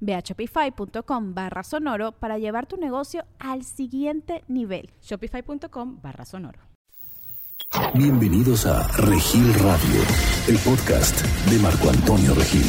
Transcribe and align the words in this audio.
Ve 0.00 0.14
a 0.14 0.20
shopify.com 0.20 1.34
barra 1.34 1.62
sonoro 1.62 2.12
para 2.12 2.38
llevar 2.38 2.66
tu 2.66 2.76
negocio 2.76 3.24
al 3.38 3.64
siguiente 3.64 4.44
nivel. 4.48 4.90
Shopify.com 5.02 6.00
barra 6.02 6.24
sonoro. 6.24 6.60
Bienvenidos 7.94 8.66
a 8.66 8.86
Regil 8.96 9.52
Radio, 9.54 10.00
el 10.48 10.56
podcast 10.58 11.22
de 11.50 11.58
Marco 11.58 11.90
Antonio 11.90 12.34
Regil. 12.34 12.64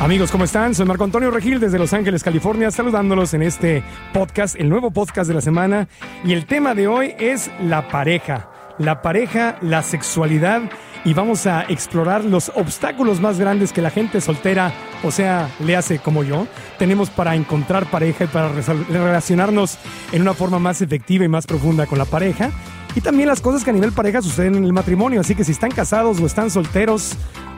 Amigos, 0.00 0.30
¿cómo 0.30 0.44
están? 0.44 0.74
Soy 0.74 0.86
Marco 0.86 1.04
Antonio 1.04 1.30
Regil 1.30 1.60
desde 1.60 1.78
Los 1.78 1.92
Ángeles, 1.92 2.22
California, 2.22 2.70
saludándolos 2.70 3.34
en 3.34 3.42
este 3.42 3.84
podcast, 4.12 4.56
el 4.58 4.68
nuevo 4.68 4.90
podcast 4.90 5.28
de 5.28 5.34
la 5.34 5.40
semana. 5.40 5.88
Y 6.24 6.32
el 6.32 6.46
tema 6.46 6.74
de 6.74 6.88
hoy 6.88 7.14
es 7.18 7.50
la 7.60 7.88
pareja. 7.88 8.48
La 8.78 9.00
pareja, 9.00 9.58
la 9.60 9.82
sexualidad 9.82 10.62
y 11.04 11.14
vamos 11.14 11.46
a 11.46 11.62
explorar 11.68 12.24
los 12.24 12.50
obstáculos 12.54 13.20
más 13.20 13.38
grandes 13.38 13.72
que 13.72 13.82
la 13.82 13.90
gente 13.90 14.20
soltera, 14.20 14.72
o 15.02 15.10
sea, 15.10 15.50
le 15.64 15.76
hace 15.76 15.98
como 15.98 16.22
yo, 16.22 16.46
tenemos 16.78 17.10
para 17.10 17.34
encontrar 17.34 17.86
pareja 17.86 18.24
y 18.24 18.28
para 18.28 18.48
relacionarnos 18.48 19.78
en 20.12 20.22
una 20.22 20.34
forma 20.34 20.58
más 20.58 20.80
efectiva 20.82 21.24
y 21.24 21.28
más 21.28 21.46
profunda 21.46 21.86
con 21.86 21.98
la 21.98 22.04
pareja. 22.04 22.50
Y 22.94 23.00
también 23.00 23.28
las 23.28 23.40
cosas 23.40 23.64
que 23.64 23.70
a 23.70 23.72
nivel 23.72 23.92
pareja 23.92 24.22
suceden 24.22 24.56
en 24.56 24.64
el 24.64 24.72
matrimonio, 24.72 25.20
así 25.20 25.34
que 25.34 25.44
si 25.44 25.52
están 25.52 25.70
casados 25.70 26.20
o 26.20 26.26
están 26.26 26.50
solteros, 26.50 27.16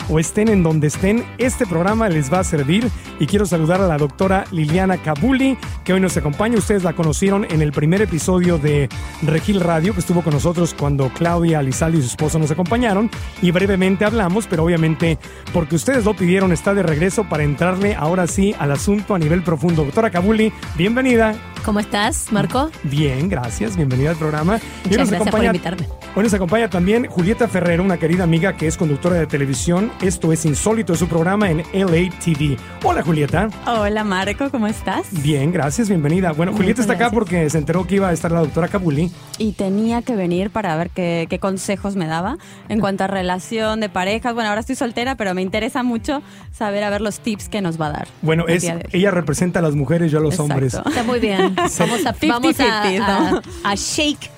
o 0.08 0.18
estén 0.18 0.48
en 0.48 0.62
donde 0.62 0.88
estén, 0.88 1.24
este 1.38 1.66
programa 1.66 2.08
les 2.08 2.32
va 2.32 2.41
a 2.41 2.44
servir. 2.44 2.91
Y 3.18 3.26
quiero 3.26 3.46
saludar 3.46 3.80
a 3.80 3.86
la 3.86 3.96
doctora 3.96 4.44
Liliana 4.50 4.98
Cabuli, 4.98 5.56
que 5.84 5.92
hoy 5.92 6.00
nos 6.00 6.16
acompaña. 6.16 6.58
Ustedes 6.58 6.84
la 6.84 6.94
conocieron 6.94 7.46
en 7.50 7.62
el 7.62 7.72
primer 7.72 8.02
episodio 8.02 8.58
de 8.58 8.88
Regil 9.22 9.60
Radio, 9.60 9.94
que 9.94 10.00
estuvo 10.00 10.22
con 10.22 10.32
nosotros 10.32 10.74
cuando 10.74 11.08
Claudia 11.10 11.62
Lizaldi 11.62 11.98
y 11.98 12.02
su 12.02 12.08
esposo 12.08 12.38
nos 12.38 12.50
acompañaron. 12.50 13.10
Y 13.41 13.50
brevemente 13.50 14.04
hablamos, 14.04 14.46
pero 14.46 14.64
obviamente 14.64 15.19
porque 15.52 15.76
ustedes 15.76 16.04
lo 16.04 16.14
pidieron, 16.14 16.52
está 16.52 16.74
de 16.74 16.82
regreso 16.82 17.24
para 17.24 17.44
entrarle 17.44 17.94
ahora 17.94 18.26
sí 18.26 18.54
al 18.58 18.72
asunto 18.72 19.14
a 19.14 19.19
nivel 19.19 19.42
profundo. 19.42 19.84
Doctora 19.84 20.10
Cabuli, 20.10 20.52
bienvenida. 20.76 21.34
¿Cómo 21.64 21.80
estás, 21.80 22.30
Marco? 22.30 22.70
Bien, 22.82 23.28
gracias. 23.28 23.76
Bienvenida 23.76 24.10
al 24.10 24.16
programa. 24.16 24.60
Muchas 24.84 25.10
gracias 25.10 25.23
por 25.30 25.44
invitarme. 25.44 25.89
Hoy 26.14 26.22
nos 26.22 26.34
acompaña 26.34 26.70
también 26.70 27.06
Julieta 27.06 27.48
Ferrero, 27.48 27.83
una 27.83 27.97
querida 27.97 28.25
amiga 28.25 28.56
que 28.56 28.67
es 28.67 28.77
conductora 28.77 29.17
de 29.17 29.27
televisión 29.27 29.91
esto 30.00 30.33
es 30.33 30.44
Insólito, 30.44 30.92
es 30.92 30.98
su 30.98 31.08
programa 31.08 31.50
en 31.50 31.58
LA 31.72 32.11
TV. 32.22 32.56
Hola, 32.83 33.03
Julieta. 33.03 33.48
Hola, 33.66 34.04
Marco, 34.04 34.50
¿cómo 34.50 34.66
estás? 34.66 35.06
Bien, 35.22 35.53
gracias, 35.53 35.88
bienvenida. 35.88 36.32
Bueno, 36.32 36.53
Julieta 36.53 36.81
está 36.81 36.94
acá 36.94 37.10
porque 37.10 37.48
se 37.50 37.59
enteró 37.59 37.87
que 37.87 37.97
iba 37.97 38.09
a 38.09 38.12
estar 38.12 38.31
la 38.31 38.41
doctora 38.41 38.69
Kabuli. 38.69 39.10
Y 39.38 39.53
tenía 39.53 40.03
que 40.03 40.16
venir 40.16 40.50
para 40.50 40.76
ver 40.76 40.91
qué, 40.91 41.38
consejos 41.41 41.97
me 41.97 42.06
daba 42.06 42.37
en 42.69 42.81
cuanto 42.81 43.04
a 43.04 43.06
relación 43.06 43.81
de 43.81 43.88
parejas. 43.88 44.34
Bueno, 44.34 44.48
ahora 44.50 44.60
estoy 44.60 44.77
soltera, 44.77 45.15
pero 45.15 45.34
me 45.34 45.43
interesa 45.43 45.82
mucho 45.82 46.22
saber 46.53 46.84
a 46.84 46.91
ver 46.91 47.00
los 47.00 47.21
tips 47.21 47.48
que 47.48 47.60
nos 47.60 47.81
va 47.81 47.87
a 47.87 47.93
dar. 47.93 48.09
Bueno, 48.22 48.47
es, 48.47 48.71
ella 48.93 49.10
representa 49.10 49.60
a 49.60 49.62
las 49.62 49.75
mujeres, 49.75 50.10
yo 50.12 50.19
a 50.19 50.22
los 50.22 50.38
hombres. 50.38 50.75
Está 50.75 51.03
muy 51.03 51.21
bien. 51.21 51.54
Vamos 51.84 52.06
a, 52.06 52.15
vamos 52.27 52.60
a, 52.60 53.43
a 53.65 53.75
shake 53.75 54.34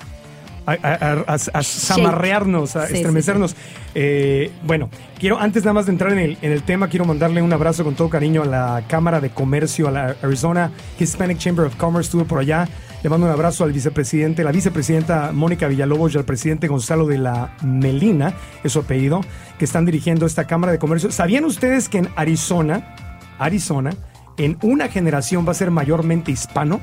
a, 0.67 1.63
zamarrearnos, 1.63 2.75
a 2.75 2.85
estremecernos. 2.85 3.55
Eh, 3.95 4.51
bueno, 4.63 4.89
quiero, 5.17 5.39
antes 5.39 5.63
nada 5.63 5.73
más 5.73 5.85
de 5.85 5.93
entrar 5.93 6.11
en 6.11 6.19
el, 6.19 6.37
en 6.41 6.51
el 6.51 6.63
tema, 6.63 6.89
quiero 6.89 7.05
mandarle 7.05 7.41
un 7.41 7.53
abrazo 7.53 7.83
con 7.83 7.95
todo 7.95 8.09
cariño 8.09 8.43
a 8.43 8.45
la 8.45 8.83
Cámara 8.87 9.21
de 9.21 9.29
Comercio, 9.29 9.87
a 9.87 9.91
la 9.91 10.15
Arizona 10.21 10.71
Hispanic 10.99 11.37
Chamber 11.37 11.65
of 11.65 11.75
Commerce, 11.77 12.07
estuve 12.07 12.25
por 12.25 12.39
allá. 12.39 12.67
Le 13.03 13.09
mando 13.09 13.27
un 13.27 13.31
abrazo 13.31 13.63
al 13.63 13.71
vicepresidente, 13.71 14.43
la 14.43 14.51
vicepresidenta 14.51 15.31
Mónica 15.31 15.67
Villalobos 15.67 16.15
y 16.15 16.17
al 16.17 16.25
presidente 16.25 16.67
Gonzalo 16.67 17.05
de 17.05 17.19
la 17.19 17.55
Melina, 17.63 18.33
es 18.63 18.73
su 18.73 18.79
apellido, 18.79 19.21
que 19.59 19.65
están 19.65 19.85
dirigiendo 19.85 20.25
esta 20.25 20.45
Cámara 20.45 20.71
de 20.71 20.79
Comercio. 20.79 21.11
¿Sabían 21.11 21.45
ustedes 21.45 21.89
que 21.89 21.99
en 21.99 22.09
Arizona, 22.15 22.95
Arizona, 23.37 23.91
en 24.37 24.57
una 24.63 24.89
generación 24.89 25.47
va 25.47 25.51
a 25.51 25.55
ser 25.55 25.71
mayormente 25.71 26.31
hispano? 26.31 26.81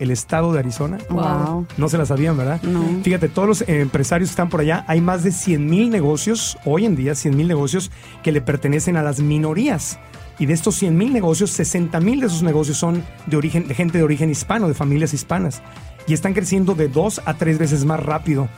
El 0.00 0.10
estado 0.10 0.52
de 0.52 0.58
Arizona. 0.58 0.98
Wow. 1.10 1.66
No 1.76 1.88
se 1.88 1.98
la 1.98 2.06
sabían, 2.06 2.36
¿verdad? 2.36 2.60
No. 2.62 2.82
Fíjate, 3.04 3.28
todos 3.28 3.46
los 3.46 3.68
empresarios 3.68 4.30
que 4.30 4.32
están 4.32 4.48
por 4.48 4.60
allá, 4.60 4.84
hay 4.88 5.00
más 5.00 5.22
de 5.22 5.30
100 5.30 5.66
mil 5.66 5.90
negocios, 5.90 6.58
hoy 6.64 6.86
en 6.86 6.96
día 6.96 7.14
100 7.14 7.36
mil 7.36 7.46
negocios 7.46 7.92
que 8.22 8.32
le 8.32 8.40
pertenecen 8.40 8.96
a 8.96 9.02
las 9.02 9.20
minorías. 9.20 10.00
Y 10.38 10.46
de 10.46 10.54
estos 10.54 10.74
100 10.76 10.96
mil 10.96 11.12
negocios, 11.12 11.50
60 11.50 12.00
mil 12.00 12.20
de 12.20 12.26
esos 12.26 12.42
negocios 12.42 12.78
son 12.78 13.04
de, 13.26 13.36
origen, 13.36 13.68
de 13.68 13.74
gente 13.74 13.98
de 13.98 14.04
origen 14.04 14.30
hispano, 14.30 14.68
de 14.68 14.74
familias 14.74 15.12
hispanas. 15.12 15.62
Y 16.06 16.14
están 16.14 16.32
creciendo 16.32 16.74
de 16.74 16.88
dos 16.88 17.20
a 17.26 17.34
tres 17.34 17.58
veces 17.58 17.84
más 17.84 18.00
rápido 18.00 18.48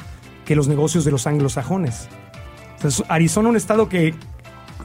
que 0.44 0.54
los 0.54 0.68
negocios 0.68 1.04
de 1.04 1.10
los 1.10 1.26
anglosajones. 1.26 2.08
Entonces, 2.76 3.04
Arizona, 3.08 3.48
un 3.48 3.56
estado 3.56 3.88
que 3.88 4.14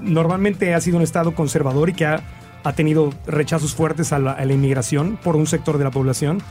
normalmente 0.01 0.73
ha 0.73 0.81
sido 0.81 0.97
un 0.97 1.03
estado 1.03 1.35
conservador 1.35 1.89
y 1.89 1.93
que 1.93 2.05
ha 2.07 2.23
ha 2.63 2.73
tenido 2.73 3.13
rechazos 3.25 3.73
fuertes 3.73 4.13
a 4.13 4.19
la, 4.19 4.43
inmigración 4.45 5.17
por 5.23 5.35
un 5.35 5.47
sector 5.47 5.77
de 5.77 5.83
la 5.83 5.91
población, 5.91 6.41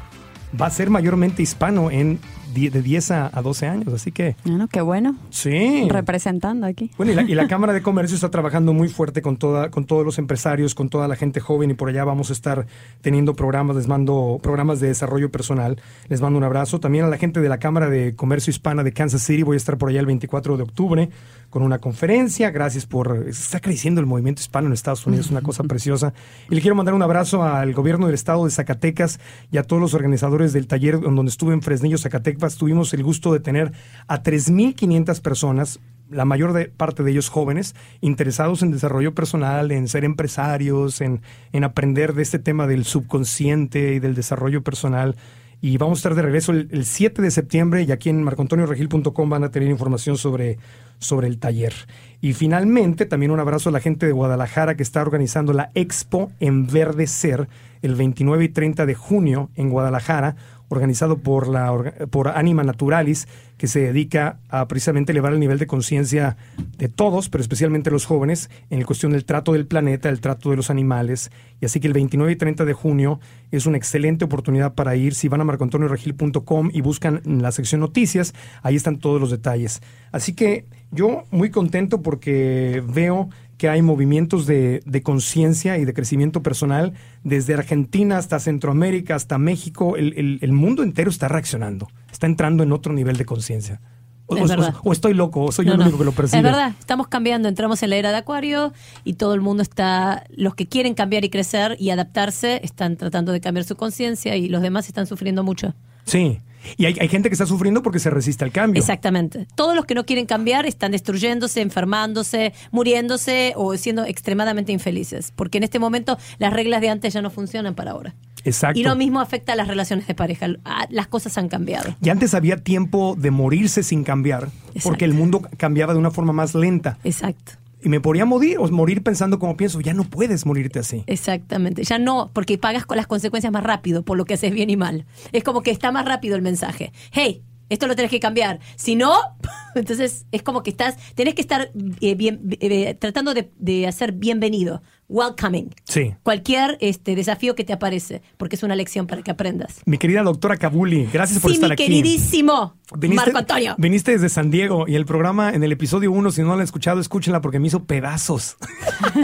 va 0.61 0.67
a 0.67 0.71
ser 0.71 0.91
mayormente 0.91 1.43
hispano 1.43 1.91
en 1.91 2.19
de 2.57 2.83
10 2.83 3.11
a, 3.11 3.43
12 3.43 3.67
años, 3.67 3.95
así 3.95 4.13
que... 4.13 4.37
Bueno, 4.45 4.69
qué 4.69 4.81
bueno. 4.81 5.17
Sí. 5.31 5.87
Representando 5.89 6.67
aquí. 6.67 6.91
Bueno, 6.97 7.21
y 7.23 7.35
la, 7.35 7.47
Cámara 7.57 7.73
de 7.73 7.83
Comercio 7.83 8.15
está 8.15 8.31
trabajando 8.31 8.73
muy 8.73 8.89
fuerte 8.89 9.23
con, 9.23 9.37
toda, 9.37 9.71
con 9.71 9.85
todos 9.85 10.05
los 10.05 10.19
empresarios, 10.19 10.75
con 10.75 10.89
toda 10.89 11.07
la 11.09 11.17
gente 11.17 11.41
joven 11.41 11.71
y 11.71 11.75
por 11.75 11.89
allá 11.89 12.05
vamos 12.05 12.31
a 12.31 12.33
estar 12.33 12.67
teniendo 13.03 13.35
programas, 13.35 13.77
les 13.77 13.87
mando 13.87 14.41
programas 14.43 14.81
de 14.81 14.89
desarrollo 14.89 15.31
personal, 15.31 15.81
les 16.09 16.21
mando 16.21 16.39
un 16.39 16.45
abrazo. 16.45 16.81
También 16.81 17.05
a 17.05 17.09
la 17.09 17.19
gente 17.19 17.41
de 17.41 17.49
la 17.49 17.59
Cámara 17.59 17.89
de 17.89 18.17
Comercio 18.17 18.51
Hispana 18.51 18.83
de 18.83 18.93
Kansas 18.93 19.23
City, 19.23 19.43
voy 19.43 19.55
a 19.55 19.59
estar 19.59 19.79
por 19.79 19.91
allá 19.91 20.01
el 20.01 20.07
24 20.07 20.57
de 20.57 20.63
octubre 20.63 21.09
con 21.51 21.63
una 21.63 21.79
conferencia. 21.79 22.51
Gracias 22.51 22.87
por... 22.87 23.27
Está 23.29 23.61
creciendo 23.61 24.01
el 24.01 24.07
movimiento 24.07 24.41
hispano 24.41 24.67
en 24.67 24.73
Estados 24.73 25.07
Unidos, 25.07 25.27
es 25.27 25.33
una 25.33 25.43
cosa 25.43 25.63
preciosa. 25.65 26.13
Y 26.51 26.55
le 26.55 26.61
quiero 26.61 26.75
mandar 26.75 26.95
un 26.95 27.03
abrazo 27.03 27.43
al 27.43 27.73
gobierno 27.73 28.07
del 28.07 28.15
estado 28.15 28.45
de 28.45 28.51
Zacatecas 28.51 29.21
y 29.51 29.59
a 29.59 29.63
todos 29.63 29.81
los 29.81 29.95
organizadores 29.95 30.53
del 30.53 30.67
taller 30.67 31.01
donde 31.01 31.31
estuve 31.31 31.55
en 31.55 31.63
Fresnillo, 31.63 31.99
Zacatecas. 31.99 32.46
Tuvimos 32.55 32.95
el 32.95 33.03
gusto 33.03 33.33
de 33.33 33.41
tener 33.41 33.73
a 34.07 34.23
3.500 34.23 35.21
personas 35.21 35.81
la 36.09 36.25
mayor 36.25 36.71
parte 36.77 37.03
de 37.03 37.11
ellos 37.11 37.29
jóvenes, 37.29 37.75
interesados 38.01 38.63
en 38.63 38.71
desarrollo 38.71 39.13
personal, 39.13 39.73
en 39.73 39.89
ser 39.89 40.05
empresarios, 40.05 41.01
en, 41.01 41.21
en 41.53 41.65
aprender 41.65 42.15
de 42.15 42.23
este 42.23 42.39
tema 42.39 42.69
del 42.69 42.85
subconsciente 42.85 43.95
y 43.95 43.99
del 43.99 44.15
desarrollo 44.15 44.63
personal 44.63 45.17
y 45.61 45.79
vamos 45.79 45.99
a 45.99 46.01
estar 46.01 46.15
de 46.15 46.23
regreso 46.23 46.53
el, 46.53 46.85
7 46.85 47.23
de 47.23 47.31
septiembre 47.31 47.83
y 47.83 47.91
aquí 47.91 48.11
en 48.11 48.23
marcoantonioregil.com 48.23 49.31
van 49.31 49.45
a 49.45 49.51
tener 49.51 49.71
información 49.71 50.17
sobre, 50.19 50.59
sobre 50.99 51.29
el 51.29 51.39
taller. 51.39 51.73
Y 52.21 52.35
finalmente, 52.35 53.07
también 53.07 53.33
un 53.33 53.41
abrazo 53.41 53.71
a 53.71 53.73
la 53.73 53.81
gente 53.81 54.07
de 54.07 54.13
Guadalajara 54.13 54.77
que 54.77 54.83
está 54.83 55.01
organizando 55.01 55.53
la 55.53 55.71
Expo 55.75 56.31
Enverdecer 56.41 57.49
el 57.83 57.95
29 57.95 58.45
y 58.45 58.49
30 58.49 58.87
de 58.87 58.95
junio 58.95 59.51
en 59.55 59.71
Guadalajara 59.71 60.37
organizado 60.69 61.19
por, 61.19 61.49
la, 61.49 61.93
por 62.11 62.29
Anima 62.29 62.65
Naturalis, 62.65 63.29
que 63.57 63.69
se 63.69 63.81
dedica 63.81 64.39
a 64.49 64.69
precisamente 64.69 65.13
elevar 65.13 65.33
el 65.33 65.41
nivel 65.41 65.59
de 65.59 65.67
conciencia 65.67 66.37
de 66.77 66.89
todos, 66.89 67.29
pero 67.29 67.43
especialmente 67.43 67.91
los 67.91 68.05
jóvenes, 68.05 68.51
en 68.71 68.81
la 68.81 68.87
cuestión 68.87 69.13
del 69.13 69.25
trato 69.25 69.53
del 69.53 69.67
planeta, 69.67 70.09
el 70.09 70.21
trato 70.21 70.51
de 70.51 70.57
los 70.57 70.69
animales. 70.71 71.31
Y 71.61 71.67
así 71.67 71.81
que 71.81 71.87
el 71.87 71.95
29 71.95 72.33
y 72.33 72.37
30 72.37 72.65
de 72.65 72.73
junio 72.73 73.21
es 73.51 73.67
una 73.67 73.79
excelente 73.79 74.25
oportunidad 74.25 74.75
para 74.75 74.97
ir. 74.97 75.15
Si 75.15 75.29
van 75.29 75.41
a 75.41 75.45
marcoantonioregil.com 75.45 76.71
y 76.73 76.81
buscan 76.81 77.23
la 77.25 77.53
sección 77.53 77.81
noticias, 77.81 78.35
ahí 78.63 78.77
están 78.77 78.99
todos 78.99 79.21
los 79.21 79.31
detalles. 79.31 79.81
Así 80.13 80.35
que 80.35 80.67
yo 80.91 81.25
muy 81.31 81.51
contento 81.51 82.03
porque 82.03 82.83
veo 82.87 83.31
que 83.59 83.69
hay 83.69 83.81
movimientos 83.83 84.47
de, 84.47 84.83
de 84.85 85.03
conciencia 85.03 85.79
y 85.79 85.85
de 85.85 85.95
crecimiento 85.95 86.43
personal 86.43 86.93
desde 87.25 87.55
Argentina 87.55 88.19
hasta 88.19 88.39
Centroamérica, 88.39 89.15
hasta 89.15 89.39
México. 89.39 89.97
El, 89.97 90.13
el- 90.19 90.39
el 90.43 90.53
mundo 90.53 90.83
entero 90.83 91.11
está 91.11 91.29
reaccionando, 91.29 91.89
está 92.13 92.27
entrando 92.27 92.63
en 92.63 92.73
otro 92.73 92.93
nivel 92.93 93.17
de 93.17 93.25
conciencia. 93.25 93.81
O, 94.29 94.37
Es 94.37 94.43
o- 94.43 94.47
verdad. 94.49 94.75
o 94.83 94.93
estoy 94.93 95.15
loco, 95.15 95.43
o 95.45 95.53
soy 95.53 95.67
yo 95.67 95.71
No, 95.71 95.75
el 95.75 95.79
no. 95.79 95.85
único 95.87 95.99
que 95.99 96.05
lo 96.05 96.13
percibe. 96.13 96.39
Es 96.39 96.43
verdad, 96.45 96.75
estamos 96.79 97.07
cambiando, 97.07 97.49
entramos 97.49 97.83
en 97.85 97.91
la 97.91 97.97
era 97.97 98.11
de 98.11 98.17
Acuario 98.17 98.73
y 99.05 99.15
todo 99.15 99.35
el 99.35 99.41
mundo 99.41 99.63
está, 99.63 100.25
los 100.35 100.55
que 100.57 100.67
quieren 100.67 100.95
cambiar 100.95 101.25
y 101.25 101.31
crecer 101.31 101.77
y 101.79 101.91
adaptarse, 101.91 102.61
están 102.65 102.97
tratando 102.97 103.31
de 103.33 103.41
cambiar 103.41 103.65
su 103.65 103.77
conciencia 103.77 104.35
y 104.37 104.49
los 104.49 104.63
demás 104.63 104.89
están 104.89 105.07
sufriendo 105.07 105.45
mucho. 105.45 105.75
Sí. 106.05 106.41
Y 106.77 106.87
hay, 106.87 106.97
hay 107.01 107.09
gente 107.09 107.29
que 107.29 107.35
está 107.35 107.47
sufriendo 107.47 107.83
porque 107.83 107.99
se 107.99 108.11
resiste 108.11 108.45
al 108.45 108.53
cambio. 108.53 108.81
Exactamente. 108.81 109.47
Todos 109.55 109.75
los 109.75 109.85
que 109.85 109.95
no 109.95 110.05
quieren 110.05 110.27
cambiar 110.27 110.67
están 110.67 110.93
destruyéndose, 110.93 111.61
enfermándose, 111.61 112.53
muriéndose 112.71 113.53
o 113.57 113.77
siendo 113.77 114.05
extremadamente 114.05 114.73
infelices. 114.73 115.33
Porque 115.35 115.59
en 115.59 115.65
este 115.65 115.79
momento 115.79 116.19
las 116.39 116.53
reglas 116.53 116.81
de 116.81 116.91
antes 116.91 117.13
ya 117.13 117.23
no 117.23 117.31
funcionan 117.31 117.75
para 117.75 117.93
ahora. 117.93 118.15
Exacto. 118.45 118.79
Y 118.79 118.85
lo 118.85 118.95
mismo 118.95 119.21
afecta 119.21 119.55
a 119.55 119.57
las 119.57 119.67
relaciones 119.67 120.07
de 120.07 120.15
pareja. 120.15 120.47
Ah, 120.65 120.87
Las 120.91 121.09
cosas 121.09 121.37
han 121.37 121.49
cambiado. 121.49 121.97
Y 122.01 122.11
antes 122.11 122.33
había 122.33 122.59
tiempo 122.59 123.17
de 123.19 123.31
morirse 123.31 123.83
sin 123.83 124.05
cambiar, 124.05 124.49
porque 124.85 125.05
el 125.05 125.15
mundo 125.15 125.43
cambiaba 125.57 125.93
de 125.93 125.99
una 125.99 126.11
forma 126.13 126.33
más 126.33 126.55
lenta. 126.55 126.99
Exacto. 127.03 127.53
Y 127.87 127.89
me 127.89 128.01
podría 128.01 128.25
morir 128.25 128.59
o 128.59 128.67
morir 128.67 129.05
pensando 129.05 129.39
como 129.39 129.57
pienso, 129.57 129.81
ya 129.81 129.95
no 129.95 130.03
puedes 130.03 130.45
morirte 130.45 130.81
así. 130.81 131.05
Exactamente. 131.07 131.85
Ya 131.85 132.01
no, 132.01 132.33
porque 132.33 132.59
pagas 132.59 132.85
con 132.85 132.97
las 132.97 133.07
consecuencias 133.07 133.53
más 133.53 133.63
rápido 133.63 134.03
por 134.03 134.19
lo 134.19 134.25
que 134.25 134.35
haces 134.35 134.53
bien 134.53 134.71
y 134.71 134.77
mal. 134.77 135.07
Es 135.31 135.45
como 135.45 135.63
que 135.63 135.71
está 135.71 135.93
más 135.93 136.05
rápido 136.05 136.35
el 136.35 136.43
mensaje. 136.43 136.93
Hey, 137.13 137.45
esto 137.69 137.87
lo 137.87 137.95
tenés 137.95 138.11
que 138.11 138.19
cambiar. 138.19 138.59
Si 138.75 138.97
no, 138.97 139.15
entonces 139.77 140.27
es 140.33 140.43
como 140.43 140.65
que 140.65 140.71
estás, 140.71 140.97
tenés 141.15 141.35
que 141.35 141.43
estar 141.43 141.71
eh, 142.01 142.17
bien, 142.17 142.41
eh, 142.59 142.95
tratando 142.95 143.35
de, 143.35 143.53
de 143.57 143.87
hacer 143.87 144.11
bienvenido, 144.11 144.83
welcoming. 145.09 145.75
Sí. 145.85 146.15
Cualquier 146.23 146.77
este 146.81 147.15
desafío 147.15 147.55
que 147.55 147.65
te 147.65 147.73
aparece, 147.73 148.23
porque 148.37 148.57
es 148.57 148.63
una 148.63 148.75
lección 148.77 149.07
para 149.07 149.23
que 149.23 149.31
aprendas. 149.31 149.81
Mi 149.87 149.99
querida 149.99 150.23
doctora 150.23 150.57
Kabuli, 150.57 151.09
gracias 151.13 151.41
por 151.41 151.51
sí, 151.51 151.57
estar 151.57 151.71
mi 151.71 151.75
aquí. 151.75 151.85
queridísimo 151.87 152.75
Viniste- 152.93 153.15
Marco 153.17 153.39
Antonio. 153.39 153.75
Viniste 153.79 154.13
desde 154.13 154.29
San 154.29 154.51
Diego 154.51 154.87
y 154.89 154.95
el 154.95 155.07
programa 155.07 155.51
en 155.51 155.63
el 155.63 155.73
episodio 155.73 156.11
1, 156.13 156.31
si 156.31 156.41
no 156.43 156.49
lo 156.49 156.55
han 156.55 156.61
escuchado, 156.63 157.01
escúchenla 157.01 157.41
porque 157.41 157.59
me 157.59 157.69
hizo 157.69 157.85
pedazos. 157.85 158.57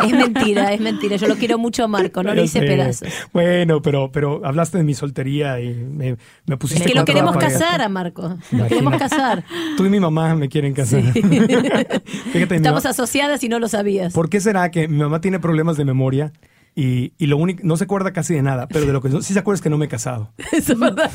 Es 0.04 0.12
mentira, 0.12 0.72
es 0.72 0.80
mentira. 0.80 1.16
Yo 1.16 1.28
lo 1.28 1.36
quiero 1.36 1.56
mucho, 1.58 1.86
Marco. 1.88 2.22
No 2.22 2.34
le 2.34 2.44
hice 2.44 2.60
pedazos. 2.60 3.08
Bueno, 3.32 3.80
pero, 3.80 4.10
pero 4.12 4.40
hablaste 4.44 4.76
de 4.78 4.84
mi 4.84 4.94
soltería 4.94 5.60
y 5.60 5.72
me, 5.74 6.16
me 6.46 6.56
pusiste 6.58 6.84
Es 6.84 6.90
que 6.92 6.98
lo 6.98 7.04
queremos 7.06 7.36
casar 7.36 7.80
a 7.80 7.88
Marco. 7.88 8.22
Lo 8.22 8.28
Imagínate. 8.34 8.68
queremos 8.68 8.96
casar. 8.98 9.44
Tú 9.76 9.86
y 9.86 9.88
mi 9.88 9.98
mamá 10.00 10.34
me 10.34 10.48
quieren 10.48 10.74
casar. 10.74 11.02
Sí. 11.12 11.22
Fíjate, 12.32 12.56
Estamos 12.56 12.84
ma- 12.84 12.90
asociadas 12.90 13.42
y 13.44 13.48
no 13.48 13.58
lo 13.58 13.68
sabías. 13.68 14.12
¿por 14.12 14.28
qué 14.28 14.40
será 14.40 14.70
que 14.70 14.88
mi 14.88 14.98
mamá 14.98 15.20
tiene 15.20 15.38
problemas 15.40 15.71
de 15.76 15.84
memoria 15.84 16.32
y, 16.74 17.12
y 17.18 17.26
lo 17.26 17.36
único, 17.36 17.60
no 17.64 17.76
se 17.76 17.84
acuerda 17.84 18.14
casi 18.14 18.32
de 18.32 18.40
nada, 18.40 18.66
pero 18.66 18.86
de 18.86 18.94
lo 18.94 19.02
que 19.02 19.10
no- 19.10 19.20
sí 19.20 19.34
se 19.34 19.38
acuerda 19.40 19.56
es 19.56 19.62
que 19.62 19.68
no 19.68 19.76
me 19.76 19.84
he 19.84 19.88
casado? 19.88 20.32
Eso 20.52 20.72
es 20.72 20.78
verdad. 20.78 21.10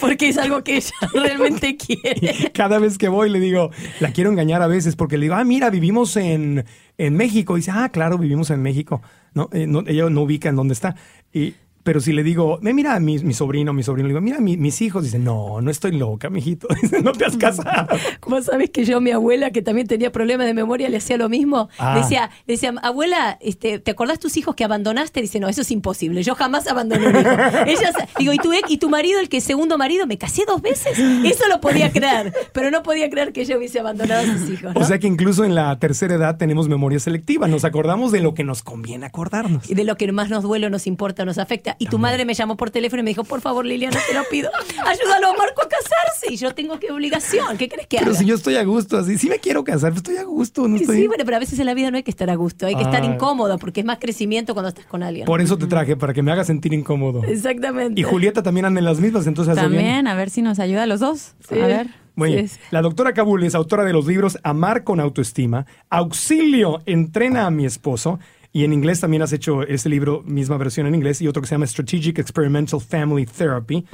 Porque 0.00 0.28
es 0.30 0.38
algo 0.38 0.64
que 0.64 0.76
ella 0.76 0.94
realmente 1.14 1.76
quiere. 1.76 2.50
Cada 2.54 2.78
vez 2.78 2.96
que 2.96 3.08
voy 3.08 3.28
le 3.28 3.38
digo, 3.38 3.70
la 4.00 4.12
quiero 4.12 4.30
engañar 4.30 4.62
a 4.62 4.66
veces 4.66 4.96
porque 4.96 5.18
le 5.18 5.24
digo, 5.24 5.34
ah, 5.34 5.44
mira, 5.44 5.68
vivimos 5.68 6.16
en, 6.16 6.64
en 6.96 7.14
México. 7.16 7.56
Y 7.56 7.60
dice, 7.60 7.72
ah, 7.74 7.90
claro, 7.90 8.16
vivimos 8.16 8.48
en 8.50 8.62
México. 8.62 9.02
No, 9.34 9.50
Eh, 9.52 9.66
no, 9.66 9.82
ella 9.86 10.08
no 10.08 10.22
ubica 10.22 10.48
en 10.48 10.56
dónde 10.56 10.72
está. 10.72 10.96
Y, 11.34 11.54
pero 11.88 12.00
si 12.02 12.12
le 12.12 12.22
digo, 12.22 12.58
"Eh, 12.62 12.74
mira, 12.74 13.00
mi, 13.00 13.18
mi 13.20 13.32
sobrino, 13.32 13.72
mi 13.72 13.82
sobrino, 13.82 14.08
le 14.08 14.12
digo, 14.12 14.20
mira, 14.20 14.40
mi- 14.40 14.58
mis 14.58 14.82
hijos, 14.82 15.04
dice, 15.04 15.18
no, 15.18 15.62
no 15.62 15.70
estoy 15.70 15.92
loca, 15.92 16.28
mijito. 16.28 16.68
Dice, 16.82 17.00
no 17.00 17.12
te 17.12 17.24
has 17.24 17.38
casado. 17.38 17.88
Vos 18.26 18.44
sabés 18.44 18.68
que 18.68 18.84
yo, 18.84 19.00
mi 19.00 19.10
abuela, 19.10 19.50
que 19.52 19.62
también 19.62 19.86
tenía 19.86 20.12
problemas 20.12 20.46
de 20.46 20.52
memoria, 20.52 20.90
le 20.90 20.98
hacía 20.98 21.16
lo 21.16 21.30
mismo. 21.30 21.70
Ah. 21.78 21.94
Le 21.94 22.02
decía, 22.02 22.28
le 22.46 22.54
decía, 22.54 22.74
abuela, 22.82 23.38
este, 23.40 23.78
¿te 23.78 23.90
acordás 23.90 24.18
tus 24.18 24.36
hijos 24.36 24.54
que 24.54 24.64
abandonaste? 24.64 25.22
Dice, 25.22 25.40
no, 25.40 25.48
eso 25.48 25.62
es 25.62 25.70
imposible. 25.70 26.22
Yo 26.22 26.34
jamás 26.34 26.66
abandoné 26.68 27.06
un 27.08 27.16
hijo. 27.16 27.30
Ella, 27.66 27.90
digo, 28.18 28.34
¿y 28.34 28.36
tu, 28.38 28.52
ex- 28.52 28.70
¿y 28.70 28.76
tu 28.76 28.90
marido, 28.90 29.18
el 29.20 29.30
que 29.30 29.38
es 29.38 29.44
segundo 29.44 29.78
marido, 29.78 30.06
me 30.06 30.18
casé 30.18 30.42
dos 30.46 30.60
veces? 30.60 30.98
Eso 30.98 31.48
lo 31.48 31.60
podía 31.62 31.90
creer, 31.90 32.34
pero 32.52 32.70
no 32.70 32.82
podía 32.82 33.08
creer 33.08 33.32
que 33.32 33.40
ella 33.40 33.56
hubiese 33.56 33.80
abandonado 33.80 34.30
a 34.30 34.38
sus 34.38 34.50
hijos. 34.50 34.74
¿no? 34.74 34.80
O 34.80 34.84
sea 34.84 34.98
que 34.98 35.06
incluso 35.06 35.42
en 35.44 35.54
la 35.54 35.78
tercera 35.78 36.16
edad 36.16 36.36
tenemos 36.36 36.68
memoria 36.68 37.00
selectiva. 37.00 37.48
Nos 37.48 37.64
acordamos 37.64 38.12
de 38.12 38.20
lo 38.20 38.34
que 38.34 38.44
nos 38.44 38.62
conviene 38.62 39.06
acordarnos. 39.06 39.70
y 39.70 39.74
de 39.74 39.84
lo 39.84 39.96
que 39.96 40.12
más 40.12 40.28
nos 40.28 40.42
duele, 40.42 40.68
nos 40.68 40.86
importa, 40.86 41.24
nos 41.24 41.38
afecta. 41.38 41.76
Y 41.78 41.86
tu 41.86 41.98
madre 41.98 42.24
me 42.24 42.34
llamó 42.34 42.56
por 42.56 42.70
teléfono 42.70 43.00
y 43.00 43.04
me 43.04 43.10
dijo, 43.10 43.24
por 43.24 43.40
favor, 43.40 43.64
Liliana, 43.64 43.98
te 44.08 44.14
lo 44.14 44.24
pido, 44.30 44.50
ayúdalo 44.84 45.28
a 45.28 45.36
Marco 45.36 45.62
a 45.62 45.68
casarse. 45.68 46.32
Y 46.32 46.36
yo 46.36 46.54
tengo 46.54 46.78
que 46.78 46.90
obligación. 46.90 47.56
¿Qué 47.56 47.68
crees 47.68 47.86
que 47.86 47.98
Pero 47.98 48.10
haga? 48.10 48.18
si 48.18 48.24
yo 48.26 48.34
estoy 48.34 48.56
a 48.56 48.64
gusto, 48.64 48.98
así, 48.98 49.18
sí 49.18 49.28
me 49.28 49.38
quiero 49.38 49.64
casar, 49.64 49.90
pero 49.90 49.98
estoy 49.98 50.16
a 50.16 50.24
gusto, 50.24 50.66
no 50.66 50.76
estoy... 50.76 50.96
Sí, 50.96 51.06
bueno, 51.06 51.24
pero 51.24 51.36
a 51.36 51.40
veces 51.40 51.58
en 51.58 51.66
la 51.66 51.74
vida 51.74 51.90
no 51.90 51.96
hay 51.96 52.02
que 52.02 52.10
estar 52.10 52.28
a 52.30 52.34
gusto, 52.34 52.66
hay 52.66 52.74
que 52.74 52.82
estar 52.82 53.04
incómodo 53.04 53.58
porque 53.58 53.80
es 53.80 53.86
más 53.86 53.98
crecimiento 53.98 54.54
cuando 54.54 54.68
estás 54.68 54.86
con 54.86 55.02
alguien. 55.02 55.26
Por 55.26 55.40
eso 55.40 55.56
te 55.56 55.66
traje, 55.66 55.96
para 55.96 56.12
que 56.12 56.22
me 56.22 56.32
haga 56.32 56.44
sentir 56.44 56.72
incómodo. 56.74 57.22
Exactamente. 57.24 58.00
Y 58.00 58.04
Julieta 58.04 58.42
también 58.42 58.66
anda 58.66 58.78
en 58.78 58.84
las 58.84 59.00
mismas, 59.00 59.26
entonces 59.26 59.56
hace 59.56 59.68
bien. 59.68 59.82
También, 59.82 60.06
a 60.08 60.14
ver 60.14 60.30
si 60.30 60.42
nos 60.42 60.58
ayuda 60.58 60.82
a 60.82 60.86
los 60.86 61.00
dos. 61.00 61.34
Sí. 61.48 61.58
A 61.60 61.66
ver. 61.66 61.88
Muy 62.14 62.32
bien. 62.32 62.48
Sí, 62.48 62.56
sí. 62.56 62.60
La 62.72 62.82
doctora 62.82 63.12
Kabul 63.14 63.44
es 63.44 63.54
autora 63.54 63.84
de 63.84 63.92
los 63.92 64.06
libros 64.06 64.38
Amar 64.42 64.82
con 64.82 64.98
autoestima, 64.98 65.66
Auxilio, 65.88 66.82
entrena 66.84 67.46
a 67.46 67.50
mi 67.50 67.64
esposo. 67.64 68.18
Y 68.52 68.64
en 68.64 68.72
inglés 68.72 69.00
también 69.00 69.22
has 69.22 69.32
hecho 69.32 69.62
este 69.62 69.88
libro, 69.88 70.22
misma 70.24 70.56
versión 70.56 70.86
en 70.86 70.94
inglés, 70.94 71.20
y 71.20 71.28
otro 71.28 71.42
que 71.42 71.48
se 71.48 71.54
llama 71.54 71.66
Strategic 71.66 72.18
Experimental 72.18 72.80
Family 72.80 73.26
Therapy, 73.26 73.84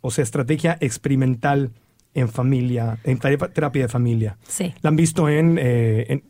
o 0.00 0.10
sea, 0.10 0.24
estrategia 0.24 0.76
experimental 0.80 1.70
en 2.14 2.28
familia, 2.28 2.98
en 3.04 3.18
terapia 3.18 3.82
de 3.82 3.88
familia. 3.88 4.36
Sí. 4.46 4.74
La 4.82 4.88
han 4.90 4.96
visto 4.96 5.28
en, 5.28 5.58
eh, 5.60 6.06
en 6.08 6.22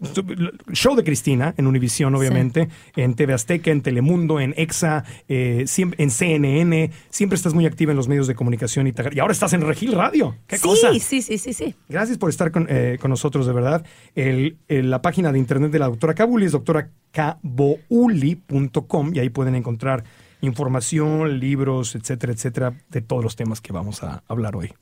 Show 0.73 0.95
de 0.95 1.05
Cristina, 1.05 1.55
en 1.57 1.67
Univisión, 1.67 2.15
obviamente, 2.15 2.69
en 2.97 3.15
TV 3.15 3.33
Azteca, 3.33 3.71
en 3.71 3.83
Telemundo, 3.83 4.41
en 4.41 4.55
EXA, 4.57 5.05
eh, 5.29 5.65
siempre, 5.67 6.03
en 6.03 6.11
CNN. 6.11 6.91
Siempre 7.11 7.37
estás 7.37 7.55
muy 7.55 7.67
activa 7.67 7.93
en 7.93 7.97
los 7.97 8.09
medios 8.09 8.27
de 8.27 8.35
comunicación 8.35 8.87
y, 8.87 8.93
y 9.13 9.19
ahora 9.19 9.33
estás 9.33 9.53
en 9.55 9.63
Regil 9.63 9.93
Radio. 9.93 10.37
¿Qué 10.47 10.57
sí, 10.57 10.63
cosa? 10.63 10.93
sí, 11.01 11.21
sí, 11.23 11.39
sí, 11.39 11.53
sí. 11.53 11.75
Gracias 11.89 12.19
por 12.19 12.31
estar 12.31 12.51
con, 12.53 12.67
eh, 12.71 12.99
con 13.01 13.11
nosotros, 13.11 13.47
de 13.47 13.53
verdad. 13.53 13.85
El- 14.15 14.59
el- 14.69 14.91
la 14.91 15.03
página 15.03 15.33
de 15.33 15.39
internet 15.39 15.73
de 15.73 15.79
la 15.81 15.87
doctora 15.89 16.15
Kabuli 16.15 16.47
es 16.47 16.53
doctoracabouli.com 16.53 19.15
y 19.15 19.19
ahí 19.19 19.31
pueden 19.31 19.55
encontrar 19.55 20.05
información, 20.41 21.39
libros, 21.39 21.95
etcétera, 21.95 22.33
etcétera, 22.33 22.75
de 22.91 23.01
todos 23.01 23.23
los 23.23 23.37
temas 23.37 23.61
que 23.61 23.73
vamos 23.73 24.03
a 24.03 24.23
hablar 24.29 24.57
hoy. 24.57 24.73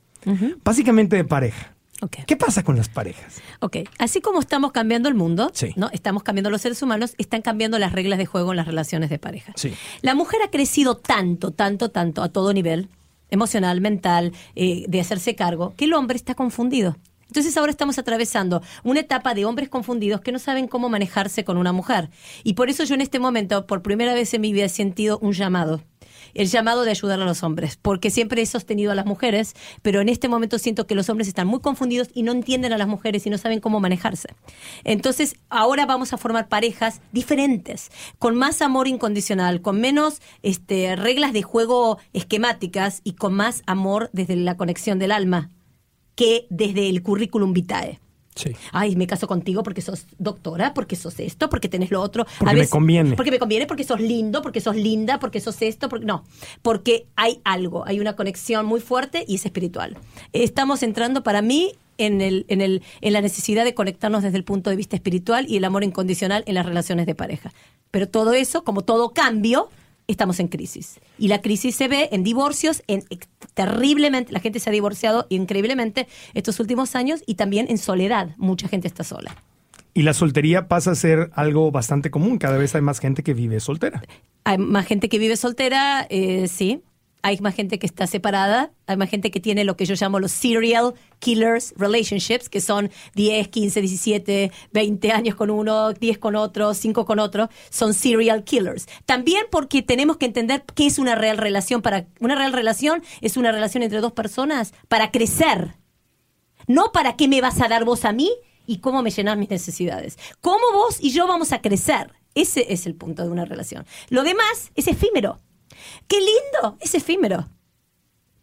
Básicamente 0.63 1.15
de 1.15 1.23
pareja. 1.23 1.73
Ok. 2.03 2.17
¿Qué 2.25 2.35
pasa 2.35 2.63
con 2.63 2.75
las 2.75 2.89
parejas? 2.89 3.41
Ok, 3.59 3.77
así 3.99 4.21
como 4.21 4.39
estamos 4.39 4.71
cambiando 4.71 5.07
el 5.07 5.13
mundo, 5.13 5.51
Sí. 5.53 5.71
¿no? 5.75 5.89
estamos 5.93 6.23
cambiando 6.23 6.49
los 6.49 6.61
seres 6.61 6.81
humanos, 6.81 7.13
están 7.19 7.43
cambiando 7.43 7.77
las 7.77 7.91
reglas 7.91 8.17
de 8.17 8.25
juego 8.25 8.51
en 8.51 8.57
las 8.57 8.65
relaciones 8.65 9.11
de 9.11 9.19
pareja. 9.19 9.53
Sí. 9.55 9.73
La 10.01 10.15
mujer 10.15 10.39
ha 10.43 10.49
crecido 10.49 10.97
tanto, 10.97 11.51
tanto, 11.51 11.89
tanto 11.91 12.23
a 12.23 12.29
todo 12.29 12.53
nivel, 12.53 12.89
emocional, 13.29 13.81
mental, 13.81 14.31
eh, 14.55 14.85
de 14.87 14.99
hacerse 14.99 15.35
cargo, 15.35 15.75
que 15.77 15.85
el 15.85 15.93
hombre 15.93 16.15
está 16.17 16.33
confundido. 16.33 16.97
Entonces 17.27 17.55
ahora 17.55 17.71
estamos 17.71 17.97
atravesando 17.99 18.61
una 18.83 18.99
etapa 18.99 19.33
de 19.35 19.45
hombres 19.45 19.69
confundidos 19.69 20.19
que 20.21 20.31
no 20.33 20.39
saben 20.39 20.67
cómo 20.67 20.89
manejarse 20.89 21.45
con 21.45 21.57
una 21.57 21.71
mujer. 21.71 22.09
Y 22.43 22.55
por 22.55 22.69
eso 22.69 22.83
yo 22.83 22.95
en 22.95 23.01
este 23.01 23.19
momento, 23.19 23.67
por 23.67 23.83
primera 23.83 24.13
vez 24.15 24.33
en 24.33 24.41
mi 24.41 24.51
vida, 24.51 24.65
he 24.65 24.69
sentido 24.69 25.17
un 25.19 25.31
llamado. 25.33 25.81
El 26.33 26.47
llamado 26.47 26.83
de 26.83 26.91
ayudar 26.91 27.21
a 27.21 27.25
los 27.25 27.43
hombres, 27.43 27.77
porque 27.81 28.09
siempre 28.09 28.41
he 28.41 28.45
sostenido 28.45 28.91
a 28.91 28.95
las 28.95 29.05
mujeres, 29.05 29.55
pero 29.81 30.01
en 30.01 30.09
este 30.09 30.27
momento 30.27 30.59
siento 30.59 30.87
que 30.87 30.95
los 30.95 31.09
hombres 31.09 31.27
están 31.27 31.47
muy 31.47 31.59
confundidos 31.59 32.09
y 32.13 32.23
no 32.23 32.31
entienden 32.31 32.73
a 32.73 32.77
las 32.77 32.87
mujeres 32.87 33.25
y 33.25 33.29
no 33.29 33.37
saben 33.37 33.59
cómo 33.59 33.79
manejarse. 33.79 34.29
Entonces, 34.83 35.35
ahora 35.49 35.85
vamos 35.85 36.13
a 36.13 36.17
formar 36.17 36.47
parejas 36.47 37.01
diferentes, 37.11 37.91
con 38.19 38.35
más 38.35 38.61
amor 38.61 38.87
incondicional, 38.87 39.61
con 39.61 39.79
menos 39.79 40.21
este, 40.43 40.95
reglas 40.95 41.33
de 41.33 41.43
juego 41.43 41.97
esquemáticas 42.13 43.01
y 43.03 43.13
con 43.13 43.33
más 43.33 43.63
amor 43.65 44.09
desde 44.13 44.35
la 44.35 44.57
conexión 44.57 44.99
del 44.99 45.11
alma 45.11 45.51
que 46.15 46.45
desde 46.49 46.89
el 46.89 47.01
currículum 47.01 47.53
vitae. 47.53 47.99
Sí. 48.41 48.55
Ay, 48.71 48.95
me 48.95 49.07
caso 49.07 49.27
contigo 49.27 49.63
porque 49.63 49.81
sos 49.81 50.05
doctora, 50.17 50.73
porque 50.73 50.95
sos 50.95 51.19
esto, 51.19 51.49
porque 51.49 51.69
tenés 51.69 51.91
lo 51.91 52.01
otro. 52.01 52.25
Porque 52.39 52.55
me 52.55 52.67
conviene. 52.67 53.15
Porque 53.15 53.31
me 53.31 53.39
conviene, 53.39 53.65
porque 53.65 53.83
sos 53.83 53.99
lindo, 53.99 54.41
porque 54.41 54.61
sos 54.61 54.75
linda, 54.75 55.19
porque 55.19 55.39
sos 55.39 55.61
esto, 55.61 55.89
porque 55.89 56.05
no. 56.05 56.23
Porque 56.61 57.05
hay 57.15 57.39
algo, 57.43 57.85
hay 57.85 57.99
una 57.99 58.15
conexión 58.15 58.65
muy 58.65 58.79
fuerte 58.79 59.25
y 59.27 59.35
es 59.35 59.45
espiritual. 59.45 59.97
Estamos 60.33 60.83
entrando 60.83 61.23
para 61.23 61.41
mí 61.41 61.73
en, 61.97 62.21
el, 62.21 62.45
en, 62.47 62.61
el, 62.61 62.81
en 63.01 63.13
la 63.13 63.21
necesidad 63.21 63.63
de 63.63 63.73
conectarnos 63.73 64.23
desde 64.23 64.37
el 64.37 64.43
punto 64.43 64.69
de 64.69 64.75
vista 64.75 64.95
espiritual 64.95 65.45
y 65.47 65.57
el 65.57 65.65
amor 65.65 65.83
incondicional 65.83 66.43
en 66.47 66.55
las 66.55 66.65
relaciones 66.65 67.05
de 67.05 67.15
pareja. 67.15 67.53
Pero 67.91 68.07
todo 68.07 68.33
eso, 68.33 68.63
como 68.63 68.81
todo 68.81 69.11
cambio, 69.11 69.69
estamos 70.11 70.39
en 70.39 70.47
crisis. 70.47 70.99
Y 71.17 71.27
la 71.27 71.41
crisis 71.41 71.75
se 71.75 71.87
ve 71.87 72.09
en 72.11 72.23
divorcios, 72.23 72.83
en 72.87 73.03
terriblemente, 73.53 74.31
la 74.31 74.39
gente 74.39 74.59
se 74.59 74.69
ha 74.69 74.73
divorciado 74.73 75.27
increíblemente 75.29 76.07
estos 76.33 76.59
últimos 76.59 76.95
años 76.95 77.23
y 77.25 77.35
también 77.35 77.67
en 77.69 77.77
soledad. 77.77 78.35
Mucha 78.37 78.67
gente 78.67 78.87
está 78.87 79.03
sola. 79.03 79.35
Y 79.93 80.03
la 80.03 80.13
soltería 80.13 80.67
pasa 80.67 80.91
a 80.91 80.95
ser 80.95 81.31
algo 81.33 81.71
bastante 81.71 82.11
común. 82.11 82.37
Cada 82.37 82.57
vez 82.57 82.75
hay 82.75 82.81
más 82.81 82.99
gente 82.99 83.23
que 83.23 83.33
vive 83.33 83.59
soltera. 83.59 84.01
Hay 84.45 84.57
más 84.57 84.85
gente 84.85 85.09
que 85.09 85.19
vive 85.19 85.35
soltera, 85.35 86.07
eh, 86.09 86.47
sí. 86.47 86.81
Hay 87.23 87.37
más 87.39 87.55
gente 87.55 87.79
que 87.79 87.85
está 87.85 88.07
separada, 88.07 88.71
hay 88.87 88.97
más 88.97 89.09
gente 89.09 89.31
que 89.31 89.39
tiene 89.39 89.63
lo 89.63 89.77
que 89.77 89.85
yo 89.85 89.95
llamo 89.95 90.19
los 90.19 90.31
serial 90.31 90.93
killers 91.19 91.73
relationships, 91.77 92.49
que 92.49 92.61
son 92.61 92.91
10, 93.15 93.47
15, 93.47 93.81
17, 93.81 94.51
20 94.71 95.11
años 95.11 95.35
con 95.35 95.49
uno, 95.49 95.93
10 95.93 96.17
con 96.17 96.35
otro, 96.35 96.73
5 96.73 97.05
con 97.05 97.19
otro, 97.19 97.49
son 97.69 97.93
serial 97.93 98.43
killers. 98.43 98.87
También 99.05 99.45
porque 99.51 99.81
tenemos 99.81 100.17
que 100.17 100.25
entender 100.25 100.63
qué 100.75 100.87
es 100.87 100.99
una 100.99 101.15
real 101.15 101.37
relación. 101.37 101.81
Para, 101.81 102.07
una 102.19 102.35
real 102.35 102.53
relación 102.53 103.03
es 103.21 103.37
una 103.37 103.51
relación 103.51 103.83
entre 103.83 104.01
dos 104.01 104.13
personas 104.13 104.73
para 104.87 105.11
crecer, 105.11 105.75
no 106.67 106.91
para 106.91 107.15
qué 107.15 107.27
me 107.27 107.41
vas 107.41 107.61
a 107.61 107.67
dar 107.67 107.85
vos 107.85 108.05
a 108.05 108.11
mí 108.11 108.31
y 108.65 108.79
cómo 108.79 109.01
me 109.03 109.11
llenas 109.11 109.37
mis 109.37 109.49
necesidades. 109.49 110.17
Cómo 110.41 110.71
vos 110.73 110.97
y 110.99 111.11
yo 111.11 111.27
vamos 111.27 111.51
a 111.51 111.61
crecer. 111.61 112.13
Ese 112.33 112.71
es 112.71 112.85
el 112.85 112.95
punto 112.95 113.23
de 113.23 113.29
una 113.29 113.45
relación. 113.45 113.85
Lo 114.09 114.23
demás 114.23 114.71
es 114.75 114.87
efímero. 114.87 115.39
¡Qué 116.07 116.17
lindo! 116.17 116.77
Es 116.79 116.95
efímero. 116.95 117.49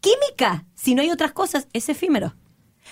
Química, 0.00 0.66
si 0.75 0.95
no 0.95 1.02
hay 1.02 1.11
otras 1.11 1.33
cosas, 1.33 1.68
es 1.73 1.88
efímero. 1.88 2.35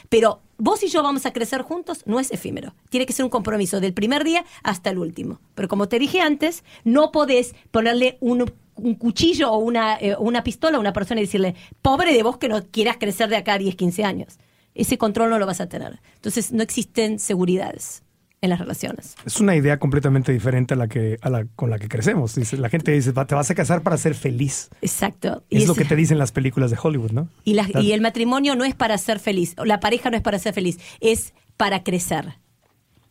Pero 0.09 0.43
vos 0.59 0.83
y 0.83 0.89
yo 0.89 1.03
vamos 1.03 1.27
a 1.27 1.33
crecer 1.33 1.63
juntos, 1.63 2.03
no 2.07 2.21
es 2.21 2.31
efímero. 2.31 2.75
Tiene 2.91 3.07
que 3.07 3.13
ser 3.13 3.25
un 3.25 3.31
compromiso 3.31 3.81
del 3.81 3.95
primer 3.95 4.25
día 4.25 4.45
hasta 4.63 4.91
el 4.91 4.99
último. 4.99 5.41
Pero 5.55 5.69
como 5.69 5.89
te 5.89 5.99
dije 5.99 6.21
antes, 6.21 6.65
no 6.85 7.13
podés 7.13 7.55
ponerle 7.71 8.19
un, 8.21 8.53
cuchillo 8.99 9.53
o 9.53 9.59
una, 9.59 9.97
eh, 9.97 10.17
una 10.19 10.45
pistola 10.45 10.77
a 10.77 10.81
una 10.81 10.93
persona 10.93 11.21
y 11.21 11.25
decirle, 11.25 11.55
pobre 11.81 12.13
de 12.13 12.23
vos 12.23 12.37
que 12.39 12.49
no 12.49 12.63
quieras 12.67 12.97
crecer 12.99 13.29
de 13.29 13.37
acá 13.37 13.55
a 13.55 13.59
10, 13.59 13.77
15 13.77 14.05
años. 14.05 14.39
Ese 14.75 14.99
control 14.99 15.31
no 15.31 15.39
lo 15.39 15.47
vas 15.47 15.61
a 15.61 15.69
tener. 15.69 16.01
Entonces 16.17 16.53
no 16.53 16.63
existen 16.63 17.19
seguridades 17.19 18.03
en 18.43 18.51
las 18.51 18.59
relaciones. 18.59 19.17
Es 19.25 19.41
una 19.41 19.57
idea 19.57 19.79
completamente 19.79 20.31
diferente 20.33 20.75
a 20.75 20.77
la 20.77 20.89
que 20.89 21.19
a 21.23 21.31
la 21.31 21.47
con 21.57 21.71
la 21.71 21.79
que 21.79 21.89
crecemos. 21.89 22.35
Dice, 22.35 22.57
la 22.59 22.69
gente 22.69 22.93
dice, 22.93 23.13
"Va- 23.13 23.27
te 23.27 23.35
vas 23.35 23.51
a 23.51 23.55
casar 23.55 23.83
para 23.83 23.97
ser 23.97 24.15
feliz. 24.15 24.69
Exacto. 24.83 25.43
es 25.51 25.67
lo 25.67 25.73
ese- 25.73 25.83
que 25.83 25.89
te 25.89 25.97
dicen 25.97 26.19
las 26.19 26.33
películas 26.33 26.71
de 26.71 26.79
Hollywood, 26.83 27.13
¿no? 27.13 27.29
Y, 27.45 27.55
la- 27.55 27.69
y 27.81 27.93
el 27.93 28.01
matrimonio 28.01 28.55
no 28.55 28.65
es 28.65 28.75
para 28.75 28.99
ser 28.99 29.19
feliz, 29.21 29.55
la 29.65 29.81
pareja 29.81 30.11
no 30.11 30.17
es 30.17 30.23
para 30.23 30.39
ser 30.39 30.53
feliz, 30.53 30.79
es 31.01 31.33
para 31.57 31.83
crecer 31.83 32.35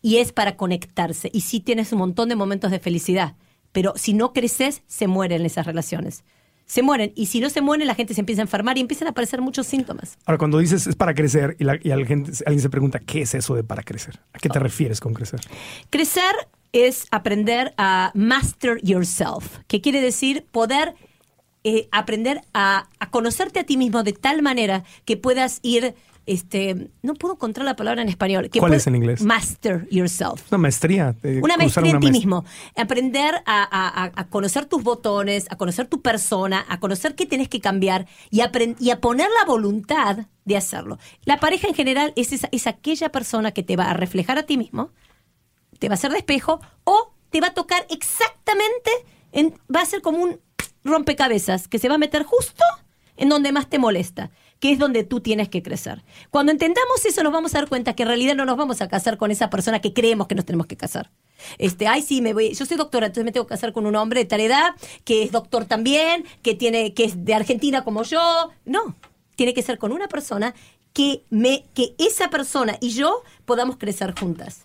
y 0.02 0.18
es 0.18 0.32
para 0.32 0.56
conectarse. 0.56 1.30
Y 1.34 1.42
sí 1.42 1.60
tienes 1.60 1.92
un 1.92 2.00
montón 2.00 2.30
de 2.30 2.36
momentos 2.36 2.70
de 2.70 2.80
felicidad, 2.80 3.36
pero 3.72 3.94
si 3.96 4.14
no 4.14 4.32
creces, 4.32 4.84
se 4.88 5.08
mueren 5.08 5.44
esas 5.46 5.66
relaciones. 5.66 6.24
Se 6.66 6.82
mueren. 6.82 7.12
Y 7.16 7.28
si 7.28 7.40
no 7.40 7.50
se 7.50 7.62
mueren, 7.62 7.88
la 7.88 7.96
gente 7.96 8.14
se 8.14 8.22
empieza 8.22 8.42
a 8.42 8.44
enfermar 8.44 8.78
y 8.78 8.82
empiezan 8.82 9.08
a 9.08 9.12
aparecer 9.12 9.42
muchos 9.42 9.68
síntomas. 9.68 10.18
Ahora, 10.26 10.38
cuando 10.38 10.58
dices 10.58 10.88
es 10.88 10.96
para 10.96 11.14
crecer 11.14 11.56
y, 11.60 11.64
la, 11.64 11.78
y 11.82 11.92
a 11.92 11.98
la 11.98 12.06
gente, 12.06 12.32
alguien 12.46 12.62
se 12.62 12.70
pregunta, 12.70 13.00
¿qué 13.00 13.22
es 13.22 13.36
eso 13.36 13.56
de 13.56 13.64
para 13.64 13.84
crecer? 13.84 14.20
¿A 14.34 14.40
qué 14.40 14.50
te 14.50 14.60
refieres 14.60 15.00
con 15.00 15.14
crecer? 15.14 15.42
Crecer 15.90 16.34
es 16.72 17.06
aprender 17.12 17.74
a 17.78 18.12
master 18.16 18.80
yourself, 18.82 19.60
que 19.68 19.80
quiere 19.80 20.02
decir 20.02 20.46
poder 20.52 20.96
eh, 21.64 21.88
aprender 21.92 22.42
a, 22.54 22.90
a 23.00 23.10
conocerte 23.10 23.60
a 23.60 23.64
ti 23.64 23.78
mismo 23.78 24.04
de 24.04 24.14
tal 24.14 24.42
manera 24.42 24.84
que 25.06 25.18
puedas 25.18 25.60
ir, 25.64 25.96
este, 26.26 26.90
no 27.04 27.14
puedo 27.14 27.36
encontrar 27.36 27.66
la 27.66 27.76
palabra 27.76 28.02
en 28.02 28.10
español. 28.10 28.50
Que 28.50 28.60
¿Cuál 28.60 28.74
es 28.74 28.88
en 28.88 28.96
inglés? 28.96 29.22
Master 29.22 29.88
yourself. 29.92 30.42
Una 30.52 30.58
maestría. 30.58 31.16
eh, 31.24 31.40
Una 31.44 31.58
maestría 31.58 31.92
en 31.92 32.00
ti 32.00 32.12
mismo. 32.12 32.44
Aprender 32.76 33.36
a, 33.46 33.64
a- 33.64 34.12
a- 34.16 34.28
conocer 34.30 34.66
tus 34.66 34.84
botones, 34.84 35.46
a 35.50 35.56
conocer 35.58 35.88
tu 35.88 36.02
persona, 36.02 36.66
a 36.68 36.80
conocer 36.80 37.16
qué 37.16 37.26
tenés 37.26 37.48
que 37.50 37.60
cambiar 37.62 38.08
y, 38.32 38.42
y 38.80 38.90
a 38.92 39.00
poner 39.02 39.28
la 39.40 39.46
voluntad 39.46 40.26
de 40.46 40.58
hacerlo. 40.58 40.98
La 41.26 41.40
pareja 41.40 41.68
en 41.68 41.74
general 41.76 42.14
es, 42.16 42.32
esa- 42.34 42.50
es 42.52 42.68
aquella 42.68 43.10
persona 43.12 43.52
que 43.52 43.64
te 43.64 43.76
va 43.76 43.90
a 43.90 43.94
reflejar 43.94 44.38
a 44.38 44.44
ti 44.44 44.58
mismo, 44.58 44.90
te 45.80 45.90
va 45.90 45.94
a 45.94 45.96
hacer 45.98 46.12
de 46.12 46.18
espejo 46.18 46.60
o 46.84 47.14
te 47.30 47.42
va 47.42 47.48
a 47.48 47.54
tocar 47.54 47.86
exactamente, 47.90 48.92
en, 49.32 49.54
va 49.74 49.82
a 49.82 49.86
ser 49.86 50.02
como 50.02 50.20
un 50.20 50.40
rompecabezas 50.84 51.68
que 51.68 51.80
se 51.80 51.90
va 51.90 51.96
a 51.96 51.98
meter 51.98 52.24
justo 52.24 52.64
en 53.18 53.30
donde 53.30 53.52
más 53.52 53.70
te 53.70 53.80
molesta, 53.80 54.30
que 54.66 54.72
es 54.72 54.80
donde 54.80 55.04
tú 55.04 55.20
tienes 55.20 55.48
que 55.48 55.62
crecer. 55.62 56.04
Cuando 56.32 56.52
entendamos 56.52 57.06
eso 57.06 57.22
nos 57.22 57.32
vamos 57.32 57.54
a 57.54 57.60
dar 57.60 57.70
cuenta 57.70 57.94
que 57.94 58.02
en 58.02 58.10
realidad 58.10 58.34
no 58.34 58.46
nos 58.46 58.58
vamos 58.58 58.82
a 58.82 58.88
casar 58.88 59.16
con 59.16 59.30
esa 59.30 59.52
persona 59.52 59.80
que 59.80 59.94
creemos 59.94 60.26
que 60.26 60.34
nos 60.34 60.44
tenemos 60.44 60.66
que 60.66 60.76
casar. 60.76 61.12
Este, 61.60 61.86
ay, 61.86 62.02
sí, 62.02 62.20
me 62.20 62.34
voy, 62.34 62.52
yo 62.56 62.66
soy 62.66 62.76
doctora, 62.76 63.06
entonces 63.06 63.26
me 63.26 63.32
tengo 63.32 63.46
que 63.46 63.54
casar 63.54 63.74
con 63.74 63.86
un 63.86 63.96
hombre 63.96 64.22
de 64.22 64.26
tal 64.26 64.40
edad, 64.40 64.72
que 65.04 65.22
es 65.22 65.32
doctor 65.32 65.66
también, 65.66 66.26
que 66.42 66.56
tiene, 66.56 66.96
que 66.96 67.04
es 67.04 67.24
de 67.26 67.36
Argentina 67.36 67.84
como 67.84 68.02
yo. 68.02 68.50
No, 68.66 68.96
tiene 69.36 69.54
que 69.54 69.62
ser 69.62 69.78
con 69.78 69.92
una 69.92 70.08
persona 70.08 70.56
que 70.94 71.22
me, 71.30 71.66
que 71.76 71.94
esa 72.00 72.32
persona 72.32 72.76
y 72.82 72.90
yo 72.90 73.22
podamos 73.46 73.78
crecer 73.78 74.16
juntas. 74.20 74.64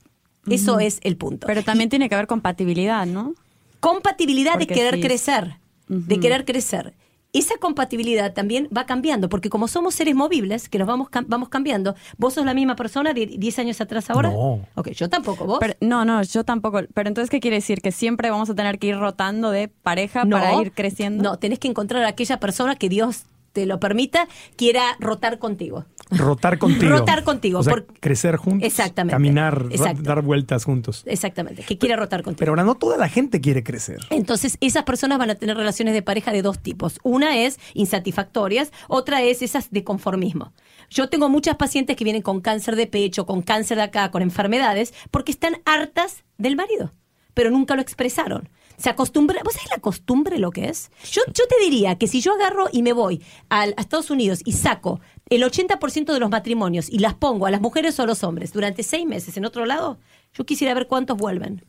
Eso 0.49 0.80
es 0.80 1.00
el 1.02 1.19
punto. 1.19 1.47
Pero 1.47 1.62
también 1.62 1.90
tiene 1.90 2.09
que 2.09 2.14
haber 2.14 2.26
compatibilidad, 2.26 3.04
¿no? 3.04 3.35
compatibilidad 3.80 4.59
de 4.59 4.66
querer 4.66 4.95
sí. 4.95 5.02
crecer, 5.02 5.59
de 5.88 6.21
querer 6.21 6.47
crecer. 6.47 6.95
Esa 7.33 7.57
compatibilidad 7.59 8.33
también 8.33 8.69
va 8.77 8.87
cambiando, 8.87 9.29
porque 9.29 9.51
como 9.51 9.69
somos 9.69 9.95
seres 9.95 10.17
movibles, 10.17 10.69
que 10.69 10.79
nos 10.79 10.89
vamos, 10.89 11.09
cam- 11.11 11.27
vamos 11.29 11.49
cambiando, 11.49 11.95
vos 12.19 12.35
sos 12.35 12.45
la 12.45 12.55
misma 12.55 12.75
persona 12.75 13.15
de 13.15 13.27
10 13.27 13.59
años 13.61 13.81
atrás 13.81 14.11
ahora. 14.11 14.31
No. 14.31 14.67
Ok, 14.75 14.89
yo 14.91 15.09
tampoco, 15.09 15.45
vos. 15.45 15.59
Pero- 15.61 15.75
no, 15.81 16.05
no, 16.05 16.23
yo 16.25 16.43
tampoco. 16.45 16.81
Pero 16.93 17.09
entonces, 17.09 17.31
¿qué 17.31 17.39
quiere 17.39 17.59
decir? 17.59 17.81
¿Que 17.81 17.93
siempre 17.93 18.31
vamos 18.31 18.51
a 18.51 18.55
tener 18.57 18.79
que 18.81 18.89
ir 18.89 18.97
rotando 18.99 19.53
de 19.53 19.69
pareja 19.69 20.25
para 20.25 20.55
ir 20.61 20.73
creciendo? 20.73 21.23
No, 21.23 21.39
tenés 21.39 21.61
que 21.61 21.69
encontrar 21.69 22.03
a 22.05 22.09
aquella 22.09 22.41
persona 22.41 22.75
que 22.75 22.89
Dios 22.89 23.23
te 23.52 23.66
lo 23.66 23.80
permita, 23.80 24.28
quiera 24.57 24.97
rotar 25.00 25.38
contigo. 25.38 25.87
Rotar 26.11 26.59
contigo. 26.59 26.90
Rotar 26.90 27.25
contigo, 27.25 27.61
O 27.61 27.62
sea, 27.62 27.75
crecer 28.00 28.37
juntos. 28.37 28.66
Exactamente. 28.66 29.14
Caminar, 29.14 29.66
Exacto. 29.71 30.02
dar 30.02 30.23
vueltas 30.23 30.64
juntos. 30.64 31.02
Exactamente, 31.07 31.62
que 31.62 31.78
quiera 31.78 31.97
rotar 31.97 32.23
contigo. 32.23 32.38
Pero 32.38 32.52
ahora 32.52 32.64
no 32.64 32.75
toda 32.75 32.97
la 32.97 33.09
gente 33.09 33.40
quiere 33.40 33.62
crecer. 33.62 33.99
Entonces, 34.11 34.57
esas 34.61 34.85
personas 34.85 35.19
van 35.19 35.30
a 35.30 35.35
tener 35.35 35.57
relaciones 35.57 35.95
de 35.95 36.02
pareja 36.02 36.33
de 36.33 36.42
dos 36.42 36.59
tipos. 36.61 36.99
Una 37.02 37.38
es 37.38 37.59
insatisfactorias, 37.75 38.73
otra 38.88 39.23
es 39.23 39.42
esas 39.42 39.71
de 39.71 39.85
conformismo. 39.85 40.52
Yo 40.88 41.09
tengo 41.09 41.28
muchas 41.28 41.57
pacientes 41.57 41.97
que 41.97 42.04
vienen 42.04 42.23
con 42.23 42.40
cáncer 42.40 42.76
de 42.76 42.87
pecho, 42.87 43.26
con 43.26 43.42
cáncer 43.42 43.76
de 43.76 43.85
acá, 43.85 44.11
con 44.11 44.23
enfermedades, 44.23 44.95
porque 45.11 45.33
están 45.33 45.57
hartas 45.64 46.25
del 46.38 46.57
marido, 46.57 46.92
pero 47.35 47.50
nunca 47.50 47.76
lo 47.76 47.83
expresaron. 47.83 48.49
Se 48.81 48.89
acostumbra, 48.89 49.43
¿vos 49.45 49.53
sabés 49.53 49.69
la 49.71 49.83
costumbre 49.83 50.39
lo 50.39 50.51
que 50.53 50.71
es? 50.71 50.91
Yo, 51.11 51.21
yo 51.35 51.47
te 51.47 51.63
diría 51.63 51.97
que 51.97 52.07
si 52.07 52.23
yo 52.23 52.33
agarro 52.33 52.69
y 52.73 52.83
me 52.83 52.95
voy 52.95 53.23
a 53.51 53.67
Estados 53.67 54.11
Unidos 54.11 54.41
y 54.43 54.53
saco 54.53 55.01
el 55.29 55.43
80% 55.43 56.15
de 56.15 56.19
los 56.19 56.31
matrimonios 56.31 56.89
y 56.89 56.99
las 56.99 57.13
pongo 57.13 57.45
a 57.45 57.51
las 57.51 57.61
mujeres 57.61 57.99
o 58.01 58.05
a 58.05 58.07
los 58.07 58.25
hombres 58.25 58.55
durante 58.55 58.83
seis 58.83 59.07
meses 59.07 59.37
en 59.37 59.45
otro 59.45 59.67
lado, 59.67 59.99
yo 60.33 60.47
quisiera 60.47 60.73
ver 60.73 60.87
cuántos 60.87 61.19
vuelven. 61.19 61.63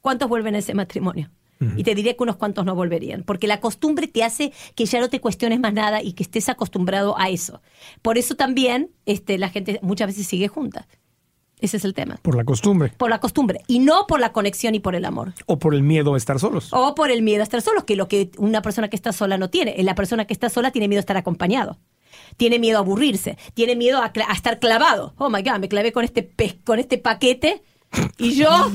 ¿Cuántos 0.00 0.28
vuelven 0.28 0.56
a 0.56 0.58
ese 0.58 0.74
matrimonio? 0.74 1.30
Y 1.76 1.84
te 1.84 1.94
diría 1.94 2.14
que 2.14 2.22
unos 2.22 2.36
cuantos 2.36 2.66
no 2.66 2.74
volverían, 2.74 3.22
porque 3.22 3.46
la 3.46 3.60
costumbre 3.60 4.06
te 4.06 4.22
hace 4.22 4.52
que 4.74 4.84
ya 4.84 5.00
no 5.00 5.08
te 5.08 5.20
cuestiones 5.20 5.60
más 5.60 5.72
nada 5.72 6.02
y 6.02 6.12
que 6.12 6.24
estés 6.24 6.50
acostumbrado 6.50 7.18
a 7.18 7.30
eso. 7.30 7.62
Por 8.02 8.18
eso 8.18 8.34
también 8.34 8.90
este, 9.06 9.38
la 9.38 9.48
gente 9.48 9.78
muchas 9.80 10.08
veces 10.08 10.26
sigue 10.26 10.48
junta. 10.48 10.86
Ese 11.64 11.78
es 11.78 11.86
el 11.86 11.94
tema. 11.94 12.18
Por 12.20 12.36
la 12.36 12.44
costumbre. 12.44 12.92
Por 12.94 13.08
la 13.08 13.20
costumbre 13.20 13.62
y 13.66 13.78
no 13.78 14.06
por 14.06 14.20
la 14.20 14.32
conexión 14.32 14.74
y 14.74 14.80
por 14.80 14.94
el 14.94 15.06
amor. 15.06 15.32
O 15.46 15.58
por 15.58 15.74
el 15.74 15.82
miedo 15.82 16.12
a 16.12 16.18
estar 16.18 16.38
solos. 16.38 16.68
O 16.72 16.94
por 16.94 17.10
el 17.10 17.22
miedo 17.22 17.40
a 17.40 17.44
estar 17.44 17.62
solos, 17.62 17.84
que 17.84 17.96
lo 17.96 18.06
que 18.06 18.30
una 18.36 18.60
persona 18.60 18.90
que 18.90 18.96
está 18.96 19.14
sola 19.14 19.38
no 19.38 19.48
tiene. 19.48 19.74
La 19.82 19.94
persona 19.94 20.26
que 20.26 20.34
está 20.34 20.50
sola 20.50 20.72
tiene 20.72 20.88
miedo 20.88 20.98
a 20.98 21.00
estar 21.00 21.16
acompañado. 21.16 21.78
Tiene 22.36 22.58
miedo 22.58 22.76
a 22.76 22.80
aburrirse. 22.80 23.38
Tiene 23.54 23.76
miedo 23.76 24.02
a, 24.02 24.12
a 24.28 24.32
estar 24.34 24.58
clavado. 24.58 25.14
Oh 25.16 25.30
my 25.30 25.42
God, 25.42 25.58
me 25.58 25.70
clavé 25.70 25.90
con 25.90 26.04
este, 26.04 26.22
pez, 26.22 26.56
con 26.64 26.78
este 26.78 26.98
paquete. 26.98 27.62
Y 28.18 28.34
yo, 28.34 28.50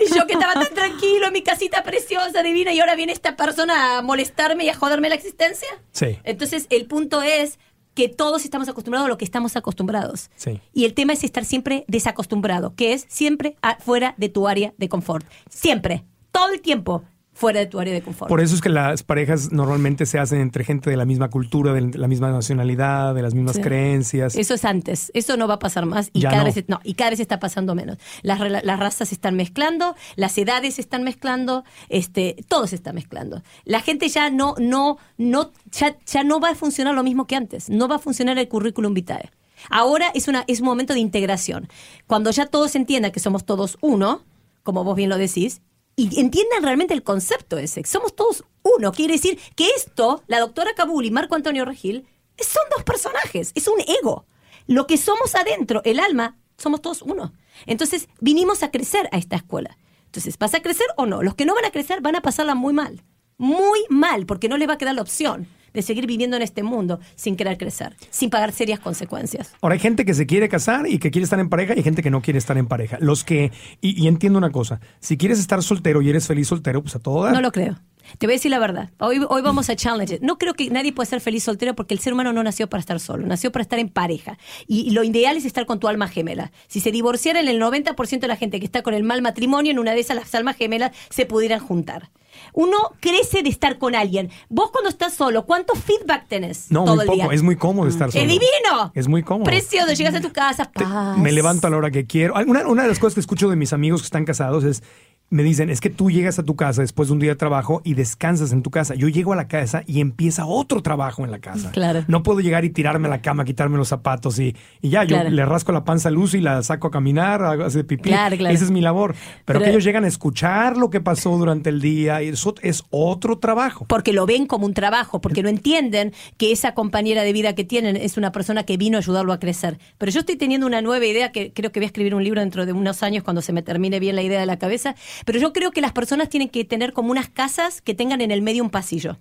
y 0.00 0.12
yo 0.12 0.26
que 0.26 0.32
estaba 0.32 0.54
tan 0.54 0.74
tranquilo 0.74 1.28
en 1.28 1.32
mi 1.34 1.42
casita 1.42 1.84
preciosa, 1.84 2.42
divina, 2.42 2.72
y 2.72 2.80
ahora 2.80 2.96
viene 2.96 3.12
esta 3.12 3.36
persona 3.36 3.98
a 3.98 4.02
molestarme 4.02 4.64
y 4.64 4.70
a 4.70 4.74
joderme 4.74 5.08
la 5.08 5.14
existencia. 5.14 5.68
Sí. 5.92 6.18
Entonces, 6.24 6.66
el 6.70 6.86
punto 6.86 7.22
es 7.22 7.60
que 7.94 8.08
todos 8.08 8.44
estamos 8.44 8.68
acostumbrados 8.68 9.06
a 9.06 9.08
lo 9.08 9.18
que 9.18 9.24
estamos 9.24 9.56
acostumbrados. 9.56 10.30
Sí. 10.36 10.60
Y 10.72 10.84
el 10.84 10.94
tema 10.94 11.12
es 11.12 11.24
estar 11.24 11.44
siempre 11.44 11.84
desacostumbrado, 11.88 12.74
que 12.74 12.92
es 12.92 13.06
siempre 13.08 13.56
fuera 13.80 14.14
de 14.18 14.28
tu 14.28 14.48
área 14.48 14.74
de 14.76 14.88
confort. 14.88 15.26
Siempre, 15.48 16.04
todo 16.32 16.52
el 16.52 16.60
tiempo, 16.60 17.04
fuera 17.34 17.60
de 17.60 17.66
tu 17.66 17.78
área 17.80 17.92
de 17.92 18.00
confort. 18.00 18.28
Por 18.28 18.40
eso 18.40 18.54
es 18.54 18.60
que 18.60 18.68
las 18.68 19.02
parejas 19.02 19.52
normalmente 19.52 20.06
se 20.06 20.18
hacen 20.18 20.40
entre 20.40 20.64
gente 20.64 20.88
de 20.88 20.96
la 20.96 21.04
misma 21.04 21.28
cultura, 21.30 21.72
de 21.72 21.98
la 21.98 22.08
misma 22.08 22.30
nacionalidad, 22.30 23.14
de 23.14 23.22
las 23.22 23.34
mismas 23.34 23.56
Sí. 23.56 23.62
creencias. 23.62 24.36
Eso 24.36 24.54
es 24.54 24.64
antes, 24.64 25.10
eso 25.14 25.36
no 25.36 25.48
va 25.48 25.54
a 25.54 25.58
pasar 25.58 25.84
más 25.84 26.10
y 26.12 26.20
Ya 26.20 26.30
cada 26.30 26.44
no. 26.44 26.52
vez 26.52 26.64
no, 26.68 26.80
y 26.84 26.94
cada 26.94 27.10
vez 27.10 27.20
está 27.20 27.40
pasando 27.40 27.74
menos. 27.74 27.98
Las, 28.22 28.40
las 28.40 28.78
razas 28.78 29.08
se 29.08 29.14
están 29.16 29.34
mezclando, 29.36 29.96
las 30.16 30.38
edades 30.38 30.74
se 30.76 30.80
están 30.80 31.02
mezclando, 31.02 31.64
este, 31.88 32.36
todo 32.48 32.66
se 32.66 32.76
está 32.76 32.92
mezclando. 32.92 33.42
La 33.64 33.80
gente 33.80 34.08
ya 34.08 34.30
no, 34.30 34.54
no, 34.58 34.98
no, 35.18 35.50
ya, 35.72 35.96
ya 36.06 36.22
no 36.24 36.38
va 36.40 36.50
a 36.50 36.54
funcionar 36.54 36.94
lo 36.94 37.02
mismo 37.02 37.26
que 37.26 37.36
antes, 37.36 37.68
no 37.68 37.88
va 37.88 37.96
a 37.96 37.98
funcionar 37.98 38.38
el 38.38 38.48
currículum 38.48 38.94
vitae. 38.94 39.30
Ahora 39.70 40.06
es 40.14 40.28
una, 40.28 40.44
es 40.46 40.60
un 40.60 40.66
momento 40.66 40.92
de 40.94 41.00
integración. 41.00 41.68
Cuando 42.06 42.30
ya 42.30 42.46
todos 42.46 42.76
entiendan 42.76 43.12
que 43.12 43.20
somos 43.20 43.44
todos 43.44 43.78
uno, 43.80 44.22
como 44.62 44.84
vos 44.84 44.94
bien 44.94 45.08
lo 45.10 45.16
decís, 45.18 45.62
y 45.96 46.20
entiendan 46.20 46.62
realmente 46.62 46.94
el 46.94 47.02
concepto 47.02 47.58
ese, 47.58 47.84
somos 47.84 48.14
todos 48.14 48.44
uno, 48.62 48.92
quiere 48.92 49.14
decir 49.14 49.38
que 49.54 49.68
esto, 49.76 50.22
la 50.26 50.40
doctora 50.40 50.74
Kabul 50.74 51.04
y 51.04 51.10
Marco 51.10 51.34
Antonio 51.34 51.64
Regil, 51.64 52.06
son 52.38 52.62
dos 52.70 52.82
personajes, 52.82 53.52
es 53.54 53.68
un 53.68 53.80
ego. 53.80 54.26
Lo 54.66 54.86
que 54.86 54.96
somos 54.96 55.34
adentro, 55.34 55.82
el 55.84 56.00
alma, 56.00 56.38
somos 56.56 56.80
todos 56.80 57.02
uno. 57.02 57.34
Entonces, 57.66 58.08
vinimos 58.20 58.62
a 58.62 58.70
crecer 58.70 59.08
a 59.12 59.18
esta 59.18 59.36
escuela. 59.36 59.76
Entonces, 60.06 60.38
¿vas 60.38 60.54
a 60.54 60.62
crecer 60.62 60.86
o 60.96 61.06
no? 61.06 61.22
Los 61.22 61.34
que 61.34 61.44
no 61.44 61.54
van 61.54 61.66
a 61.66 61.70
crecer 61.70 62.00
van 62.00 62.16
a 62.16 62.22
pasarla 62.22 62.54
muy 62.54 62.72
mal. 62.72 63.02
Muy 63.36 63.80
mal, 63.90 64.26
porque 64.26 64.48
no 64.48 64.56
les 64.56 64.68
va 64.68 64.74
a 64.74 64.78
quedar 64.78 64.94
la 64.94 65.02
opción. 65.02 65.46
De 65.74 65.82
seguir 65.82 66.06
viviendo 66.06 66.36
en 66.36 66.42
este 66.42 66.62
mundo 66.62 67.00
sin 67.16 67.36
querer 67.36 67.58
crecer, 67.58 67.94
sin 68.10 68.30
pagar 68.30 68.52
serias 68.52 68.80
consecuencias. 68.80 69.52
Ahora 69.60 69.74
hay 69.74 69.80
gente 69.80 70.04
que 70.04 70.14
se 70.14 70.24
quiere 70.24 70.48
casar 70.48 70.86
y 70.88 70.98
que 70.98 71.10
quiere 71.10 71.24
estar 71.24 71.38
en 71.40 71.50
pareja 71.50 71.74
y 71.74 71.78
hay 71.78 71.82
gente 71.82 72.02
que 72.02 72.10
no 72.10 72.22
quiere 72.22 72.38
estar 72.38 72.56
en 72.56 72.66
pareja. 72.66 72.96
Los 73.00 73.24
que, 73.24 73.52
y, 73.82 74.02
y 74.02 74.08
entiendo 74.08 74.38
una 74.38 74.50
cosa, 74.50 74.80
si 75.00 75.18
quieres 75.18 75.38
estar 75.38 75.62
soltero 75.62 76.00
y 76.00 76.08
eres 76.08 76.26
feliz 76.26 76.48
soltero, 76.48 76.80
pues 76.80 76.96
a 76.96 77.00
todo 77.00 77.24
dar. 77.24 77.34
No 77.34 77.40
lo 77.40 77.52
creo. 77.52 77.76
Te 78.18 78.26
voy 78.26 78.34
a 78.34 78.36
decir 78.36 78.50
la 78.50 78.58
verdad. 78.58 78.90
Hoy, 78.98 79.20
hoy 79.28 79.42
vamos 79.42 79.70
a 79.70 79.76
challenge. 79.76 80.18
No 80.22 80.38
creo 80.38 80.54
que 80.54 80.68
nadie 80.70 80.92
pueda 80.92 81.08
ser 81.08 81.20
feliz 81.20 81.44
soltero 81.44 81.74
porque 81.74 81.94
el 81.94 82.00
ser 82.00 82.12
humano 82.12 82.32
no 82.32 82.42
nació 82.42 82.68
para 82.68 82.80
estar 82.80 83.00
solo, 83.00 83.26
nació 83.26 83.50
para 83.52 83.62
estar 83.62 83.78
en 83.78 83.88
pareja. 83.88 84.38
Y, 84.66 84.80
y 84.82 84.90
lo 84.90 85.04
ideal 85.04 85.36
es 85.36 85.44
estar 85.44 85.66
con 85.66 85.80
tu 85.80 85.88
alma 85.88 86.08
gemela. 86.08 86.52
Si 86.68 86.80
se 86.80 86.90
divorciaran 86.92 87.48
el 87.48 87.60
90% 87.60 88.20
de 88.20 88.28
la 88.28 88.36
gente 88.36 88.58
que 88.60 88.66
está 88.66 88.82
con 88.82 88.94
el 88.94 89.02
mal 89.04 89.22
matrimonio, 89.22 89.72
en 89.72 89.78
una 89.78 89.92
de 89.92 90.00
esas 90.00 90.16
las 90.16 90.34
almas 90.34 90.56
gemelas 90.56 90.92
se 91.10 91.26
pudieran 91.26 91.60
juntar. 91.60 92.10
Uno 92.52 92.76
crece 93.00 93.42
de 93.44 93.48
estar 93.48 93.78
con 93.78 93.94
alguien. 93.94 94.28
Vos 94.48 94.70
cuando 94.72 94.90
estás 94.90 95.14
solo, 95.14 95.46
¿cuánto 95.46 95.74
feedback 95.76 96.26
tenés 96.26 96.70
No, 96.70 96.84
todo 96.84 96.96
muy 96.96 97.02
el 97.02 97.06
poco. 97.06 97.16
día? 97.22 97.28
Es 97.32 97.42
muy 97.42 97.56
cómodo 97.56 97.88
estar 97.88 98.10
solo. 98.10 98.22
¡Es 98.24 98.28
divino! 98.28 98.92
Es 98.94 99.06
muy 99.08 99.22
cómodo. 99.22 99.44
Precioso, 99.44 99.92
llegas 99.92 100.14
a 100.16 100.20
tu 100.20 100.32
casa, 100.32 100.70
Te- 100.74 100.84
me 101.20 101.30
levanto 101.32 101.68
a 101.68 101.70
la 101.70 101.76
hora 101.76 101.90
que 101.92 102.06
quiero. 102.06 102.34
Una, 102.46 102.66
una 102.66 102.82
de 102.82 102.88
las 102.88 102.98
cosas 102.98 103.14
que 103.14 103.20
escucho 103.20 103.48
de 103.48 103.56
mis 103.56 103.72
amigos 103.72 104.00
que 104.02 104.06
están 104.06 104.24
casados 104.24 104.64
es, 104.64 104.82
me 105.30 105.42
dicen, 105.42 105.68
es 105.68 105.80
que 105.80 105.90
tú 105.90 106.10
llegas 106.12 106.38
a 106.38 106.44
tu 106.44 106.54
casa 106.54 106.82
después 106.82 107.08
de 107.08 107.14
un 107.14 107.18
día 107.18 107.30
de 107.30 107.36
trabajo 107.36 107.80
y 107.84 107.94
descansas 107.94 108.52
en 108.52 108.62
tu 108.62 108.70
casa. 108.70 108.94
Yo 108.94 109.08
llego 109.08 109.32
a 109.32 109.36
la 109.36 109.48
casa 109.48 109.82
y 109.86 110.00
empieza 110.00 110.46
otro 110.46 110.80
trabajo 110.80 111.24
en 111.24 111.32
la 111.32 111.40
casa. 111.40 111.72
Claro. 111.72 112.04
No 112.06 112.22
puedo 112.22 112.38
llegar 112.40 112.64
y 112.64 112.70
tirarme 112.70 113.08
a 113.08 113.10
la 113.10 113.20
cama, 113.20 113.44
quitarme 113.44 113.76
los 113.76 113.88
zapatos 113.88 114.38
y, 114.38 114.54
y 114.80 114.90
ya, 114.90 115.02
yo 115.02 115.20
le 115.24 115.44
rasco 115.44 115.72
la 115.72 115.84
panza 115.84 116.08
a 116.08 116.12
Lucy 116.12 116.38
y 116.38 116.40
la 116.40 116.62
saco 116.62 116.86
a 116.86 116.90
caminar, 116.92 117.42
hace 117.62 117.82
pipí. 117.82 118.10
Claro, 118.10 118.36
claro. 118.36 118.54
Esa 118.54 118.64
es 118.64 118.70
mi 118.70 118.80
labor. 118.80 119.14
Pero, 119.44 119.58
Pero- 119.58 119.64
que 119.64 119.70
ellos 119.70 119.82
llegan 119.82 120.04
a 120.04 120.08
escuchar 120.08 120.76
lo 120.76 120.90
que 120.90 121.00
pasó 121.00 121.36
durante 121.36 121.70
el 121.70 121.80
día 121.80 122.22
y 122.22 122.28
eso 122.28 122.54
es 122.62 122.84
otro 122.90 123.38
trabajo. 123.38 123.86
porque 123.88 124.12
lo 124.12 124.26
ven 124.26 124.46
como 124.46 124.66
un 124.66 124.74
trabajo, 124.74 125.20
porque 125.20 125.42
no 125.42 125.48
entienden 125.48 126.12
que 126.36 126.52
esa 126.52 126.74
compañera 126.74 127.22
de 127.22 127.32
vida 127.32 127.54
que 127.56 127.64
tienen 127.64 127.96
es 127.96 128.16
una 128.16 128.30
persona 128.30 128.62
que 128.64 128.76
vino 128.76 128.98
a 128.98 129.00
ayudarlo 129.00 129.32
a 129.32 129.40
crecer. 129.40 129.78
Pero 129.98 130.12
yo 130.12 130.20
estoy 130.20 130.36
teniendo 130.36 130.66
una 130.66 130.80
nueva 130.80 131.04
idea 131.06 131.32
que 131.32 131.52
creo 131.52 131.72
que 131.72 131.80
voy 131.80 131.84
a 131.84 131.88
escribir 131.88 132.14
un 132.14 132.22
libro 132.22 132.40
dentro 132.40 132.66
de 132.66 132.72
unos 132.72 133.02
años 133.02 133.24
cuando 133.24 133.42
se 133.42 133.52
me 133.52 133.62
termine 133.62 133.98
bien 133.98 134.14
la 134.14 134.22
idea 134.22 134.38
de 134.38 134.46
la 134.46 134.58
cabeza. 134.58 134.94
Pero 135.24 135.38
yo 135.38 135.52
creo 135.52 135.70
que 135.70 135.80
las 135.80 135.92
personas 135.92 136.28
tienen 136.28 136.48
que 136.48 136.64
tener 136.64 136.92
como 136.92 137.10
unas 137.10 137.28
casas 137.28 137.80
que 137.80 137.94
tengan 137.94 138.20
en 138.20 138.30
el 138.30 138.42
medio 138.42 138.62
un 138.62 138.70
pasillo. 138.70 139.18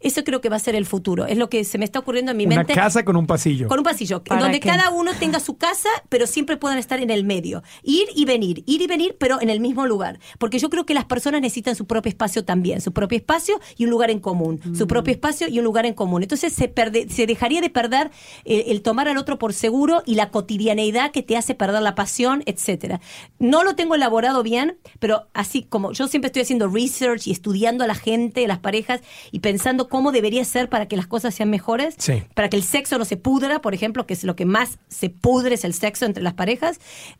Eso 0.00 0.24
creo 0.24 0.40
que 0.40 0.48
va 0.48 0.56
a 0.56 0.60
ser 0.60 0.74
el 0.74 0.86
futuro. 0.86 1.26
Es 1.26 1.36
lo 1.38 1.48
que 1.48 1.64
se 1.64 1.78
me 1.78 1.84
está 1.84 1.98
ocurriendo 1.98 2.30
en 2.32 2.36
mi 2.36 2.46
Una 2.46 2.56
mente. 2.56 2.74
casa 2.74 3.04
con 3.04 3.16
un 3.16 3.26
pasillo. 3.26 3.68
Con 3.68 3.78
un 3.78 3.84
pasillo, 3.84 4.22
¿Para 4.24 4.40
donde 4.42 4.60
qué? 4.60 4.68
cada 4.68 4.90
uno 4.90 5.12
tenga 5.18 5.40
su 5.40 5.56
casa, 5.56 5.88
pero 6.08 6.26
siempre 6.26 6.56
puedan 6.56 6.78
estar 6.78 7.00
en 7.00 7.10
el 7.10 7.24
medio. 7.24 7.62
Ir 7.82 8.08
y 8.14 8.24
venir, 8.24 8.62
ir 8.66 8.82
y 8.82 8.86
venir, 8.86 9.16
pero 9.18 9.40
en 9.40 9.50
el 9.50 9.60
mismo 9.60 9.86
lugar. 9.86 10.18
Porque 10.38 10.58
yo 10.58 10.70
creo 10.70 10.86
que 10.86 10.94
las 10.94 11.04
personas 11.04 11.40
necesitan 11.40 11.74
su 11.76 11.86
propio 11.86 12.08
espacio 12.10 12.44
también, 12.44 12.80
su 12.80 12.92
propio 12.92 13.16
espacio 13.18 13.60
y 13.76 13.84
un 13.84 13.90
lugar 13.90 14.10
en 14.10 14.20
común. 14.20 14.60
Mm. 14.64 14.74
Su 14.76 14.86
propio 14.86 15.12
espacio 15.12 15.48
y 15.48 15.58
un 15.58 15.64
lugar 15.64 15.86
en 15.86 15.94
común. 15.94 16.22
Entonces 16.22 16.52
se, 16.52 16.68
perde- 16.72 17.08
se 17.08 17.26
dejaría 17.26 17.60
de 17.60 17.70
perder 17.70 18.10
eh, 18.44 18.64
el 18.68 18.82
tomar 18.82 19.08
al 19.08 19.16
otro 19.18 19.38
por 19.38 19.52
seguro 19.52 20.02
y 20.06 20.14
la 20.14 20.30
cotidianeidad 20.30 21.10
que 21.10 21.22
te 21.22 21.36
hace 21.36 21.54
perder 21.54 21.82
la 21.82 21.94
pasión, 21.94 22.42
etcétera. 22.46 23.00
No 23.38 23.64
lo 23.64 23.74
tengo 23.74 23.94
elaborado 23.94 24.42
bien, 24.42 24.78
pero 24.98 25.26
así 25.34 25.62
como 25.62 25.92
yo 25.92 26.08
siempre 26.08 26.26
estoy 26.26 26.42
haciendo 26.42 26.68
research 26.68 27.26
y 27.26 27.32
estudiando 27.32 27.84
a 27.84 27.86
la 27.86 27.94
gente, 27.94 28.44
a 28.44 28.48
las 28.48 28.58
parejas 28.58 29.00
y 29.32 29.40
pensando 29.40 29.55
cómo 29.88 30.12
debería 30.12 30.44
ser 30.44 30.68
para 30.68 30.86
que 30.86 30.96
las 30.96 31.06
cosas 31.06 31.34
sean 31.34 31.50
mejores 31.50 31.94
Sí. 31.98 32.22
para 32.34 32.48
que 32.48 32.56
el 32.56 32.62
sexo 32.62 32.98
no 32.98 33.04
se 33.04 33.16
pudra, 33.16 33.60
por 33.60 33.74
ejemplo, 33.74 34.06
que 34.06 34.14
es 34.14 34.24
lo 34.24 34.36
que 34.36 34.44
más 34.46 34.78
se 34.88 35.10
pudre 35.10 35.54
es 35.54 35.64
el 35.64 35.74
sexo 35.74 36.04
entre 36.04 36.22
las 36.22 36.34
parejas, 36.34 36.78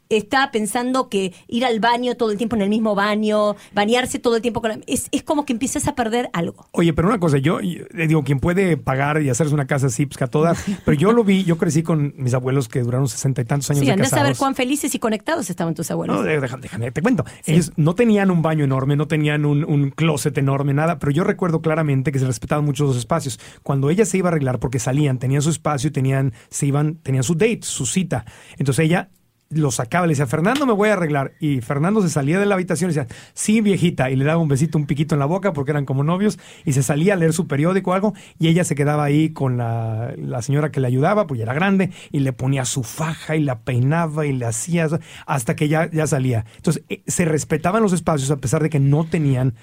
estaba 0.09 0.51
pensando 0.51 1.09
que 1.09 1.33
ir 1.49 1.65
al 1.65 1.81
baño 1.81 2.15
todo 2.17 2.31
el 2.31 2.37
tiempo 2.39 2.57
en 2.57 2.63
el 2.63 2.69
mismo 2.69 2.95
baño, 2.95 3.57
bañarse 3.75 4.19
todo 4.19 4.37
el 4.37 4.43
tiempo 4.43 4.61
con 4.61 4.71
la- 4.71 4.79
es, 4.87 5.09
es 5.13 5.23
como 5.23 5.45
que 5.45 5.53
empiezas 5.53 5.89
a 5.89 5.95
perder 5.95 6.29
algo. 6.33 6.67
Oye, 6.73 6.93
pero 6.93 7.09
una 7.09 7.19
cosa, 7.19 7.39
yo, 7.39 7.61
yo, 7.61 7.85
digo, 8.07 8.23
quien 8.25 8.39
puede 8.41 8.77
pagar 8.77 9.21
y 9.23 9.31
hacerse 9.31 9.55
una 9.55 9.67
casa 9.67 9.87
así, 9.87 10.07
pues 10.07 10.31
toda. 10.31 10.55
Pero 10.85 10.97
yo 10.97 11.13
lo 11.13 11.25
vi, 11.25 11.45
yo 11.45 11.57
crecí 11.59 11.83
con 11.83 12.13
mis 12.17 12.35
abuelos 12.35 12.69
que 12.69 12.81
duraron 12.81 13.09
sesenta 13.09 13.41
y 13.43 13.45
tantos 13.45 13.71
años 13.71 13.81
Sí, 13.81 13.87
de 13.87 13.93
andás 13.93 14.09
a 14.09 14.11
casados. 14.11 14.29
ver 14.31 14.37
cuán 14.39 14.55
felices 14.55 14.95
y 14.95 14.99
conectados 14.99 15.49
estaban 15.51 15.75
tus 15.75 15.91
abuelos. 15.91 16.17
No, 16.17 16.23
déjame, 16.23 16.63
déjame, 16.63 16.91
te 16.91 17.03
cuento. 17.03 17.25
Ellos 17.47 17.73
no 17.77 17.95
tenían 17.95 18.31
un 18.31 18.43
baño 18.43 18.65
enorme, 18.65 18.97
no 18.97 19.07
tenían 19.07 19.45
un, 19.45 19.65
un 19.65 19.91
closet 19.91 20.37
enorme, 20.39 20.75
nada, 20.75 20.99
pero 20.99 21.13
yo 21.13 21.23
recuerdo 21.25 21.61
claramente 21.61 22.11
que 22.13 22.16
se 22.19 22.27
respetaban 22.27 22.65
mucho 22.65 22.85
los 22.85 22.97
espacios. 22.97 23.39
Cuando 23.63 23.91
ella 23.91 24.05
se 24.05 24.19
iba 24.19 24.29
a 24.29 24.33
arreglar, 24.33 24.59
porque 24.59 24.79
salían, 24.79 25.19
tenían 25.19 25.43
su 25.43 25.51
espacio, 25.51 25.89
y 25.89 25.93
tenían, 25.93 26.33
se 26.51 26.67
iban, 26.67 26.97
tenían 26.97 27.23
su 27.23 27.35
date, 27.35 27.61
su 27.63 27.87
cita. 27.87 28.25
Entonces 28.59 28.85
ella 28.85 29.11
lo 29.49 29.71
sacaba, 29.71 30.07
le 30.07 30.13
decía, 30.13 30.27
Fernando, 30.27 30.67
me 30.67 30.73
voy 30.73 30.89
a 30.89 30.95
arreglar. 30.95 31.35
Y 31.39 31.61
Fernando 31.61 32.03
se 32.03 32.09
salía 32.09 32.41
de 32.41 32.47
la 32.47 32.57
habitación 32.57 32.91
y 32.91 32.95
decía, 32.95 33.07
sí, 33.33 33.61
viejita, 33.61 34.11
y 34.11 34.17
le 34.17 34.25
daba 34.25 34.39
un 34.39 34.49
besito, 34.49 34.77
un 34.77 34.87
piquito 34.87 35.15
en 35.15 35.21
la 35.21 35.27
boca, 35.27 35.53
porque 35.53 35.71
eran 35.71 35.85
como 35.85 36.03
novios, 36.03 36.39
y 36.65 36.73
se 36.73 36.83
salía 36.83 37.15
a 37.15 37.17
leer 37.17 37.33
su 37.33 37.47
periódico 37.47 37.93
o 37.93 37.95
algo, 37.95 38.15
y 38.41 38.49
ella 38.49 38.65
se 38.65 38.75
quedaba 38.75 39.05
ahí 39.05 39.31
con 39.31 39.57
la, 39.57 40.13
la 40.17 40.43
señora 40.43 40.73
que 40.73 40.81
le 40.81 40.89
ayudaba, 40.89 41.29
pues 41.29 41.39
ya 41.39 41.45
era 41.45 41.55
grande, 41.55 41.93
y 42.11 42.21
le 42.21 42.33
ponía 42.33 42.65
su 42.65 42.83
faja 42.83 43.37
y 43.37 43.43
la 43.43 43.61
peinaba 43.61 44.27
y 44.27 44.33
le 44.33 44.47
hacía, 44.47 44.89
hasta 45.27 45.55
que 45.55 45.69
ya, 45.69 45.89
ya 45.93 46.09
salía. 46.09 46.45
Entonces, 46.57 46.83
eh, 46.89 47.03
se 47.07 47.25
respetaban 47.25 47.83
los 47.83 47.93
espacios 47.93 48.31
a 48.33 48.39
pesar 48.39 48.65
de 48.65 48.71
que 48.71 48.81
no 48.81 49.05
tenían 49.05 49.55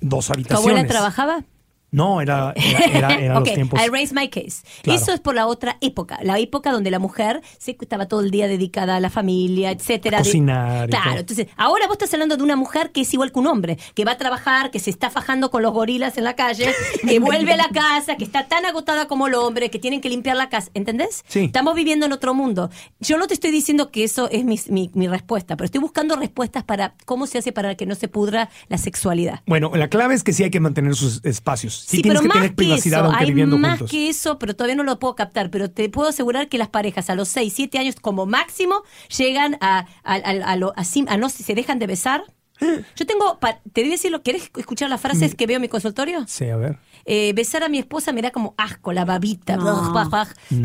dos 0.00 0.26
¿Tu 0.26 0.32
habitaciones. 0.32 0.70
abuela 0.70 0.88
trabajaba? 0.88 1.44
No, 1.92 2.20
era, 2.20 2.52
era, 2.56 2.84
era- 2.84 3.14
eran 3.20 3.36
Ok, 3.38 3.46
los 3.46 3.54
tiempos. 3.54 3.80
I 3.80 3.88
raise 3.88 4.14
my 4.14 4.28
case. 4.28 4.62
Claro. 4.82 5.00
Eso 5.00 5.12
es 5.12 5.20
por 5.20 5.34
la 5.34 5.46
otra 5.46 5.76
época, 5.80 6.18
la 6.22 6.38
época 6.38 6.70
donde 6.72 6.90
la 6.90 6.98
mujer 6.98 7.42
se 7.58 7.76
estaba 7.80 8.06
todo 8.06 8.20
el 8.20 8.30
día 8.30 8.46
dedicada 8.48 8.96
a 8.96 9.00
la 9.00 9.10
familia, 9.10 9.70
etcétera. 9.70 10.18
A 10.18 10.20
cocinar 10.22 10.88
claro, 10.88 11.20
entonces, 11.20 11.46
ahora 11.56 11.86
vos 11.86 11.94
estás 11.94 12.12
hablando 12.14 12.36
de 12.36 12.42
una 12.42 12.56
mujer 12.56 12.90
que 12.92 13.00
es 13.02 13.12
igual 13.14 13.32
que 13.32 13.38
un 13.38 13.46
hombre, 13.46 13.78
que 13.94 14.04
va 14.04 14.12
a 14.12 14.16
trabajar, 14.18 14.70
que 14.70 14.78
se 14.78 14.90
está 14.90 15.10
fajando 15.10 15.50
con 15.50 15.62
los 15.62 15.72
gorilas 15.72 16.16
en 16.18 16.24
la 16.24 16.34
calle, 16.36 16.72
que 17.06 17.18
vuelve 17.20 17.52
a 17.52 17.56
la 17.56 17.68
casa, 17.70 18.16
que 18.16 18.24
está 18.24 18.46
tan 18.46 18.64
agotada 18.66 19.08
como 19.08 19.26
el 19.26 19.34
hombre, 19.34 19.70
que 19.70 19.78
tienen 19.78 20.00
que 20.00 20.08
limpiar 20.08 20.36
la 20.36 20.48
casa, 20.48 20.70
¿entendés? 20.74 21.24
Sí. 21.28 21.40
Estamos 21.40 21.74
viviendo 21.74 22.06
en 22.06 22.12
otro 22.12 22.34
mundo. 22.34 22.70
Yo 23.00 23.18
no 23.18 23.26
te 23.26 23.34
estoy 23.34 23.50
diciendo 23.50 23.90
que 23.90 24.04
eso 24.04 24.28
es 24.30 24.44
mi, 24.44 24.58
mi- 24.68 24.90
mi 24.94 25.08
respuesta, 25.08 25.56
pero 25.56 25.64
estoy 25.64 25.80
buscando 25.80 26.16
respuestas 26.16 26.64
para 26.64 26.94
cómo 27.04 27.26
se 27.26 27.38
hace 27.38 27.52
para 27.52 27.74
que 27.74 27.86
no 27.86 27.94
se 27.94 28.08
pudra 28.08 28.48
la 28.68 28.78
sexualidad. 28.78 29.40
Bueno, 29.46 29.70
la 29.74 29.88
clave 29.88 30.14
es 30.14 30.22
que 30.22 30.32
sí 30.32 30.44
hay 30.44 30.50
que 30.50 30.60
mantener 30.60 30.94
sus 30.94 31.24
espacios. 31.24 31.79
Sí, 31.80 31.96
Sí, 31.96 32.02
tienes 32.02 32.20
pero 32.20 32.22
que 32.22 32.28
más 32.28 32.34
tener 32.38 32.54
privacidad 32.54 32.98
que 32.98 33.00
eso, 33.00 33.04
aunque 33.06 33.24
hay 33.24 33.30
viviendo 33.30 33.58
más 33.58 33.70
juntos. 33.78 33.90
que 33.90 34.08
eso, 34.08 34.38
pero 34.38 34.54
todavía 34.54 34.76
no 34.76 34.84
lo 34.84 34.98
puedo 34.98 35.14
captar. 35.14 35.50
Pero 35.50 35.70
te 35.70 35.88
puedo 35.88 36.08
asegurar 36.08 36.48
que 36.48 36.58
las 36.58 36.68
parejas 36.68 37.10
a 37.10 37.14
los 37.14 37.28
6, 37.28 37.52
7 37.54 37.78
años 37.78 37.96
como 38.00 38.26
máximo 38.26 38.82
llegan 39.16 39.56
a, 39.60 39.86
a, 40.04 40.14
a- 40.14 40.18
a 40.52 40.56
lo- 40.56 40.72
a 40.76 40.84
sim- 40.84 41.06
a 41.08 41.16
no 41.16 41.28
si 41.28 41.42
se 41.42 41.54
dejan 41.54 41.78
de 41.78 41.86
besar. 41.86 42.22
Yo 42.96 43.06
tengo, 43.06 43.38
te 43.72 43.80
voy 43.80 43.88
a 43.90 43.92
decir, 43.92 44.12
¿querés 44.22 44.50
escuchar 44.56 44.90
las 44.90 45.00
frases 45.00 45.34
que 45.34 45.46
veo 45.46 45.56
en 45.56 45.62
mi 45.62 45.68
consultorio? 45.68 46.24
Sí, 46.28 46.48
a 46.48 46.56
ver. 46.56 46.78
Eh, 47.06 47.32
besar 47.34 47.64
a 47.64 47.70
mi 47.70 47.78
esposa 47.78 48.12
me 48.12 48.20
da 48.20 48.30
como 48.30 48.54
asco, 48.58 48.92
la 48.92 49.06
babita. 49.06 49.56
No. 49.56 49.92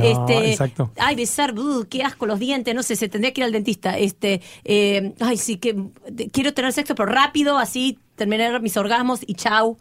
Este, 0.04 0.51
exacto. 0.51 0.91
Ay, 0.97 1.15
besar, 1.15 1.58
uh, 1.58 1.86
qué 1.89 2.04
asco 2.04 2.25
los 2.25 2.39
dientes, 2.39 2.75
no 2.75 2.84
sé, 2.84 2.97
se 2.97 3.08
tendría 3.08 3.32
que 3.34 3.39
ir 3.41 3.45
al 3.45 3.54
dentista. 3.54 3.97
Este, 3.97 4.41
eh, 4.65 5.13
ay, 5.21 5.38
sí, 5.38 5.56
que 5.58 5.75
de- 6.12 6.30
quiero 6.30 6.54
tener 6.54 6.73
sexo, 6.73 6.93
pero 6.95 7.06
rápido, 7.10 7.58
así, 7.58 7.97
terminar 8.15 8.62
mis 8.62 8.75
orgasmos 8.75 9.21
y 9.25 9.36
chau. 9.36 9.78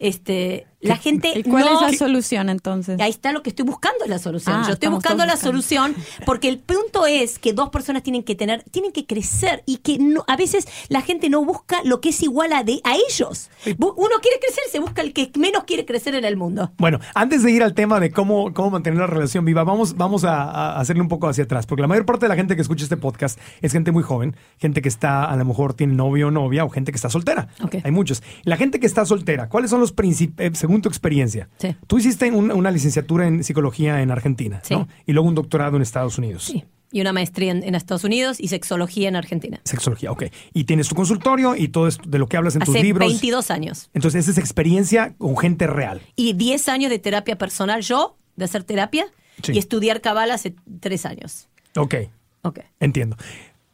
Este, 0.00 0.66
la 0.80 0.96
gente 0.96 1.32
¿Y 1.38 1.42
cuál 1.42 1.64
no- 1.66 1.74
es 1.86 1.92
la 1.92 1.98
solución 1.98 2.48
entonces? 2.48 2.98
Ahí 3.00 3.10
está 3.10 3.32
lo 3.32 3.42
que 3.42 3.50
estoy 3.50 3.64
buscando 3.66 4.04
es 4.04 4.10
la 4.10 4.18
solución. 4.18 4.56
Ah, 4.56 4.64
Yo 4.66 4.72
estoy 4.74 4.88
buscando 4.88 5.24
la 5.26 5.32
buscando. 5.34 5.52
solución 5.62 5.94
porque 6.26 6.48
el 6.48 6.58
punto 6.58 7.06
es 7.06 7.38
que 7.38 7.52
dos 7.52 7.68
personas 7.70 8.02
tienen 8.02 8.22
que 8.22 8.34
tener, 8.34 8.62
tienen 8.70 8.92
que 8.92 9.04
crecer 9.06 9.62
y 9.66 9.78
que 9.78 9.98
no, 9.98 10.24
a 10.26 10.36
veces 10.36 10.66
la 10.88 11.02
gente 11.02 11.28
no 11.30 11.44
busca 11.44 11.78
lo 11.84 12.00
que 12.00 12.08
es 12.10 12.22
igual 12.22 12.52
a, 12.52 12.64
de, 12.64 12.80
a 12.84 12.94
ellos. 12.96 13.50
Uno 13.78 14.14
quiere 14.22 14.38
crecer, 14.40 14.64
se 14.70 14.78
busca 14.80 15.02
el 15.02 15.12
que 15.12 15.30
menos 15.38 15.64
quiere 15.64 15.84
crecer 15.84 16.14
en 16.14 16.24
el 16.24 16.36
mundo. 16.36 16.72
Bueno, 16.78 16.98
antes 17.14 17.42
de 17.42 17.50
ir 17.52 17.62
al 17.62 17.74
tema 17.74 18.00
de 18.00 18.10
cómo, 18.10 18.52
cómo 18.54 18.70
mantener 18.70 18.98
la 19.00 19.06
relación 19.06 19.44
viva, 19.44 19.64
vamos, 19.64 19.96
vamos 19.96 20.24
a, 20.24 20.42
a 20.44 20.80
hacerle 20.80 21.02
un 21.02 21.08
poco 21.08 21.28
hacia 21.28 21.44
atrás, 21.44 21.66
porque 21.66 21.82
la 21.82 21.88
mayor 21.88 22.06
parte 22.06 22.24
de 22.24 22.28
la 22.30 22.36
gente 22.36 22.56
que 22.56 22.62
escucha 22.62 22.84
este 22.84 22.96
podcast 22.96 23.38
es 23.60 23.72
gente 23.72 23.92
muy 23.92 24.02
joven, 24.02 24.34
gente 24.58 24.80
que 24.82 24.88
está, 24.88 25.24
a 25.24 25.36
lo 25.36 25.44
mejor 25.44 25.74
tiene 25.74 25.94
novio 25.94 26.28
o 26.28 26.30
novia, 26.30 26.64
o 26.64 26.70
gente 26.70 26.92
que 26.92 26.96
está 26.96 27.10
soltera. 27.10 27.48
Hay 27.84 27.90
muchos. 27.90 28.22
La 28.44 28.56
gente 28.56 28.80
que 28.80 28.86
está 28.86 29.04
soltera, 29.04 29.48
¿cuáles 29.48 29.70
son 29.70 29.80
los 29.80 29.92
principios, 29.92 30.58
según 30.70 30.82
tu 30.82 30.88
experiencia? 30.88 31.48
Sí. 31.58 31.74
Tú 31.88 31.98
hiciste 31.98 32.30
un- 32.30 32.52
una 32.52 32.70
licenciatura 32.70 33.26
en 33.26 33.42
psicología 33.42 34.02
en 34.02 34.10
Argentina, 34.12 34.60
Sí. 34.64 34.74
¿no? 34.74 34.86
Y 35.04 35.12
luego 35.12 35.28
un 35.28 35.34
doctorado 35.34 35.76
en 35.76 35.82
Estados 35.82 36.16
Unidos. 36.16 36.44
Sí. 36.44 36.64
Y 36.92 37.00
una 37.00 37.12
maestría 37.12 37.50
en, 37.52 37.62
en 37.64 37.74
Estados 37.74 38.04
Unidos 38.04 38.38
y 38.40 38.48
sexología 38.48 39.08
en 39.08 39.16
Argentina. 39.16 39.60
Sexología, 39.64 40.10
ok. 40.12 40.24
Y 40.54 40.64
tienes 40.64 40.88
tu 40.88 40.94
consultorio 40.94 41.54
y 41.56 41.68
todo 41.68 41.86
esto 41.88 42.08
de 42.08 42.18
lo 42.18 42.28
que 42.28 42.36
hablas 42.36 42.54
en 42.56 42.62
tus 42.62 42.74
Hace 42.74 42.84
libros. 42.84 43.08
22 43.08 43.50
años. 43.50 43.90
Entonces, 43.94 44.22
esa 44.24 44.32
es 44.32 44.38
experiencia 44.38 45.14
con 45.18 45.36
gente 45.36 45.66
real. 45.66 46.00
Y 46.16 46.32
10 46.34 46.68
años 46.68 46.90
de 46.90 46.98
terapia 47.00 47.36
personal 47.38 47.82
yo, 47.82 48.16
de 48.36 48.44
hacer 48.44 48.62
terapia, 48.64 49.06
Sí. 49.42 49.52
y 49.54 49.58
estudiar 49.58 50.00
cabal 50.00 50.30
hace 50.32 50.54
3 50.80 51.06
años. 51.06 51.48
Ok, 51.76 51.94
Ok. 52.42 52.60
entiendo. 52.80 53.16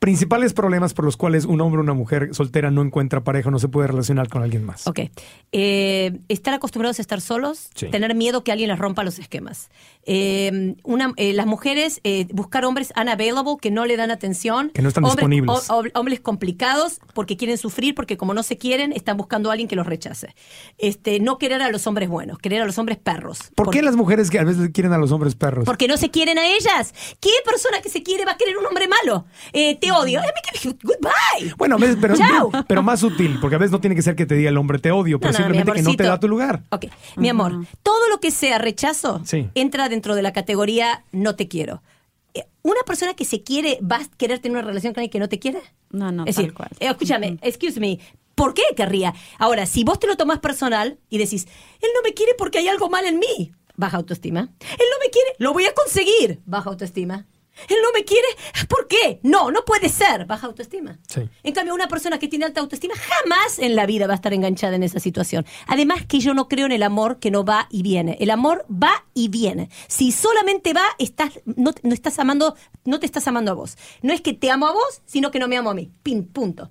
Principales 0.06 0.52
problemas 0.54 0.94
por 0.94 1.04
los 1.04 1.16
cuales 1.16 1.46
un 1.46 1.60
hombre 1.60 1.80
o 1.80 1.82
una 1.82 1.92
mujer 1.92 2.28
soltera 2.32 2.70
no 2.70 2.80
encuentra 2.82 3.24
pareja, 3.24 3.50
no 3.50 3.58
se 3.58 3.66
puede 3.66 3.88
relacionar 3.88 4.28
con 4.28 4.40
alguien 4.40 4.62
más. 4.64 4.86
Ok. 4.86 5.00
Eh, 5.50 6.20
estar 6.28 6.54
acostumbrados 6.54 7.00
a 7.00 7.02
estar 7.02 7.20
solos, 7.20 7.70
Sí. 7.74 7.88
tener 7.88 8.14
miedo 8.14 8.44
que 8.44 8.52
alguien 8.52 8.68
les 8.70 8.78
rompa 8.78 9.02
los 9.02 9.18
esquemas. 9.18 9.68
Eh, 10.04 10.76
una, 10.84 11.12
eh, 11.16 11.32
las 11.32 11.46
mujeres, 11.46 12.00
buscar 12.32 12.64
hombres 12.64 12.92
unavailable, 12.96 13.56
que 13.60 13.72
no 13.72 13.84
le 13.84 13.96
dan 13.96 14.12
atención. 14.12 14.70
Que 14.70 14.80
no 14.80 14.86
están 14.88 15.02
hombres, 15.04 15.16
disponibles. 15.28 15.68
o- 15.70 15.80
o- 15.80 15.98
hombres 15.98 16.20
complicados, 16.20 17.00
porque 17.12 17.36
quieren 17.36 17.58
sufrir, 17.58 17.96
porque 17.96 18.16
como 18.16 18.32
no 18.32 18.44
se 18.44 18.56
quieren, 18.58 18.92
están 18.92 19.16
buscando 19.16 19.50
a 19.50 19.54
alguien 19.54 19.66
que 19.68 19.74
los 19.74 19.86
rechace. 19.86 20.36
Este, 20.78 21.18
no 21.18 21.36
querer 21.38 21.60
a 21.62 21.70
los 21.72 21.84
hombres 21.88 22.08
buenos, 22.08 22.38
querer 22.38 22.62
a 22.62 22.64
los 22.64 22.78
hombres 22.78 22.98
perros. 22.98 23.50
¿Por 23.56 23.70
qué 23.70 23.82
las 23.82 23.96
mujeres 23.96 24.30
que 24.30 24.38
a 24.38 24.44
veces 24.44 24.70
quieren 24.72 24.92
a 24.92 24.98
los 24.98 25.10
hombres 25.10 25.34
perros? 25.34 25.64
Porque 25.64 25.88
no 25.88 25.96
se 25.96 26.12
quieren 26.12 26.38
a 26.38 26.46
ellas. 26.46 26.94
¿Qué 27.20 27.30
persona 27.44 27.80
que 27.82 27.88
se 27.88 28.04
quiere 28.04 28.24
va 28.24 28.32
a 28.32 28.36
querer 28.36 28.56
un 28.56 28.66
hombre 28.66 28.86
malo? 28.86 29.24
Te 29.52 29.90
odio. 29.98 30.20
Goodbye. 30.82 31.54
Bueno, 31.56 31.76
pero, 32.00 32.16
Chao. 32.16 32.50
pero 32.66 32.82
más 32.82 33.00
sutil, 33.00 33.38
porque 33.40 33.56
a 33.56 33.58
veces 33.58 33.72
no 33.72 33.80
tiene 33.80 33.94
que 33.96 34.02
ser 34.02 34.16
que 34.16 34.26
te 34.26 34.34
diga 34.34 34.50
el 34.50 34.56
hombre 34.56 34.78
te 34.78 34.90
odio, 34.90 35.18
pero 35.20 35.32
No, 35.32 35.38
no, 35.38 35.44
simplemente 35.44 35.72
que 35.72 35.82
no 35.82 35.94
te 35.96 36.04
da 36.04 36.20
tu 36.20 36.28
lugar. 36.28 36.62
Ok, 36.70 36.86
mi 37.16 37.28
amor, 37.28 37.66
todo 37.82 38.08
lo 38.08 38.20
que 38.20 38.30
sea 38.30 38.58
rechazo 38.58 39.20
Sí. 39.24 39.48
entra 39.54 39.88
dentro 39.88 40.14
de 40.14 40.22
la 40.22 40.32
categoría 40.32 41.04
no 41.12 41.36
te 41.36 41.48
quiero. 41.48 41.82
Eh, 42.34 42.44
¿Una 42.62 42.80
persona 42.86 43.14
que 43.14 43.24
se 43.24 43.42
quiere 43.42 43.78
va 43.80 43.96
a 43.96 44.08
querer 44.16 44.38
tener 44.40 44.58
una 44.58 44.66
relación 44.66 44.92
con 44.92 45.00
alguien 45.00 45.10
que 45.10 45.18
no 45.20 45.28
te 45.28 45.38
quiere? 45.38 45.60
No, 45.90 46.12
no, 46.12 46.24
Es 46.26 46.36
tal 46.36 46.44
decir, 46.44 46.54
cual. 46.54 46.68
eh, 46.80 46.88
escúchame, 46.88 47.38
excuse 47.42 47.80
me, 47.80 47.98
¿por 48.34 48.54
qué 48.54 48.62
querría? 48.76 49.14
Ahora, 49.38 49.66
si 49.66 49.84
vos 49.84 49.98
te 49.98 50.06
lo 50.06 50.16
tomás 50.16 50.40
personal 50.40 50.98
y 51.08 51.18
decís, 51.18 51.46
él 51.80 51.88
no 51.94 52.02
me 52.02 52.12
quiere 52.14 52.32
porque 52.36 52.58
hay 52.58 52.68
algo 52.68 52.88
mal 52.90 53.06
en 53.06 53.18
mí, 53.18 53.52
baja 53.76 53.96
autoestima. 53.96 54.40
Él 54.40 54.86
no 54.90 54.98
me 55.04 55.10
quiere, 55.10 55.30
lo 55.38 55.52
voy 55.52 55.64
a 55.64 55.72
conseguir, 55.74 56.40
baja 56.44 56.68
autoestima. 56.70 57.26
Él 57.68 57.76
no 57.82 57.92
me 57.92 58.04
quiere, 58.04 58.26
¿por 58.68 58.86
qué? 58.88 59.20
No, 59.22 59.50
no 59.50 59.64
puede 59.64 59.88
ser, 59.88 60.26
baja 60.26 60.46
autoestima. 60.46 60.98
Sí. 61.08 61.28
En 61.42 61.54
cambio, 61.54 61.74
una 61.74 61.88
persona 61.88 62.18
que 62.18 62.28
tiene 62.28 62.44
alta 62.44 62.60
autoestima 62.60 62.94
jamás 62.94 63.58
en 63.58 63.74
la 63.76 63.86
vida 63.86 64.06
va 64.06 64.12
a 64.12 64.16
estar 64.16 64.32
enganchada 64.32 64.76
en 64.76 64.82
esa 64.82 65.00
situación. 65.00 65.46
Además 65.66 66.04
que 66.06 66.20
yo 66.20 66.34
no 66.34 66.48
creo 66.48 66.66
en 66.66 66.72
el 66.72 66.82
amor 66.82 67.18
que 67.18 67.30
no 67.30 67.44
va 67.44 67.66
y 67.70 67.82
viene. 67.82 68.16
El 68.20 68.30
amor 68.30 68.66
va 68.70 69.04
y 69.14 69.28
viene. 69.28 69.70
Si 69.88 70.12
solamente 70.12 70.72
va, 70.72 70.84
estás, 70.98 71.40
no, 71.44 71.72
no 71.82 71.94
estás 71.94 72.18
amando, 72.18 72.56
no 72.84 73.00
te 73.00 73.06
estás 73.06 73.26
amando 73.28 73.50
a 73.50 73.54
vos. 73.54 73.76
No 74.02 74.12
es 74.12 74.20
que 74.20 74.32
te 74.32 74.50
amo 74.50 74.66
a 74.66 74.72
vos, 74.72 75.02
sino 75.06 75.30
que 75.30 75.38
no 75.38 75.48
me 75.48 75.56
amo 75.56 75.70
a 75.70 75.74
mí. 75.74 75.90
Pin, 76.02 76.26
punto. 76.26 76.70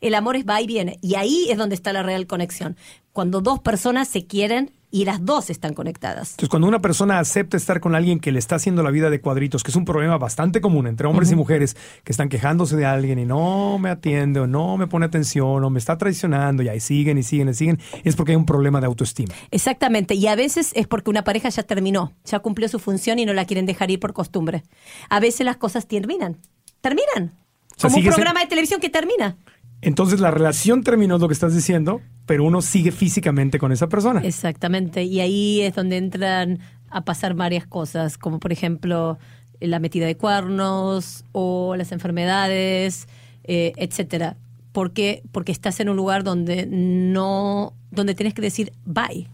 El 0.00 0.14
amor 0.14 0.36
es 0.36 0.46
va 0.46 0.60
y 0.60 0.66
viene. 0.66 0.98
Y 1.02 1.16
ahí 1.16 1.50
es 1.50 1.58
donde 1.58 1.74
está 1.74 1.92
la 1.92 2.02
real 2.02 2.26
conexión. 2.26 2.76
Cuando 3.12 3.40
dos 3.40 3.60
personas 3.60 4.08
se 4.08 4.26
quieren 4.26 4.72
y 4.90 5.04
las 5.04 5.24
dos 5.24 5.50
están 5.50 5.74
conectadas. 5.74 6.30
Entonces, 6.32 6.48
cuando 6.48 6.68
una 6.68 6.80
persona 6.80 7.18
acepta 7.18 7.56
estar 7.56 7.80
con 7.80 7.94
alguien 7.94 8.20
que 8.20 8.32
le 8.32 8.38
está 8.38 8.56
haciendo 8.56 8.82
la 8.82 8.90
vida 8.90 9.10
de 9.10 9.20
cuadritos, 9.20 9.62
que 9.62 9.70
es 9.70 9.76
un 9.76 9.84
problema 9.84 10.18
bastante 10.18 10.60
común 10.60 10.86
entre 10.86 11.06
hombres 11.06 11.30
y 11.30 11.36
mujeres 11.36 11.76
que 12.04 12.12
están 12.12 12.28
quejándose 12.28 12.76
de 12.76 12.86
alguien 12.86 13.18
y 13.18 13.24
no 13.24 13.78
me 13.78 13.90
atiende 13.90 14.40
o 14.40 14.46
no 14.46 14.76
me 14.76 14.86
pone 14.86 15.06
atención 15.06 15.62
o 15.62 15.70
me 15.70 15.78
está 15.78 15.96
traicionando 15.98 16.62
y 16.62 16.68
ahí 16.68 16.80
siguen 16.80 17.18
y 17.18 17.22
siguen 17.22 17.50
y 17.50 17.54
siguen, 17.54 17.78
es 18.04 18.16
porque 18.16 18.32
hay 18.32 18.36
un 18.36 18.46
problema 18.46 18.80
de 18.80 18.86
autoestima. 18.86 19.34
Exactamente, 19.50 20.14
y 20.14 20.26
a 20.26 20.34
veces 20.34 20.72
es 20.74 20.86
porque 20.86 21.10
una 21.10 21.24
pareja 21.24 21.48
ya 21.48 21.62
terminó, 21.62 22.12
ya 22.24 22.40
cumplió 22.40 22.68
su 22.68 22.78
función 22.78 23.18
y 23.18 23.26
no 23.26 23.32
la 23.32 23.44
quieren 23.44 23.66
dejar 23.66 23.90
ir 23.90 24.00
por 24.00 24.12
costumbre. 24.12 24.62
A 25.08 25.20
veces 25.20 25.46
las 25.46 25.56
cosas 25.56 25.86
terminan, 25.86 26.38
terminan. 26.80 27.32
O 27.76 27.80
sea, 27.80 27.90
Como 27.90 28.02
un 28.02 28.12
programa 28.12 28.40
de 28.40 28.46
televisión 28.46 28.80
que 28.80 28.90
termina. 28.90 29.36
Entonces 29.82 30.20
la 30.20 30.30
relación 30.30 30.82
terminó 30.82 31.18
lo 31.18 31.28
que 31.28 31.34
estás 31.34 31.54
diciendo, 31.54 32.00
pero 32.26 32.44
uno 32.44 32.60
sigue 32.62 32.92
físicamente 32.92 33.58
con 33.58 33.72
esa 33.72 33.88
persona. 33.88 34.20
Exactamente, 34.22 35.04
y 35.04 35.20
ahí 35.20 35.62
es 35.62 35.74
donde 35.74 35.96
entran 35.96 36.60
a 36.90 37.04
pasar 37.04 37.34
varias 37.34 37.66
cosas, 37.66 38.18
como 38.18 38.40
por 38.40 38.52
ejemplo 38.52 39.18
la 39.60 39.78
metida 39.78 40.06
de 40.06 40.16
cuernos 40.16 41.24
o 41.32 41.76
las 41.76 41.92
enfermedades, 41.92 43.08
eh, 43.44 43.72
etcétera. 43.76 44.36
¿Por 44.72 44.92
qué? 44.92 45.22
Porque 45.32 45.52
estás 45.52 45.80
en 45.80 45.88
un 45.88 45.96
lugar 45.96 46.24
donde 46.24 46.66
no, 46.66 47.74
donde 47.90 48.14
tienes 48.14 48.34
que 48.34 48.42
decir 48.42 48.72
bye, 48.84 49.28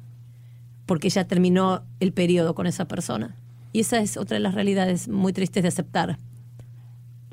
porque 0.87 1.11
ya 1.11 1.25
terminó 1.25 1.83
el 2.01 2.13
periodo 2.13 2.55
con 2.55 2.67
esa 2.67 2.87
persona. 2.87 3.37
Y 3.73 3.81
esa 3.81 3.99
es 3.99 4.17
otra 4.17 4.37
de 4.37 4.41
las 4.41 4.55
realidades 4.55 5.09
muy 5.09 5.33
tristes 5.33 5.63
de 5.63 5.69
aceptar. 5.69 6.19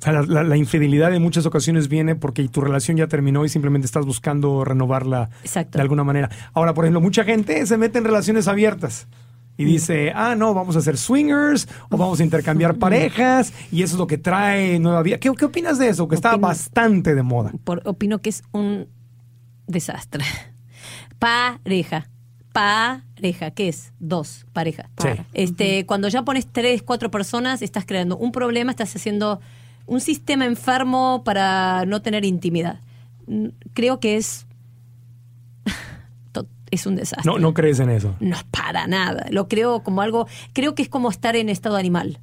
O 0.04 0.06
sea, 0.06 0.13
la, 0.13 0.22
la- 0.24 0.44
la 0.44 0.58
infidelidad 0.58 1.13
en 1.13 1.22
muchas 1.22 1.46
ocasiones 1.46 1.88
viene 1.88 2.16
porque 2.16 2.46
tu 2.50 2.60
relación 2.60 2.98
ya 2.98 3.08
terminó 3.08 3.46
y 3.46 3.50
simplemente 3.50 3.86
estás 3.86 4.06
buscando 4.06 4.66
renovarla 4.66 5.30
Exacto. 5.44 5.78
de 5.78 5.82
alguna 5.82 6.04
manera. 6.04 6.30
Ahora, 6.54 6.74
por 6.74 6.84
ejemplo, 6.84 7.00
mucha 7.00 7.24
gente 7.24 7.66
se 7.66 7.78
mete 7.78 8.00
en 8.00 8.04
relaciones 8.04 8.50
abiertas 8.50 9.08
y 9.56 9.63
dice, 9.66 10.12
ah, 10.13 10.36
no, 10.36 10.54
vamos 10.54 10.76
a 10.76 10.80
hacer 10.80 10.98
swingers 10.98 11.70
o 11.89 11.96
vamos 11.96 12.20
a 12.20 12.24
intercambiar 12.24 12.76
parejas 12.80 13.54
y 13.72 13.84
eso 13.84 13.96
es 13.96 14.00
lo 14.00 14.08
que 14.08 14.18
trae 14.18 14.78
nueva 14.80 15.02
vida. 15.04 15.20
¿Qué, 15.20 15.32
qué 15.38 15.46
opinas 15.46 15.80
de 15.80 15.88
eso? 15.88 16.08
Que 16.10 16.16
está 16.16 16.34
Opino- 16.34 16.42
bastante 16.42 17.16
de 17.16 17.24
moda. 17.24 17.54
por, 17.63 17.82
opino 17.86 18.20
que 18.20 18.30
es 18.30 18.44
un 18.52 18.88
desastre. 19.68 20.26
Pareja. 21.20 22.10
Pareja, 22.52 23.52
¿qué 23.52 23.68
es? 23.70 23.94
Dos, 24.00 24.46
pareja. 24.54 24.89
Sí. 25.02 25.08
Este, 25.34 25.86
Cuando 25.88 26.08
ya 26.08 26.22
pones 26.24 26.46
tres, 26.52 26.84
cuatro 26.84 27.10
personas, 27.10 27.62
estás 27.63 27.84
creando 27.86 28.16
un 28.18 28.32
problema, 28.32 28.70
estás 28.70 28.96
haciendo 28.96 29.39
un 29.86 30.02
sistema 30.02 30.46
enfermo 30.46 31.24
para 31.24 31.86
no 31.86 32.02
tener 32.02 32.26
intimidad. 32.26 32.80
Mm, 33.28 33.48
Creo 33.74 34.00
que 34.00 34.17
es. 34.17 34.46
Es 36.72 36.88
un 36.88 36.96
desastre. 36.96 37.32
No, 37.32 37.38
no 37.38 37.54
crees 37.54 37.80
en 37.80 37.91
eso. 37.91 38.15
No, 38.19 38.36
para 38.50 38.88
nada. 38.88 39.28
Lo 39.30 39.48
creo 39.48 39.84
como 39.84 40.02
algo, 40.02 40.26
creo 40.54 40.74
que 40.74 40.82
es 40.82 40.89
como 40.89 41.12
estar 41.12 41.36
en 41.36 41.50
estado 41.50 41.76
animal. 41.76 42.19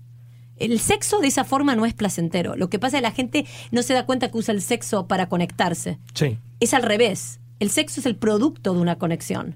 El 0.57 0.81
sexo 0.81 1.21
de 1.21 1.29
esa 1.29 1.45
forma 1.45 1.77
no 1.77 1.87
es 1.87 1.95
placentero. 1.95 2.57
Lo 2.57 2.69
que 2.69 2.81
pasa 2.81 2.97
es 2.97 3.01
que 3.01 3.09
la 3.09 3.13
gente 3.13 3.47
no 3.71 3.85
se 3.85 3.95
da 3.95 4.07
cuenta 4.07 4.29
que 4.29 4.39
usa 4.39 4.53
el 4.53 4.61
sexo 4.61 5.07
para 5.07 5.29
conectarse. 5.29 6.01
Sí. 6.15 6.37
Es 6.59 6.75
al 6.75 6.83
revés. 6.83 7.39
El 7.61 7.71
sexo 7.71 8.01
es 8.01 8.07
el 8.07 8.17
producto 8.17 8.75
de 8.75 8.81
una 8.81 8.99
conexión. 8.99 9.55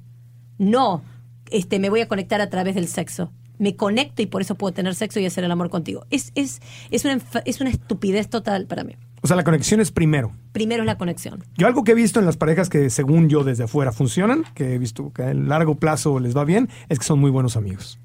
No, 0.59 1.03
este, 1.51 1.81
me 1.81 1.91
voy 1.91 2.01
a 2.01 2.07
conectar 2.07 2.41
a 2.41 2.49
través 2.49 2.77
del 2.77 2.87
sexo. 2.87 3.33
Me 3.59 3.77
conecto 3.77 4.23
y 4.23 4.27
por 4.27 4.43
eso 4.43 4.55
puedo 4.55 4.73
tener 4.73 4.95
sexo 4.95 5.21
y 5.21 5.27
hacer 5.27 5.45
el 5.45 5.51
amor 5.51 5.71
contigo. 5.71 6.07
Es, 6.11 6.33
es, 6.35 6.61
es, 6.91 7.05
una, 7.05 7.19
es 7.45 7.61
una 7.61 7.71
estupidez 7.71 8.29
total 8.29 8.67
para 8.67 8.85
mí. 8.85 8.97
O 9.23 9.27
sea, 9.27 9.37
la 9.37 9.45
conexión 9.45 9.81
es 9.81 9.91
primero. 9.91 10.33
Primero 10.53 10.83
es 10.83 10.87
la 10.87 10.99
conexión. 10.99 11.43
Yo 11.57 11.67
algo 11.67 11.83
que 11.83 11.93
he 11.93 11.95
visto 11.95 12.21
en 12.21 12.27
las 12.27 12.37
parejas 12.37 12.69
que 12.69 12.91
según 12.91 13.29
yo 13.29 13.43
desde 13.43 13.65
afuera 13.65 13.91
funcionan, 13.91 14.45
que 14.55 14.75
he 14.75 14.79
visto 14.79 15.13
que 15.13 15.23
a 15.23 15.33
largo 15.35 15.77
plazo 15.77 16.21
les 16.21 16.37
va 16.37 16.45
bien, 16.45 16.69
es 16.89 16.99
que 16.99 17.05
son 17.07 17.21
muy 17.21 17.31
buenos 17.31 17.57
amigos. 17.57 17.99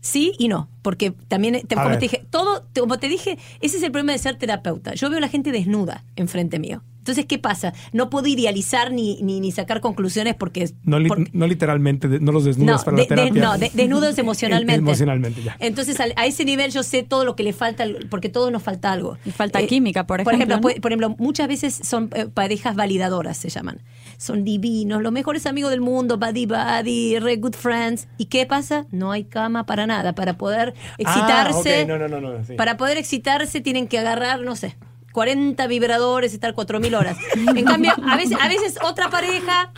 Sí 0.00 0.32
y 0.38 0.48
no, 0.48 0.68
porque 0.82 1.12
también, 1.28 1.60
te- 1.66 1.74
como 1.74 1.90
te 1.90 1.98
dije, 1.98 2.24
todo, 2.30 2.62
te- 2.72 2.80
como 2.80 2.98
te 2.98 3.08
dije, 3.08 3.38
ese 3.60 3.76
es 3.78 3.82
el 3.82 3.90
problema 3.92 4.12
de 4.12 4.18
ser 4.18 4.36
terapeuta. 4.36 4.94
Yo 4.94 5.08
veo 5.10 5.18
a 5.18 5.20
la 5.20 5.28
gente 5.28 5.52
desnuda 5.52 6.04
enfrente 6.16 6.58
mío. 6.58 6.82
Entonces, 6.98 7.24
¿qué 7.24 7.38
pasa? 7.38 7.72
No 7.94 8.10
puedo 8.10 8.26
idealizar 8.26 8.92
ni, 8.92 9.22
ni, 9.22 9.40
ni 9.40 9.50
sacar 9.50 9.80
conclusiones 9.80 10.34
porque... 10.34 10.68
No, 10.84 10.98
li- 10.98 11.08
porque- 11.08 11.30
no 11.32 11.46
literalmente, 11.46 12.06
de- 12.06 12.20
no 12.20 12.32
los 12.32 12.44
desnudas 12.44 12.80
no, 12.80 12.84
para 12.84 12.96
de- 12.98 13.02
la 13.04 13.08
terapia. 13.08 13.32
de- 13.32 13.40
no, 13.40 13.56
de- 13.58 13.70
desnudos 13.72 14.18
emocionalmente. 14.18 14.80
Emocionalmente, 14.80 15.42
ya. 15.42 15.56
Entonces, 15.58 15.96
a 16.00 16.26
ese 16.26 16.44
nivel 16.44 16.70
yo 16.70 16.82
sé 16.82 17.02
todo 17.04 17.24
lo 17.24 17.34
que 17.34 17.44
le 17.44 17.54
falta, 17.54 17.86
porque 18.10 18.28
todos 18.28 18.52
nos 18.52 18.62
falta 18.62 18.92
algo. 18.92 19.14
Eh, 19.16 19.20
Y 19.26 19.30
falta 19.30 19.66
química, 19.66 20.06
por 20.06 20.22
Por 20.22 20.34
ejemplo, 20.34 20.56
ejemplo, 20.56 20.70
¿no? 20.76 20.80
por 20.82 20.92
ejemplo 20.92 21.16
muchas 21.18 21.48
veces 21.48 21.80
son 21.82 22.10
eh, 22.14 22.26
parejas 22.26 22.76
validadoras, 22.76 23.38
se 23.38 23.48
llaman. 23.48 23.80
Son 24.18 24.44
divinos, 24.44 25.00
los 25.00 25.10
mejores 25.12 25.46
amigos 25.46 25.70
del 25.70 25.80
mundo, 25.80 26.18
buddy 26.18 26.44
buddy, 26.44 27.18
re 27.20 27.36
good 27.36 27.54
friends. 27.54 28.06
¿Y 28.18 28.26
qué 28.26 28.44
pasa? 28.44 28.84
No 28.90 29.12
hay 29.12 29.24
cama 29.24 29.64
para 29.64 29.86
nada. 29.86 30.14
Para 30.14 30.36
poder 30.36 30.74
excitarse, 30.98 31.80
Ah, 31.80 31.82
ok, 31.82 31.88
no, 31.88 31.98
no, 31.98 32.08
no, 32.08 32.20
no, 32.20 32.44
sí. 32.44 32.54
para 32.54 32.76
poder 32.76 32.96
excitarse 32.98 33.60
tienen 33.60 33.88
que 33.88 33.98
agarrar, 33.98 34.40
no 34.40 34.56
sé, 34.56 34.76
40 35.12 35.66
vibradores 35.66 36.32
y 36.32 36.34
estar 36.36 36.54
4000 36.54 36.94
horas. 36.94 37.16
En 37.56 37.64
cambio, 37.64 37.92
a 38.06 38.16
veces, 38.16 38.36
a 38.40 38.46
veces 38.48 38.78
otra 38.82 39.08
pareja, 39.10 39.72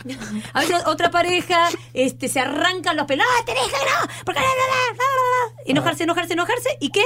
a 0.53 0.59
veces 0.59 0.85
otra 0.85 1.09
pareja, 1.09 1.67
este, 1.93 2.27
se 2.27 2.39
arrancan 2.39 2.95
los 2.97 3.05
pelos, 3.07 3.25
¡ah, 3.39 3.45
te 3.45 3.53
deja, 3.53 3.65
no! 3.65 4.07
Porque 4.25 4.39
la, 4.39 4.45
la, 4.45 5.53
la". 5.55 5.61
enojarse, 5.65 6.03
enojarse, 6.03 6.33
enojarse, 6.33 6.69
¿y 6.79 6.89
qué? 6.89 7.03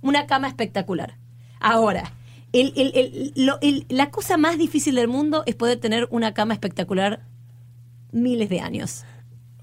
Una 0.00 0.26
cama 0.26 0.48
espectacular. 0.48 1.16
Ahora, 1.60 2.12
el- 2.52 2.72
el- 2.76 2.92
el- 2.94 3.32
lo- 3.36 3.58
el- 3.60 3.86
la 3.88 4.10
cosa 4.10 4.36
más 4.36 4.56
difícil 4.58 4.94
del 4.94 5.08
mundo 5.08 5.42
es 5.46 5.54
poder 5.54 5.78
tener 5.78 6.08
una 6.10 6.32
cama 6.34 6.54
espectacular 6.54 7.20
miles 8.12 8.48
de 8.48 8.60
años. 8.60 9.04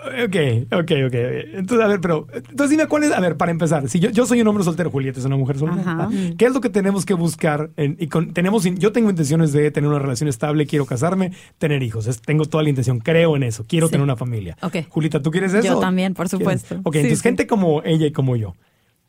Ok, 0.04 0.36
ok, 0.74 0.92
ok. 1.08 1.13
Entonces, 1.54 1.80
a 1.86 1.88
ver, 1.88 2.02
pero, 2.02 2.28
entonces 2.34 2.70
dime 2.70 2.88
cuál 2.88 3.04
es, 3.04 3.12
a 3.12 3.20
ver, 3.20 3.38
para 3.38 3.52
empezar, 3.52 3.88
si 3.88 4.00
yo, 4.00 4.10
yo 4.10 4.26
soy 4.26 4.42
un 4.42 4.48
hombre 4.48 4.63
soltero, 4.63 4.89
Julieta 4.92 5.20
es 5.20 5.26
una 5.26 5.38
mujer 5.38 5.58
soltera, 5.58 5.82
Ajá. 5.82 6.10
¿qué 6.38 6.46
es 6.46 6.54
lo 6.54 6.62
que 6.62 6.70
tenemos 6.70 7.06
que 7.06 7.13
buscar? 7.13 7.70
en- 7.78 7.96
y 8.00 8.08
con- 8.08 8.34
tenemos, 8.34 8.63
yo 8.63 8.92
tengo 8.92 9.10
intenciones 9.10 9.54
de 9.54 9.72
tener 9.72 9.89
una 9.89 10.00
relación 10.00 10.28
estable, 10.28 10.66
quiero 10.68 10.86
casarme, 10.86 11.32
tener 11.58 11.82
hijos, 11.84 12.08
es- 12.08 12.22
tengo 12.22 12.46
toda 12.46 12.63
la 12.63 12.70
intención, 12.70 13.00
creo 13.00 13.36
en 13.36 13.44
eso, 13.44 13.66
quiero 13.68 13.88
Sí. 13.88 13.92
tener 13.92 14.04
una 14.04 14.16
familia. 14.18 14.58
Ok. 14.62 14.78
Julita, 14.89 15.22
¿tú 15.22 15.32
quieres 15.32 15.54
eso? 15.54 15.66
Yo 15.66 15.80
también, 15.80 16.13
por 16.13 16.28
¿Quieres? 16.28 16.39
supuesto. 16.62 16.76
Ok, 16.84 16.94
Sí, 16.96 17.00
entonces 17.00 17.20
sí. 17.20 17.24
gente 17.24 17.48
como 17.48 17.82
ella 17.84 18.06
y 18.08 18.12
como 18.12 18.36
yo, 18.36 18.56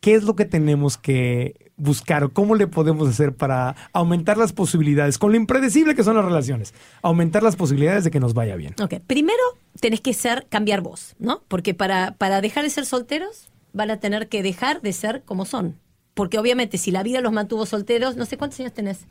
¿qué 0.05 0.14
es 0.14 0.25
lo 0.25 0.37
que 0.37 0.45
tenemos 0.45 0.99
que 0.99 1.71
buscar 1.79 2.25
o 2.25 2.29
cómo 2.31 2.57
le 2.57 2.67
podemos 2.67 3.09
hacer 3.09 3.35
para 3.35 3.75
aumentar 3.95 4.37
las 4.37 4.53
posibilidades, 4.53 5.17
con 5.17 5.31
lo 5.31 5.38
impredecible 5.38 5.95
que 5.95 6.05
son 6.05 6.14
las 6.14 6.25
relaciones, 6.27 6.75
aumentar 7.01 7.43
las 7.43 7.57
posibilidades 7.57 8.05
de 8.05 8.11
que 8.11 8.21
nos 8.21 8.35
vaya 8.35 8.55
bien? 8.55 8.75
Ok, 8.83 8.97
primero 9.07 9.43
tenés 9.81 10.03
que 10.03 10.12
ser, 10.12 10.47
cambiar 10.51 10.83
vos, 10.83 11.17
¿no? 11.19 11.43
Porque 11.49 11.73
para, 11.73 12.12
para 12.19 12.43
dejar 12.43 12.64
de 12.64 12.71
ser 12.71 12.85
solteros 12.85 13.49
van 13.73 13.90
a 13.90 13.97
tener 13.99 14.29
que 14.29 14.43
dejar 14.43 14.83
de 14.83 14.93
ser 14.93 15.23
como 15.25 15.47
son. 15.47 15.81
porque 16.12 16.38
obviamente 16.38 16.77
si 16.77 16.90
la 16.90 17.03
vida 17.03 17.23
los 17.23 17.33
mantuvo 17.33 17.64
solteros, 17.64 18.14
no 18.17 18.27
sé 18.27 18.37
cuántos 18.37 18.61
años 18.61 18.75
tenés. 18.75 19.07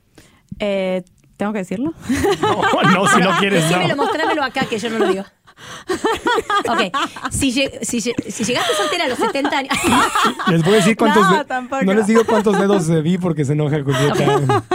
Eh, 0.59 1.01
¿Tengo 1.37 1.53
que 1.53 1.59
decirlo? 1.59 1.93
No, 2.41 2.83
no, 2.83 3.07
si 3.07 3.19
no 3.19 3.31
quieres, 3.39 3.63
Decímelo, 3.63 3.95
no. 3.95 4.03
mostrámelo 4.03 4.43
acá 4.43 4.65
que 4.67 4.77
yo 4.77 4.91
no 4.91 4.99
lo 4.99 5.07
digo. 5.07 5.23
ok, 6.69 7.31
si, 7.31 7.51
lleg- 7.51 7.79
si, 7.81 7.97
lleg- 7.99 8.29
si 8.29 8.43
llegaste 8.43 8.73
soltera 8.75 9.05
a 9.05 9.07
los 9.07 9.17
70 9.17 9.57
años. 9.57 9.77
Les 10.47 10.63
voy 10.63 10.73
a 10.73 10.77
decir 10.77 10.95
cuántos. 10.97 11.23
No, 11.29 11.43
de- 11.43 11.85
no 11.85 11.93
les 11.93 12.07
digo 12.07 12.23
cuántos 12.25 12.57
dedos 12.59 12.87
vi 13.03 13.17
porque 13.17 13.45
se 13.45 13.53
enoja 13.53 13.81
Julieta. 13.83 14.63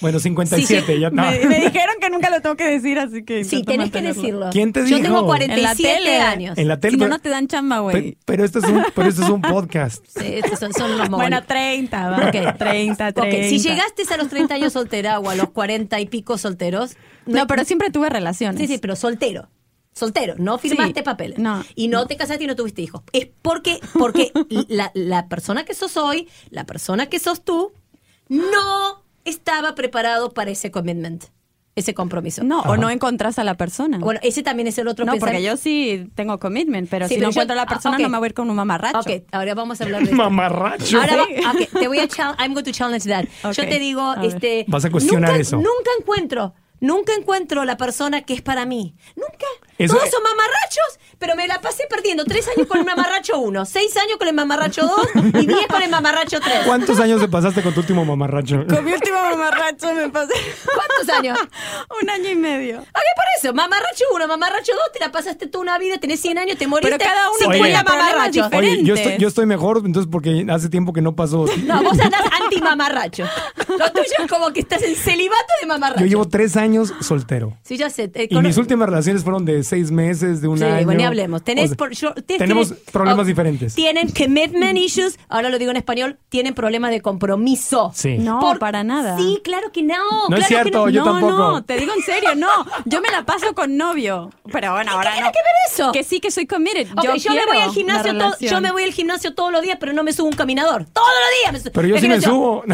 Bueno, 0.00 0.18
57, 0.18 0.84
Sí, 0.94 1.00
ya 1.00 1.10
no. 1.10 1.22
me, 1.22 1.38
me 1.46 1.60
dijeron 1.60 1.94
que 2.00 2.10
nunca 2.10 2.28
lo 2.28 2.40
tengo 2.42 2.56
que 2.56 2.64
decir, 2.64 2.98
así 2.98 3.24
que. 3.24 3.44
sí, 3.44 3.62
tenés 3.62 3.90
que 3.90 4.00
mantenerlo. 4.02 4.22
decirlo. 4.22 4.48
¿Quién 4.50 4.72
te 4.72 4.80
Yo 4.80 4.96
dijo? 4.96 5.02
tengo 5.02 5.18
En 5.18 5.22
la 5.22 5.26
47 5.26 5.94
tele. 5.96 6.20
años. 6.20 6.58
En 6.58 6.68
la 6.68 6.80
tele. 6.80 6.92
Si 6.92 6.96
no, 6.96 7.04
pero- 7.04 7.10
no 7.16 7.18
te 7.20 7.28
dan 7.28 7.46
chamba, 7.46 7.76
Pero, 7.76 7.82
güey. 7.84 8.18
pero 8.24 8.44
esto 8.44 8.58
es 8.58 8.64
un, 8.64 8.84
pero 8.94 9.08
esto 9.08 9.22
es 9.22 9.28
un 9.30 9.40
podcast. 9.42 10.04
Sí, 10.08 10.24
estos 10.42 10.58
son, 10.58 10.72
son 10.72 10.86
unos 10.92 11.08
Bueno, 11.08 11.18
mogones. 11.36 11.46
30, 11.46 12.10
va. 12.10 12.16
Ok. 12.16 12.30
30, 12.58 12.58
30. 12.58 13.20
Ok, 13.22 13.28
si 13.48 13.58
llegaste 13.60 14.02
a 14.12 14.16
los 14.16 14.28
30 14.28 14.54
años 14.54 14.72
soltera 14.72 15.18
o 15.20 15.30
a 15.30 15.34
los 15.36 15.50
40 15.50 16.00
y 16.00 16.06
pico 16.06 16.36
solteros. 16.36 16.96
No, 17.26 17.46
pero 17.46 17.64
siempre 17.64 17.90
tuve 17.90 18.10
relaciones. 18.10 18.60
Sí, 18.60 18.66
sí, 18.66 18.78
pero 18.78 18.96
soltero. 18.96 19.48
Soltero, 19.94 20.34
no 20.38 20.56
firmaste 20.58 21.00
Sí, 21.00 21.04
papeles. 21.04 21.38
no. 21.38 21.62
Y 21.74 21.88
no 21.88 22.06
te 22.06 22.16
casaste 22.16 22.44
y 22.44 22.46
no 22.46 22.56
tuviste 22.56 22.80
hijos. 22.82 23.02
Es 23.12 23.28
porque, 23.42 23.78
porque 23.98 24.32
la, 24.68 24.90
la 24.94 25.28
persona 25.28 25.64
que 25.64 25.74
sos 25.74 25.96
hoy, 25.96 26.28
la 26.50 26.64
persona 26.64 27.06
que 27.06 27.18
sos 27.18 27.44
tú, 27.44 27.72
no 28.28 29.02
estaba 29.24 29.74
preparado 29.74 30.32
para 30.32 30.50
ese 30.50 30.70
commitment, 30.70 31.24
ese 31.76 31.94
compromiso. 31.94 32.42
No, 32.42 32.60
o 32.62 32.76
no 32.76 32.90
encontrás 32.90 33.38
a 33.38 33.44
la 33.44 33.56
persona. 33.56 33.98
Bueno, 33.98 34.20
ese 34.22 34.42
también 34.42 34.66
es 34.68 34.78
el 34.78 34.88
otro 34.88 35.04
no, 35.04 35.16
porque 35.16 35.42
yo 35.42 35.56
sí 35.56 36.10
tengo 36.14 36.38
commitment, 36.38 36.88
pero 36.88 37.06
Sí, 37.06 37.14
si 37.14 37.20
pero 37.20 37.28
no 37.28 37.32
yo- 37.32 37.40
encuentro 37.42 37.52
a 37.52 37.56
la 37.56 37.66
persona, 37.66 37.96
ah, 37.96 37.98
ok. 37.98 38.02
no 38.02 38.08
me 38.08 38.18
voy 38.18 38.26
a 38.26 38.28
ir 38.28 38.34
con 38.34 38.48
un 38.50 38.56
mamarracho. 38.56 38.98
Ok, 38.98 39.24
ahora 39.32 39.54
vamos 39.54 39.80
a 39.80 39.84
hablar 39.84 40.02
de. 40.04 40.12
Mamarracho. 40.12 40.98
Ahora 41.00 41.16
va- 41.16 41.50
ok, 41.52 41.78
te 41.80 41.88
voy 41.88 41.98
a 41.98 42.08
chal- 42.08 42.34
I'm 42.38 42.54
going 42.54 42.64
to 42.64 42.72
challenge 42.72 43.08
that. 43.08 43.26
Yo 43.52 43.68
te 43.68 43.78
digo, 43.78 44.00
a 44.02 44.24
este, 44.24 44.64
Vas 44.68 44.84
a 44.86 44.90
cuestionar 44.90 45.30
nunca, 45.30 45.40
eso. 45.40 45.56
Nunca 45.56 45.90
encuentro, 46.00 46.54
nunca 46.80 47.12
encuentro 47.14 47.64
la 47.64 47.76
persona 47.76 48.22
que 48.22 48.34
es 48.34 48.42
para 48.42 48.64
mí. 48.66 48.94
Nunca. 49.16 49.46
Eso 49.78 49.94
Todos 49.94 50.06
es- 50.08 50.12
son 50.14 50.22
mamarrachos, 50.22 50.98
pero 51.18 51.34
me 51.36 51.46
la 51.48 51.60
pasé 51.60 51.84
perdiendo. 51.88 52.24
Tres 52.24 52.46
años 52.48 52.66
con 52.68 52.78
el 52.78 52.84
mamarracho 52.84 53.38
uno, 53.38 53.64
seis 53.64 53.96
años 53.96 54.16
con 54.18 54.28
el 54.28 54.34
mamarracho 54.34 54.82
dos 54.82 55.08
y 55.40 55.46
diez 55.46 55.66
con 55.68 55.82
el 55.82 55.90
mamarracho 55.90 56.38
tres. 56.40 56.60
¿Cuántos 56.66 56.98
años 57.00 57.20
te 57.20 57.28
pasaste 57.28 57.62
con 57.62 57.72
tu 57.74 57.80
último 57.80 58.04
mamarracho? 58.04 58.64
Con 58.66 58.84
mi 58.84 58.92
último 58.92 59.20
mamarracho 59.22 59.92
me 59.94 60.08
pasé 60.10 60.34
¿Cuántos 60.64 61.16
años? 61.16 61.38
un 62.02 62.10
año 62.10 62.30
y 62.30 62.34
medio. 62.36 62.78
Ok, 62.80 62.86
por 63.16 63.24
eso, 63.38 63.54
mamarracho 63.54 64.04
uno, 64.14 64.26
mamarracho 64.28 64.72
dos, 64.72 64.92
te 64.92 65.00
la 65.00 65.10
pasaste 65.10 65.46
toda 65.46 65.62
una 65.62 65.78
vida, 65.78 65.98
tenés 65.98 66.20
100 66.20 66.38
años, 66.38 66.58
te 66.58 66.66
moriste. 66.66 66.96
Pero 66.98 67.10
cada 67.10 67.30
uno 67.30 67.48
problemas 67.48 67.84
mamarracho. 67.84 68.48
Oye, 68.56 68.82
yo 68.84 68.94
estoy, 68.94 69.16
yo 69.18 69.28
estoy 69.28 69.46
mejor, 69.46 69.82
entonces 69.84 70.08
porque 70.10 70.44
hace 70.50 70.68
tiempo 70.68 70.92
que 70.92 71.02
no 71.02 71.14
pasó. 71.16 71.46
No, 71.64 71.82
vos 71.82 71.98
andás 71.98 72.22
anti-mamarracho. 72.42 73.24
Lo 73.68 73.90
tuyo 73.92 74.04
es 74.24 74.30
como 74.30 74.52
que 74.52 74.60
estás 74.60 74.82
en 74.82 74.94
celibato 74.96 75.52
de 75.60 75.66
mamarracho. 75.66 76.00
Yo 76.02 76.06
llevo 76.06 76.28
tres 76.28 76.56
años 76.56 76.92
soltero. 77.00 77.56
Sí, 77.64 77.76
ya 77.76 77.90
sé. 77.90 78.10
eh, 78.14 78.28
Y 78.30 78.38
mis 78.38 78.56
últimas 78.58 78.88
relaciones 78.88 79.22
fueron 79.22 79.44
de 79.44 79.61
seis 79.64 79.90
meses, 79.90 80.40
de 80.40 80.48
un 80.48 80.58
Sí, 80.58 80.64
año. 80.64 80.84
bueno, 80.84 80.98
ni 80.98 81.04
hablemos. 81.04 81.42
Tenés 81.42 81.64
O 81.64 81.68
sea, 81.68 81.76
por- 81.76 81.92
yo- 81.92 82.14
tenemos 82.14 82.72
problemas 82.92 83.24
oh, 83.24 83.26
diferentes. 83.26 83.74
Tienen 83.74 84.10
commitment 84.10 84.78
issues, 84.78 85.18
ahora 85.28 85.48
lo 85.50 85.58
digo 85.58 85.70
en 85.70 85.76
español, 85.76 86.18
tienen 86.28 86.54
problemas 86.54 86.90
de 86.90 87.00
compromiso. 87.00 87.90
Sí. 87.94 88.18
No, 88.18 88.40
Por- 88.40 88.58
para 88.58 88.84
nada. 88.84 89.16
Sí, 89.18 89.40
claro 89.44 89.72
que 89.72 89.82
no. 89.82 89.94
No 90.28 90.36
es 90.36 90.46
claro 90.46 90.64
que 90.64 90.70
cierto, 90.70 90.78
no. 90.86 90.90
yo 90.90 91.04
no, 91.04 91.12
tampoco. 91.12 91.36
no, 91.36 91.64
te 91.64 91.76
digo 91.76 91.92
en 91.96 92.02
serio, 92.02 92.34
no. 92.34 92.48
Yo 92.84 93.00
me 93.00 93.10
la 93.10 93.24
paso 93.24 93.54
con 93.54 93.76
novio. 93.76 94.30
Pero 94.50 94.72
bueno, 94.72 94.92
ahora 94.92 95.12
tiene 95.12 95.26
no. 95.26 95.32
que 95.32 95.38
ver 95.38 95.54
eso? 95.72 95.92
Que 95.92 96.04
sí 96.04 96.20
que 96.20 96.30
soy 96.30 96.46
committed. 96.46 96.88
Yo 97.02 97.14
yo, 97.16 97.32
me 97.34 97.46
voy 97.46 97.58
al 97.58 97.70
gimnasio 97.72 98.16
todo, 98.16 98.36
yo 98.40 98.60
me 98.60 98.72
voy 98.72 98.84
al 98.84 98.92
gimnasio 98.92 99.34
todos 99.34 99.52
los 99.52 99.62
días, 99.62 99.76
pero 99.80 99.92
no 99.92 100.02
me 100.04 100.12
subo 100.12 100.28
un 100.28 100.34
caminador. 100.34 100.86
Todos 100.92 101.08
los 101.08 101.40
días 101.40 101.52
me 101.52 101.58
subo. 101.60 101.72
Pero 101.72 101.88
yo 101.88 101.98
sí 101.98 102.08
me 102.08 102.20
subo. 102.20 102.64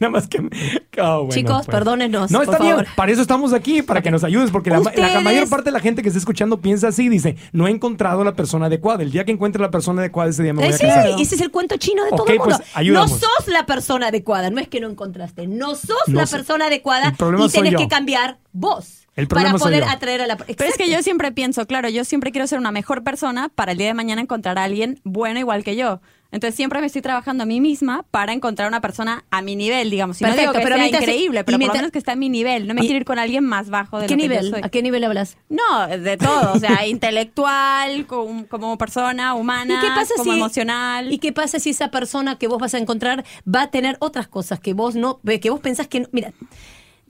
Nada 0.00 0.10
más 0.10 0.28
que. 0.28 0.38
Bueno, 0.40 1.28
Chicos, 1.30 1.66
perdónenos, 1.66 2.30
No, 2.30 2.38
por 2.40 2.44
está 2.54 2.58
bien. 2.62 2.76
favor. 2.76 2.88
Para 2.96 3.12
eso 3.12 3.22
estamos 3.22 3.52
aquí, 3.52 3.82
para 3.82 4.02
que 4.02 4.10
nos 4.10 4.24
ayudes, 4.24 4.50
porque 4.50 4.70
la, 4.70 4.77
la 4.84 4.90
Ustedes- 4.90 5.22
mayor 5.22 5.48
parte 5.48 5.64
de 5.66 5.72
la 5.72 5.80
gente 5.80 6.02
que 6.02 6.08
está 6.08 6.18
escuchando 6.18 6.60
piensa 6.60 6.88
así: 6.88 7.08
dice, 7.08 7.36
no 7.52 7.66
he 7.66 7.70
encontrado 7.70 8.24
la 8.24 8.34
persona 8.34 8.66
adecuada. 8.66 9.02
El 9.02 9.10
día 9.10 9.24
que 9.24 9.32
encuentre 9.32 9.60
la 9.62 9.70
persona 9.70 10.00
adecuada, 10.02 10.30
ese 10.30 10.42
día 10.42 10.52
me 10.52 10.60
voy 10.62 10.68
a 10.72 10.74
Ese, 10.74 10.86
casar. 10.86 11.08
ese 11.18 11.34
es 11.34 11.40
el 11.40 11.50
cuento 11.50 11.76
chino 11.76 12.04
de 12.04 12.10
Ok, 12.10 12.16
todo 12.16 12.26
el 12.28 12.38
mundo. 12.38 12.58
pues, 12.74 12.88
no 12.88 13.08
sos 13.08 13.46
la 13.48 13.66
persona 13.66 14.08
adecuada, 14.08 14.50
no 14.50 14.60
es 14.60 14.68
que 14.68 14.80
no 14.80 14.88
encontraste, 14.88 15.46
no 15.46 15.74
sos 15.74 15.96
No 16.08 16.20
la 16.20 16.26
sé. 16.26 16.36
persona 16.36 16.66
adecuada 16.66 17.14
y 17.18 17.48
tenés 17.50 17.74
que 17.76 17.88
cambiar 17.88 18.38
vos 18.52 19.06
El 19.16 19.28
problema 19.28 19.52
para 19.52 19.62
poder 19.64 19.84
atraer 19.84 20.22
a 20.22 20.26
la 20.26 20.36
Pero 20.36 20.64
es 20.70 20.76
que 20.76 20.90
yo 20.90 21.02
siempre 21.02 21.32
pienso, 21.32 21.66
claro, 21.66 21.88
yo 21.88 22.04
siempre 22.04 22.30
quiero 22.32 22.46
ser 22.46 22.58
una 22.58 22.70
mejor 22.72 23.02
persona 23.04 23.48
para 23.54 23.72
el 23.72 23.78
día 23.78 23.88
de 23.88 23.94
mañana 23.94 24.20
encontrar 24.20 24.58
a 24.58 24.64
alguien 24.64 25.00
bueno 25.04 25.38
igual 25.40 25.64
que 25.64 25.76
yo. 25.76 26.00
Entonces 26.30 26.56
siempre 26.56 26.80
me 26.80 26.86
estoy 26.86 27.00
trabajando 27.00 27.44
a 27.44 27.46
mí 27.46 27.58
misma 27.58 28.04
para 28.10 28.34
encontrar 28.34 28.68
una 28.68 28.82
persona 28.82 29.24
a 29.30 29.40
mi 29.40 29.56
nivel, 29.56 29.88
digamos. 29.88 30.20
No 30.20 30.28
Perfecto, 30.28 30.50
digo 30.50 30.52
que 30.52 30.64
pero 30.64 30.74
sea 30.76 30.82
mientras- 30.84 31.02
increíble, 31.04 31.38
pero 31.38 31.44
por 31.44 31.52
lo 31.52 31.58
mientras- 31.58 31.80
menos 31.80 31.92
que 31.92 31.98
está 31.98 32.12
a 32.12 32.16
mi 32.16 32.28
nivel. 32.28 32.66
No 32.68 32.74
me 32.74 32.82
quiero 32.82 32.96
ir 32.96 33.04
con 33.06 33.18
alguien 33.18 33.44
más 33.44 33.70
bajo 33.70 33.98
de 33.98 34.06
¿Qué 34.06 34.14
lo 34.14 34.18
que 34.18 34.28
nivel? 34.28 34.44
yo 34.44 34.50
soy. 34.50 34.60
¿A 34.62 34.68
qué 34.68 34.82
nivel 34.82 35.04
hablas? 35.04 35.38
No, 35.48 35.86
de 35.88 36.16
todo, 36.18 36.52
o 36.52 36.58
sea, 36.58 36.86
intelectual, 36.86 38.06
como, 38.06 38.46
como 38.46 38.76
persona, 38.76 39.32
humana, 39.34 39.78
¿Y 39.82 39.86
qué 39.86 39.92
pasa 39.94 40.14
como 40.18 40.32
si 40.32 40.38
emocional. 40.38 41.12
¿Y 41.12 41.18
qué 41.18 41.32
pasa 41.32 41.58
si 41.58 41.70
esa 41.70 41.90
persona 41.90 42.36
que 42.38 42.46
vos 42.46 42.58
vas 42.58 42.74
a 42.74 42.78
encontrar 42.78 43.24
va 43.46 43.62
a 43.62 43.70
tener 43.70 43.96
otras 44.00 44.28
cosas 44.28 44.60
que 44.60 44.74
vos 44.74 44.94
no 44.96 45.20
que 45.24 45.48
vos 45.50 45.60
pensás 45.60 45.88
que 45.88 46.00
no- 46.00 46.08
mira, 46.12 46.32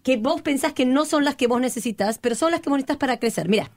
que 0.04 0.16
vos 0.16 0.42
pensás 0.42 0.72
que 0.72 0.86
no 0.86 1.04
son 1.04 1.24
las 1.24 1.34
que 1.34 1.48
vos 1.48 1.60
necesitas, 1.60 2.18
pero 2.18 2.36
son 2.36 2.52
las 2.52 2.60
que 2.60 2.70
vos 2.70 2.76
necesitas 2.78 2.98
para 2.98 3.18
crecer. 3.18 3.48
Mira, 3.48 3.68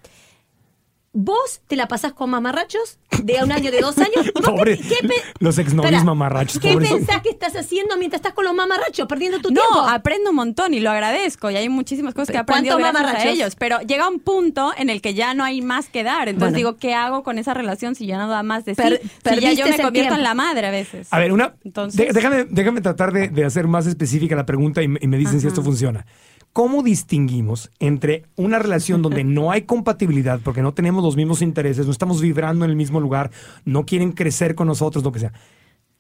Vos 1.14 1.60
te 1.68 1.76
la 1.76 1.90
pasás 1.90 2.14
con 2.14 2.30
mamarrachos 2.30 2.98
de 3.22 3.44
un 3.44 3.52
año, 3.52 3.70
de 3.70 3.82
dos 3.82 3.98
años. 3.98 4.26
¿Y 4.26 4.32
vos 4.34 4.44
Pobre, 4.50 4.78
qué- 4.78 4.96
los 5.40 5.58
exnovios 5.58 5.92
Espera, 5.92 6.06
mamarrachos, 6.06 6.62
¿Qué 6.62 6.72
pobres. 6.72 6.90
pensás 6.90 7.22
que 7.22 7.30
estás 7.30 7.54
haciendo 7.58 7.98
mientras 7.98 8.20
estás 8.20 8.34
con 8.34 8.46
los 8.46 8.54
mamarrachos, 8.54 9.08
perdiendo 9.08 9.40
tu 9.42 9.50
no, 9.50 9.60
tiempo? 9.60 9.80
aprendo 9.90 10.30
un 10.30 10.38
montón 10.38 10.74
y 10.74 10.80
lo 10.80 10.90
agradezco 10.90 11.52
y 11.52 11.58
hay 11.58 11.68
muchísimas 11.68 12.14
cosas 12.14 12.28
que 12.28 12.38
he 12.38 12.44
Pero, 12.44 12.44
aprendido 12.44 12.78
¿cuántos 12.80 12.94
gracias 13.02 13.12
a 13.12 13.14
mamarrachos? 13.18 13.40
ellos, 13.40 13.56
pero 13.60 13.82
llega 13.82 14.08
un 14.08 14.20
punto 14.22 14.72
en 14.78 14.90
el 14.90 15.02
que 15.02 15.14
ya 15.14 15.34
no 15.34 15.44
hay 15.44 15.62
más 15.62 15.90
que 15.90 16.04
dar, 16.04 16.30
entonces 16.30 16.54
Bueno. 16.54 16.58
digo, 16.58 16.78
¿qué 16.78 16.94
hago 16.94 17.24
con 17.24 17.38
esa 17.38 17.54
relación 17.54 17.94
si 17.96 18.06
ya 18.06 18.18
no 18.18 18.30
da 18.30 18.42
más 18.42 18.64
de 18.64 18.76
sí? 18.76 18.82
Per- 18.82 19.02
si 19.02 19.40
ya 19.42 19.52
yo 19.52 19.68
me 19.68 19.78
convierto 19.80 20.16
en 20.16 20.24
la 20.24 20.34
madre 20.34 20.68
a 20.68 20.72
veces. 20.72 21.10
A 21.12 21.20
ver, 21.20 21.34
una. 21.34 21.56
Entonces- 21.66 22.14
déjame, 22.14 22.46
déjame 22.46 22.80
tratar 22.80 23.12
de, 23.12 23.28
de 23.28 23.44
hacer 23.44 23.68
más 23.68 23.86
específica 23.86 24.34
la 24.38 24.46
pregunta 24.46 24.82
y 24.82 24.88
me 24.88 25.18
dicen 25.18 25.42
si 25.42 25.48
esto 25.48 25.62
funciona. 25.62 26.06
¿Cómo 26.54 26.84
distinguimos 26.84 27.72
entre 27.80 28.26
una 28.36 28.60
relación 28.60 29.02
donde 29.02 29.24
no 29.26 29.52
hay 29.52 29.64
compatibilidad 29.64 30.40
porque 30.44 30.62
no 30.62 30.74
tenemos 30.74 31.04
los 31.04 31.16
mismos 31.16 31.42
intereses, 31.42 31.86
no 31.86 31.92
estamos 31.92 32.22
vibrando 32.22 32.66
en 32.66 32.72
el 32.72 32.78
mismo 32.78 33.00
lugar, 33.00 33.32
no 33.66 33.86
quieren 33.86 34.12
crecer 34.12 34.56
con 34.56 34.68
nosotros, 34.68 35.04
lo 35.04 35.12
que 35.12 35.20
sea? 35.20 35.34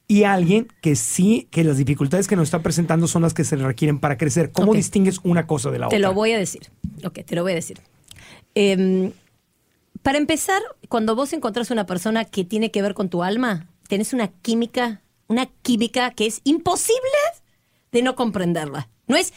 Y 0.08 0.26
alguien 0.26 0.68
que 0.82 0.98
sí, 0.98 1.48
que 1.52 1.64
las 1.64 1.78
dificultades 1.78 2.28
que 2.28 2.36
nos 2.36 2.44
está 2.44 2.62
presentando 2.62 3.08
son 3.08 3.22
las 3.22 3.34
que 3.34 3.46
se 3.46 3.56
requieren 3.56 3.98
para 4.00 4.18
crecer. 4.18 4.52
¿Cómo 4.52 4.74
distingues 4.74 5.22
una 5.24 5.48
cosa 5.48 5.72
de 5.72 5.80
la 5.80 5.88
Te 5.88 5.96
otra? 5.96 6.10
lo 6.10 6.14
voy 6.14 6.34
a 6.34 6.38
decir. 6.38 6.64
Ok, 7.06 7.20
te 7.26 7.34
lo 7.34 7.44
voy 7.44 7.54
a 7.54 7.56
decir. 7.56 7.80
Em, 8.54 9.14
para 10.02 10.18
empezar, 10.18 10.62
cuando 10.90 11.16
vos 11.16 11.32
encontrás 11.32 11.72
una 11.72 11.86
persona 11.86 12.26
que 12.26 12.44
tiene 12.44 12.72
que 12.72 12.82
ver 12.82 12.94
con 12.94 13.08
tu 13.08 13.24
alma, 13.24 13.68
tenés 13.88 14.12
una 14.12 14.28
química, 14.28 15.02
una 15.30 15.46
química 15.46 16.12
que 16.12 16.26
es 16.26 16.42
imposible 16.44 17.00
de 17.94 18.02
no 18.02 18.16
comprenderla. 18.16 18.90
No 19.08 19.16
es 19.16 19.34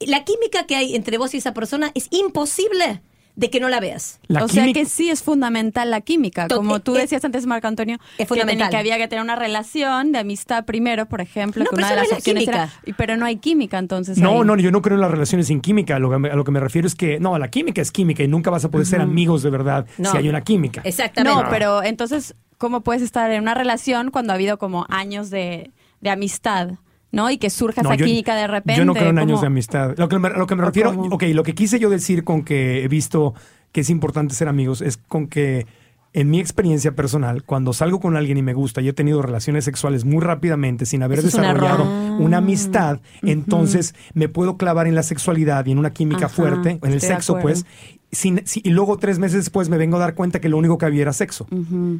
la 0.00 0.24
química 0.24 0.66
que 0.66 0.76
hay 0.76 0.94
entre 0.94 1.18
vos 1.18 1.34
y 1.34 1.38
esa 1.38 1.54
persona 1.54 1.90
es 1.94 2.08
imposible 2.10 3.02
de 3.38 3.50
que 3.50 3.60
no 3.60 3.68
la 3.68 3.78
veas. 3.78 4.18
La 4.26 4.44
o 4.44 4.48
sea 4.48 4.72
que 4.72 4.84
sí 4.84 5.10
es 5.10 5.22
fundamental 5.22 5.92
la 5.92 6.00
química. 6.00 6.48
Como 6.48 6.80
tú 6.80 6.94
decías 6.94 7.24
antes, 7.24 7.46
Marco 7.46 7.68
Antonio, 7.68 7.98
es 8.18 8.26
fundamental. 8.26 8.68
que 8.68 8.76
había 8.76 8.98
que 8.98 9.06
tener 9.06 9.22
una 9.22 9.36
relación 9.36 10.10
de 10.10 10.18
amistad 10.18 10.64
primero, 10.64 11.06
por 11.06 11.20
ejemplo, 11.20 11.62
No, 11.62 11.70
que 11.70 11.76
pero 11.76 11.86
una 11.86 11.94
de 11.94 12.02
no 12.02 12.08
las 12.16 12.26
es 12.26 12.34
la 12.34 12.40
era. 12.40 12.72
Pero 12.96 13.16
no 13.16 13.24
hay 13.26 13.36
química, 13.36 13.78
entonces. 13.78 14.18
No, 14.18 14.40
ahí. 14.40 14.44
no, 14.44 14.56
yo 14.56 14.72
no 14.72 14.82
creo 14.82 14.96
en 14.96 15.02
las 15.02 15.10
relaciones 15.12 15.46
sin 15.46 15.60
química. 15.60 15.94
A 15.94 15.98
lo, 16.00 16.10
que 16.10 16.18
me, 16.18 16.30
a 16.30 16.34
lo 16.34 16.42
que 16.42 16.50
me 16.50 16.58
refiero 16.58 16.88
es 16.88 16.96
que, 16.96 17.20
no, 17.20 17.38
la 17.38 17.48
química 17.48 17.80
es 17.80 17.92
química 17.92 18.24
y 18.24 18.28
nunca 18.28 18.50
vas 18.50 18.64
a 18.64 18.72
poder 18.72 18.88
ser 18.88 19.00
amigos 19.00 19.44
de 19.44 19.50
verdad 19.50 19.86
No. 19.98 20.10
si 20.10 20.16
hay 20.16 20.28
una 20.28 20.40
química. 20.40 20.80
Exactamente. 20.82 21.44
No, 21.44 21.48
pero 21.48 21.84
entonces, 21.84 22.34
¿cómo 22.58 22.80
puedes 22.80 23.02
estar 23.02 23.30
en 23.30 23.40
una 23.40 23.54
relación 23.54 24.10
cuando 24.10 24.32
ha 24.32 24.34
habido 24.34 24.58
como 24.58 24.84
años 24.88 25.30
de, 25.30 25.70
de 26.00 26.10
amistad? 26.10 26.70
¿No? 27.10 27.30
Y 27.30 27.38
que 27.38 27.48
surja 27.50 27.82
No, 27.82 27.88
esa 27.90 27.96
yo- 27.96 28.06
química 28.06 28.36
de 28.36 28.46
repente. 28.46 28.78
Yo 28.78 28.84
no 28.84 28.92
creo 28.94 29.08
en 29.10 29.18
años 29.18 29.32
como- 29.36 29.40
de 29.42 29.46
amistad. 29.46 29.94
Lo 29.96 30.08
que 30.08 30.18
me, 30.18 30.28
lo 30.30 30.46
que 30.46 30.54
me 30.56 30.64
refiero, 30.64 30.94
cómo? 30.94 31.14
ok, 31.14 31.22
lo 31.32 31.42
que 31.42 31.54
quise 31.54 31.78
yo 31.78 31.88
decir 31.90 32.22
con 32.24 32.44
que 32.44 32.84
he 32.84 32.88
visto 32.88 33.34
que 33.72 33.80
es 33.80 33.90
importante 33.90 34.34
ser 34.34 34.48
amigos 34.48 34.80
es 34.82 34.96
con 34.98 35.26
que 35.26 35.66
en 36.14 36.30
mi 36.30 36.40
experiencia 36.40 36.92
personal, 36.96 37.44
cuando 37.44 37.72
salgo 37.74 38.00
con 38.00 38.16
alguien 38.16 38.38
y 38.38 38.42
me 38.42 38.54
gusta 38.54 38.80
y 38.80 38.88
he 38.88 38.92
tenido 38.94 39.20
relaciones 39.22 39.64
sexuales 39.66 40.04
muy 40.06 40.20
rápidamente 40.22 40.86
sin 40.86 41.02
haber 41.02 41.18
Eso 41.18 41.28
es 41.28 41.34
un 41.34 41.42
desarrollado 41.42 41.84
una 42.18 42.38
amistad, 42.38 43.00
entonces 43.22 43.94
me 44.14 44.28
puedo 44.28 44.56
clavar 44.56 44.86
en 44.86 44.94
la 44.94 45.02
sexualidad 45.02 45.64
y 45.66 45.72
en 45.72 45.78
una 45.78 45.90
química 45.92 46.26
Ajá, 46.26 46.34
fuerte, 46.34 46.78
en 46.82 46.92
el 46.92 47.00
sexo, 47.00 47.38
pues. 47.40 47.64
Sin- 48.10 48.46
si- 48.46 48.60
y 48.64 48.70
luego 48.70 48.96
tres 48.98 49.18
meses 49.18 49.38
después 49.44 49.68
me 49.68 49.76
vengo 49.78 49.96
a 49.96 50.00
dar 50.00 50.14
cuenta 50.14 50.40
que 50.40 50.48
lo 50.48 50.56
único 50.56 50.78
que 50.78 50.86
había 50.86 51.02
era 51.02 51.12
sexo. 51.12 51.46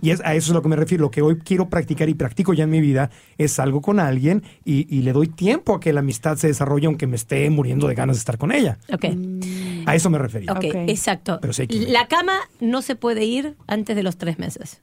Y 0.03 0.11
es, 0.11 0.21
a 0.25 0.35
eso 0.35 0.47
es 0.47 0.51
a 0.51 0.55
lo 0.55 0.63
que 0.63 0.69
me 0.69 0.77
refiero. 0.77 1.03
Lo 1.03 1.11
que 1.11 1.23
hoy 1.23 1.37
quiero 1.39 1.69
practicar 1.69 2.09
y 2.09 2.15
practico 2.15 2.55
ya 2.55 2.65
en 2.65 2.71
mi 2.71 2.81
vida 2.81 3.11
es 3.37 3.53
salgo 3.53 3.81
con 3.83 4.01
alguien 4.01 4.43
y, 4.65 4.87
y 4.95 5.03
le 5.03 5.13
doy 5.13 5.29
tiempo 5.29 5.75
a 5.75 5.81
que 5.81 5.93
la 5.93 6.01
amistad 6.01 6.37
se 6.37 6.47
desarrolle 6.49 6.87
aunque 6.87 7.07
me 7.07 7.17
esté 7.17 7.49
muriendo 7.51 7.87
de 7.89 7.95
ganas 7.95 8.17
de 8.17 8.21
estar 8.21 8.39
con 8.39 8.53
ella. 8.53 8.79
Ok. 8.93 9.05
A 9.87 9.95
eso 9.95 10.11
me 10.11 10.19
refería. 10.19 10.53
Ok, 10.53 10.65
Ok. 10.65 10.75
exacto. 10.89 11.39
Pero 11.41 11.53
sí 11.53 11.67
química. 11.67 11.91
la 11.93 12.09
cama 12.09 12.35
no 12.61 12.83
se 12.83 12.95
puede 12.97 13.25
ir 13.25 13.57
antes 13.67 13.95
de 13.97 14.03
los 14.03 14.17
tres 14.17 14.39
meses. 14.39 14.83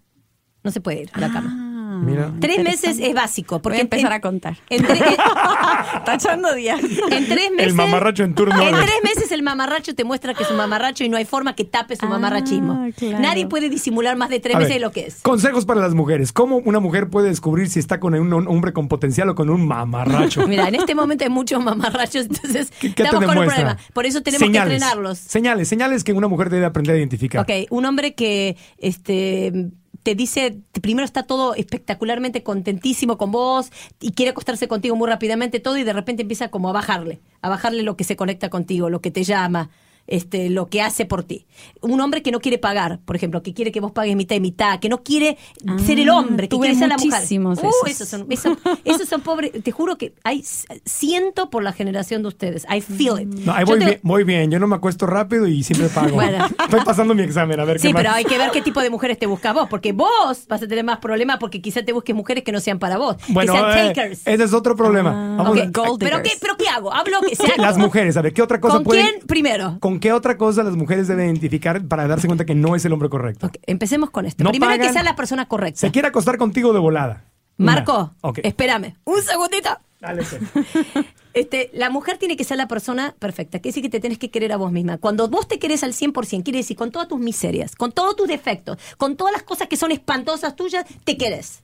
No 0.64 0.72
se 0.72 0.82
puede 0.82 1.04
ir 1.04 1.10
a 1.14 1.20
la 1.20 1.32
cama. 1.32 1.65
Mira. 2.02 2.32
Tres 2.40 2.64
meses 2.64 2.98
es 3.00 3.14
básico. 3.14 3.62
Porque 3.62 3.76
Voy 3.78 3.80
a 3.80 3.84
empezar 3.84 4.12
en- 4.12 4.18
a 4.18 4.22
contar. 4.22 4.58
En, 4.70 4.86
Tachando 6.06 6.54
días. 6.54 6.80
en 6.82 7.28
tres 7.28 7.52
meses. 7.52 7.68
El 7.68 7.74
mamarracho 7.74 8.24
en 8.24 8.36
turno. 8.36 8.60
En 8.62 8.74
tres 8.76 9.00
meses 9.04 9.32
el 9.32 9.44
mamarracho 9.44 9.96
te 9.96 10.04
muestra 10.04 10.34
que 10.34 10.44
es 10.44 10.52
un 10.52 10.58
mamarracho 10.58 11.04
y 11.04 11.10
no 11.10 11.18
hay 11.18 11.26
forma 11.26 11.56
que 11.56 11.66
tape 11.66 11.96
su 11.96 12.06
Ah, 12.06 12.10
mamarrachismo. 12.10 12.88
claro. 12.98 13.20
Nadie 13.20 13.48
puede 13.48 13.70
disimular 13.70 14.16
más 14.18 14.30
de 14.30 14.40
tres 14.40 14.56
A 14.56 14.60
meses 14.60 14.70
ver, 14.74 14.80
de 14.80 14.86
lo 14.86 14.92
que 14.92 15.08
es. 15.08 15.22
Consejos 15.22 15.66
para 15.66 15.80
las 15.82 15.94
mujeres. 15.94 16.32
¿Cómo 16.32 16.58
una 16.58 16.80
mujer 16.80 17.10
puede 17.10 17.30
descubrir 17.30 17.70
si 17.70 17.80
está 17.80 18.00
con 18.00 18.14
un, 18.16 18.32
hombre 18.48 18.74
con 18.74 18.88
potencial 18.88 19.30
o 19.30 19.36
con 19.36 19.50
un 19.50 19.66
mamarracho? 19.68 20.48
Mira, 20.48 20.68
en 20.68 20.76
este 20.76 20.96
momento 20.96 21.24
hay 21.24 21.30
muchos 21.30 21.64
mamarrachos, 21.64 22.26
entonces 22.28 22.72
¿Qué, 22.80 22.90
qué 22.90 22.96
te 22.96 23.04
estamos 23.04 23.26
con 23.26 23.38
un 23.38 23.46
problema. 23.46 23.78
Por 23.94 24.06
eso 24.06 24.22
tenemos 24.22 24.46
Señales. 24.46 24.70
que 24.70 24.74
entrenarlos. 24.76 25.18
Señales, 25.20 25.68
señales 25.68 26.04
que 26.04 26.14
una 26.14 26.28
mujer 26.28 26.50
debe 26.50 26.66
aprender 26.66 26.96
a 26.96 26.98
identificar. 26.98 27.42
Ok, 27.42 27.68
un 27.70 27.86
hombre 27.86 28.14
que 28.16 28.58
este 28.78 29.70
te 30.06 30.14
dice, 30.14 30.60
primero 30.84 31.04
está 31.04 31.24
todo 31.24 31.56
espectacularmente 31.56 32.44
contentísimo 32.44 33.18
con 33.18 33.32
vos 33.32 33.72
y 34.00 34.12
quiere 34.12 34.30
acostarse 34.30 34.68
contigo 34.68 34.96
muy 34.96 35.10
rápidamente 35.10 35.60
todo 35.60 35.78
y 35.78 35.84
de 35.84 35.94
repente 35.94 36.22
empieza 36.22 36.50
como 36.50 36.70
a 36.70 36.74
bajarle, 36.74 37.22
a 37.42 37.50
bajarle 37.50 37.82
lo 37.82 37.98
que 37.98 38.04
se 38.04 38.16
conecta 38.16 38.52
contigo, 38.52 38.92
lo 38.92 39.02
que 39.02 39.10
te 39.10 39.24
llama, 39.24 39.72
este, 40.08 40.50
lo 40.50 40.68
que 40.68 40.82
hace 40.82 41.06
por 41.06 41.24
ti. 41.24 41.46
Un 41.82 42.00
hombre 42.02 42.22
que 42.22 42.32
no 42.32 42.40
quiere 42.40 42.58
pagar, 42.58 43.00
por 43.06 43.16
ejemplo, 43.16 43.42
que 43.44 43.54
quiere 43.54 43.72
que 43.72 43.80
vos 43.80 43.92
pagues 43.92 44.16
mitad 44.16 44.36
y 44.36 44.40
mitad, 44.40 44.80
que 44.80 44.90
no 44.90 45.04
quiere 45.04 45.38
Ah, 45.68 45.78
ser 45.86 46.00
el 46.00 46.10
hombre, 46.10 46.48
que 46.48 46.58
quiere 46.58 46.76
ser 46.76 46.90
la 46.90 46.98
mujer. 46.98 47.12
muchísimos 47.12 47.60
Uh, 47.60 47.68
esos. 47.68 47.90
esos 47.90 48.08
son, 48.10 48.26
esos, 48.30 48.58
esos 48.84 49.08
son 49.10 49.22
pobres, 49.22 49.52
te 49.64 49.72
juro 49.72 49.98
que 49.98 50.14
hay 50.24 50.44
siento 50.86 51.50
por 51.50 51.64
la 51.64 51.72
generación 51.74 52.22
de 52.22 52.28
ustedes. 52.30 52.66
I 52.74 52.82
feel 52.82 53.20
it. 53.22 53.28
No, 53.46 53.54
ahí 53.54 53.64
voy, 53.66 53.80
te- 53.80 53.86
bien, 53.86 54.00
voy 54.04 54.24
bien. 54.24 54.52
Yo 54.52 54.60
no 54.60 54.68
me 54.68 54.76
acuesto 54.76 55.06
rápido 55.06 55.48
y 55.48 55.64
siempre 55.64 55.90
pago. 55.90 56.16
Bueno. 56.26 56.46
Estoy 56.64 56.82
pasando 56.86 57.14
mi 57.14 57.24
examen, 57.24 57.60
a 57.60 57.66
ver 57.66 57.78
qué 57.78 57.84
Sí, 57.88 57.94
más. 57.94 58.02
pero 58.02 58.14
hay 58.14 58.24
que 58.26 58.38
ver 58.38 58.50
qué 58.52 58.62
tipo 58.62 58.82
de 58.82 58.90
mujeres 58.90 59.20
te 59.20 59.26
buscas 59.28 59.54
vos, 59.54 59.68
porque 59.70 59.92
vos 59.92 60.46
vas 60.48 60.62
a 60.62 60.68
tener 60.68 60.84
más 60.84 61.00
problemas 61.00 61.38
porque 61.40 61.62
quizá 61.62 61.84
te 61.84 61.92
busques 61.94 62.16
mujeres 62.16 62.44
que 62.44 62.52
no 62.52 62.60
sean 62.60 62.80
para 62.80 62.98
vos, 62.98 63.18
Bueno, 63.28 63.54
que 63.54 63.60
sean 63.60 63.78
eh, 63.88 63.88
takers. 63.94 64.22
ese 64.26 64.44
es 64.44 64.54
otro 64.54 64.76
problema. 64.76 65.36
Vamos 65.38 65.58
Ok, 65.58 65.58
a- 65.58 65.98
¿Pero, 66.00 66.22
qué. 66.24 66.32
¿Pero 66.40 66.56
qué 66.58 66.68
hago? 66.70 66.94
Hablo 66.94 67.20
que 67.28 67.36
sea. 67.36 67.56
las 67.58 67.78
mujeres, 67.78 68.16
a 68.18 68.22
ver, 68.22 68.34
¿qué 68.34 68.42
otra 68.42 68.60
cosa 68.62 68.76
¿Con 68.76 68.84
pueden- 68.86 69.06
quién 69.06 69.28
primero? 69.28 69.78
¿Con 69.80 69.95
qué 70.00 70.12
otra 70.14 70.38
cosa 70.38 70.64
las 70.64 70.76
mujeres 70.76 71.08
deben 71.08 71.26
identificar 71.28 71.86
para 71.88 72.08
darse 72.08 72.28
cuenta 72.28 72.46
que 72.46 72.56
no 72.56 72.76
es 72.76 72.86
el 72.86 72.94
hombre 72.94 73.10
correcto? 73.10 73.50
Empecemos 73.66 74.10
con 74.10 74.26
esto. 74.26 74.44
No 74.44 74.52
primero 74.52 74.72
hay 74.72 74.78
que 74.80 74.84
pagan. 74.88 74.94
ser 74.96 75.04
la 75.06 75.16
persona 75.16 75.48
correcta. 75.48 75.80
Se 75.82 75.92
quiere 75.92 76.08
acostar 76.08 76.38
contigo 76.38 76.74
de 76.74 76.80
volada. 76.80 77.24
Marco, 77.58 78.14
Ok. 78.22 78.40
espérame. 78.44 78.96
Un 79.06 79.22
segundito. 79.22 79.70
Dale, 80.02 80.24
pues. 80.24 80.42
Este, 81.36 81.70
la 81.74 81.90
mujer 81.90 82.18
tiene 82.18 82.38
que 82.38 82.46
ser 82.46 82.56
la 82.56 82.70
persona 82.70 83.14
perfecta. 83.20 83.60
Quiere 83.60 83.72
decir 83.74 83.84
que 83.84 83.90
te 83.90 84.00
tenés 84.00 84.18
que 84.18 84.32
querer 84.32 84.54
a 84.54 84.58
vos 84.58 84.72
misma. 84.72 84.98
Cuando 85.00 85.28
vos 85.28 85.50
te 85.50 85.60
querés 85.60 85.84
al 85.84 85.92
100%, 85.92 86.44
quiere 86.44 86.60
decir 86.60 86.78
con 86.78 86.92
todas 86.92 87.10
tus 87.10 87.20
miserias, 87.20 87.76
con 87.76 87.92
todos 87.92 88.16
tus 88.16 88.30
defectos, 88.30 88.78
con 88.98 89.18
todas 89.18 89.34
las 89.34 89.44
cosas 89.44 89.68
que 89.68 89.76
son 89.76 89.92
espantosas 89.92 90.56
tuyas, 90.56 90.86
te 91.04 91.18
querés. 91.18 91.60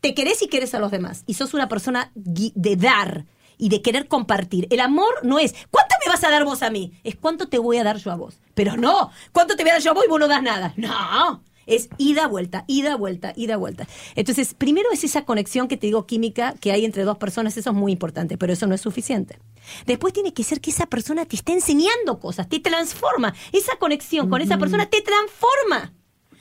Te 0.00 0.14
querés 0.14 0.40
y 0.40 0.48
querés 0.48 0.74
a 0.74 0.78
los 0.78 0.90
demás. 0.90 1.24
Y 1.26 1.34
sos 1.34 1.52
una 1.52 1.68
persona 1.68 2.10
de 2.14 2.76
dar 2.76 3.26
y 3.58 3.68
de 3.68 3.82
querer 3.82 4.08
compartir. 4.08 4.66
El 4.70 4.80
amor 4.80 5.14
no 5.22 5.38
es 5.38 5.54
¿cuánto 5.70 5.94
me 6.04 6.10
vas 6.10 6.24
a 6.24 6.30
dar 6.30 6.44
vos 6.44 6.62
a 6.62 6.70
mí? 6.70 6.92
Es 7.04 7.16
cuánto 7.16 7.48
te 7.48 7.58
voy 7.58 7.78
a 7.78 7.84
dar 7.84 7.96
yo 7.96 8.10
a 8.10 8.16
vos. 8.16 8.38
Pero 8.54 8.76
no, 8.76 9.10
¿cuánto 9.32 9.56
te 9.56 9.62
voy 9.62 9.70
a 9.70 9.74
dar 9.74 9.82
yo 9.82 9.90
a 9.90 9.94
vos 9.94 10.04
y 10.04 10.08
vos 10.08 10.20
no 10.20 10.28
das 10.28 10.42
nada? 10.42 10.72
No. 10.76 11.42
Es 11.66 11.88
ida, 11.98 12.28
vuelta, 12.28 12.64
ida, 12.68 12.96
vuelta, 12.96 13.32
ida, 13.34 13.56
vuelta. 13.56 13.88
Entonces, 14.14 14.54
primero 14.54 14.88
es 14.92 15.02
esa 15.02 15.24
conexión 15.24 15.66
que 15.66 15.76
te 15.76 15.88
digo 15.88 16.06
química 16.06 16.54
que 16.60 16.70
hay 16.70 16.84
entre 16.84 17.02
dos 17.02 17.18
personas, 17.18 17.56
eso 17.56 17.70
es 17.70 17.76
muy 17.76 17.90
importante, 17.90 18.38
pero 18.38 18.52
eso 18.52 18.68
no 18.68 18.74
es 18.74 18.80
suficiente. 18.80 19.40
Después 19.84 20.12
tiene 20.12 20.32
que 20.32 20.44
ser 20.44 20.60
que 20.60 20.70
esa 20.70 20.86
persona 20.86 21.26
te 21.26 21.34
esté 21.34 21.52
enseñando 21.52 22.20
cosas, 22.20 22.48
te 22.48 22.60
transforma. 22.60 23.34
Esa 23.52 23.76
conexión 23.78 24.30
con 24.30 24.40
esa 24.40 24.58
persona 24.58 24.86
te 24.86 25.02
transforma. 25.02 25.92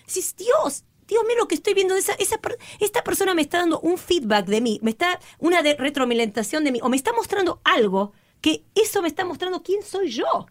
Dices, 0.06 0.36
Dios, 0.38 0.84
Dios 1.08 1.24
mío, 1.26 1.38
lo 1.38 1.48
que 1.48 1.56
estoy 1.56 1.74
viendo, 1.74 1.96
esa, 1.96 2.14
esa, 2.14 2.40
esta 2.80 3.04
persona 3.04 3.34
me 3.34 3.42
está 3.42 3.60
dando 3.60 3.80
un 3.80 3.98
feedback 3.98 4.48
de 4.48 4.62
mí, 4.62 4.80
me 4.82 4.92
está 4.92 5.20
una 5.40 5.62
de 5.62 5.76
retroalimentación 5.76 6.64
de 6.64 6.72
mí, 6.72 6.80
o 6.82 6.90
me 6.90 6.98
está 6.98 7.14
mostrando 7.14 7.62
algo 7.64 8.14
que 8.42 8.64
eso 8.76 9.02
me 9.02 9.08
está 9.08 9.26
mostrando 9.26 9.64
quién 9.64 9.84
soy 9.84 10.10
yo. 10.10 10.48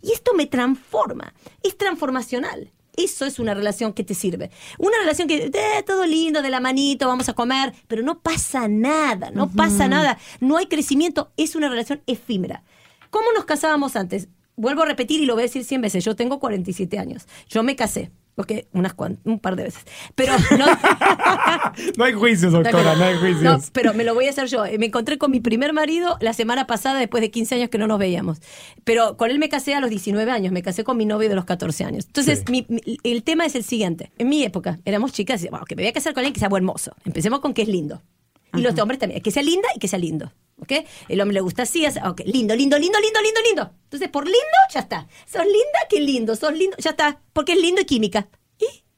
Y 0.00 0.12
esto 0.12 0.34
me 0.34 0.46
transforma, 0.46 1.34
es 1.62 1.76
transformacional. 1.76 2.72
Eso 2.96 3.24
es 3.26 3.38
una 3.38 3.54
relación 3.54 3.92
que 3.92 4.02
te 4.02 4.14
sirve. 4.14 4.50
Una 4.76 4.98
relación 4.98 5.28
que, 5.28 5.44
eh, 5.46 5.82
todo 5.86 6.04
lindo, 6.04 6.42
de 6.42 6.50
la 6.50 6.58
manito, 6.58 7.06
vamos 7.06 7.28
a 7.28 7.32
comer, 7.32 7.72
pero 7.86 8.02
no 8.02 8.20
pasa 8.20 8.66
nada, 8.66 9.30
no 9.30 9.48
pasa 9.48 9.86
nada, 9.86 10.18
no 10.40 10.56
hay 10.56 10.66
crecimiento, 10.66 11.30
es 11.36 11.54
una 11.54 11.68
relación 11.68 12.02
efímera. 12.06 12.64
¿Cómo 13.10 13.32
nos 13.32 13.44
casábamos 13.44 13.94
antes? 13.94 14.28
Vuelvo 14.56 14.82
a 14.82 14.86
repetir 14.86 15.20
y 15.20 15.26
lo 15.26 15.34
voy 15.34 15.42
a 15.42 15.46
decir 15.46 15.64
100 15.64 15.80
veces, 15.80 16.04
yo 16.04 16.16
tengo 16.16 16.40
47 16.40 16.98
años, 16.98 17.28
yo 17.48 17.62
me 17.62 17.76
casé, 17.76 18.10
ok, 18.38 18.52
unas 18.72 18.94
cuan- 18.94 19.18
un 19.24 19.38
par 19.38 19.56
de 19.56 19.64
veces, 19.64 19.82
pero 20.14 20.32
no... 20.58 20.66
No 21.96 22.04
hay 22.04 22.12
juicios, 22.12 22.52
doctora, 22.52 22.94
no 22.96 23.04
hay 23.04 23.16
juicios. 23.18 23.42
No, 23.42 23.58
pero 23.72 23.94
me 23.94 24.04
lo 24.04 24.14
voy 24.14 24.26
a 24.26 24.30
hacer 24.30 24.46
yo. 24.46 24.64
Me 24.78 24.86
encontré 24.86 25.18
con 25.18 25.30
mi 25.30 25.40
primer 25.40 25.72
marido 25.72 26.16
la 26.20 26.32
semana 26.32 26.66
pasada, 26.66 26.98
después 26.98 27.20
de 27.20 27.30
15 27.30 27.54
años 27.56 27.68
que 27.68 27.78
no 27.78 27.86
nos 27.86 27.98
veíamos. 27.98 28.38
Pero 28.84 29.16
con 29.16 29.30
él 29.30 29.38
me 29.38 29.48
casé 29.48 29.74
a 29.74 29.80
los 29.80 29.90
19 29.90 30.30
años, 30.30 30.52
me 30.52 30.62
casé 30.62 30.82
con 30.84 30.96
mi 30.96 31.04
novio 31.06 31.28
de 31.28 31.34
los 31.34 31.44
14 31.44 31.84
años. 31.84 32.06
Entonces, 32.06 32.42
Sí. 32.46 32.52
mi- 32.52 32.66
mi- 32.68 32.98
el 33.04 33.22
tema 33.22 33.44
es 33.46 33.54
el 33.54 33.64
siguiente. 33.64 34.10
En 34.18 34.28
mi 34.28 34.42
época, 34.44 34.78
éramos 34.84 35.12
chicas, 35.12 35.42
y 35.44 35.48
bueno, 35.48 35.64
que 35.66 35.76
me 35.76 35.82
voy 35.82 35.90
a 35.90 35.92
casar 35.92 36.14
con 36.14 36.20
alguien 36.20 36.32
que 36.34 36.40
sea 36.40 36.48
buen 36.48 36.64
mozo. 36.64 36.92
Empecemos 37.04 37.40
con 37.40 37.54
que 37.54 37.62
es 37.62 37.68
lindo. 37.68 38.02
Y 38.54 38.60
los 38.62 38.76
hombres 38.78 38.98
también, 38.98 39.20
que 39.22 39.30
sea 39.30 39.42
linda 39.42 39.68
y 39.74 39.78
que 39.78 39.88
sea 39.88 39.98
lindo. 39.98 40.32
¿Ok? 40.60 40.72
El 41.08 41.20
hombre 41.20 41.34
le 41.34 41.40
gusta 41.40 41.62
así, 41.62 41.86
así, 41.86 41.98
ok, 42.04 42.22
lindo, 42.26 42.54
lindo, 42.54 42.78
lindo, 42.78 42.98
lindo, 42.98 43.20
lindo, 43.20 43.40
lindo. 43.42 43.72
Entonces, 43.84 44.08
por 44.08 44.24
lindo, 44.24 44.58
ya 44.72 44.80
está. 44.80 45.06
Sos 45.26 45.44
linda, 45.44 45.78
qué 45.88 46.00
lindo, 46.00 46.34
sos 46.36 46.52
lindo, 46.52 46.76
ya 46.78 46.90
está. 46.90 47.20
Porque 47.32 47.52
es 47.52 47.58
lindo 47.60 47.80
y 47.80 47.84
química. 47.84 48.28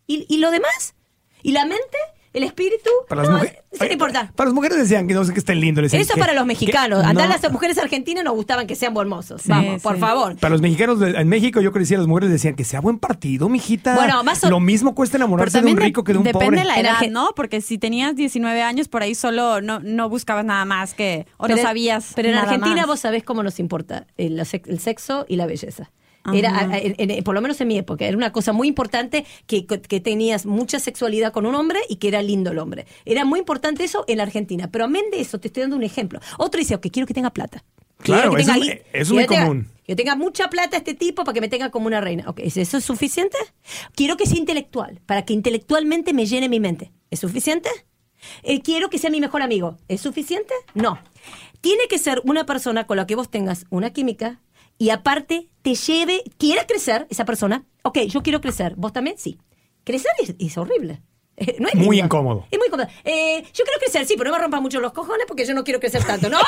¿Y, 0.07 0.27
y 0.29 0.39
lo 0.39 0.51
demás? 0.51 0.95
¿Y 1.43 1.53
la 1.53 1.65
mente? 1.67 1.99
¿El 2.33 2.45
espíritu? 2.45 2.89
Para 3.09 3.23
las 3.23 3.31
No, 3.31 3.37
mujeres. 3.39 3.59
eso 3.73 3.85
no 3.85 3.93
importa. 3.93 4.33
Para 4.37 4.47
las 4.49 4.55
mujeres 4.55 4.79
decían 4.79 5.09
que 5.09 5.15
no 5.15 5.25
sé 5.25 5.33
que 5.33 5.41
estén 5.41 5.61
lindos. 5.61 5.93
Eso 5.93 6.15
que- 6.15 6.21
para 6.21 6.33
los 6.33 6.47
mexicanos. 6.47 7.03
no. 7.03 7.09
Andar 7.09 7.29
las 7.29 7.51
mujeres 7.51 7.77
argentinas 7.79 8.23
nos 8.23 8.35
gustaban 8.35 8.69
que 8.69 8.77
sean 8.77 8.97
hermosos. 8.97 9.43
Sí, 9.43 9.49
Vamos, 9.49 9.83
por 9.83 9.99
favor. 9.99 10.37
Para 10.37 10.53
los 10.53 10.61
mexicanos 10.61 11.01
de- 11.01 11.11
en 11.11 11.29
México, 11.29 11.61
yo 11.61 11.73
crecí, 11.73 11.97
las 11.97 12.07
mujeres 12.07 12.31
decían 12.31 12.55
que 12.55 12.63
sea 12.65 12.81
buen 12.81 12.99
partido, 13.01 13.49
mijita. 13.49 13.97
Bueno, 13.97 14.23
más 14.23 14.45
o- 14.45 14.49
Lo 14.51 14.61
mismo 14.61 14.95
cuesta 14.95 15.17
enamorarse 15.17 15.61
de 15.61 15.71
un 15.71 15.75
de- 15.77 15.83
rico 15.83 16.05
que 16.05 16.13
de 16.13 16.19
un 16.19 16.25
depende 16.25 16.47
pobre. 16.47 16.59
de 16.61 16.65
la 16.67 16.79
edad, 16.79 17.01
¿no? 17.11 17.31
Porque 17.35 17.61
si 17.61 17.79
tenías 17.79 18.15
19 18.15 18.63
años, 18.63 18.87
por 18.87 19.03
ahí 19.03 19.17
solo 19.17 19.61
no, 19.61 19.81
no 19.81 20.09
buscabas 20.09 20.45
nada 20.45 20.65
más 20.65 20.95
que... 20.95 21.27
O 21.37 21.45
Pero 21.47 21.57
no 21.57 21.63
sabías 21.63 22.13
Pero 22.15 22.29
en 22.29 22.35
nada 22.37 22.47
Argentina 22.47 22.77
más. 22.77 22.87
vos 22.87 23.01
sabés 23.01 23.25
cómo 23.25 23.43
nos 23.43 23.59
importa 23.59 24.07
el, 24.17 24.39
sex- 24.47 24.69
el 24.69 24.79
sexo 24.79 25.27
y 25.29 25.35
la 25.37 25.47
belleza. 25.47 25.91
Era, 26.35 26.69
en- 26.79 26.95
en- 27.11 27.25
por 27.25 27.35
lo 27.35 27.41
menos 27.41 27.61
en 27.61 27.69
mi 27.69 27.79
época, 27.79 28.05
era 28.05 28.17
una 28.17 28.31
cosa 28.33 28.53
muy 28.53 28.69
importante 28.69 29.25
que, 29.47 29.67
que 29.67 30.01
tenías 30.01 30.45
mucha 30.45 30.79
sexualidad 30.79 31.33
con 31.33 31.47
un 31.47 31.55
hombre 31.55 31.81
y 31.89 31.97
que 31.97 32.09
era 32.09 32.21
lindo 32.23 32.51
el 32.51 32.59
hombre. 32.59 32.87
Era 33.07 33.25
muy 33.25 33.39
importante 33.39 33.85
eso 33.85 34.05
en 34.07 34.19
la 34.19 34.25
Argentina. 34.25 34.71
Pero 34.71 34.85
amén 34.85 35.05
de 35.11 35.21
eso, 35.21 35.41
te 35.41 35.49
estoy 35.49 35.63
dando 35.63 35.77
un 35.77 35.83
ejemplo. 35.83 36.21
Otro 36.39 36.59
dice, 36.59 36.75
ok, 36.75 36.87
quiero 36.93 37.07
que 37.07 37.15
tenga 37.15 37.31
plata. 37.31 37.65
Quiero 38.03 38.21
Claro, 38.21 38.35
que 38.37 38.43
eso 38.43 38.53
tenga 38.53 38.67
es- 38.93 39.11
muy 39.11 39.23
que 39.23 39.29
tenga- 39.29 39.43
común. 39.47 39.69
Que 39.87 39.97
tenga 39.97 40.15
mucha 40.15 40.49
plata 40.51 40.77
este 40.77 40.95
tipo 40.95 41.25
para 41.25 41.33
que 41.35 41.41
me 41.41 41.49
tenga 41.49 41.71
como 41.71 41.87
una 41.87 42.01
reina. 42.01 42.25
Ok, 42.29 42.41
¿es 42.45 42.57
eso 42.59 42.77
es 42.77 42.85
suficiente? 42.85 43.37
Quiero 43.97 44.17
que 44.17 44.25
sea 44.27 44.39
intelectual, 44.39 45.01
para 45.07 45.25
que 45.25 45.33
intelectualmente 45.33 46.13
me 46.13 46.27
llene 46.27 46.49
mi 46.49 46.61
mente. 46.61 46.93
¿Es 47.11 47.19
suficiente? 47.21 47.69
Eh, 48.43 48.61
quiero 48.61 48.89
que 48.91 48.99
sea 48.99 49.11
mi 49.11 49.21
mejor 49.21 49.43
amigo. 49.43 49.79
¿Es 49.89 50.01
suficiente? 50.03 50.55
No. 50.75 50.99
Tiene 51.61 51.89
que 51.89 51.99
ser 51.99 52.21
una 52.25 52.47
persona 52.47 52.87
con 52.87 52.99
la 52.99 53.07
que 53.07 53.17
vos 53.17 53.31
tengas 53.31 53.65
una 53.71 53.91
química 53.91 54.39
y 54.81 54.89
aparte 54.89 55.51
te 55.61 55.75
lleve, 55.75 56.25
quiera 56.39 56.67
crecer 56.67 57.07
esa 57.11 57.27
persona. 57.27 57.67
Ok, 57.83 57.99
yo 58.09 58.23
quiero 58.23 58.41
crecer. 58.41 58.75
¿Vos 58.77 58.95
también? 58.95 59.19
Sí. 59.19 59.39
Crecer 59.85 60.11
es, 60.19 60.35
es 60.39 60.57
horrible. 60.57 61.03
Eh, 61.37 61.57
no 61.59 61.69
es 61.69 61.75
Muy 61.75 61.97
lindo. 61.97 62.07
incómodo. 62.07 62.47
Es 62.51 62.59
muy 62.59 62.67
incómodo. 62.69 62.89
Eh, 63.05 63.43
yo 63.53 63.65
quiero 63.65 63.79
crecer, 63.79 64.07
sí, 64.07 64.15
pero 64.17 64.31
no 64.31 64.37
me 64.37 64.43
rompa 64.43 64.59
mucho 64.61 64.81
los 64.81 64.93
cojones 64.93 65.27
porque 65.29 65.45
yo 65.45 65.53
no 65.53 65.65
quiero 65.65 65.81
crecer 65.81 66.03
tanto. 66.05 66.31
¡No! 66.31 66.39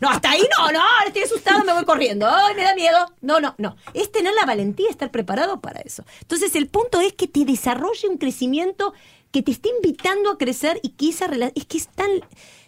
No, 0.00 0.10
hasta 0.10 0.30
ahí 0.30 0.42
no, 0.58 0.72
no. 0.72 0.80
Estoy 1.06 1.22
asustado, 1.22 1.64
me 1.64 1.72
voy 1.72 1.84
corriendo. 1.86 2.28
¡Ay, 2.28 2.54
me 2.54 2.62
da 2.64 2.74
miedo! 2.74 2.98
No, 3.22 3.40
no, 3.40 3.54
no. 3.58 3.76
Es 3.94 4.12
tener 4.12 4.34
la 4.34 4.44
valentía, 4.44 4.90
estar 4.90 5.10
preparado 5.10 5.60
para 5.62 5.80
eso. 5.80 6.04
Entonces, 6.20 6.54
el 6.54 6.68
punto 6.68 7.00
es 7.00 7.14
que 7.14 7.28
te 7.28 7.44
desarrolle 7.46 8.08
un 8.08 8.18
crecimiento 8.18 8.92
que 9.30 9.42
te 9.42 9.50
esté 9.52 9.70
invitando 9.76 10.30
a 10.30 10.36
crecer 10.38 10.78
y 10.82 10.90
que 10.90 11.08
esa 11.10 11.26
relación. 11.28 11.52
Es 11.56 11.64
que 11.64 11.78
es 11.78 11.88
tan. 11.88 12.10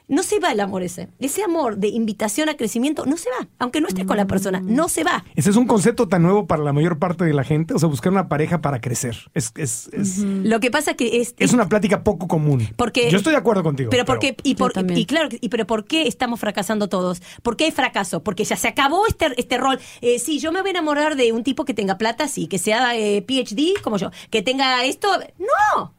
No 0.06 0.22
se 0.22 0.38
va 0.38 0.52
el 0.52 0.60
amor 0.60 0.82
ese. 0.82 1.08
Ese 1.18 1.42
amor 1.42 1.78
de 1.78 1.88
invitación 1.88 2.50
a 2.50 2.56
crecimiento 2.56 3.06
no 3.06 3.16
se 3.16 3.30
va. 3.30 3.48
Aunque 3.58 3.80
no 3.80 3.88
estés 3.88 4.04
con 4.04 4.18
la 4.18 4.26
persona, 4.26 4.60
no 4.60 4.90
se 4.90 5.02
va. 5.02 5.24
Ese 5.34 5.48
es 5.48 5.56
un 5.56 5.66
concepto 5.66 6.08
tan 6.08 6.22
nuevo 6.22 6.46
para 6.46 6.62
la 6.62 6.74
mayor 6.74 6.98
parte 6.98 7.24
de 7.24 7.32
la 7.32 7.42
gente. 7.42 7.72
O 7.72 7.78
sea, 7.78 7.88
buscar 7.88 8.12
una 8.12 8.28
pareja 8.28 8.60
para 8.60 8.80
crecer. 8.80 9.16
Es, 9.32 9.52
es, 9.56 9.88
es, 9.92 10.18
Lo 10.18 10.60
que 10.60 10.70
pasa 10.70 10.92
que 10.94 11.22
es. 11.22 11.34
es 11.38 11.54
una 11.54 11.68
plática 11.68 12.04
poco 12.04 12.28
común. 12.28 12.68
Porque, 12.76 13.10
Yo 13.10 13.16
estoy 13.16 13.32
de 13.32 13.38
acuerdo 13.38 13.62
contigo. 13.62 13.88
Pero 13.90 14.04
porque 14.04 14.36
y, 14.42 14.56
por, 14.56 14.72
y 14.94 15.06
claro, 15.06 15.28
y 15.40 15.48
pero 15.48 15.66
¿por 15.66 15.86
qué 15.86 16.06
estamos 16.06 16.38
fracasando 16.38 16.88
todos? 16.88 17.22
¿Por 17.42 17.56
qué 17.56 17.64
hay 17.64 17.70
fracaso? 17.70 18.22
Porque 18.22 18.44
ya 18.44 18.56
se 18.56 18.68
acabó 18.68 19.06
este, 19.06 19.28
este 19.38 19.56
rol. 19.56 19.78
Eh, 20.02 20.18
sí, 20.18 20.38
yo 20.38 20.52
me 20.52 20.60
voy 20.60 20.68
a 20.68 20.72
enamorar 20.72 21.16
de 21.16 21.32
un 21.32 21.42
tipo 21.42 21.64
que 21.64 21.72
tenga 21.72 21.96
plata, 21.96 22.28
sí, 22.28 22.46
que 22.46 22.58
sea 22.58 22.94
eh, 22.94 23.22
PhD 23.22 23.80
como 23.82 23.96
yo, 23.96 24.10
que 24.30 24.42
tenga 24.42 24.84
esto. 24.84 25.08
No. 25.38 25.94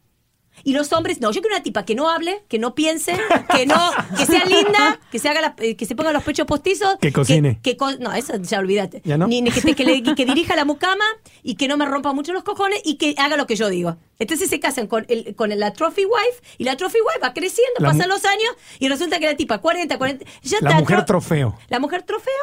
Y 0.65 0.73
los 0.73 0.91
hombres, 0.93 1.21
no, 1.21 1.32
yo 1.32 1.41
quiero 1.41 1.56
una 1.56 1.63
tipa 1.63 1.86
que 1.86 1.93
no 1.93 2.10
hable, 2.10 2.43
que 2.49 2.58
no 2.60 2.73
piense, 2.75 3.15
que 3.56 3.67
no, 3.67 3.80
que 4.17 4.25
sea 4.25 4.43
linda, 4.45 4.99
que 5.12 5.19
se 5.19 5.30
haga 5.30 5.39
la- 5.39 5.56
eh, 5.60 5.75
que 5.78 5.86
se 5.86 5.95
ponga 5.95 6.12
los 6.12 6.23
pechos 6.23 6.47
postizos, 6.47 6.97
Que 6.99 7.13
cocine. 7.13 7.60
que, 7.62 7.78
co- 7.78 7.95
no, 7.99 8.12
eso 8.13 8.34
ya 8.41 8.58
olvídate. 8.60 9.01
¿Ya 9.06 9.15
no? 9.17 9.28
Ni, 9.28 9.41
ni 9.43 9.51
que, 9.51 9.75
que 9.75 9.84
le- 9.86 10.01
que 10.15 10.25
dirija 10.25 10.56
la 10.56 10.65
mucama 10.65 11.06
y 11.43 11.54
que 11.56 11.67
no 11.67 11.78
me 11.78 11.86
rompa 11.86 12.13
mucho 12.13 12.34
los 12.34 12.43
cojones 12.43 12.82
y 12.84 12.95
que 12.95 13.13
haga 13.19 13.38
lo 13.38 13.45
que 13.45 13.56
yo 13.56 13.69
digo. 13.69 13.98
Entonces 14.17 14.50
se 14.50 14.60
casan 14.60 14.87
con, 14.87 15.06
el, 15.08 15.35
con 15.35 15.50
la 15.58 15.71
trophy 15.71 16.04
wife 16.06 16.42
y 16.58 16.63
la 16.63 16.75
trophy 16.75 16.98
wife 17.00 17.19
va 17.23 17.33
creciendo, 17.33 17.75
La 17.79 17.89
pasan 17.92 18.10
los 18.10 18.25
años 18.25 18.50
y 18.79 18.89
resulta 18.89 19.19
que 19.19 19.27
la 19.27 19.35
tipa 19.37 19.60
40, 19.60 19.98
40, 20.00 20.25
ya 20.42 20.58
La 20.62 20.69
está 20.71 20.79
mujer 20.81 20.98
tro- 21.02 21.06
trofeo. 21.06 21.60
La 21.69 21.79
mujer 21.79 22.02
trofeo 22.02 22.33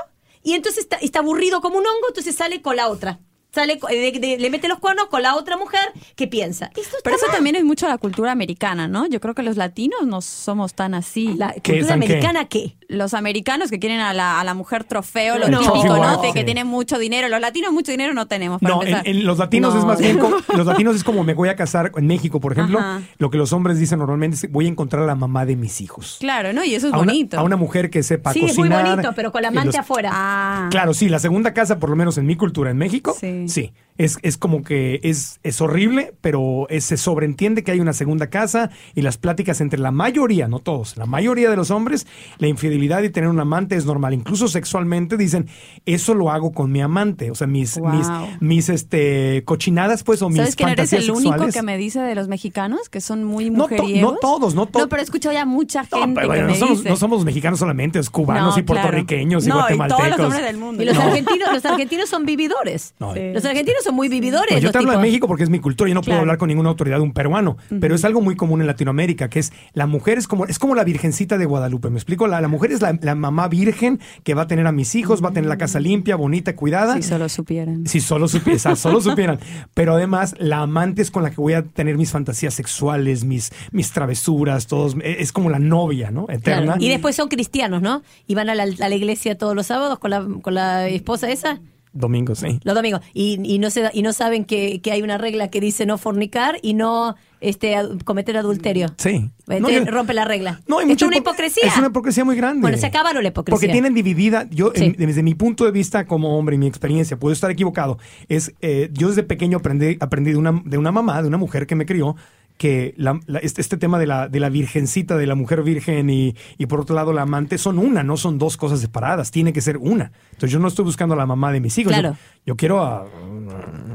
y 0.45 0.53
entonces 0.55 0.85
está, 0.85 0.97
está 0.99 1.19
aburrido 1.19 1.61
como 1.61 1.77
un 1.79 1.87
hongo, 1.87 2.07
entonces 2.09 2.37
sale 2.37 2.63
con 2.63 2.77
la 2.77 2.87
otra. 2.89 3.19
Sale, 3.55 3.79
de- 3.91 4.13
de- 4.19 4.39
le 4.39 4.49
mete 4.51 4.67
los 4.67 4.79
cuernos 4.79 5.07
con 5.09 5.23
la 5.23 5.37
otra 5.37 5.59
mujer 5.59 5.81
que 6.17 6.27
piensa. 6.27 6.71
Esto 6.75 6.97
Pero 7.05 7.17
eso 7.17 7.27
mal. 7.27 7.35
también 7.37 7.57
es 7.57 7.65
mucho 7.65 7.87
la 7.87 7.99
cultura 7.99 8.33
americana, 8.33 8.89
¿no? 8.89 9.07
Yo 9.07 9.21
creo 9.21 9.35
que 9.35 9.43
los 9.43 9.57
latinos 9.59 10.07
no 10.07 10.23
somos 10.23 10.73
tan 10.73 10.95
así. 10.95 11.35
La 11.35 11.53
¿Qué, 11.53 11.73
cultura 11.75 11.89
San 11.89 12.01
qué? 12.01 12.07
americana, 12.07 12.49
¿qué? 12.49 12.77
Los 12.93 13.15
americanos 13.15 13.71
que 13.71 13.79
quieren 13.79 14.01
a 14.01 14.13
la, 14.15 14.41
a 14.41 14.45
la 14.45 14.55
mujer 14.55 14.85
trofeo, 14.85 15.39
lo 15.39 15.49
No. 15.49 15.59
típico, 15.61 15.97
¿no? 15.97 16.23
De 16.23 16.33
que 16.33 16.41
sí. 16.41 16.45
tienen 16.45 16.67
mucho 16.67 16.99
dinero. 16.99 17.29
Los 17.29 17.41
latinos 17.41 17.73
mucho 17.73 17.91
dinero 17.91 18.15
no 18.15 18.27
tenemos. 18.27 18.61
Para 18.61 18.75
No, 18.77 18.83
en, 18.85 19.25
los 19.27 19.39
latinos 19.39 19.75
No. 19.75 19.81
es 19.81 19.87
más 19.87 19.99
bien 20.01 20.19
como, 20.19 20.37
los 20.57 20.67
latinos 20.67 20.95
es 20.97 21.05
como 21.05 21.25
me 21.25 21.35
voy 21.35 21.49
a 21.49 21.57
casar 21.57 21.91
en 21.97 22.07
México, 22.07 22.41
por 22.41 22.53
ejemplo, 22.53 22.79
Ajá. 22.79 23.01
lo 23.19 23.31
que 23.31 23.39
los 23.39 23.53
hombres 23.53 23.79
dicen 23.79 23.99
normalmente 23.99 24.37
es 24.37 24.53
voy 24.53 24.67
a 24.67 24.69
encontrar 24.69 25.03
a 25.03 25.07
la 25.07 25.15
mamá 25.15 25.45
de 25.47 25.57
mis 25.57 25.81
hijos. 25.81 26.19
Claro, 26.21 26.53
¿no? 26.53 26.65
Y 26.65 26.75
eso 26.75 26.89
es 26.89 26.93
a, 26.95 26.99
una, 26.99 27.13
bonito. 27.13 27.39
a 27.39 27.43
una 27.43 27.57
mujer 27.57 27.91
que 27.91 28.03
sepa 28.03 28.33
Sí, 28.33 28.41
es 28.45 28.57
muy 28.59 28.69
cocinar. 28.69 28.91
bonito, 28.97 29.13
pero 29.17 29.33
con 29.33 29.43
la 29.43 29.49
amante 29.49 29.69
los- 29.69 29.77
afuera. 29.77 30.11
Ah. 30.13 30.69
Claro, 30.71 30.95
sí, 30.95 31.09
la 31.09 31.19
segunda 31.19 31.53
casa, 31.55 31.79
por 31.79 31.91
lo 31.91 31.97
menos 31.97 32.19
en 32.19 32.27
mi 32.27 32.37
cultura 32.37 32.71
en 32.71 32.77
México, 32.79 33.17
sí, 33.19 33.45
Sí. 33.49 33.73
es, 33.99 34.19
es 34.23 34.37
como 34.37 34.63
que 34.63 35.01
es, 35.03 35.41
es 35.43 35.61
horrible, 35.61 36.15
pero 36.21 36.67
es- 36.69 36.85
se 36.85 36.97
sobreentiende 36.97 37.63
que 37.65 37.71
hay 37.73 37.81
una 37.81 37.93
segunda 37.93 38.29
casa 38.29 38.71
y 38.95 39.03
las 39.03 39.17
pláticas 39.19 39.61
entre 39.61 39.79
la 39.79 39.91
mayoría, 39.91 40.49
no 40.49 40.59
todos, 40.59 40.97
la 40.97 41.07
mayoría 41.07 41.49
de 41.51 41.57
los 41.57 41.71
hombres, 41.71 42.07
la 42.39 42.49
infidelidad 42.49 42.82
y 42.83 43.11
tener 43.11 43.29
un 43.31 43.39
amante 43.41 43.77
es 43.77 43.87
normal. 43.87 44.15
Incluso 44.15 44.49
sexualmente 44.49 45.17
dicen, 45.17 45.47
eso 45.87 46.15
lo 46.15 46.31
hago 46.31 46.53
con 46.53 46.71
mi 46.73 46.81
amante. 46.81 47.31
O 47.31 47.35
sea, 47.35 47.47
mis, 47.47 47.79
Wow. 47.79 47.91
mis, 47.93 48.09
mis 48.41 48.69
este, 48.69 49.43
cochinadas, 49.45 50.03
pues, 50.03 50.21
o 50.23 50.29
mis 50.29 50.39
¿Sabes 50.39 50.57
que 50.57 50.65
no 50.65 50.71
eres 50.71 50.91
fantasías 50.91 51.05
el 51.05 51.11
único 51.27 51.49
que 51.53 51.63
me 51.63 51.77
dice 51.77 52.01
de 52.01 52.15
los 52.15 52.29
mexicanos 52.29 52.89
que 52.89 53.01
son 53.01 53.25
muy 53.25 53.51
No 53.51 53.65
to- 53.67 53.71
mujeriegos? 53.75 54.13
no 54.15 54.19
todos, 54.19 54.55
no 54.55 54.67
to- 54.67 54.81
No, 54.81 54.89
pero 54.89 55.01
he 55.01 55.05
escuchado 55.05 55.33
ya 55.33 55.45
mucha 55.45 55.83
No, 55.91 55.99
gente 55.99 56.15
pero 56.17 56.27
bueno, 56.29 56.47
que 56.49 56.53
no 56.53 56.59
somos, 56.59 56.79
dice. 56.79 56.91
no 56.91 56.97
somos 56.97 57.25
mexicanos 57.25 57.59
solamente, 57.59 57.99
es 57.99 58.11
cubanos 58.11 58.55
No, 58.57 58.61
y 58.61 58.63
puertorriqueños 58.65 59.45
y 59.45 59.47
claro. 59.47 59.61
No, 59.69 59.75
y 59.75 59.77
guatemaltecos. 59.77 60.05
todos 60.07 60.19
los 60.19 60.27
hombres 60.27 60.45
del 60.47 60.57
mundo. 60.59 60.83
Y 60.83 60.87
los 60.87 60.95
No. 60.97 61.03
argentinos, 61.03 61.49
los 61.53 61.65
argentinos 61.65 62.09
son 62.09 62.27
vividores. 62.27 62.95
No. 62.99 63.15
Sí. 63.15 63.21
Los 63.33 63.45
argentinos 63.45 63.85
son 63.85 63.95
muy 63.95 64.09
vividores. 64.09 64.49
Pues 64.51 64.63
yo 64.63 64.73
te 64.73 64.79
hablo 64.79 64.93
de. 64.93 64.99
México 64.99 65.27
porque 65.27 65.45
es 65.45 65.51
mi 65.51 65.59
cultura, 65.61 65.89
yo 65.89 65.95
no 65.95 66.03
puedo 66.03 66.19
hablar 66.19 66.39
con 66.39 66.49
ninguna 66.49 66.69
autoridad 66.71 66.97
de 66.97 67.03
un 67.03 67.13
peruano, 67.13 67.57
pero 67.81 67.95
es 67.95 68.05
algo 68.05 68.21
muy 68.21 68.37
común 68.37 68.61
en 68.61 68.67
Latinoamérica, 68.67 69.29
que 69.29 69.39
es 69.41 69.53
la 69.75 69.87
mujer 69.87 70.19
es 70.19 70.27
como, 70.29 70.47
es 70.47 70.59
como 70.59 70.75
la 70.75 70.85
virgencita 70.85 71.39
de 71.39 71.45
Guadalupe, 71.45 71.91
¿me 71.91 71.97
explico? 71.97 72.27
La, 72.27 72.41
la 72.41 72.49
mujer 72.49 72.72
es 72.75 72.83
la, 72.83 72.99
la 73.01 73.15
mamá 73.15 73.49
virgen 73.49 74.01
que 74.25 74.35
va 74.35 74.43
a 74.43 74.47
tener 74.47 74.67
a 74.67 74.73
mis 74.73 74.95
hijos, 74.95 75.23
va 75.23 75.29
a 75.29 75.33
tener 75.33 75.49
la 75.49 75.59
casa 75.59 75.81
limpia, 75.81 76.17
bonita, 76.17 76.55
cuidada. 76.57 76.97
Si 76.97 77.03
solo 77.03 77.29
supieran. 77.29 77.87
Si 77.87 78.01
solo 78.01 78.29
supieran, 78.29 78.77
solo 78.77 79.01
supieran. 79.01 79.39
Pero 79.75 79.95
además, 79.95 80.35
la 80.39 80.59
amante 80.61 81.03
es 81.03 81.11
con 81.11 81.23
la 81.23 81.31
que 81.31 81.37
voy 81.37 81.55
a 81.55 81.63
tener 81.63 81.97
mis 81.97 82.11
fantasías 82.11 82.55
sexuales, 82.55 83.25
mis, 83.25 83.51
mis 83.71 83.93
travesuras, 83.93 84.67
todos. 84.67 84.97
e, 85.03 85.17
Es 85.21 85.33
como 85.33 85.51
la 85.51 85.59
novia, 85.59 86.11
¿no? 86.11 86.27
Eterna. 86.29 86.75
Claro. 86.75 86.83
Y 86.83 86.89
después 86.89 87.17
son 87.17 87.29
cristianos, 87.29 87.83
¿no? 87.83 88.03
Y 88.27 88.35
van 88.35 88.49
a 88.51 88.55
la, 88.55 88.65
a 88.65 88.89
la 88.89 88.95
iglesia 88.95 89.37
todos 89.39 89.55
los 89.57 89.67
sábados 89.67 89.99
con 89.99 90.11
la, 90.11 90.27
con 90.43 90.55
la 90.55 90.89
esposa 90.89 91.31
esa. 91.31 91.61
Domingo, 91.93 92.35
sí. 92.35 92.59
Los 92.65 92.75
domingos. 92.75 93.01
Y, 93.13 93.39
y 93.45 93.59
no 93.59 93.71
se, 93.71 93.83
da- 93.83 93.91
y 93.93 94.03
no 94.03 94.13
saben 94.13 94.45
que, 94.45 94.81
que 94.81 94.93
hay 94.93 95.03
una 95.03 95.19
regla 95.19 95.49
que 95.49 95.61
dice 95.61 95.85
no 95.87 95.99
fornicar 95.99 96.57
y 96.63 96.75
no 96.75 97.17
este, 97.41 97.75
cometer 98.05 98.37
adulterio. 98.37 98.89
Sí. 98.97 99.31
No, 99.47 99.69
yo- 99.69 99.85
rompe 99.85 100.15
la 100.15 100.25
regla. 100.25 100.61
No, 100.67 100.79
hay 100.79 100.87
mucha 100.87 101.05
es 101.05 101.09
una 101.09 101.17
hipo- 101.19 101.21
hipocresía. 101.31 101.65
Es 101.69 101.77
una 101.77 101.89
hipocresía 101.89 102.25
muy 102.25 102.37
grande. 102.37 102.63
Bueno, 102.63 102.79
se 102.79 102.87
acabaron 102.87 103.23
la 103.23 103.29
hipocresía. 103.29 103.55
Porque 103.55 103.69
tienen 103.69 103.93
dividida, 103.95 104.49
yo 104.51 104.73
Sí. 104.75 104.95
en- 104.99 105.07
desde 105.07 105.23
mi 105.23 105.35
punto 105.35 105.65
de 105.65 105.71
vista 105.73 106.07
como 106.07 106.39
hombre 106.39 106.57
y 106.57 106.59
mi 106.59 106.67
experiencia, 106.67 107.19
puedo 107.19 107.33
estar 107.33 107.51
equivocado, 107.51 107.99
es 108.29 108.55
eh, 108.63 108.89
yo 108.93 109.09
desde 109.09 109.23
pequeño 109.25 109.59
aprendí, 109.59 109.97
aprendí 110.01 110.31
de, 110.31 110.37
una, 110.39 110.63
de 110.65 110.79
una 110.79 110.93
mamá, 110.93 111.21
de 111.21 111.29
una 111.29 111.37
mujer 111.37 111.67
que 111.67 111.75
me 111.75 111.85
crió, 111.85 112.17
que 112.63 112.95
la- 112.97 113.19
la- 113.27 113.41
este, 113.41 113.61
este 113.61 113.77
tema 113.77 113.99
de 113.99 114.07
la, 114.07 114.29
de 114.29 114.39
la 114.39 114.49
virgencita, 114.49 115.17
de 115.17 115.27
la 115.27 115.35
mujer 115.35 115.65
virgen 115.65 116.09
y, 116.09 116.37
y 116.59 116.67
por 116.67 116.79
otro 116.81 116.95
lado 116.95 117.13
la 117.13 117.23
amante 117.23 117.59
son 117.59 117.79
una, 117.81 118.05
no 118.05 118.17
son 118.17 118.39
dos 118.39 118.57
cosas 118.57 118.79
separadas, 118.79 119.33
tiene 119.33 119.53
que 119.53 119.61
ser 119.61 119.79
una. 119.79 120.13
Entonces 120.27 120.53
yo 120.53 120.61
no 120.61 120.69
estoy 120.69 120.85
buscando 120.85 121.15
a 121.15 121.19
la 121.19 121.27
mamá 121.27 121.51
de 121.51 121.59
mis 121.59 121.77
hijos, 121.79 121.93
Claro. 121.93 122.11
yo, 122.13 122.17
yo 122.47 122.57
quiero 122.57 122.81
a... 122.81 123.05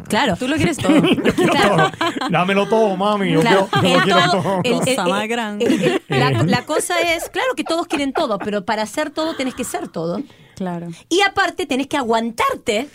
Claro. 0.10 0.36
Tú 0.36 0.48
lo 0.50 0.58
quieres 0.58 0.78
todo. 0.78 0.96
Yo 1.02 1.34
quiero 1.34 1.52
Claro. 1.54 1.76
todo. 1.98 2.30
Dámelo 2.30 2.68
todo, 2.68 2.96
mami. 2.98 3.32
Yo 3.32 3.42
Claro, 3.42 3.68
quiero, 3.72 3.88
yo 3.90 3.96
el 3.98 4.04
quiero 4.04 4.20
todo- 4.32 4.42
todo. 4.42 4.62
el- 4.64 4.72
el- 4.74 4.80
Cosa 4.80 5.04
el- 5.04 5.10
más 5.10 5.28
grande. 5.28 5.66
el- 5.66 5.84
el- 6.08 6.20
la, 6.20 6.44
la 6.44 6.66
cosa 6.66 6.96
es, 7.02 7.30
claro 7.30 7.50
que 7.56 7.64
todos 7.64 7.88
quieren 7.88 8.12
todo, 8.14 8.38
pero 8.40 8.64
para 8.66 8.84
hacer 8.84 9.10
todo 9.12 9.36
tenés 9.36 9.56
que 9.56 9.64
ser 9.64 9.88
todo. 9.88 10.22
Claro. 10.56 10.88
Y 11.10 11.22
aparte 11.22 11.66
tenés 11.66 11.88
que 11.88 11.98
aguantarte 11.98 12.88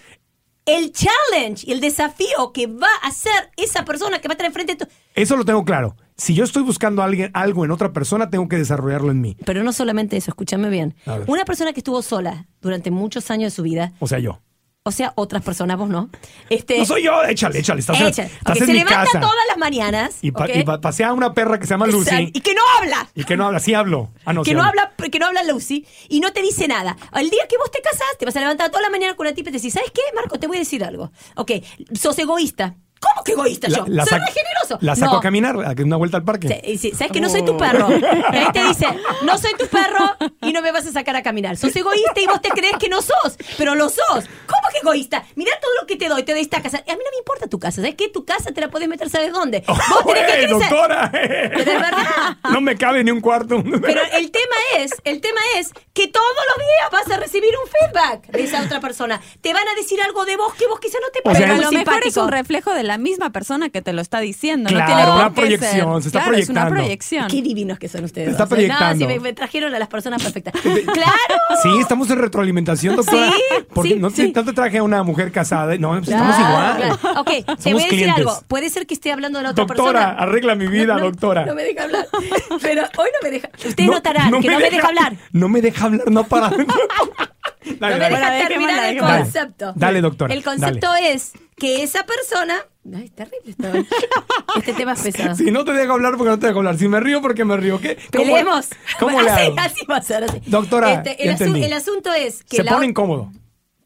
el 0.67 0.93
challenge 0.93 1.65
y 1.67 1.73
el 1.73 1.81
desafío 1.81 2.53
que 2.53 2.67
va 2.67 2.89
a 3.03 3.09
hacer 3.09 3.51
esa 3.57 3.85
persona 3.85 4.21
que 4.21 4.29
va 4.29 4.33
a 4.33 4.35
estar 4.35 4.47
enfrente 4.47 4.77
de 4.77 4.85
tu... 4.85 4.93
Eso 5.15 5.37
lo 5.37 5.45
tengo 5.45 5.65
claro. 5.65 5.97
Si 6.17 6.35
yo 6.35 6.45
estoy 6.45 6.63
buscando 6.63 7.03
alguien, 7.03 7.31
algo 7.35 7.65
en 7.65 7.71
otra 7.71 7.93
persona, 7.93 8.31
tengo 8.31 8.49
que 8.49 8.57
desarrollarlo 8.57 9.11
en 9.11 9.21
mí. 9.21 9.37
Pero 9.45 9.65
no 9.65 9.73
solamente 9.73 10.17
eso, 10.17 10.31
escúchame 10.31 10.69
bien. 10.69 10.95
Una 11.27 11.45
persona 11.45 11.73
que 11.73 11.81
estuvo 11.81 12.01
sola 12.03 12.47
durante 12.61 12.91
muchos 12.91 13.31
años 13.31 13.53
de 13.53 13.57
su 13.57 13.63
vida, 13.63 13.93
O 13.99 14.07
sea, 14.07 14.19
yo. 14.19 14.41
O 14.85 14.91
sea, 14.91 15.13
otras 15.15 15.43
personas, 15.43 15.79
vos 15.79 15.89
no. 15.89 16.11
Este, 16.51 16.79
No 16.79 16.85
soy 16.85 17.05
yo, 17.05 17.23
échale, 17.25 17.61
échale. 17.61 17.79
Estás, 17.81 18.01
Echa. 18.01 18.25
estás 18.25 18.57
en 18.61 18.67
se 18.67 18.73
mi 18.73 18.79
levanta 18.81 19.05
casa. 19.05 19.21
todas 19.21 19.37
las 19.49 19.57
mañanas. 19.57 20.17
Y, 20.23 20.33
pa- 20.33 20.51
y 20.51 20.65
pasea 20.65 21.09
a 21.09 21.13
una 21.13 21.33
perra 21.35 21.59
que 21.61 21.67
se 21.67 21.71
llama 21.71 21.87
Lucy. 21.87 22.31
y 22.35 22.41
que 22.41 22.53
no 22.55 22.63
habla. 22.79 23.09
Y 23.15 23.23
que 23.25 23.37
no 23.37 23.47
habla, 23.47 23.61
sí 23.61 23.75
hablo. 23.75 24.11
Ah, 24.25 24.33
no, 24.33 24.43
que 24.43 24.51
sí 24.51 24.57
no 24.57 24.65
habla 24.65 24.93
que 25.11 25.19
no 25.21 25.27
habla 25.27 25.45
Lucy 25.45 25.87
y 26.09 26.19
no 26.21 26.33
te 26.33 26.43
dice 26.43 26.67
nada. 26.67 26.97
El 27.15 27.31
día 27.31 27.47
que 27.49 27.57
vos 27.59 27.71
te 27.71 27.81
casás, 27.81 28.19
te 28.19 28.25
vas 28.25 28.35
a 28.37 28.41
levantar 28.41 28.71
toda 28.71 28.83
la 28.83 28.91
mañana 28.91 29.15
con 29.15 29.27
una 29.27 29.35
tipa 29.37 29.51
y 29.51 29.53
te 29.53 29.59
decís, 29.59 29.75
¿sabes 29.75 29.91
qué, 29.93 30.01
Marco? 30.17 30.39
Te 30.41 30.47
voy 30.49 30.57
a 30.57 30.61
decir 30.61 30.83
algo. 30.83 31.13
Ok, 31.37 31.53
sos 31.95 32.19
egoísta. 32.19 32.75
¿Cómo 33.03 33.25
que 33.25 33.33
egoísta 33.33 33.69
La, 33.69 33.79
yo? 33.79 33.85
la 33.89 34.07
Soy 34.07 34.19
re 34.21 34.27
generoso. 34.33 34.79
La 34.81 34.95
saco 34.97 35.13
No. 35.15 35.19
a 35.19 35.23
caminar, 35.23 35.57
a 35.67 35.75
que 35.75 35.83
una 35.83 35.97
vuelta 35.97 36.17
al 36.17 36.25
parque. 36.25 36.63
Sí, 36.65 36.79
sí, 36.79 36.91
Sabes 36.93 37.13
que 37.13 37.21
no 37.21 37.29
soy 37.29 37.45
tu 37.45 37.57
perro. 37.59 37.89
Y 37.91 38.37
ahí 38.37 38.47
te 38.53 38.63
dice, 38.65 38.87
no 39.25 39.37
soy 39.39 39.53
tu 39.59 39.67
perro 39.67 40.17
y 40.41 40.53
no 40.53 40.63
me 40.63 40.71
vas 40.73 40.87
a 40.87 40.93
sacar 40.93 41.17
a 41.17 41.23
caminar. 41.23 41.57
Sos 41.57 41.75
egoísta 41.75 42.21
y 42.21 42.27
vos 42.27 42.41
te 42.41 42.51
crees 42.51 42.75
que 42.79 42.89
no 42.89 43.03
sos, 43.03 43.37
pero 43.59 43.75
lo 43.75 43.89
sos. 43.89 44.25
¿Cómo 44.47 44.69
que 44.73 44.79
egoísta? 44.79 45.25
Mirá 45.35 45.53
todo 45.61 45.71
lo 45.81 45.87
que 45.87 45.97
te 45.97 46.09
doy, 46.09 46.23
te 46.23 46.33
doy 46.33 46.43
esta 46.43 46.63
casa. 46.63 46.79
A 46.79 46.81
mí 46.93 47.03
no 47.05 47.11
me 47.11 47.19
importa 47.19 47.47
tu 47.49 47.59
casa. 47.59 47.77
¿Sabes 47.83 47.97
qué? 47.97 48.09
Tu 48.09 48.25
casa 48.25 48.53
te 48.53 48.61
la 48.61 48.69
podés 48.71 48.89
meter, 48.89 49.11
¿sabes 49.11 49.33
dónde? 49.33 49.63
Vos 49.67 49.79
tenés 50.07 50.27
que 50.33 50.41
¡Ey, 50.41 50.47
crecer. 50.47 50.71
doctora! 50.71 51.09
Pero 51.13 51.59
es 51.59 51.67
verdad. 51.67 52.37
No 52.51 52.61
me 52.61 52.77
cabe 52.77 53.03
ni 53.05 53.11
un 53.11 53.21
cuarto. 53.21 53.63
Pero 53.63 54.01
el 54.13 54.31
tema 54.31 54.57
es, 54.79 54.93
el 55.05 55.21
tema 55.21 55.41
es 55.57 55.73
que 55.93 56.09
todos 56.09 56.25
los 56.49 56.57
días 56.67 56.91
vas 56.93 57.11
a 57.17 57.21
recibir 57.21 57.51
un 57.63 57.69
feedback 57.71 58.27
de 58.31 58.45
esa 58.45 58.63
otra 58.63 58.81
persona. 58.81 59.21
Te 59.41 59.53
van 59.53 59.67
a 59.69 59.75
decir 59.75 60.01
algo 60.03 60.25
de 60.25 60.37
vos 60.37 60.55
que 60.55 60.67
vos 60.67 60.79
quizá 60.81 60.99
no 61.01 61.09
te 61.13 61.21
O 61.21 61.23
parece 61.25 61.43
sea, 61.45 61.49
Pero 61.57 61.69
a 61.69 61.71
lo 61.71 61.73
mejor 61.79 61.95
es 61.95 62.01
simpático. 62.05 62.23
un 62.25 62.33
reflejo 62.33 62.73
de 62.75 62.83
la 62.85 62.92
misma 62.99 63.31
persona 63.31 63.69
que 63.71 63.83
te 63.83 63.93
lo 63.93 64.01
está 64.01 64.21
diciendo. 64.21 64.69
Claro, 64.69 64.91
no 64.91 64.97
tiene 64.97 65.13
una 65.13 65.35
proyección, 65.35 65.95
ser. 65.95 66.03
se 66.03 66.09
está 66.09 66.23
claro, 66.25 66.37
Es 66.39 66.49
una 66.49 66.61
proyectando. 66.63 66.75
proyección. 66.83 67.29
Qué 67.29 67.43
divinos 67.43 67.79
que 67.79 67.89
son 67.89 68.05
ustedes. 68.05 68.27
Te 68.29 68.31
está 68.33 68.45
¿eh? 68.45 68.47
No, 68.47 68.49
proyectando. 68.57 68.99
sí, 68.99 69.07
me, 69.07 69.21
me 69.21 69.33
trajeron 69.33 69.75
a 69.75 69.79
las 69.79 69.89
personas 69.89 70.23
perfectas. 70.23 70.55
¡Claro! 70.63 71.41
Sí, 71.63 71.69
estamos 71.81 72.11
en 72.11 72.19
retroalimentación, 72.19 72.97
doctora. 72.97 73.31
Sí, 73.33 73.65
Porque 73.73 73.91
sí, 73.91 73.99
no, 73.99 74.11
te, 74.11 74.17
sí. 74.27 74.33
no 74.35 74.45
te 74.45 74.53
traje 74.53 74.79
a 74.79 74.83
una 74.83 75.03
mujer 75.03 75.33
casada. 75.33 75.77
No, 75.79 75.91
pues 75.93 76.07
Claro, 76.07 76.31
estamos 76.31 76.49
igual. 76.51 76.99
claro. 77.01 77.21
Ok, 77.21 77.29
te 77.29 77.45
Somos 77.45 77.57
voy 77.65 77.71
a 77.71 77.75
decir 77.75 77.89
clientes. 77.89 78.17
algo. 78.19 78.43
Puede 78.49 78.71
ser 78.71 78.87
que 78.87 78.95
esté 78.95 79.13
hablando 79.13 79.39
de 79.39 79.43
la 79.45 79.51
otra 79.51 79.65
Doctora, 79.65 79.93
persona. 80.01 80.23
arregla 80.23 80.55
mi 80.55 80.67
vida, 80.67 80.95
No, 80.95 81.01
no, 81.01 81.05
doctora. 81.07 81.47
No 81.47 81.55
me 81.55 81.63
deja 81.65 81.85
hablar. 81.85 82.07
Pero 82.61 82.83
hoy 82.99 83.09
no 83.13 83.19
me 83.23 83.31
deja. 83.31 83.49
Ustedes 83.67 83.91
notarán 83.91 84.41
que 84.41 84.49
no 84.49 84.59
me 84.59 84.71
deja 84.71 84.87
hablar. 84.89 85.17
No 85.33 85.49
me 85.49 85.61
deja 85.63 85.85
hablar, 85.87 86.11
no 86.11 86.25
para. 86.25 86.51
dale, 86.51 86.65
No 87.65 87.81
me 87.81 87.99
dale. 87.99 88.37
deja 88.37 88.49
terminar 88.49 88.85
el 88.93 88.99
concepto. 88.99 89.73
Dale, 89.77 90.01
doctora, 90.01 90.35
El 90.35 90.43
concepto 90.43 90.95
es 90.95 91.33
que 91.63 91.83
esa 91.85 92.05
persona. 92.05 92.57
Ay, 92.93 93.05
es 93.05 93.13
terrible 93.15 93.51
esto. 93.51 93.69
Este 94.57 94.73
tema 94.75 94.93
es 94.95 95.01
pesado. 95.03 95.37
Si 95.37 95.51
no 95.53 95.65
te 95.65 95.73
dejo 95.73 95.93
hablar, 95.93 96.17
porque 96.17 96.31
no 96.31 96.39
te 96.41 96.49
dejo 96.49 96.59
hablar. 96.59 96.77
Si 96.77 96.89
me 96.89 96.99
río, 96.99 97.23
porque 97.23 97.45
me 97.45 97.57
río. 97.57 97.81
¿Qué? 97.81 97.97
¿Cómo- 98.13 98.25
Peleemos. 98.25 98.69
¿Cómo 98.99 99.21
le 99.23 99.31
hago? 99.31 99.55
así 99.59 99.87
va 99.87 99.97
a 99.99 100.03
ser. 100.03 100.25
así. 100.25 100.41
Doctora, 100.47 100.93
Este, 100.95 101.23
el, 101.23 101.31
asu- 101.37 101.73
asunto 101.73 102.13
es 102.13 102.43
que 102.43 102.57
Se 102.57 102.65
la 102.65 102.73
pone 102.73 102.87
incómodo. 102.87 103.31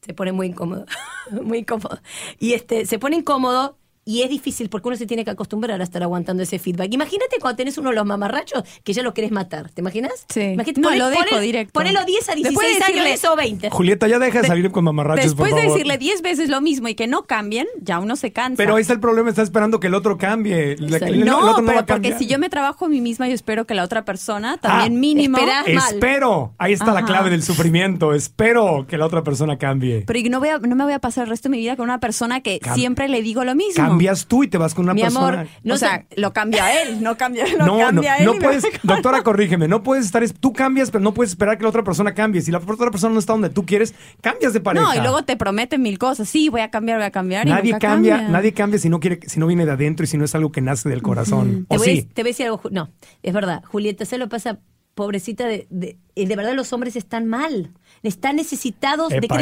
se 0.01 0.14
pone 0.14 0.33
muy 0.33 0.47
incómodo, 0.47 0.87
muy 1.43 1.59
incómodo. 1.59 2.01
Y 2.39 2.55
este, 2.55 2.87
se 2.87 2.99
pone 2.99 3.16
incómodo 3.16 3.77
y 4.09 4.23
es 4.23 4.31
difícil 4.31 4.69
porque 4.69 4.87
uno 4.87 4.97
se 4.97 5.05
tiene 5.05 5.25
que 5.25 5.33
acostumbrar 5.33 5.81
a 5.81 5.85
estar 5.85 6.01
aguantando 6.01 6.45
ese 6.45 6.61
feedback. 6.61 6.93
Imagínate 6.95 7.39
cuando 7.41 7.57
tenés 7.57 7.77
uno 7.77 7.91
de 7.91 7.97
los 7.97 8.07
mamarrachos 8.07 8.63
que 8.85 8.93
ya 8.93 9.03
lo 9.03 9.13
querés 9.13 9.33
matar, 9.33 9.69
¿te 9.71 9.81
imaginas? 9.81 10.25
Sí. 10.29 10.41
Imagínate, 10.43 10.81
No, 10.81 10.95
lo 10.95 11.09
dejo 11.11 11.25
poné- 11.25 11.41
directo. 11.41 11.73
Ponelo 11.73 12.05
10 12.05 12.29
a 12.29 12.35
Después 12.37 12.53
16 12.55 12.79
de 12.79 12.85
años 12.85 12.97
decirle- 13.05 13.13
eso 13.15 13.33
o 13.33 13.37
20. 13.37 13.69
Julieta, 13.71 14.07
ya 14.07 14.21
deja 14.21 14.43
de 14.43 14.47
salir 14.47 14.71
con 14.71 14.85
mamarrachos, 14.85 15.25
Después 15.25 15.51
por 15.51 15.61
de 15.61 15.67
decirle 15.69 15.99
10 15.99 16.23
veces 16.23 16.49
lo 16.49 16.61
mismo 16.61 16.87
y 16.87 16.95
que 16.95 17.09
no 17.09 17.25
cambien, 17.25 17.67
ya 17.83 17.99
uno 17.99 18.15
se 18.15 18.31
cansa. 18.33 18.57
Pero 18.57 18.77
ahí 18.77 18.83
está 18.83 18.93
el 18.93 19.01
problema, 19.01 19.29
está 19.29 19.43
esperando 19.43 19.81
que 19.81 19.89
el 19.89 19.95
otro 19.95 20.17
cambie. 20.19 20.77
La- 20.79 20.99
el- 20.99 21.03
el 21.15 21.25
no, 21.25 21.39
otro 21.39 21.63
no 21.63 21.67
va 21.67 21.67
pero 21.67 21.81
a 21.81 21.87
porque 21.87 22.17
si 22.17 22.27
yo 22.29 22.39
me 22.39 22.49
trabajo 22.49 22.85
a 22.85 22.89
mí 22.89 23.01
misma, 23.01 23.27
yo 23.27 23.35
espero 23.35 23.65
que 23.67 23.75
la 23.75 23.83
otra 23.83 24.05
persona 24.05 24.57
también 24.59 24.95
Ah, 24.97 25.01
mínimo. 25.01 25.39
Espero. 25.67 26.55
Ahí 26.59 26.73
está 26.73 26.93
la 26.93 27.05
clave 27.05 27.31
del 27.31 27.43
sufrimiento. 27.43 28.15
Espero 28.15 28.87
que 28.89 28.99
la 28.99 29.07
otra 29.07 29.23
persona 29.25 29.59
cambie. 29.59 30.05
Pero 30.07 30.19
y 30.19 30.29
no, 30.29 30.39
voy 30.39 30.51
a- 30.51 30.59
no 30.59 30.77
me 30.77 30.85
voy 30.85 30.93
a 30.93 31.01
pasar 31.01 31.25
el 31.25 31.31
resto 31.31 31.49
de 31.49 31.57
mi 31.57 31.59
vida 31.59 31.77
con 31.77 31.85
una 31.85 31.99
persona 31.99 32.41
que 32.41 32.61
Cam- 32.61 32.75
siempre 32.75 33.09
le 33.09 33.21
digo 33.23 33.45
lo 33.45 33.55
mismo. 33.55 33.95
Cambias 33.97 34.26
tú 34.26 34.44
y 34.44 34.49
te 34.49 34.59
vas 34.59 34.74
con 34.74 34.84
una 34.84 34.94
Mi 34.94 35.03
persona. 35.03 35.26
amor, 35.40 35.49
no 35.64 35.74
o 35.74 35.76
sea, 35.76 36.05
lo 36.16 36.32
cambia 36.32 36.82
él, 36.82 37.03
no 37.03 37.16
cambia, 37.16 37.44
lo 37.59 37.66
No, 37.66 37.78
no, 37.78 37.78
cambia 37.78 38.16
él. 38.16 38.24
no 38.26 38.34
y 38.34 38.38
me 38.38 38.44
puedes, 38.44 38.64
doctora, 38.82 39.22
corrígeme, 39.24 39.68
no 39.68 39.82
puedes 39.82 40.07
estar, 40.07 40.22
tú 40.30 40.53
cambias, 40.53 40.90
pero 40.90 41.03
no 41.03 41.14
puedes 41.14 41.30
esperar 41.30 41.57
que 41.57 41.62
la 41.62 41.70
otra 41.70 41.82
persona 41.84 42.14
cambie. 42.14 42.42
Si 42.42 42.51
la 42.51 42.59
otra 42.59 42.90
persona 42.90 43.14
no 43.14 43.20
está 43.20 43.32
donde 43.32 43.51
tú 43.51 43.64
quieres, 43.64 43.94
cambias 44.20 44.53
de 44.53 44.61
pareja. 44.61 44.84
No, 44.86 44.94
y 44.94 45.01
luego 45.01 45.22
te 45.22 45.36
prometen 45.36 45.82
mil 45.82 45.99
cosas. 45.99 46.28
Sí, 46.28 46.49
voy 46.49 46.61
a 46.61 46.70
cambiar, 46.70 46.99
voy 46.99 47.07
a 47.07 47.11
cambiar. 47.11 47.47
y 47.47 47.51
nadie 47.51 47.72
nunca 47.72 47.88
cambia, 47.88 48.16
cambia. 48.16 48.32
nadie 48.32 48.53
cambia 48.53 48.78
si 48.78 48.88
no 48.88 49.01
quiere, 49.01 49.20
si 49.26 49.40
no 49.40 49.47
viene 49.47 49.64
de 49.66 49.72
adentro 49.72 50.05
y 50.05 50.07
si 50.07 50.16
no 50.18 50.24
es 50.24 50.34
algo 50.34 50.53
que 50.53 50.61
nace 50.61 50.88
del 50.88 51.03
corazón. 51.03 51.66
Te 51.68 51.76
¿O 51.76 51.78
voy, 51.78 51.88
a- 51.88 51.92
sí? 51.94 52.03
te 52.03 52.22
voy 52.22 52.30
a 52.30 52.32
decir 52.32 52.47
algo. 52.47 52.61
No, 52.70 52.90
es 53.22 53.32
verdad. 53.32 53.62
Julieta, 53.64 54.05
se 54.05 54.18
lo 54.18 54.28
pasa, 54.28 54.59
pobrecita, 54.94 55.47
de, 55.47 55.66
de, 55.70 55.97
de 56.16 56.36
verdad 56.36 56.55
los 56.55 56.72
hombres 56.72 56.97
están 56.97 57.26
mal. 57.26 57.72
Están 58.03 58.36
necesitados 58.36 59.09
de 59.11 59.16
epa. 59.18 59.36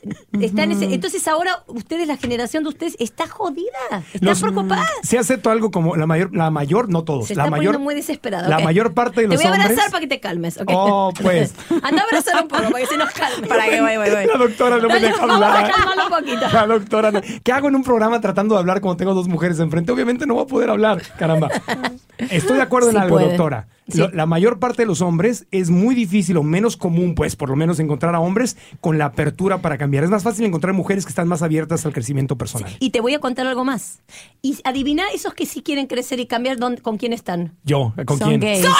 Crecimiento. 0.00 0.46
Están 0.46 0.70
nece- 0.70 0.92
Entonces 0.92 1.26
ahora 1.28 1.62
ustedes, 1.66 2.08
la 2.08 2.16
generación 2.16 2.62
de 2.62 2.70
ustedes, 2.70 2.96
está 2.98 3.28
jodida. 3.28 3.68
Está 4.12 4.26
Los- 4.26 4.40
preocupada. 4.40 4.86
Se 5.02 5.18
acepto 5.18 5.50
algo 5.50 5.70
como 5.70 5.96
la 5.96 6.06
mayor, 6.06 6.34
la 6.34 6.50
mayor, 6.50 6.88
no 6.88 7.04
todos, 7.04 7.26
Se 7.28 7.34
la 7.34 7.44
está 7.44 7.50
mayor, 7.50 7.78
muy 7.78 7.94
desesperada. 7.94 8.48
la 8.48 8.58
mayor 8.60 8.94
parte 8.94 9.22
de 9.22 9.28
los 9.28 9.36
Te 9.38 9.44
voy 9.44 9.46
a 9.46 9.54
abrazar 9.54 9.70
hombres. 9.72 9.90
para 9.90 10.00
que 10.00 10.06
te 10.06 10.20
calmes. 10.20 10.58
ok. 10.58 10.68
Oh, 10.72 11.12
pues. 11.20 11.54
Anda 11.82 12.02
a 12.02 12.04
abrazar 12.04 12.42
un 12.42 12.48
poco 12.48 12.62
para 12.62 12.78
que 12.80 12.86
se 12.86 12.96
nos 12.96 13.10
calme. 13.10 13.46
Para 13.46 13.64
que 13.68 13.80
voy, 13.80 13.96
voy, 13.96 14.10
voy. 14.10 14.26
La 14.26 14.38
doctora 14.38 14.76
no 14.78 14.88
me 14.88 14.94
Dale, 14.94 15.06
deja 15.08 15.26
vamos 15.26 15.42
a 15.42 15.46
hablar. 15.58 15.70
calmarlo 15.72 16.02
un 16.04 16.10
poquito. 16.24 16.48
La 16.52 16.66
doctora, 16.66 17.10
no. 17.10 17.20
¿qué 17.42 17.52
hago 17.52 17.68
en 17.68 17.76
un 17.76 17.82
programa 17.84 18.20
tratando 18.20 18.54
de 18.54 18.60
hablar 18.60 18.80
cuando 18.80 18.96
tengo 18.96 19.14
dos 19.14 19.28
mujeres 19.28 19.58
enfrente? 19.60 19.92
Obviamente 19.92 20.26
no 20.26 20.34
voy 20.34 20.44
a 20.44 20.46
poder 20.46 20.70
hablar, 20.70 21.02
caramba. 21.18 21.48
Estoy 22.18 22.56
de 22.56 22.62
acuerdo 22.62 22.88
en 22.90 22.96
Sí 22.96 23.00
algo, 23.02 23.16
puede. 23.16 23.28
doctora. 23.28 23.66
Sí. 23.96 24.04
La 24.12 24.26
mayor 24.26 24.58
parte 24.58 24.82
de 24.82 24.86
los 24.86 25.00
hombres 25.02 25.46
es 25.50 25.70
muy 25.70 25.94
difícil 25.94 26.36
o 26.36 26.42
menos 26.42 26.76
común, 26.76 27.14
pues, 27.14 27.36
por 27.36 27.48
lo 27.50 27.56
menos 27.56 27.78
encontrar 27.80 28.14
a 28.14 28.20
hombres 28.20 28.56
con 28.80 28.98
la 28.98 29.06
apertura 29.06 29.58
para 29.62 29.78
cambiar. 29.78 30.04
Es 30.04 30.10
más 30.10 30.22
fácil 30.22 30.44
encontrar 30.44 30.74
mujeres 30.74 31.04
que 31.04 31.10
están 31.10 31.28
más 31.28 31.42
abiertas 31.42 31.84
al 31.86 31.92
crecimiento 31.92 32.36
personal. 32.36 32.74
Y 32.80 32.90
te 32.90 33.00
voy 33.00 33.14
a 33.14 33.18
contar 33.20 33.46
algo 33.46 33.64
más. 33.64 34.00
Y 34.42 34.58
adivina 34.64 35.04
esos 35.14 35.34
que 35.34 35.46
sí 35.46 35.62
quieren 35.62 35.86
crecer 35.86 36.20
y 36.20 36.26
cambiar, 36.26 36.56
¿dónde- 36.58 36.82
¿con 36.82 36.96
quién 36.96 37.12
están? 37.12 37.56
Yo, 37.64 37.92
¿con 38.06 38.18
Son 38.18 38.28
quién? 38.28 38.40
gays. 38.40 38.60
¡Solos! 38.62 38.76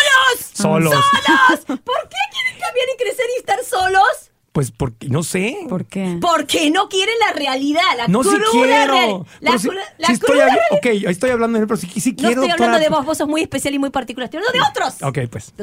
Solos. 0.53 0.93
¡Solos! 0.95 1.61
¿Por 1.67 1.77
qué 2.09 2.17
quieren 2.33 2.61
cambiar 2.61 2.87
y 2.95 3.03
crecer 3.03 3.27
y 3.37 3.39
estar 3.41 3.59
solos? 3.65 4.30
Pues 4.53 4.73
porque, 4.73 5.09
no 5.09 5.23
sé. 5.23 5.59
¿Por 5.69 5.87
qué? 5.87 6.19
Porque 6.21 6.71
no 6.73 6.89
quieren 6.89 7.15
la 7.25 7.33
realidad, 7.33 7.83
la 7.97 8.09
No, 8.09 8.25
sí 8.25 8.31
crura 8.31 8.45
quiero. 8.51 8.93
real- 8.93 9.23
La, 9.41 9.53
cru- 9.53 9.75
la 9.99 10.07
sí 10.09 10.13
estoy, 10.15 10.29
cruda 10.31 10.45
real- 10.47 10.59
ok, 10.73 10.87
estoy 11.09 11.31
hablando 11.31 11.57
de 11.59 11.63
él, 11.63 11.69
pero 11.69 11.79
sí, 11.81 11.87
sí 12.01 12.11
No 12.11 12.17
quiero, 12.17 12.31
estoy 12.43 12.51
hablando 12.51 12.79
doctora. 12.79 12.79
de 12.81 12.89
vos, 12.89 13.07
vos 13.07 13.19
sos 13.19 13.29
muy 13.29 13.43
especial 13.43 13.75
y 13.75 13.79
muy 13.79 13.91
particular. 13.91 14.25
Estoy 14.25 14.39
hablando 14.39 14.59
de 14.59 14.71
otros. 14.71 15.03
Ok, 15.03 15.19
pues. 15.31 15.55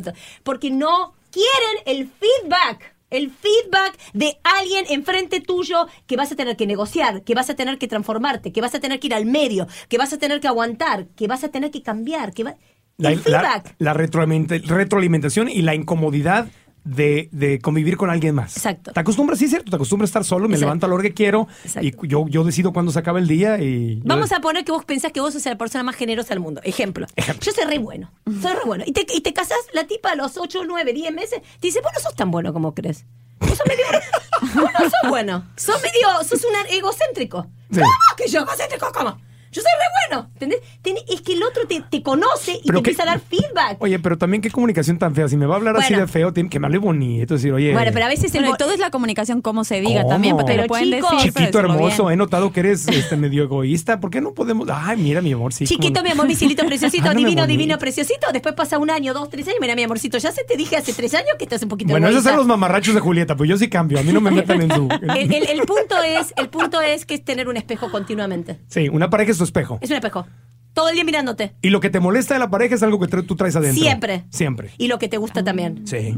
Porque 0.44 0.72
no 0.72 1.14
quieren 1.32 1.84
el 1.86 2.10
feedback. 2.10 2.96
El 3.10 3.32
feedback 3.32 3.98
de 4.14 4.38
alguien 4.44 4.84
enfrente 4.90 5.40
tuyo 5.40 5.88
que 6.08 6.18
vas 6.18 6.30
a 6.32 6.36
tener 6.36 6.58
que 6.58 6.68
negociar, 6.68 7.24
que 7.24 7.36
vas 7.36 7.50
a 7.50 7.56
tener 7.56 7.78
que 7.78 7.88
transformarte, 7.88 8.52
que 8.52 8.60
vas 8.60 8.76
a 8.76 8.82
tener 8.82 9.00
que 9.00 9.08
ir 9.08 9.14
al 9.14 9.26
medio, 9.26 9.66
que 9.88 9.98
vas 9.98 10.12
a 10.12 10.18
tener 10.18 10.42
que 10.42 10.48
aguantar, 10.50 11.08
que 11.16 11.26
vas 11.28 11.44
a 11.46 11.48
tener 11.50 11.72
que 11.72 11.82
cambiar, 11.82 12.34
que 12.34 12.44
va... 12.44 12.56
La, 12.98 13.12
el 13.12 13.20
feedback. 13.20 13.76
la 13.80 13.94
retroalimenta- 13.94 14.62
retroalimentación 14.62 15.48
y 15.50 15.62
la 15.62 15.74
incomodidad 15.76 16.50
de, 16.88 17.28
de 17.32 17.60
convivir 17.60 17.98
con 17.98 18.10
alguien 18.10 18.34
más. 18.34 18.56
Exacto. 18.56 18.92
Te 18.94 19.00
acostumbras, 19.00 19.38
sí 19.40 19.46
es 19.46 19.52
cierto, 19.52 19.70
te 19.70 19.76
acostumbras 19.76 20.08
a 20.08 20.12
estar 20.12 20.24
solo, 20.24 20.48
me 20.48 20.56
Exacto. 20.56 20.66
levanto 20.66 20.86
a 20.86 20.90
la 20.90 20.96
hora 20.96 21.04
que 21.04 21.14
quiero 21.14 21.48
Exacto. 21.64 21.86
y 21.86 22.08
yo, 22.08 22.28
yo 22.30 22.44
decido 22.44 22.72
cuándo 22.72 22.92
se 22.92 23.00
acaba 23.00 23.20
el 23.20 23.28
día 23.28 23.60
y... 23.62 24.02
Vamos 24.06 24.32
a 24.32 24.40
poner 24.40 24.64
que 24.64 24.72
vos 24.72 24.86
pensás 24.86 25.12
que 25.12 25.20
vos 25.20 25.34
sos 25.34 25.46
la 25.46 25.58
persona 25.58 25.84
más 25.84 25.96
generosa 25.96 26.30
del 26.30 26.40
mundo. 26.40 26.62
Ejemplo. 26.64 27.08
Yo 27.42 27.52
soy 27.52 27.66
re 27.66 27.80
bueno. 27.80 28.12
Soy 28.42 28.54
re 28.54 28.62
bueno. 28.66 28.84
Y 28.88 28.94
te, 28.94 29.06
y 29.14 29.22
te 29.22 29.34
casás, 29.34 29.60
la 29.74 29.86
tipa 29.86 30.12
a 30.12 30.16
los 30.16 30.38
8, 30.38 30.64
9, 30.66 30.94
10 30.94 31.14
meses, 31.14 31.42
te 31.60 31.68
dice, 31.68 31.82
vos 31.82 31.92
no 31.94 32.00
sos 32.00 32.16
tan 32.16 32.32
bueno 32.32 32.54
como 32.54 32.74
crees. 32.74 33.06
Vos 33.40 33.50
sos 33.50 33.68
medio... 33.68 33.84
vos 34.62 34.72
no 34.80 34.90
sos 34.90 35.10
bueno. 35.10 35.46
Sos 35.58 35.82
medio... 35.82 36.24
Sos 36.24 36.44
un 36.46 36.56
egocéntrico. 36.74 37.48
Sí. 37.72 37.80
¿Cómo 37.80 37.92
que 38.16 38.28
yo 38.30 38.42
egocéntrico? 38.42 38.92
¿Cómo? 38.94 39.20
Yo 39.58 39.62
soy 39.64 39.72
re 39.72 40.16
bueno. 40.18 40.30
¿Entendés? 40.34 40.60
Ten- 40.82 40.98
es 41.10 41.22
que 41.22 41.34
el 41.34 41.44
otro 41.44 41.68
te, 41.68 41.82
te 41.90 42.04
conoce 42.04 42.52
y 42.54 42.58
te 42.58 42.62
Pero 42.68 42.84
qué- 42.84 42.92
empieza 42.92 43.04
a 43.04 43.06
dar 43.08 43.20
feedback. 43.20 43.78
Oye, 43.80 43.98
pero 44.00 44.18
también 44.18 44.42
qué 44.42 44.52
comunicación 44.52 44.98
tan 45.00 45.16
fea. 45.16 45.28
Si 45.28 45.36
me 45.38 45.46
va 45.46 45.56
a 45.56 45.58
hablar 45.58 45.76
así 45.78 45.94
Bueno. 45.94 46.06
de 46.06 46.12
feo, 46.12 46.34
tiene 46.34 46.50
que 46.50 46.60
me 46.60 46.68
hable 46.68 46.78
bonito. 46.78 47.34
Decir, 47.34 47.52
oye, 47.54 47.74
bueno, 47.74 47.92
pero 47.94 48.06
a 48.06 48.10
veces 48.10 48.34
el... 48.36 48.42
Bueno, 48.42 48.56
y 48.56 48.58
todo 48.58 48.72
es 48.74 48.80
la 48.80 48.92
comunicación, 48.92 49.42
cómo 49.42 49.64
se 49.64 49.82
diga 49.82 50.02
¿Cómo? 50.02 50.14
también, 50.14 50.36
porque 50.36 50.52
Pero 50.54 50.64
lo 50.64 50.68
pueden 50.68 50.86
chicos- 50.92 51.02
decir. 51.12 51.34
pero 51.34 51.46
chiquito 51.46 51.58
decirlo 51.60 51.74
hermoso, 51.76 52.04
bien. 52.06 52.14
he 52.14 52.18
notado 52.18 52.52
que 52.54 52.60
eres 52.60 52.88
este, 52.88 53.18
medio 53.18 53.44
egoísta. 53.44 54.00
¿Por 54.00 54.10
qué 54.12 54.22
no 54.22 54.34
podemos...? 54.34 54.68
Ay, 54.72 54.98
mira, 54.98 55.22
mi 55.22 55.34
amor, 55.34 55.54
sí. 55.54 55.66
Chiquito, 55.66 56.04
mi 56.04 56.12
amor, 56.12 56.28
mi 56.28 56.36
cielito 56.36 56.66
preciosito, 56.68 57.04
Háblame 57.06 57.22
divino, 57.22 57.42
bonito. 57.42 57.58
divino, 57.58 57.78
preciosito. 57.80 58.28
Después 58.32 58.54
pasa 58.56 58.78
un 58.78 58.90
año, 58.92 59.14
dos, 59.14 59.30
tres 59.30 59.48
años. 59.48 59.58
Mira, 59.62 59.76
mi 59.76 59.84
amorcito, 59.84 60.18
ya 60.18 60.32
se 60.32 60.44
te 60.44 60.56
dije 60.58 60.78
hace 60.78 60.94
tres 60.94 61.14
años 61.14 61.32
que 61.38 61.46
estás 61.46 61.64
un 61.64 61.70
poquito 61.70 61.92
Bueno, 61.92 62.08
esos 62.08 62.18
egoísta. 62.18 62.30
son 62.32 62.38
los 62.38 62.48
mamarrachos 62.48 62.94
de 62.94 63.00
Julieta, 63.02 63.36
pues 63.36 63.50
yo 63.50 63.58
sí 63.58 63.70
cambio. 63.70 64.00
A 64.00 64.04
mí 64.04 64.12
no 64.14 64.22
me 64.22 64.32
metan 64.32 64.62
en 64.62 64.72
su... 64.72 64.88
El, 65.18 65.34
el- 65.34 65.50
el 65.50 65.62
punto 65.62 65.96
es, 66.04 66.34
el 66.38 66.50
punto 66.50 66.82
es 66.82 67.06
que 67.06 67.16
es 67.16 67.24
tener 67.26 67.48
un 67.48 67.58
espejo 67.58 67.90
continuamente. 67.92 68.60
Sí, 68.68 68.90
una 68.90 69.10
pareja 69.10 69.32
es 69.32 69.38
tu 69.38 69.44
espejo. 69.48 69.80
Es 69.82 69.90
un 69.90 69.96
espejo. 69.96 70.26
Todo 70.74 70.90
el 70.90 70.96
día 70.96 71.04
mirándote. 71.04 71.56
Y 71.64 71.72
lo 71.72 71.80
que 71.80 71.90
te 71.90 72.00
molesta 72.00 72.36
de 72.36 72.40
la 72.40 72.52
pareja 72.52 72.76
es 72.76 72.84
algo 72.84 73.00
que 73.00 73.08
tra- 73.08 73.26
tú 73.26 73.36
traes 73.36 73.56
adentro. 73.56 73.82
Siempre. 73.82 74.26
Siempre. 74.30 74.72
Y 74.78 74.88
lo 74.88 75.00
que 75.00 75.08
te 75.10 75.18
gusta 75.18 75.44
también. 75.44 75.88
Sí. 75.88 76.16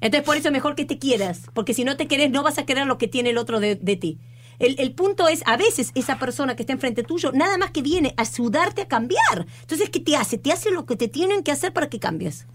Entonces, 0.00 0.22
por 0.22 0.36
eso 0.36 0.48
es 0.48 0.52
mejor 0.52 0.76
que 0.76 0.84
te 0.84 0.98
quieras. 0.98 1.42
Porque 1.54 1.74
si 1.74 1.82
no 1.82 1.96
te 1.96 2.06
quieres, 2.06 2.30
no 2.30 2.44
vas 2.44 2.58
a 2.58 2.64
querer 2.66 2.86
lo 2.86 2.98
que 2.98 3.08
tiene 3.08 3.30
el 3.30 3.38
otro 3.38 3.58
de, 3.58 3.74
de 3.74 3.96
ti. 3.96 4.18
El, 4.60 4.76
el 4.78 4.92
punto 4.92 5.26
es, 5.28 5.42
a 5.46 5.56
veces 5.56 5.90
esa 5.96 6.18
persona 6.20 6.54
que 6.54 6.62
está 6.62 6.72
enfrente 6.72 7.02
tuyo, 7.02 7.32
nada 7.32 7.58
más 7.58 7.72
que 7.72 7.82
viene 7.82 8.14
a 8.16 8.22
ayudarte 8.22 8.82
a 8.82 8.86
cambiar. 8.88 9.46
Entonces, 9.62 9.90
¿qué 9.90 9.98
te 10.00 10.16
hace? 10.16 10.38
Te 10.38 10.52
hace 10.52 10.70
lo 10.70 10.86
que 10.86 10.94
te 10.96 11.08
tienen 11.08 11.42
que 11.42 11.50
hacer 11.50 11.72
para 11.72 11.88
que 11.88 11.98
cambies. 11.98 12.46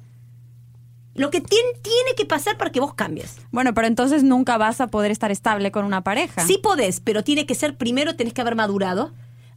Lo 1.15 1.29
que 1.29 1.39
tien- 1.43 1.81
tiene 1.81 2.15
que 2.15 2.25
pasar 2.25 2.57
para 2.57 2.71
que 2.71 2.79
vos 2.79 2.93
cambies. 2.93 3.39
Bueno, 3.51 3.73
pero 3.73 3.85
entonces 3.87 4.23
nunca 4.23 4.57
vas 4.57 4.79
a 4.79 4.87
poder 4.87 5.11
estar 5.11 5.29
estable 5.31 5.69
con 5.71 5.83
una 5.83 6.03
pareja. 6.03 6.45
Sí 6.47 6.57
podés, 6.63 7.01
pero 7.01 7.23
tiene 7.25 7.45
que 7.45 7.53
ser, 7.55 7.75
primero 7.75 8.15
tenés 8.15 8.33
que 8.33 8.39
haber 8.41 8.55
madurado, 8.55 9.13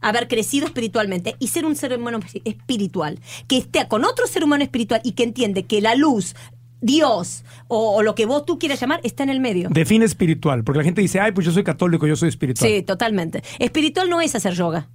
haber 0.07 0.27
crecido 0.27 0.65
espiritualmente 0.67 1.35
y 1.39 1.47
ser 1.47 1.65
un 1.65 1.75
ser 1.75 1.97
humano 1.97 2.19
espiritual, 2.45 3.19
que 3.47 3.57
esté 3.57 3.87
con 3.87 4.05
otro 4.05 4.27
ser 4.27 4.43
humano 4.43 4.63
espiritual 4.63 5.01
y 5.03 5.13
que 5.13 5.23
entiende 5.23 5.63
que 5.63 5.81
la 5.81 5.95
luz, 5.95 6.35
Dios 6.81 7.43
o, 7.67 7.95
o 7.95 8.03
lo 8.03 8.13
que 8.15 8.25
vos 8.25 8.45
tú 8.45 8.59
quieras 8.59 8.79
llamar 8.79 8.99
está 9.03 9.23
en 9.23 9.29
el 9.29 9.39
medio. 9.39 9.69
Define 9.71 10.05
espiritual, 10.05 10.63
porque 10.63 10.77
la 10.79 10.83
gente 10.83 11.01
dice, 11.01 11.19
ay, 11.19 11.31
pues 11.31 11.45
yo 11.45 11.51
soy 11.51 11.63
católico, 11.63 12.05
yo 12.05 12.15
soy 12.15 12.29
espiritual. 12.29 12.69
Sí, 12.69 12.81
totalmente. 12.83 13.43
Espiritual 13.59 14.09
no 14.09 14.21
es 14.21 14.35
hacer 14.35 14.53
yoga. 14.53 14.87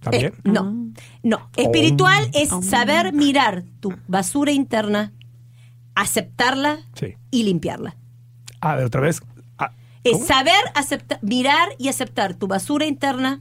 ¿También? 0.00 0.26
Eh, 0.26 0.32
no, 0.44 0.92
no. 1.24 1.50
Espiritual 1.56 2.30
es 2.34 2.50
saber 2.64 3.12
mirar 3.12 3.64
tu 3.80 3.92
basura 4.06 4.52
interna, 4.52 5.12
aceptarla 5.96 6.78
Sí. 6.94 7.14
y 7.32 7.42
limpiarla. 7.42 7.96
A 8.60 8.76
ver, 8.76 8.84
otra 8.84 9.00
vez. 9.00 9.20
Ah, 9.58 9.72
Es 10.04 10.24
saber 10.26 10.54
aceptar, 10.74 11.18
mirar 11.22 11.70
y 11.78 11.88
aceptar 11.88 12.34
tu 12.34 12.46
basura 12.46 12.86
interna, 12.86 13.40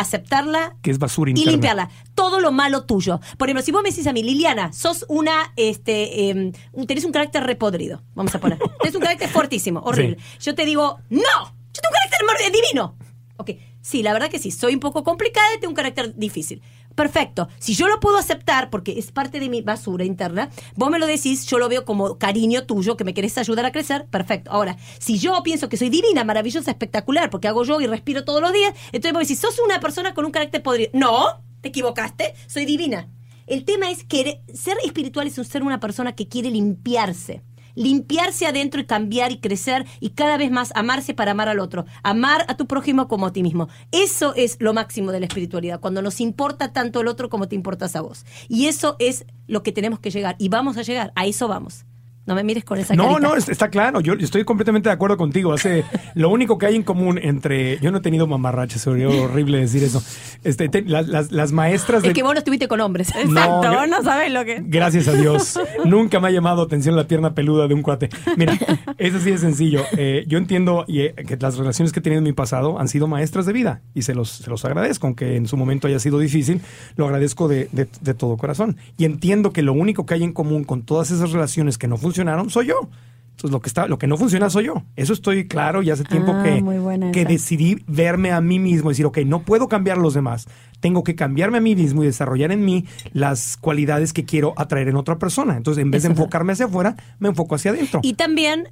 aceptarla 0.00 0.76
Que 0.82 0.90
es 0.90 0.98
basura 0.98 1.30
y 1.30 1.34
limpiarla. 1.34 1.90
Todo 2.14 2.40
lo 2.40 2.52
malo 2.52 2.84
tuyo. 2.84 3.20
Por 3.38 3.48
ejemplo, 3.48 3.62
si 3.64 3.72
vos 3.72 3.82
me 3.82 3.90
decís 3.90 4.06
a 4.06 4.12
mí, 4.12 4.22
Liliana, 4.22 4.72
sos 4.72 5.04
una, 5.08 5.52
este, 5.56 6.30
eh, 6.30 6.52
tenés 6.86 7.04
un 7.04 7.12
carácter 7.12 7.44
repodrido, 7.44 8.02
vamos 8.14 8.34
a 8.34 8.40
poner. 8.40 8.58
tenés 8.80 8.94
un 8.94 9.02
carácter 9.02 9.28
fortísimo, 9.28 9.80
horrible. 9.80 10.18
Yo 10.40 10.54
te 10.54 10.64
digo, 10.64 10.98
no, 11.08 11.20
yo 11.20 11.80
tengo 11.82 11.88
un 11.90 11.94
carácter 11.94 12.26
mor- 12.26 12.52
divino. 12.62 12.96
Ok, 13.36 13.50
sí, 13.80 14.02
la 14.02 14.12
verdad 14.12 14.28
que 14.28 14.38
sí, 14.38 14.50
soy 14.50 14.74
un 14.74 14.80
poco 14.80 15.02
complicada 15.04 15.46
y 15.56 15.60
tengo 15.60 15.70
un 15.70 15.76
carácter 15.76 16.14
difícil. 16.16 16.60
Perfecto. 16.94 17.48
Si 17.58 17.74
yo 17.74 17.88
lo 17.88 18.00
puedo 18.00 18.18
aceptar 18.18 18.70
porque 18.70 18.98
es 18.98 19.12
parte 19.12 19.40
de 19.40 19.48
mi 19.48 19.62
basura 19.62 20.04
interna, 20.04 20.50
vos 20.74 20.90
me 20.90 20.98
lo 20.98 21.06
decís, 21.06 21.46
yo 21.46 21.58
lo 21.58 21.68
veo 21.68 21.84
como 21.84 22.18
cariño 22.18 22.66
tuyo, 22.66 22.96
que 22.96 23.04
me 23.04 23.14
querés 23.14 23.38
ayudar 23.38 23.64
a 23.64 23.72
crecer, 23.72 24.06
perfecto. 24.06 24.50
Ahora, 24.50 24.76
si 24.98 25.18
yo 25.18 25.42
pienso 25.42 25.68
que 25.68 25.76
soy 25.76 25.88
divina, 25.88 26.24
maravillosa, 26.24 26.70
espectacular, 26.70 27.30
porque 27.30 27.48
hago 27.48 27.64
yoga 27.64 27.84
y 27.84 27.86
respiro 27.86 28.24
todos 28.24 28.42
los 28.42 28.52
días, 28.52 28.74
entonces 28.92 29.12
vos 29.12 29.22
decís, 29.22 29.38
sos 29.38 29.58
una 29.64 29.80
persona 29.80 30.14
con 30.14 30.24
un 30.24 30.30
carácter 30.30 30.62
podrido. 30.62 30.90
No, 30.92 31.42
te 31.60 31.68
equivocaste, 31.68 32.34
soy 32.46 32.64
divina. 32.64 33.08
El 33.46 33.64
tema 33.64 33.90
es 33.90 34.04
que 34.04 34.42
ser 34.54 34.76
espiritual 34.84 35.26
es 35.26 35.34
ser 35.34 35.62
una 35.62 35.80
persona 35.80 36.14
que 36.14 36.28
quiere 36.28 36.50
limpiarse. 36.50 37.42
Limpiarse 37.80 38.46
adentro 38.46 38.78
y 38.78 38.84
cambiar 38.84 39.32
y 39.32 39.40
crecer 39.40 39.86
y 40.00 40.10
cada 40.10 40.36
vez 40.36 40.50
más 40.50 40.70
amarse 40.74 41.14
para 41.14 41.30
amar 41.30 41.48
al 41.48 41.60
otro. 41.60 41.86
Amar 42.02 42.44
a 42.46 42.58
tu 42.58 42.66
prójimo 42.66 43.08
como 43.08 43.24
a 43.24 43.32
ti 43.32 43.42
mismo. 43.42 43.68
Eso 43.90 44.34
es 44.34 44.58
lo 44.60 44.74
máximo 44.74 45.12
de 45.12 45.20
la 45.20 45.26
espiritualidad, 45.26 45.80
cuando 45.80 46.02
nos 46.02 46.20
importa 46.20 46.74
tanto 46.74 47.00
el 47.00 47.08
otro 47.08 47.30
como 47.30 47.48
te 47.48 47.54
importas 47.54 47.96
a 47.96 48.02
vos. 48.02 48.26
Y 48.48 48.66
eso 48.66 48.96
es 48.98 49.24
lo 49.46 49.62
que 49.62 49.72
tenemos 49.72 49.98
que 49.98 50.10
llegar. 50.10 50.36
Y 50.38 50.50
vamos 50.50 50.76
a 50.76 50.82
llegar, 50.82 51.10
a 51.16 51.24
eso 51.24 51.48
vamos. 51.48 51.86
No 52.26 52.34
me 52.34 52.44
mires 52.44 52.64
con 52.64 52.78
esa 52.78 52.94
No, 52.94 53.04
carita. 53.04 53.20
no, 53.28 53.34
es- 53.34 53.48
está 53.48 53.70
claro. 53.70 54.00
Yo 54.00 54.12
estoy 54.12 54.44
completamente 54.44 54.88
de 54.88 54.92
acuerdo 54.92 55.16
contigo. 55.16 55.52
Hace 55.52 55.84
lo 56.14 56.28
único 56.28 56.58
que 56.58 56.66
hay 56.66 56.76
en 56.76 56.82
común 56.82 57.18
entre. 57.20 57.78
Yo 57.80 57.90
no 57.90 57.98
he 57.98 58.00
tenido 58.02 58.26
mamarrachas, 58.26 58.82
sería 58.82 59.08
horrible 59.08 59.58
decir 59.58 59.82
eso. 59.82 60.02
Este, 60.44 60.68
te- 60.68 60.82
las, 60.82 61.08
las- 61.08 61.32
las 61.32 61.50
maestras 61.52 62.02
de. 62.02 62.08
Es 62.08 62.14
que 62.14 62.22
vos 62.22 62.32
no 62.34 62.38
estuviste 62.38 62.68
con 62.68 62.80
hombres. 62.80 63.08
Exacto, 63.16 63.62
gra- 63.62 63.88
no 63.88 64.02
sabes 64.02 64.30
lo 64.32 64.44
que... 64.44 64.62
Gracias 64.64 65.08
a 65.08 65.12
Dios. 65.14 65.58
Nunca 65.84 66.20
me 66.20 66.28
ha 66.28 66.30
llamado 66.30 66.62
atención 66.62 66.94
la 66.94 67.08
pierna 67.08 67.34
peluda 67.34 67.66
de 67.66 67.74
un 67.74 67.82
cuate. 67.82 68.10
Mira, 68.36 68.56
es 68.98 69.14
así 69.14 69.30
de 69.30 69.38
sencillo. 69.38 69.82
Eh, 69.96 70.24
yo 70.28 70.38
entiendo 70.38 70.84
eh, 70.88 71.14
que 71.26 71.36
las 71.38 71.56
relaciones 71.56 71.92
que 71.92 72.00
he 72.00 72.02
tenido 72.02 72.18
en 72.18 72.24
mi 72.24 72.32
pasado 72.34 72.78
han 72.78 72.88
sido 72.88 73.06
maestras 73.08 73.46
de 73.46 73.52
vida 73.54 73.80
y 73.94 74.02
se 74.02 74.14
los, 74.14 74.28
se 74.30 74.50
los 74.50 74.64
agradezco, 74.64 75.06
aunque 75.06 75.36
en 75.36 75.48
su 75.48 75.56
momento 75.56 75.88
haya 75.88 75.98
sido 75.98 76.18
difícil, 76.18 76.60
lo 76.96 77.06
agradezco 77.06 77.48
de, 77.48 77.68
de- 77.72 77.88
de 78.02 78.14
todo 78.14 78.36
corazón. 78.36 78.76
Y 78.98 79.04
entiendo 79.06 79.52
que 79.52 79.62
lo 79.62 79.72
único 79.72 80.04
que 80.06 80.14
hay 80.14 80.22
en 80.22 80.32
común 80.32 80.64
con 80.64 80.82
todas 80.82 81.10
esas 81.10 81.32
relaciones 81.32 81.78
que 81.78 81.88
no 81.88 81.96
funcionaron 82.10 82.50
soy 82.50 82.66
yo. 82.66 82.88
Entonces, 83.30 83.52
lo 83.52 83.60
que, 83.62 83.68
está, 83.68 83.86
lo 83.86 83.96
que 83.96 84.06
no 84.06 84.18
funciona 84.18 84.50
soy 84.50 84.66
yo. 84.66 84.82
Eso 84.96 85.14
estoy 85.14 85.48
claro 85.48 85.82
y 85.82 85.90
hace 85.90 86.04
tiempo 86.04 86.32
Ah, 86.34 86.42
que, 86.42 87.10
que 87.12 87.24
decidí 87.24 87.82
verme 87.86 88.32
a 88.32 88.42
mí 88.42 88.58
mismo 88.58 88.90
y 88.90 88.92
decir, 88.92 89.06
ok, 89.06 89.18
no 89.24 89.42
puedo 89.44 89.66
cambiar 89.66 89.96
a 89.96 90.00
los 90.02 90.12
demás. 90.12 90.46
Tengo 90.80 91.04
que 91.04 91.14
cambiarme 91.14 91.56
a 91.56 91.60
mí 91.62 91.74
mismo 91.74 92.02
y 92.02 92.06
desarrollar 92.06 92.52
en 92.52 92.66
mí 92.66 92.84
las 93.14 93.56
cualidades 93.56 94.12
que 94.12 94.26
quiero 94.26 94.52
atraer 94.58 94.88
en 94.88 94.96
otra 94.96 95.18
persona. 95.18 95.56
Entonces, 95.56 95.80
en 95.80 95.90
vez 95.90 96.02
de 96.02 96.08
Eso. 96.08 96.20
enfocarme 96.20 96.52
hacia 96.52 96.66
afuera, 96.66 96.96
me 97.18 97.30
enfoco 97.30 97.54
hacia 97.54 97.70
adentro. 97.70 98.00
Y 98.02 98.12
también, 98.12 98.68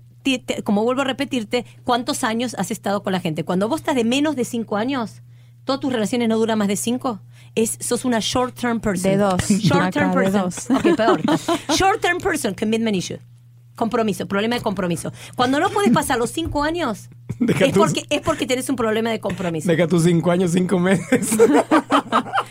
como 0.65 0.85
vuelvo 0.85 1.01
a 1.01 1.05
repetirte, 1.05 1.65
¿cuántos 1.85 2.23
años 2.23 2.55
has 2.59 2.71
estado 2.71 3.03
con 3.03 3.15
la 3.15 3.21
gente? 3.21 3.45
Cuando 3.45 3.69
vos 3.71 3.81
estás 3.81 3.97
de 3.97 4.05
menos 4.05 4.37
de 4.37 4.45
cinco 4.45 4.77
años, 4.77 5.23
todas 5.65 5.81
tus 5.81 5.91
relaciones 5.91 6.29
no 6.29 6.37
duran 6.37 6.59
más 6.59 6.69
de 6.69 6.77
cinco. 6.77 7.21
Es, 7.61 7.77
sos 7.81 8.05
una 8.05 8.19
short-term 8.21 8.81
person. 8.81 9.11
De 9.11 9.17
dos. 9.17 9.49
Short-term 9.49 10.11
Acá, 10.11 10.21
de 10.21 10.31
person. 10.31 10.43
dos. 10.43 10.71
Ok, 10.71 10.97
peor. 10.97 11.21
Short-term 11.77 12.19
person, 12.19 12.55
commitment 12.55 12.97
issue. 12.97 13.19
Compromiso, 13.75 14.27
problema 14.27 14.57
de 14.57 14.61
compromiso. 14.63 15.13
Cuando 15.37 15.61
no 15.61 15.71
puedes 15.71 15.93
pasar 15.93 16.19
los 16.19 16.31
cinco 16.31 16.65
años, 16.65 17.09
Deja 17.39 17.65
es 17.67 17.73
tus- 17.73 17.85
porque, 17.87 18.05
es 18.11 18.21
porque 18.23 18.45
tenés 18.47 18.69
un 18.69 18.75
problema 18.77 19.11
de 19.11 19.21
compromiso. 19.21 19.69
Deja 19.71 19.87
tus 19.87 20.03
cinco 20.03 20.31
años, 20.33 20.51
cinco 20.53 20.79
meses. 20.81 21.31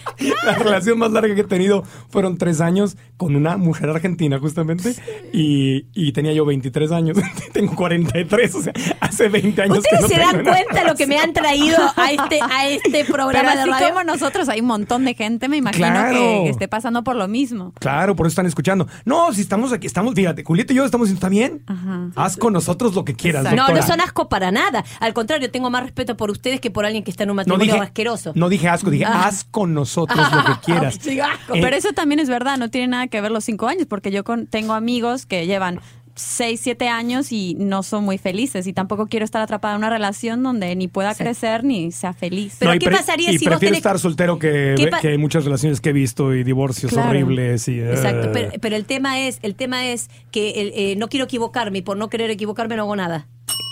La 0.46 0.56
relación 0.56 0.98
más 1.00 1.12
larga 1.12 1.34
que 1.36 1.42
he 1.42 1.46
tenido 1.46 1.84
fueron 2.10 2.38
tres 2.38 2.62
años 2.62 2.98
con 3.18 3.36
una 3.36 3.58
mujer 3.58 3.90
argentina, 3.90 4.40
justamente. 4.40 4.96
Y, 5.34 5.86
y 5.94 6.12
tenía 6.12 6.34
yo 6.34 6.46
23 6.46 6.92
años. 6.92 7.18
Tengo 7.54 7.76
43, 7.76 8.56
o 8.56 8.62
sea, 8.62 8.74
hace 9.00 9.28
20 9.30 9.62
años 9.62 9.84
que 9.84 9.96
¿Ustedes 9.96 10.02
no 10.02 10.08
se 10.08 10.20
dan 10.20 10.44
cuenta 10.44 10.84
lo 10.84 10.96
que 10.96 11.08
me 11.08 11.18
han 11.20 11.34
traído 11.34 11.78
a 11.96 12.12
este, 12.12 12.40
a 12.42 12.68
este 12.68 12.90
Pero 13.04 13.14
programa 13.14 13.56
de 13.56 13.62
así 13.62 13.70
radio? 13.70 13.88
como 13.90 14.04
nosotros, 14.04 14.50
hay 14.50 14.62
un 14.62 14.68
montón 14.68 15.06
de 15.06 15.14
gente, 15.14 15.48
me 15.50 15.58
imagino, 15.58 15.88
Claro. 15.88 16.14
que, 16.14 16.42
que 16.46 16.50
esté 16.50 16.68
pasando 16.68 17.04
por 17.04 17.16
lo 17.16 17.28
mismo. 17.28 17.74
Claro, 17.80 18.16
por 18.16 18.26
eso 18.28 18.32
están 18.34 18.46
escuchando. 18.46 18.88
No, 19.06 19.34
si 19.34 19.42
estamos 19.42 19.72
aquí, 19.74 19.88
estamos, 19.88 20.14
fíjate, 20.16 20.44
Julieta 20.44 20.74
y 20.74 20.76
yo 20.78 20.86
estamos 20.86 21.08
diciendo, 21.08 21.18
está 21.26 21.30
bien. 21.30 21.64
Ajá. 21.68 22.10
Haz 22.16 22.38
con 22.38 22.54
nosotros 22.54 22.94
lo 22.96 23.04
que 23.06 23.16
quieras. 23.16 23.44
No, 23.44 23.52
no 23.52 23.58
doctora". 23.68 23.82
son 23.88 24.02
asco 24.02 24.30
para 24.30 24.52
nada. 24.52 24.84
Al 25.00 25.14
contrario, 25.14 25.50
tengo 25.52 25.70
más 25.70 25.84
respeto 25.84 26.18
por 26.18 26.32
ustedes 26.32 26.60
que 26.62 26.72
por 26.72 26.86
alguien 26.86 27.04
que 27.04 27.12
está 27.12 27.24
en 27.24 27.30
un 27.32 27.36
No 27.38 27.42
matrimonio 27.42 27.74
dije, 27.74 27.84
asqueroso. 27.86 28.32
no 28.36 28.50
dije 28.50 28.68
asco, 28.70 28.90
dije 28.90 29.06
Ah. 29.06 29.26
haz 29.28 29.44
con 29.44 29.74
nosotros 29.74 29.87
lo 29.96 30.06
que 30.08 30.62
quieras. 30.66 31.00
Eh, 31.08 31.20
Pero 31.52 31.76
eso 31.76 31.94
también 31.94 32.20
es 32.20 32.30
verdad, 32.30 32.58
no 32.58 32.70
tiene 32.70 32.88
nada 32.88 33.08
que 33.08 33.22
ver 33.22 33.32
los 33.32 33.44
cinco 33.46 33.68
años, 33.68 33.86
porque 33.88 34.12
yo 34.12 34.24
con- 34.24 34.48
tengo 34.48 34.74
amigos 34.74 35.26
que 35.26 35.46
llevan 35.48 35.80
seis, 36.20 36.62
siete 36.64 36.88
años 36.90 37.32
y 37.32 37.56
no 37.60 37.84
son 37.84 38.04
muy 38.04 38.18
felices 38.18 38.66
y 38.66 38.74
tampoco 38.74 39.06
quiero 39.06 39.24
estar 39.24 39.40
atrapada 39.40 39.76
en 39.76 39.80
una 39.82 39.92
relación 39.92 40.42
donde 40.42 40.76
ni 40.76 40.88
pueda 40.88 41.14
Sí. 41.14 41.24
crecer 41.24 41.64
ni 41.64 41.92
sea 41.92 42.12
feliz. 42.14 42.56
Pero 42.58 42.74
y 42.74 42.80
¿qué 42.80 42.90
pasaría 42.90 43.32
y 43.32 43.38
si 43.38 43.46
prefiero 43.46 43.76
tenés- 43.76 43.78
estar 43.78 44.00
soltero 44.00 44.40
que, 44.40 44.74
¿Qué 44.76 44.88
pa- 44.88 45.00
que 45.00 45.10
hay 45.10 45.20
muchas 45.20 45.46
relaciones 45.46 45.80
que 45.80 45.90
he 45.90 45.94
visto 45.94 46.34
y 46.34 46.44
divorcios 46.44 46.92
Claro. 46.92 47.10
horribles 47.10 47.68
y 47.68 47.80
Exacto, 47.82 48.30
eh, 48.30 48.32
pero, 48.34 48.52
pero 48.60 48.76
el 48.76 48.86
tema 48.86 49.20
es, 49.20 49.38
el 49.44 49.54
tema 49.54 49.86
es 49.86 50.10
que 50.32 50.50
el, 50.60 50.72
eh, 50.74 50.96
no 50.98 51.08
quiero 51.08 51.26
equivocarme 51.26 51.78
y 51.78 51.82
por 51.84 51.98
no 51.98 52.10
querer 52.10 52.32
equivocarme 52.32 52.76
no 52.78 52.82
hago 52.84 52.96
nada. 52.96 53.28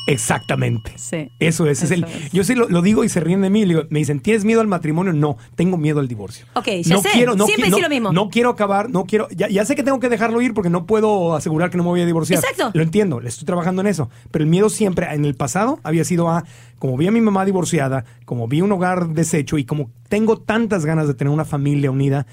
Exactamente. 0.08 0.94
Sí. 0.98 1.30
Eso 1.40 1.68
es, 1.68 1.84
es 1.84 1.92
el, 1.92 2.04
es. 2.04 2.32
yo 2.32 2.44
sí 2.44 2.56
lo, 2.56 2.68
lo 2.70 2.82
digo 2.82 3.04
y 3.04 3.10
se 3.10 3.20
ríen 3.20 3.42
de 3.42 3.50
mí. 3.50 3.66
digo- 3.66 3.84
me 3.90 4.00
dicen, 4.00 4.20
¿tienes 4.20 4.46
miedo 4.46 4.62
al 4.62 4.68
matrimonio? 4.68 5.14
No, 5.14 5.38
tengo 5.56 5.78
miedo 5.78 6.00
al 6.00 6.08
divorcio. 6.08 6.46
Ok, 6.54 6.68
ya 6.84 6.96
no 6.96 7.02
sé, 7.02 7.10
quiero, 7.14 7.36
no, 7.36 7.46
siempre 7.46 7.68
qui- 7.68 7.72
no- 7.72 7.80
lo 7.80 7.90
mismo. 7.90 8.12
No 8.14 8.30
quiero 8.30 8.50
acabar, 8.50 8.90
no 8.90 9.06
quiero. 9.06 9.28
Ya, 9.36 9.48
ya 9.50 9.66
sé 9.66 9.76
que 9.76 9.84
tengo 9.84 10.00
que 10.00 10.10
dejarlo 10.10 10.42
ir 10.42 10.54
porque 10.54 10.70
no 10.70 10.86
puedo 10.86 11.36
asegurar 11.36 11.70
que 11.70 11.78
no 11.78 11.84
me 11.84 11.90
voy 11.90 12.02
a 12.02 12.06
divorciar. 12.06 12.40
Exacto. 12.44 12.72
Lo 12.74 12.84
entiendo, 12.84 13.20
le 13.20 13.30
estoy 13.30 13.46
trabajando 13.46 13.82
en 13.82 13.88
eso. 13.88 14.10
Pero 14.32 14.44
el 14.44 14.50
miedo 14.50 14.70
siempre, 14.70 15.08
en 15.14 15.26
el 15.26 15.36
pasado, 15.36 15.80
había 15.84 16.04
sido 16.04 16.30
a, 16.30 16.44
como 16.80 16.98
vi 16.98 17.08
a 17.08 17.12
mi 17.12 17.22
mamá 17.22 17.46
divorciada, 17.46 18.06
como 18.26 18.48
vi 18.48 18.62
un 18.62 18.72
hogar 18.72 19.10
deshecho 19.10 19.58
y 19.58 19.66
como 19.66 19.90
tengo 20.10 20.38
tantas 20.38 20.86
ganas 20.86 21.08
de 21.08 21.14
tener 21.14 21.34
una 21.34 21.46
familia 21.46 21.92
unida, 21.92 22.26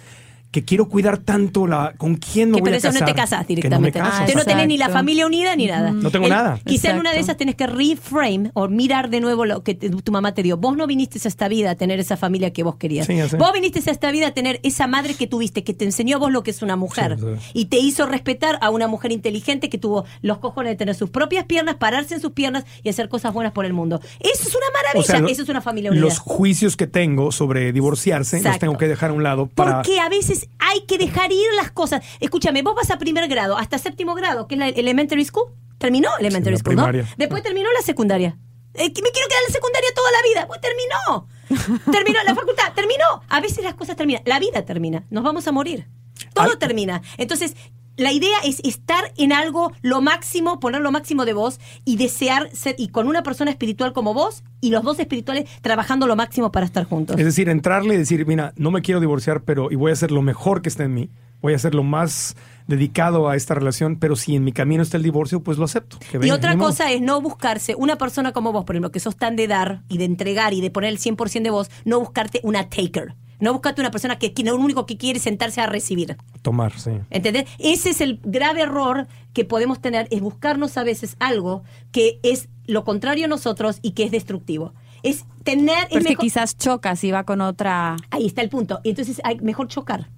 que 0.52 0.64
quiero 0.64 0.86
cuidar 0.88 1.18
tanto 1.18 1.66
la 1.66 1.94
con 1.96 2.14
quién 2.16 2.50
me 2.50 2.56
Que 2.58 2.60
voy 2.60 2.66
pero 2.68 2.74
a 2.74 2.78
eso 2.78 2.88
casar. 2.88 3.00
no 3.00 3.06
te 3.06 3.14
casas 3.14 3.38
Que 3.46 3.54
no 3.54 3.56
me 3.56 3.56
directamente. 3.56 3.98
caso, 3.98 4.22
Usted 4.22 4.34
no 4.36 4.44
tenés 4.44 4.68
ni 4.68 4.76
la 4.78 4.90
familia 4.90 5.26
unida 5.26 5.56
ni 5.56 5.66
nada. 5.66 5.90
No 5.90 6.10
tengo 6.10 6.26
El- 6.26 6.30
nada. 6.32 6.60
Quizá 6.64 6.90
en 6.90 6.98
una 7.00 7.10
de 7.12 7.18
esas 7.20 7.36
tenés 7.38 7.54
que 7.56 7.66
reframe 7.66 8.50
o 8.54 8.68
mirar 8.68 9.10
de 9.10 9.20
nuevo 9.20 9.44
lo 9.46 9.64
que 9.64 9.74
te- 9.74 9.90
tu 9.90 10.12
mamá 10.12 10.34
te 10.34 10.42
dio. 10.42 10.56
Vos 10.58 10.76
no 10.76 10.86
viniste 10.86 11.18
a 11.24 11.28
esta 11.28 11.48
vida 11.48 11.70
a 11.70 11.74
tener 11.74 11.98
esa 12.00 12.16
familia 12.16 12.52
que 12.52 12.62
vos 12.62 12.76
querías. 12.76 13.06
Sí. 13.06 13.18
Vos 13.38 13.52
viniste 13.54 13.80
a 13.88 13.92
esta 13.92 14.10
vida 14.12 14.28
a 14.28 14.30
tener 14.34 14.60
esa 14.62 14.86
madre 14.86 15.14
que 15.14 15.26
tuviste, 15.26 15.64
que 15.64 15.74
te 15.74 15.84
enseñó 15.86 16.16
a 16.16 16.20
vos 16.20 16.30
lo 16.30 16.42
que 16.42 16.50
es 16.50 16.62
una 16.62 16.76
mujer. 16.76 17.16
Sí, 17.18 17.24
sí. 17.38 17.50
Y 17.54 17.64
te 17.66 17.78
hizo 17.78 18.04
respetar 18.06 18.58
a 18.60 18.68
una 18.70 18.88
mujer 18.88 19.10
inteligente 19.10 19.70
que 19.70 19.78
tuvo 19.78 20.04
los 20.20 20.38
cojones 20.38 20.72
de 20.72 20.76
tener 20.76 20.94
sus 20.94 21.08
propias 21.10 21.46
piernas, 21.46 21.76
pararse 21.76 22.14
en 22.14 22.20
sus 22.20 22.32
piernas 22.32 22.64
y 22.82 22.90
hacer 22.90 23.08
cosas 23.08 23.32
buenas 23.32 23.52
por 23.54 23.64
el 23.64 23.72
mundo. 23.72 24.00
Eso 24.20 24.48
es 24.48 24.54
una 24.54 24.66
maravilla. 24.74 25.00
O 25.00 25.02
sea, 25.02 25.18
lo- 25.20 25.28
Eso 25.28 25.42
es 25.44 25.48
una 25.48 25.62
familia 25.62 25.90
unida. 25.90 26.02
Los 26.04 26.18
juicios 26.18 26.76
que 26.76 26.86
tengo 26.86 27.32
sobre 27.32 27.72
divorciarse 27.72 28.42
los 28.42 28.58
tengo 28.58 28.76
que 28.76 28.86
dejar 28.86 29.10
a 29.10 29.12
un 29.14 29.22
lado 29.22 29.46
para. 29.46 29.76
Porque 29.76 29.98
a 29.98 30.10
veces 30.10 30.41
hay 30.58 30.82
que 30.86 30.98
dejar 30.98 31.32
ir 31.32 31.46
las 31.56 31.70
cosas. 31.70 32.04
Escúchame, 32.20 32.62
vos 32.62 32.74
vas 32.74 32.90
a 32.90 32.98
primer 32.98 33.28
grado, 33.28 33.56
hasta 33.56 33.78
séptimo 33.78 34.14
grado, 34.14 34.46
que 34.46 34.54
es 34.54 34.58
la 34.58 34.68
elementary 34.68 35.24
school. 35.24 35.52
Terminó 35.78 36.10
elementary 36.18 36.56
school. 36.56 36.76
¿no? 36.76 36.86
Después 37.16 37.42
terminó 37.42 37.70
la 37.72 37.82
secundaria. 37.82 38.38
Eh, 38.74 38.88
me 38.88 39.10
quiero 39.10 39.28
quedar 39.28 39.42
en 39.42 39.48
la 39.48 39.52
secundaria 39.52 39.90
toda 39.94 40.10
la 40.12 40.22
vida. 40.22 40.46
Pues 40.46 40.60
terminó. 40.60 41.82
terminó 41.92 42.22
la 42.24 42.34
facultad, 42.34 42.72
terminó. 42.74 43.22
A 43.28 43.40
veces 43.40 43.64
las 43.64 43.74
cosas 43.74 43.96
terminan. 43.96 44.22
La 44.24 44.38
vida 44.38 44.64
termina. 44.64 45.04
Nos 45.10 45.24
vamos 45.24 45.46
a 45.46 45.52
morir. 45.52 45.88
Todo 46.32 46.50
Ay. 46.52 46.58
termina. 46.58 47.02
Entonces, 47.18 47.54
la 47.96 48.12
idea 48.12 48.38
es 48.44 48.60
estar 48.64 49.12
en 49.16 49.32
algo 49.32 49.72
lo 49.82 50.00
máximo, 50.00 50.60
poner 50.60 50.80
lo 50.80 50.90
máximo 50.90 51.24
de 51.24 51.34
vos 51.34 51.60
y 51.84 51.96
desear 51.96 52.50
ser, 52.52 52.74
y 52.78 52.88
con 52.88 53.06
una 53.06 53.22
persona 53.22 53.50
espiritual 53.50 53.92
como 53.92 54.14
vos 54.14 54.44
y 54.60 54.70
los 54.70 54.82
dos 54.82 54.98
espirituales 54.98 55.48
trabajando 55.60 56.06
lo 56.06 56.16
máximo 56.16 56.52
para 56.52 56.66
estar 56.66 56.84
juntos. 56.84 57.18
Es 57.18 57.24
decir, 57.24 57.48
entrarle 57.48 57.94
y 57.94 57.98
decir, 57.98 58.26
mira, 58.26 58.52
no 58.56 58.70
me 58.70 58.82
quiero 58.82 59.00
divorciar, 59.00 59.42
pero 59.42 59.70
y 59.70 59.76
voy 59.76 59.90
a 59.90 59.94
hacer 59.94 60.10
lo 60.10 60.22
mejor 60.22 60.62
que 60.62 60.68
esté 60.68 60.84
en 60.84 60.94
mí. 60.94 61.10
Voy 61.42 61.54
a 61.54 61.58
ser 61.58 61.74
lo 61.74 61.82
más 61.82 62.36
dedicado 62.68 63.28
a 63.28 63.34
esta 63.34 63.54
relación, 63.54 63.96
pero 63.96 64.14
si 64.14 64.36
en 64.36 64.44
mi 64.44 64.52
camino 64.52 64.82
está 64.82 64.96
el 64.96 65.02
divorcio, 65.02 65.42
pues 65.42 65.58
lo 65.58 65.64
acepto. 65.64 65.98
que 65.98 66.24
Y 66.24 66.30
otra 66.30 66.56
cosa 66.56 66.92
es 66.92 67.00
no 67.00 67.20
buscarse 67.20 67.74
una 67.74 67.96
persona 67.96 68.32
como 68.32 68.52
vos, 68.52 68.64
por 68.64 68.76
ejemplo, 68.76 68.92
que 68.92 69.00
sos 69.00 69.16
tan 69.16 69.34
de 69.34 69.48
dar 69.48 69.82
y 69.88 69.98
de 69.98 70.04
entregar 70.04 70.54
y 70.54 70.60
de 70.60 70.70
poner 70.70 70.90
el 70.90 70.98
100% 70.98 71.42
de 71.42 71.50
vos, 71.50 71.68
no 71.84 71.98
buscarte 71.98 72.40
una 72.44 72.68
taker. 72.68 73.16
No 73.42 73.52
buscarte 73.52 73.80
una 73.80 73.90
persona 73.90 74.20
que, 74.20 74.32
que 74.32 74.44
lo 74.44 74.54
único 74.54 74.86
que 74.86 74.96
quiere 74.96 75.16
es 75.16 75.24
sentarse 75.24 75.60
a 75.60 75.66
recibir. 75.66 76.16
Tomar, 76.42 76.78
sí. 76.78 76.92
¿Entendés? 77.10 77.46
Ese 77.58 77.90
es 77.90 78.00
el 78.00 78.20
grave 78.22 78.62
error 78.62 79.08
que 79.32 79.44
podemos 79.44 79.80
tener, 79.80 80.06
es 80.12 80.20
buscarnos 80.20 80.78
a 80.78 80.84
veces 80.84 81.16
algo 81.18 81.64
que 81.90 82.20
es 82.22 82.48
lo 82.68 82.84
contrario 82.84 83.24
a 83.24 83.28
nosotros 83.28 83.80
y 83.82 83.90
que 83.90 84.04
es 84.04 84.12
destructivo. 84.12 84.74
Es 85.02 85.24
tener... 85.42 85.88
Pero 85.88 85.98
es 85.98 86.06
es 86.06 86.10
que 86.12 86.16
quizás 86.16 86.56
chocas 86.56 87.02
y 87.02 87.10
va 87.10 87.24
con 87.24 87.40
otra... 87.40 87.96
Ahí 88.12 88.26
está 88.26 88.42
el 88.42 88.48
punto. 88.48 88.78
Y 88.84 88.90
entonces 88.90 89.20
hay 89.24 89.40
mejor 89.40 89.66
chocar. 89.66 90.08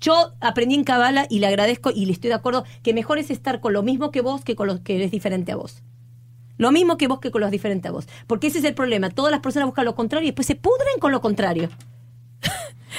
Yo 0.00 0.32
aprendí 0.40 0.74
en 0.74 0.84
Cabala 0.84 1.26
y 1.28 1.40
le 1.40 1.48
agradezco 1.48 1.90
y 1.94 2.06
le 2.06 2.12
estoy 2.12 2.28
de 2.28 2.36
acuerdo 2.36 2.64
que 2.82 2.94
mejor 2.94 3.18
es 3.18 3.30
estar 3.30 3.60
con 3.60 3.74
lo 3.74 3.82
mismo 3.82 4.10
que 4.10 4.22
vos 4.22 4.42
que 4.42 4.56
con 4.56 4.68
lo 4.68 4.82
que 4.82 5.04
es 5.04 5.10
diferente 5.10 5.52
a 5.52 5.56
vos. 5.56 5.82
Lo 6.56 6.72
mismo 6.72 6.96
que 6.96 7.08
vos 7.08 7.20
que 7.20 7.30
con 7.30 7.42
los 7.42 7.50
diferentes 7.50 7.90
a 7.90 7.92
vos. 7.92 8.08
Porque 8.26 8.46
ese 8.46 8.60
es 8.60 8.64
el 8.64 8.74
problema. 8.74 9.10
Todas 9.10 9.32
las 9.32 9.40
personas 9.40 9.66
buscan 9.66 9.84
lo 9.84 9.94
contrario 9.94 10.24
y 10.24 10.30
después 10.30 10.46
se 10.46 10.54
pudren 10.54 10.98
con 10.98 11.12
lo 11.12 11.20
contrario. 11.20 11.68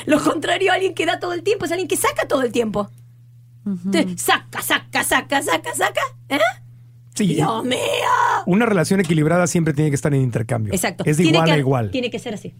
Lo 0.05 0.23
contrario 0.23 0.71
a 0.71 0.75
alguien 0.75 0.93
que 0.93 1.05
da 1.05 1.19
todo 1.19 1.33
el 1.33 1.43
tiempo 1.43 1.65
es 1.65 1.71
alguien 1.71 1.87
que 1.87 1.97
saca 1.97 2.27
todo 2.27 2.41
el 2.43 2.51
tiempo. 2.51 2.89
Entonces, 3.65 4.21
saca, 4.21 4.61
saca, 4.61 5.03
saca, 5.03 5.41
saca, 5.43 5.75
saca. 5.75 6.01
¿Eh? 6.29 6.39
Sí, 7.13 7.27
Dios 7.35 7.63
mío. 7.65 7.77
una 8.45 8.65
relación 8.65 8.99
equilibrada 9.01 9.45
siempre 9.47 9.73
tiene 9.73 9.91
que 9.91 9.95
estar 9.95 10.13
en 10.13 10.21
intercambio. 10.21 10.73
Exacto. 10.73 11.03
Es 11.05 11.17
de 11.17 11.23
Tiene 11.23 11.37
igual 11.39 11.47
que- 11.49 11.53
a 11.53 11.57
igual. 11.57 11.91
Tiene 11.91 12.09
que 12.09 12.19
ser 12.19 12.33
así. 12.33 12.55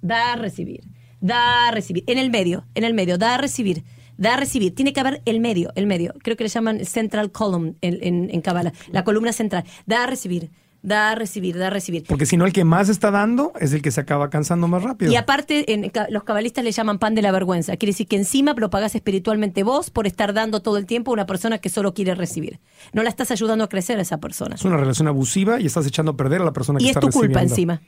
Da 0.00 0.32
a 0.34 0.36
recibir. 0.36 0.84
Da 1.20 1.68
a 1.68 1.70
recibir. 1.72 2.04
En 2.06 2.18
el 2.18 2.30
medio, 2.30 2.64
en 2.74 2.84
el 2.84 2.94
medio. 2.94 3.18
Da 3.18 3.34
a 3.34 3.38
recibir. 3.38 3.84
Da 4.16 4.34
a 4.34 4.36
recibir. 4.36 4.74
Tiene 4.74 4.92
que 4.92 5.00
haber 5.00 5.22
el 5.26 5.40
medio, 5.40 5.72
el 5.74 5.86
medio. 5.86 6.14
Creo 6.22 6.36
que 6.36 6.44
le 6.44 6.48
llaman 6.50 6.84
central 6.84 7.32
column 7.32 7.76
en, 7.80 7.98
en, 8.02 8.30
en 8.32 8.40
Kabbalah. 8.40 8.72
La 8.92 9.02
columna 9.04 9.32
central. 9.32 9.64
Da 9.86 10.04
a 10.04 10.06
recibir. 10.06 10.50
Da 10.88 11.10
a 11.10 11.14
recibir, 11.14 11.58
da 11.58 11.66
a 11.66 11.70
recibir. 11.70 12.04
Porque 12.08 12.24
si 12.24 12.38
no, 12.38 12.46
el 12.46 12.54
que 12.54 12.64
más 12.64 12.88
está 12.88 13.10
dando 13.10 13.52
es 13.60 13.74
el 13.74 13.82
que 13.82 13.90
se 13.90 14.00
acaba 14.00 14.30
cansando 14.30 14.68
más 14.68 14.82
rápido. 14.82 15.12
Y 15.12 15.16
aparte, 15.16 15.74
en, 15.74 15.92
los 16.08 16.24
cabalistas 16.24 16.64
le 16.64 16.72
llaman 16.72 16.98
pan 16.98 17.14
de 17.14 17.20
la 17.20 17.30
vergüenza. 17.30 17.76
Quiere 17.76 17.90
decir 17.90 18.06
que 18.08 18.16
encima 18.16 18.54
lo 18.56 18.70
pagás 18.70 18.94
espiritualmente 18.94 19.64
vos 19.64 19.90
por 19.90 20.06
estar 20.06 20.32
dando 20.32 20.62
todo 20.62 20.78
el 20.78 20.86
tiempo 20.86 21.10
a 21.10 21.14
una 21.14 21.26
persona 21.26 21.58
que 21.58 21.68
solo 21.68 21.92
quiere 21.92 22.14
recibir. 22.14 22.58
No 22.94 23.02
la 23.02 23.10
estás 23.10 23.30
ayudando 23.30 23.64
a 23.64 23.68
crecer 23.68 23.98
a 23.98 24.02
esa 24.02 24.16
persona. 24.16 24.54
Es 24.54 24.64
una 24.64 24.78
relación 24.78 25.08
abusiva 25.08 25.60
y 25.60 25.66
estás 25.66 25.86
echando 25.86 26.12
a 26.12 26.16
perder 26.16 26.40
a 26.40 26.44
la 26.44 26.54
persona 26.54 26.78
que 26.78 26.86
Y 26.86 26.88
es 26.88 26.96
está 26.96 27.00
tu 27.00 27.10
culpa 27.10 27.42
encima. 27.42 27.82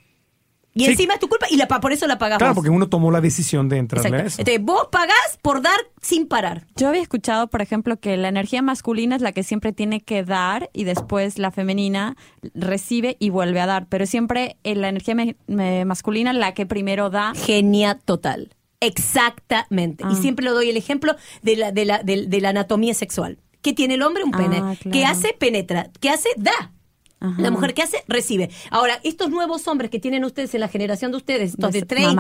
Y 0.72 0.84
Sí. 0.84 0.92
encima 0.92 1.14
es 1.14 1.20
tu 1.20 1.28
culpa 1.28 1.46
y 1.50 1.56
la, 1.56 1.66
pa- 1.66 1.80
por 1.80 1.92
eso 1.92 2.06
la 2.06 2.16
pagás 2.18 2.38
Claro, 2.38 2.54
porque 2.54 2.70
uno 2.70 2.88
tomó 2.88 3.10
la 3.10 3.20
decisión 3.20 3.68
de 3.68 3.78
entrarle 3.78 4.08
Exacto. 4.08 4.24
a 4.24 4.26
eso. 4.28 4.40
Entonces, 4.42 4.64
vos 4.64 4.88
pagás 4.92 5.38
por 5.42 5.62
dar 5.62 5.78
sin 6.00 6.28
parar. 6.28 6.66
Yo 6.76 6.88
había 6.88 7.02
escuchado, 7.02 7.48
por 7.48 7.60
ejemplo, 7.60 7.98
que 7.98 8.16
la 8.16 8.28
energía 8.28 8.62
masculina 8.62 9.16
es 9.16 9.22
la 9.22 9.32
que 9.32 9.42
siempre 9.42 9.72
tiene 9.72 10.00
que 10.00 10.22
dar 10.22 10.70
y 10.72 10.84
después 10.84 11.38
la 11.38 11.50
femenina 11.50 12.16
recibe 12.54 13.16
y 13.18 13.30
vuelve 13.30 13.60
a 13.60 13.66
dar, 13.66 13.86
pero 13.88 14.06
siempre 14.06 14.56
eh, 14.62 14.76
la 14.76 14.88
energía 14.88 15.14
me- 15.16 15.36
me- 15.48 15.84
masculina 15.84 16.32
la 16.32 16.54
que 16.54 16.66
primero 16.66 17.10
da. 17.10 17.32
Genia 17.34 17.96
total. 17.96 18.54
Exactamente. 18.80 20.04
Y 20.04 20.12
Ah. 20.12 20.14
siempre 20.14 20.44
lo 20.44 20.54
doy 20.54 20.70
el 20.70 20.76
ejemplo 20.76 21.16
de 21.42 21.56
la, 21.56 21.72
de 21.72 21.84
la, 21.84 21.98
de, 22.02 22.26
de 22.26 22.40
la 22.40 22.50
anatomía 22.50 22.94
sexual. 22.94 23.38
¿Qué 23.62 23.72
tiene 23.72 23.94
el 23.94 24.02
hombre? 24.02 24.24
Un 24.24 24.34
Ah, 24.34 24.38
pene. 24.38 24.56
claro. 24.56 24.76
¿Qué 24.92 25.04
hace? 25.04 25.34
Penetra. 25.38 25.90
¿Qué 26.00 26.08
hace? 26.10 26.28
Da. 26.36 26.72
La 27.20 27.50
mujer 27.50 27.74
que 27.74 27.82
hace, 27.82 28.02
recibe. 28.08 28.50
Ahora, 28.70 28.98
estos 29.02 29.28
nuevos 29.28 29.68
hombres 29.68 29.90
que 29.90 29.98
tienen 29.98 30.24
ustedes 30.24 30.54
en 30.54 30.60
la 30.60 30.68
generación 30.68 31.10
de 31.10 31.18
ustedes, 31.18 31.50
estos 31.50 31.72
de 31.72 31.82
30, 31.82 32.14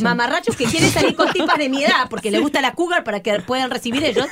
mamarrachos 0.00 0.56
que 0.56 0.64
quieren 0.64 0.90
salir 0.90 1.14
con 1.14 1.30
tipas 1.30 1.58
de 1.58 1.68
mi 1.68 1.84
edad 1.84 2.08
porque 2.08 2.30
les 2.30 2.40
gusta 2.40 2.62
la 2.62 2.72
cougar 2.74 3.04
para 3.04 3.20
que 3.20 3.38
puedan 3.40 3.70
recibir 3.70 4.02
ellos. 4.02 4.26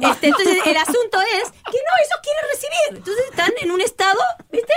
Este, 0.00 0.28
entonces, 0.28 0.58
el 0.64 0.76
asunto 0.76 1.20
es 1.20 1.50
que 1.50 1.78
no, 1.78 1.92
ellos 2.00 2.18
quieren 2.22 2.44
recibir. 2.52 2.98
Entonces, 2.98 3.24
están 3.30 3.50
en 3.60 3.70
un 3.70 3.80
estado, 3.80 4.18
¿viste? 4.50 4.72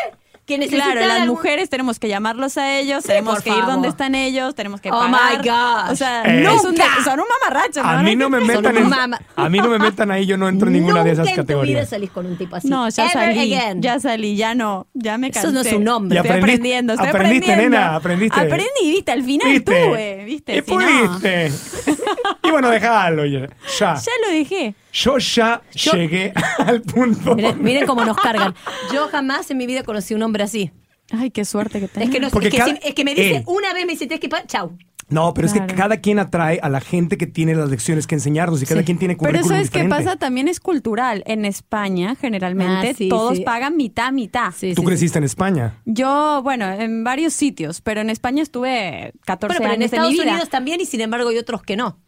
Que 0.51 0.57
necesitan 0.57 0.91
Claro, 0.91 1.07
las 1.07 1.21
algún- 1.21 1.29
mujeres 1.37 1.69
tenemos 1.69 1.97
que 1.99 2.07
llamarlos 2.09 2.57
a 2.57 2.77
ellos, 2.79 3.03
Sí, 3.03 3.07
tenemos 3.07 3.41
que 3.41 3.49
ir 3.49 3.65
donde 3.65 3.87
están 3.87 4.15
ellos, 4.15 4.53
tenemos 4.55 4.81
que 4.81 4.91
Oh 4.91 4.99
pagar. 4.99 5.11
my 5.41 5.47
gosh. 5.49 5.91
O 5.91 5.95
sea, 5.95 6.23
Eh. 6.23 6.43
es 6.43 6.63
un- 6.63 6.71
¡Nunca! 6.71 6.85
son 7.03 7.19
un 7.19 7.25
mamarracho. 7.39 7.81
A 7.81 8.03
mí 8.03 8.15
no 8.15 8.29
me 8.29 8.39
metan 8.41 8.77
en, 8.77 8.91
a 9.35 9.49
mí 9.49 9.57
no 9.59 9.69
me 9.69 9.79
metan 9.79 10.11
ahí, 10.11 10.25
yo 10.25 10.37
no 10.37 10.47
entro 10.49 10.67
en 10.67 10.73
ninguna 10.73 11.03
de 11.03 11.11
esas 11.11 11.25
Nunca 11.25 11.31
en 11.41 11.47
categorías. 11.47 11.89
salís 11.89 12.11
con 12.11 12.25
un 12.25 12.37
tipo 12.37 12.55
así. 12.55 12.67
No, 12.67 12.87
ya 12.89 13.05
Ever 13.05 13.13
salí, 13.35 13.53
again. 13.53 13.81
ya 13.81 13.99
salí, 13.99 14.35
ya 14.35 14.53
no, 14.55 14.87
ya 14.93 15.17
me 15.17 15.27
Eso 15.27 15.41
cansé. 15.41 15.53
no 15.53 15.61
es 15.61 15.73
un 15.73 15.83
nombre. 15.83 16.17
Estoy 16.19 16.29
aprendiste- 16.31 16.51
aprendiendo, 16.53 16.93
estoy 16.93 17.07
aprendiste, 17.09 17.51
aprendiendo. 17.53 17.77
nena, 17.79 17.95
aprendiste. 17.95 18.39
Aprendí, 18.39 18.67
viste, 18.83 19.11
al 19.11 19.23
final 19.23 19.49
¿Viste? 19.51 19.85
tuve, 19.85 20.23
viste, 20.25 20.57
Y 20.57 20.61
si 20.61 20.75
no, 20.75 20.81
y 22.43 22.51
bueno, 22.51 22.69
déjalo 22.69 23.25
ya. 23.25 23.47
Ya. 23.79 23.95
ya 23.95 24.11
lo 24.25 24.31
dejé. 24.33 24.75
Yo 24.91 25.17
ya 25.17 25.61
Yo- 25.73 25.93
llegué 25.93 26.33
al 26.59 26.81
punto. 26.81 27.35
Miren, 27.35 27.63
miren 27.63 27.85
cómo 27.85 28.03
nos 28.05 28.17
cargan. 28.17 28.53
Yo 28.93 29.07
jamás 29.09 29.49
en 29.51 29.57
mi 29.57 29.65
vida 29.67 29.83
conocí 29.83 30.13
un 30.13 30.23
hombre 30.23 30.43
así. 30.43 30.71
Ay, 31.11 31.29
qué 31.31 31.43
suerte 31.45 31.79
que 31.79 31.87
tengo. 31.87 32.05
Es 32.05 32.09
que, 32.11 32.19
no, 32.19 32.29
Porque 32.29 32.47
es, 32.47 32.51
que 32.53 32.57
cada- 32.59 32.71
si- 32.75 32.79
es 32.87 32.93
que 32.95 33.03
me 33.05 33.13
dice 33.15 33.35
Eh. 33.37 33.43
una 33.47 33.73
vez, 33.73 33.85
me 33.85 33.93
dice, 33.93 34.05
tienes 34.07 34.21
que 34.21 34.29
pa- 34.29 34.45
chau. 34.47 34.77
No, 35.09 35.33
pero 35.33 35.45
es 35.45 35.51
que 35.51 35.59
Claro. 35.59 35.75
cada 35.75 35.97
quien 35.97 36.19
atrae 36.19 36.61
a 36.63 36.69
la 36.69 36.79
gente 36.79 37.17
que 37.17 37.27
tiene 37.27 37.53
las 37.53 37.69
lecciones 37.69 38.07
que 38.07 38.15
enseñarnos 38.15 38.63
y 38.63 38.65
cada 38.65 38.79
Sí. 38.79 38.85
quien 38.85 38.97
tiene 38.97 39.17
Pero 39.17 39.27
currículum 39.31 39.51
eso 39.57 39.61
es 39.61 39.69
que 39.69 39.79
diferente. 39.83 40.05
pasa 40.05 40.17
también 40.17 40.47
es 40.47 40.61
cultural. 40.61 41.21
En 41.27 41.43
España, 41.43 42.15
generalmente, 42.15 42.91
Ah, 42.91 42.93
sí, 42.97 43.09
todos 43.09 43.35
sí. 43.39 43.43
pagan 43.43 43.75
mitad, 43.75 44.13
mitad. 44.13 44.53
Sí, 44.55 44.73
Tú 44.73 44.83
sí, 44.83 44.87
creciste 44.87 45.17
en 45.17 45.25
España. 45.25 45.81
Yo, 45.83 46.39
bueno, 46.43 46.71
en 46.71 47.03
varios 47.03 47.33
sitios, 47.33 47.81
pero 47.81 47.99
en 47.99 48.09
España 48.09 48.41
estuve 48.41 49.11
14 49.25 49.57
Bueno, 49.57 49.63
pero 49.63 49.73
en 49.73 49.81
años 49.81 49.91
de 49.91 49.97
Estados 49.97 50.13
mi 50.13 50.19
vida. 50.21 50.31
Unidos 50.31 50.49
también 50.49 50.79
y 50.79 50.85
sin 50.85 51.01
embargo 51.01 51.27
hay 51.27 51.37
otros 51.39 51.61
que 51.61 51.75
no. 51.75 51.99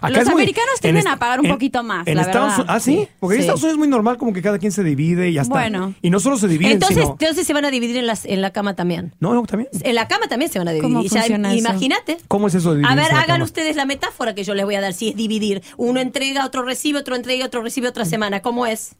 Acá 0.00 0.18
Los 0.18 0.24
muy- 0.26 0.34
americanos 0.34 0.74
en 0.76 0.80
tienden 0.82 1.08
a 1.08 1.16
pagar 1.18 1.40
un 1.40 1.46
en- 1.46 1.52
poquito 1.52 1.82
más, 1.82 2.06
en 2.06 2.16
la 2.16 2.22
Estados 2.22 2.58
verdad. 2.58 2.74
Ah, 2.76 2.80
sí, 2.80 2.92
Sí. 3.04 3.08
porque 3.20 3.36
en 3.36 3.40
Sí. 3.40 3.44
Estados 3.44 3.60
Unidos 3.62 3.74
es 3.74 3.78
muy 3.78 3.88
normal 3.88 4.18
como 4.18 4.32
que 4.34 4.42
cada 4.42 4.58
quien 4.58 4.70
se 4.72 4.82
divide 4.84 5.30
y 5.30 5.34
ya 5.34 5.42
está. 5.42 5.54
Bueno. 5.54 5.94
Y 6.02 6.10
no 6.10 6.20
solo 6.20 6.36
se 6.36 6.46
dividen, 6.48 6.72
Entonces, 6.72 6.98
sino... 6.98 7.12
entonces 7.12 7.46
se 7.46 7.52
van 7.54 7.64
a 7.64 7.70
dividir 7.70 7.96
en, 7.96 8.06
las, 8.06 8.26
en 8.26 8.42
la 8.42 8.50
cama 8.52 8.74
también. 8.76 9.14
No, 9.20 9.32
no, 9.32 9.42
también. 9.44 9.70
En 9.82 9.94
la 9.94 10.06
cama 10.08 10.26
también 10.28 10.50
se 10.50 10.58
van 10.58 10.68
a 10.68 10.72
dividir. 10.72 10.92
¿Cómo 10.92 11.02
ya, 11.04 11.08
funciona 11.20 11.54
eso? 11.54 11.58
Imagínate. 11.58 12.18
¿Cómo 12.28 12.48
es 12.48 12.54
eso 12.54 12.74
de 12.74 12.84
A 12.84 12.94
ver, 12.94 13.12
la 13.12 13.20
hagan 13.20 13.26
cama? 13.36 13.44
ustedes 13.44 13.76
la 13.76 13.86
metáfora 13.86 14.34
que 14.34 14.44
yo 14.44 14.54
les 14.54 14.64
voy 14.66 14.74
a 14.74 14.80
dar. 14.82 14.92
Si 14.92 15.08
es 15.10 15.16
dividir. 15.16 15.62
Uno 15.78 16.00
entrega, 16.00 16.44
otro 16.44 16.62
recibe, 16.64 16.98
otro 16.98 17.16
entrega, 17.16 17.46
otro 17.46 17.62
recibe 17.62 17.88
otra 17.88 18.04
semana. 18.04 18.40
¿Cómo 18.42 18.66
es? 18.66 18.96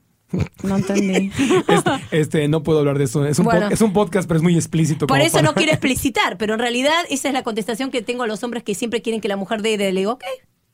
No 0.62 0.76
entendí. 0.76 1.30
Este, 1.68 1.90
este, 2.12 2.48
no 2.48 2.62
puedo 2.62 2.78
hablar 2.80 2.98
de 2.98 3.04
eso. 3.04 3.24
Es 3.26 3.38
un, 3.38 3.44
Bueno. 3.44 3.68
es 3.70 3.80
un 3.82 3.92
podcast, 3.92 4.26
pero 4.26 4.38
es 4.38 4.42
muy 4.42 4.54
explícito. 4.56 5.06
Por 5.06 5.20
eso 5.20 5.34
para- 5.36 5.48
no 5.48 5.54
quiero 5.54 5.72
explicitar, 5.72 6.38
pero 6.38 6.54
en 6.54 6.60
realidad 6.60 6.94
esa 7.10 7.28
es 7.28 7.34
la 7.34 7.42
contestación 7.42 7.90
que 7.90 8.00
tengo 8.02 8.22
a 8.22 8.26
los 8.26 8.42
hombres 8.42 8.64
que 8.64 8.74
siempre 8.74 9.02
quieren 9.02 9.20
que 9.20 9.28
la 9.28 9.36
mujer 9.36 9.60
dé. 9.62 9.72
y 9.74 9.76
Le 9.76 9.92
digo, 9.92 10.12
ok, 10.12 10.24